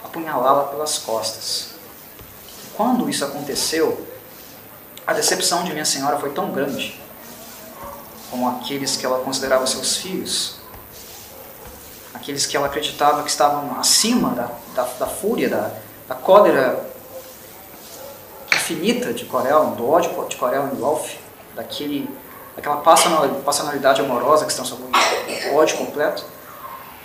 [0.03, 1.69] apunhalá-la pelas costas.
[2.77, 4.05] Quando isso aconteceu,
[5.05, 7.01] a decepção de minha senhora foi tão grande
[8.29, 10.57] como aqueles que ela considerava seus filhos,
[12.13, 15.71] aqueles que ela acreditava que estavam acima da, da, da fúria, da,
[16.07, 16.85] da cólera
[18.53, 21.15] infinita de Corel, do ódio de Corel e Wolf,
[21.55, 22.07] daquele,
[22.55, 24.89] daquela passionalidade amorosa que se transformou
[25.27, 26.32] em ódio completo,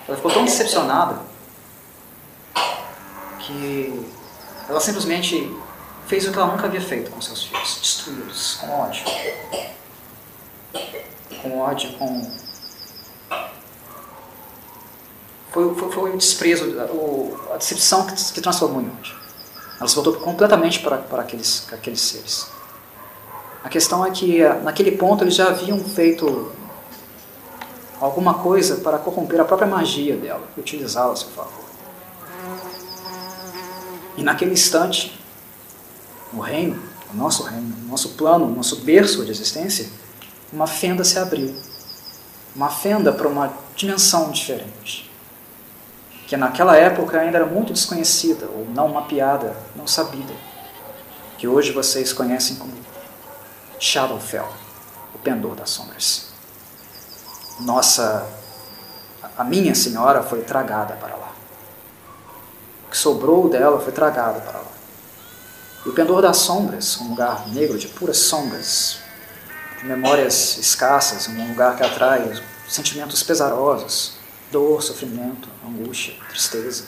[0.08, 1.18] ela ficou tão decepcionada
[3.40, 4.06] que
[4.66, 5.54] ela simplesmente
[6.06, 9.04] fez o que ela nunca havia feito com seus filhos, destruí-los com ódio.
[11.42, 12.30] Com ódio, com.
[15.52, 19.14] Foi, foi, foi o desprezo, o, a decepção que, que transformou em ódio.
[19.78, 22.50] Ela se voltou completamente para, para aqueles, para aqueles seres.
[23.62, 26.50] A questão é que, naquele ponto, eles já haviam feito
[28.00, 31.64] alguma coisa para corromper a própria magia dela, utilizá-la a seu favor.
[34.16, 35.18] E naquele instante,
[36.32, 39.88] o reino, o nosso reino, o nosso plano, o nosso berço de existência,
[40.52, 41.54] uma fenda se abriu.
[42.54, 45.08] Uma fenda para uma dimensão diferente.
[46.26, 50.34] Que naquela época ainda era muito desconhecida, ou não mapeada, não sabida.
[51.38, 52.72] Que hoje vocês conhecem como
[53.78, 54.48] Shadowfell,
[55.14, 56.27] o pendor das sombras.
[57.60, 58.26] Nossa,
[59.36, 61.32] a minha senhora foi tragada para lá.
[62.86, 64.72] O que sobrou dela foi tragado para lá.
[65.84, 68.98] E o pendor das sombras, um lugar negro de puras sombras,
[69.78, 74.14] de memórias escassas, um lugar que atrai sentimentos pesarosos,
[74.52, 76.84] dor, sofrimento, angústia, tristeza.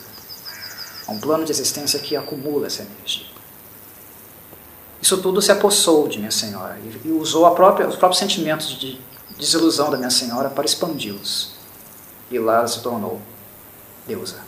[1.07, 3.27] Um plano de existência que acumula essa energia.
[5.01, 9.01] Isso tudo se apossou de minha senhora e usou própria, os próprios sentimentos de
[9.41, 11.55] desilusão da minha senhora para expandi-los.
[12.29, 13.19] E lá se tornou
[14.07, 14.39] deusa.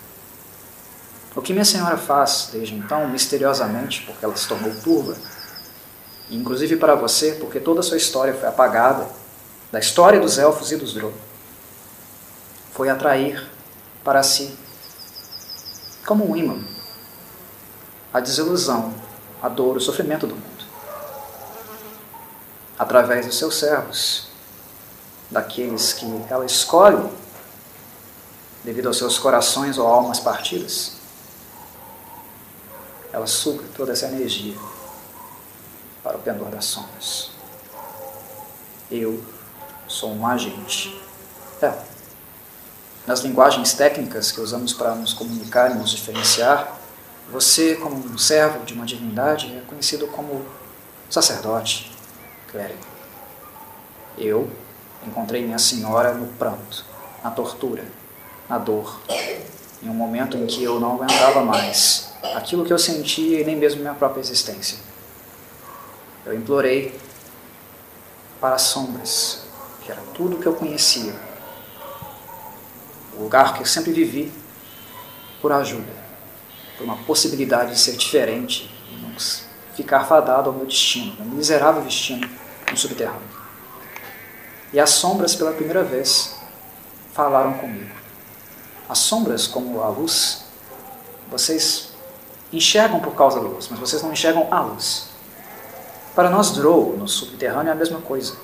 [1.36, 5.18] O que minha senhora faz desde então, misteriosamente, porque ela se tornou turva,
[6.30, 9.10] inclusive para você, porque toda a sua história foi apagada,
[9.72, 11.12] da história dos elfos e dos Drow,
[12.72, 13.50] foi atrair
[14.04, 14.56] para si,
[16.06, 16.64] como um imã,
[18.14, 18.94] a desilusão,
[19.42, 20.64] a dor, o sofrimento do mundo.
[22.78, 24.33] Através dos seus servos,
[25.34, 27.12] daqueles que ela escolhe,
[28.64, 30.94] devido aos seus corações ou almas partidas,
[33.12, 34.56] ela suga toda essa energia
[36.04, 37.32] para o pendor das sombras.
[38.90, 39.22] Eu
[39.88, 41.02] sou um agente.
[41.62, 41.74] É.
[43.06, 46.78] Nas linguagens técnicas que usamos para nos comunicar e nos diferenciar,
[47.32, 50.46] você, como um servo de uma divindade, é conhecido como
[51.10, 51.92] sacerdote,
[52.52, 52.82] clérigo.
[54.18, 54.50] Eu
[55.08, 56.86] encontrei minha senhora no pranto,
[57.24, 57.86] na tortura,
[58.50, 59.00] na dor,
[59.82, 63.56] em um momento em que eu não aguentava mais aquilo que eu sentia e nem
[63.56, 64.78] mesmo minha própria existência.
[66.26, 66.98] Eu implorei
[68.40, 69.42] para as sombras,
[69.82, 71.14] que era tudo que eu conhecia,
[73.18, 74.32] o lugar que eu sempre vivi,
[75.42, 75.92] por ajuda,
[76.78, 79.14] por uma possibilidade de ser diferente e não
[79.76, 82.30] ficar fadado ao meu destino, ao miserável destino
[82.70, 83.43] no subterrâneo.
[84.74, 86.36] E as sombras, pela primeira vez,
[87.14, 87.96] falaram comigo.
[88.90, 90.46] As sombras, como a luz,
[91.30, 91.94] vocês
[92.52, 95.10] enxergam por causa da luz, mas vocês não enxergam a luz.
[96.16, 98.36] Para nós, Drow, no subterrâneo, é a mesma coisa.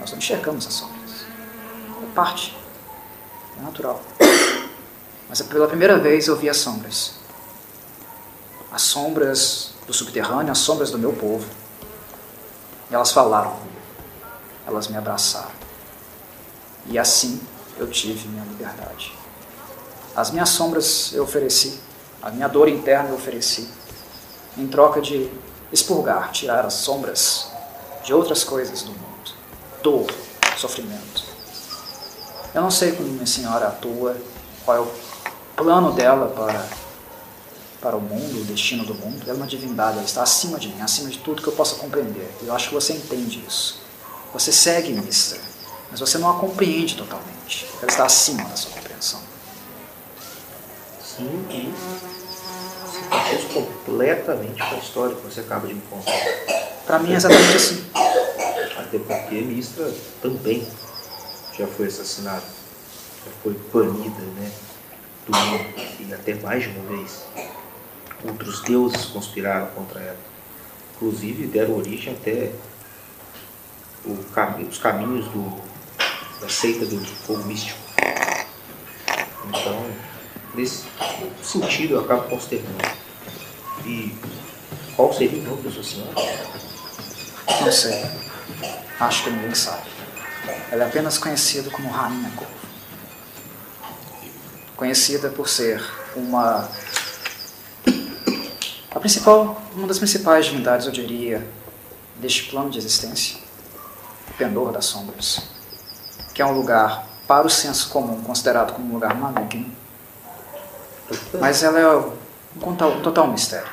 [0.00, 1.24] Nós não enxergamos as sombras.
[2.02, 2.56] É parte.
[3.58, 4.00] É natural.
[5.28, 7.14] Mas pela primeira vez eu vi as sombras.
[8.72, 11.48] As sombras do subterrâneo, as sombras do meu povo.
[12.90, 13.75] E elas falaram comigo.
[14.66, 15.54] Elas me abraçaram.
[16.86, 17.40] E assim
[17.78, 19.12] eu tive minha liberdade.
[20.14, 21.78] As minhas sombras eu ofereci,
[22.22, 23.68] a minha dor interna eu ofereci,
[24.56, 25.30] em troca de
[25.70, 27.48] expurgar, tirar as sombras
[28.02, 29.34] de outras coisas do mundo.
[29.82, 30.06] Dor,
[30.56, 31.24] sofrimento.
[32.54, 34.16] Eu não sei como minha senhora atua,
[34.64, 34.90] qual é o
[35.54, 36.66] plano dela para,
[37.80, 39.22] para o mundo, o destino do mundo.
[39.22, 41.76] Ela é uma divindade, ela está acima de mim, acima de tudo que eu possa
[41.76, 42.30] compreender.
[42.42, 43.85] Eu acho que você entende isso.
[44.36, 45.40] Você segue Mistra,
[45.90, 47.66] mas você não a compreende totalmente.
[47.80, 49.18] Ela está acima da sua compreensão.
[51.02, 51.72] Sim, e
[53.30, 56.12] se completamente com a história que você acaba de me contar.
[56.84, 57.86] Para mim é exatamente assim.
[58.76, 59.90] Até porque Mistra
[60.20, 60.68] também
[61.58, 62.44] já foi assassinada,
[63.24, 64.52] já foi banida, né?
[65.26, 65.64] Do mundo,
[65.98, 67.22] e até mais de uma vez.
[68.22, 70.18] Outros deuses conspiraram contra ela.
[70.94, 72.52] Inclusive deram origem até
[74.06, 75.60] os caminhos do,
[76.40, 77.78] da seita do fogo místico.
[79.48, 79.86] Então,
[80.54, 80.84] nesse
[81.42, 82.84] sentido, eu acabo consternando.
[83.84, 84.14] E
[84.94, 86.12] qual seria o nome da sua senhora?
[87.60, 88.04] Não sei.
[88.98, 89.88] Acho que ninguém sabe.
[90.70, 92.52] Ela é apenas conhecida como Rainha Corvo.
[94.76, 95.82] Conhecida por ser
[96.14, 96.68] uma.
[98.90, 101.46] A principal, uma das principais divindades, eu diria,
[102.16, 103.38] deste plano de existência,
[104.30, 105.42] o Pendor das Sombras,
[106.34, 109.70] que é um lugar, para o senso comum, considerado como um lugar maligno,
[111.40, 112.12] mas ela é um
[112.60, 113.68] total, total mistério.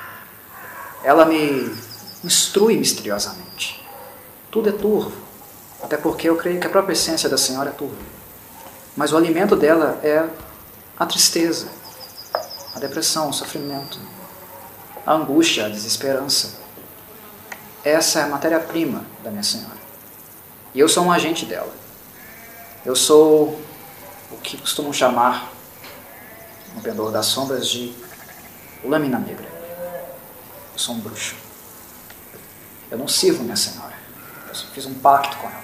[1.04, 1.76] Ela me
[2.24, 3.84] instrui misteriosamente.
[4.50, 5.12] Tudo é turvo,
[5.82, 7.98] até porque eu creio que a própria essência da Senhora é turva.
[8.96, 10.28] Mas o alimento dela é
[10.98, 11.68] a tristeza,
[12.76, 14.00] a depressão, o sofrimento,
[15.06, 16.62] a angústia, a desesperança.
[17.84, 19.83] Essa é a matéria-prima da minha Senhora.
[20.74, 21.74] E eu sou um agente dela.
[22.86, 23.60] Eu sou
[24.32, 25.52] o que costumam chamar,
[26.76, 27.94] no pendor das sombras, de
[28.84, 29.48] lâmina negra.
[30.74, 31.36] Eu sou um bruxo.
[32.90, 33.94] Eu não sirvo minha Senhora.
[34.48, 35.64] Eu fiz um pacto com ela.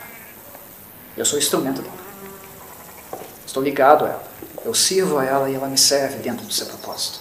[1.17, 1.97] Eu sou instrumento dela.
[3.45, 4.23] Estou ligado a ela.
[4.63, 7.19] Eu sirvo a ela e ela me serve dentro do seu propósito.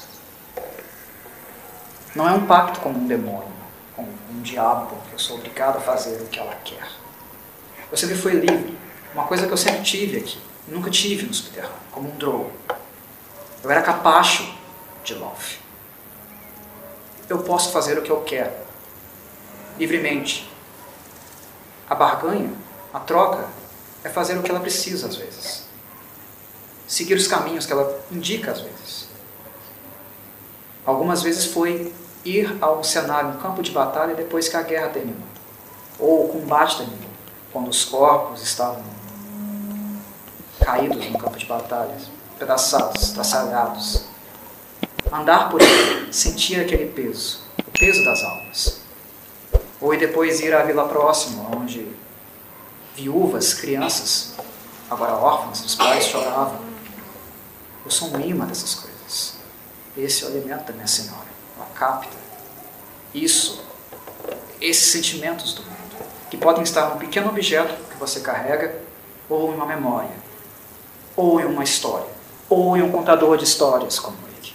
[2.15, 3.53] Não é um pacto com um demônio,
[3.95, 6.98] com um diabo, que eu sou obrigado a fazer o que ela quer.
[7.91, 8.77] Eu sempre fui livre.
[9.15, 10.39] Uma coisa que eu sempre tive aqui.
[10.67, 12.53] Nunca tive no subterrâneo, como um drow.
[13.65, 14.55] Eu era capacho
[15.03, 15.59] de love.
[17.29, 18.53] Eu posso fazer o que eu quero,
[19.79, 20.51] livremente.
[21.89, 22.53] A barganha,
[22.93, 23.49] a troca,
[24.05, 25.65] é fazer o que ela precisa às vezes.
[26.87, 29.09] Seguir os caminhos que ela indica às vezes.
[30.85, 31.93] Algumas vezes foi
[32.25, 35.29] ir ao cenário, um campo de batalha depois que a guerra terminou.
[35.99, 37.08] Ou o combate terminou.
[37.59, 38.85] Quando os corpos estavam
[40.65, 41.97] caídos no campo de batalha,
[42.39, 44.05] pedaçados, traçalhados.
[45.11, 48.81] Andar por ele, sentir aquele peso, o peso das almas.
[49.81, 51.89] Ou depois ir à vila próxima, onde
[52.95, 54.35] viúvas, crianças,
[54.89, 56.61] agora órfãs, os pais choravam.
[57.85, 59.35] Eu sou um imã dessas coisas.
[59.97, 61.27] Esse é o alimento da minha senhora.
[61.57, 62.17] Ela capta
[63.13, 63.61] isso,
[64.61, 65.78] esses sentimentos do mundo,
[66.31, 68.81] que podem estar num pequeno objeto que você carrega,
[69.29, 70.11] ou em uma memória,
[71.17, 72.09] ou em uma história,
[72.49, 74.55] ou em um contador de histórias como ele.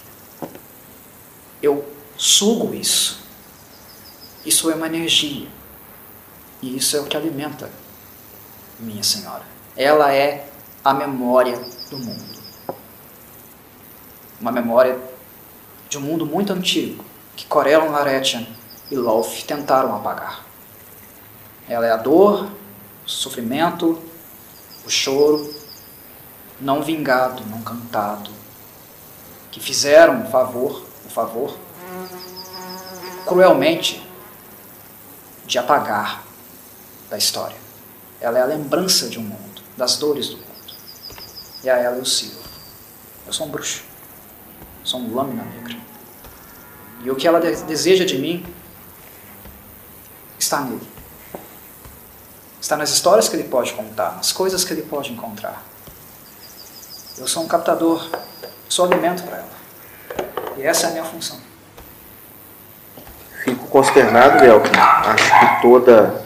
[1.62, 1.86] Eu
[2.18, 3.24] sugo isso.
[4.46, 5.48] Isso é uma energia.
[6.62, 7.70] E isso é o que alimenta
[8.80, 9.44] minha Senhora.
[9.76, 10.48] Ela é
[10.84, 11.58] a memória
[11.90, 12.34] do mundo.
[14.40, 15.00] Uma memória
[15.90, 17.04] de um mundo muito antigo
[17.36, 18.46] que Corellon Laretian
[18.92, 20.53] e Lolf tentaram apagar.
[21.68, 22.50] Ela é a dor,
[23.06, 24.02] o sofrimento,
[24.86, 25.54] o choro,
[26.60, 28.32] não vingado, não cantado,
[29.52, 31.58] que fizeram um favor, um favor,
[33.26, 34.06] cruelmente,
[35.46, 36.24] de apagar
[37.10, 37.58] da história.
[38.20, 40.48] Ela é a lembrança de um mundo, das dores do mundo.
[41.64, 42.42] e a ela eu sirvo.
[43.26, 43.84] Eu sou um bruxo.
[44.84, 45.78] Sou um lâmina negra.
[47.04, 48.46] E o que ela deseja de mim
[50.38, 50.93] está nele.
[52.64, 55.62] Está nas histórias que ele pode contar, nas coisas que ele pode encontrar.
[57.18, 58.08] Eu sou um captador,
[58.70, 59.50] sou alimento para ela.
[60.56, 61.36] E essa é a minha função.
[63.44, 64.72] Fico consternado, Velkin.
[64.80, 66.24] Acho que toda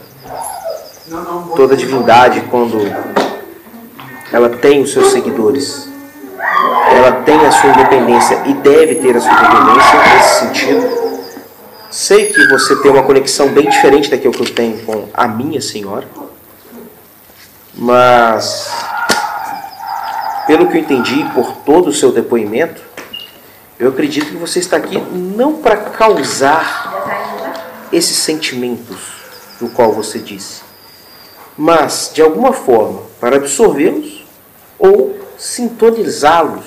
[1.56, 2.78] toda divindade, quando
[4.32, 5.88] ela tem os seus seguidores,
[6.92, 10.98] ela tem a sua independência e deve ter a sua independência nesse sentido.
[11.90, 15.60] Sei que você tem uma conexão bem diferente daquilo que eu tenho com a minha
[15.60, 16.06] senhora,
[17.78, 18.68] mas
[20.48, 22.82] pelo que eu entendi por todo o seu depoimento,
[23.78, 28.98] eu acredito que você está aqui não para causar esses sentimentos
[29.60, 30.62] do qual você disse,
[31.56, 34.24] mas de alguma forma para absorvê-los
[34.78, 36.64] ou sintonizá-los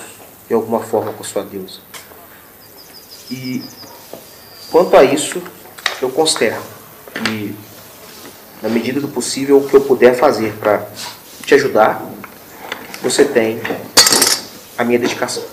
[0.48, 1.80] de alguma forma com sua deusa.
[3.30, 3.62] E
[4.70, 5.42] quanto a isso,
[6.00, 6.62] eu consterno.
[7.30, 7.54] E
[8.62, 10.86] na medida do possível, o que eu puder fazer para
[11.44, 12.02] te ajudar,
[13.02, 13.60] você tem
[14.78, 15.51] a minha dedicação.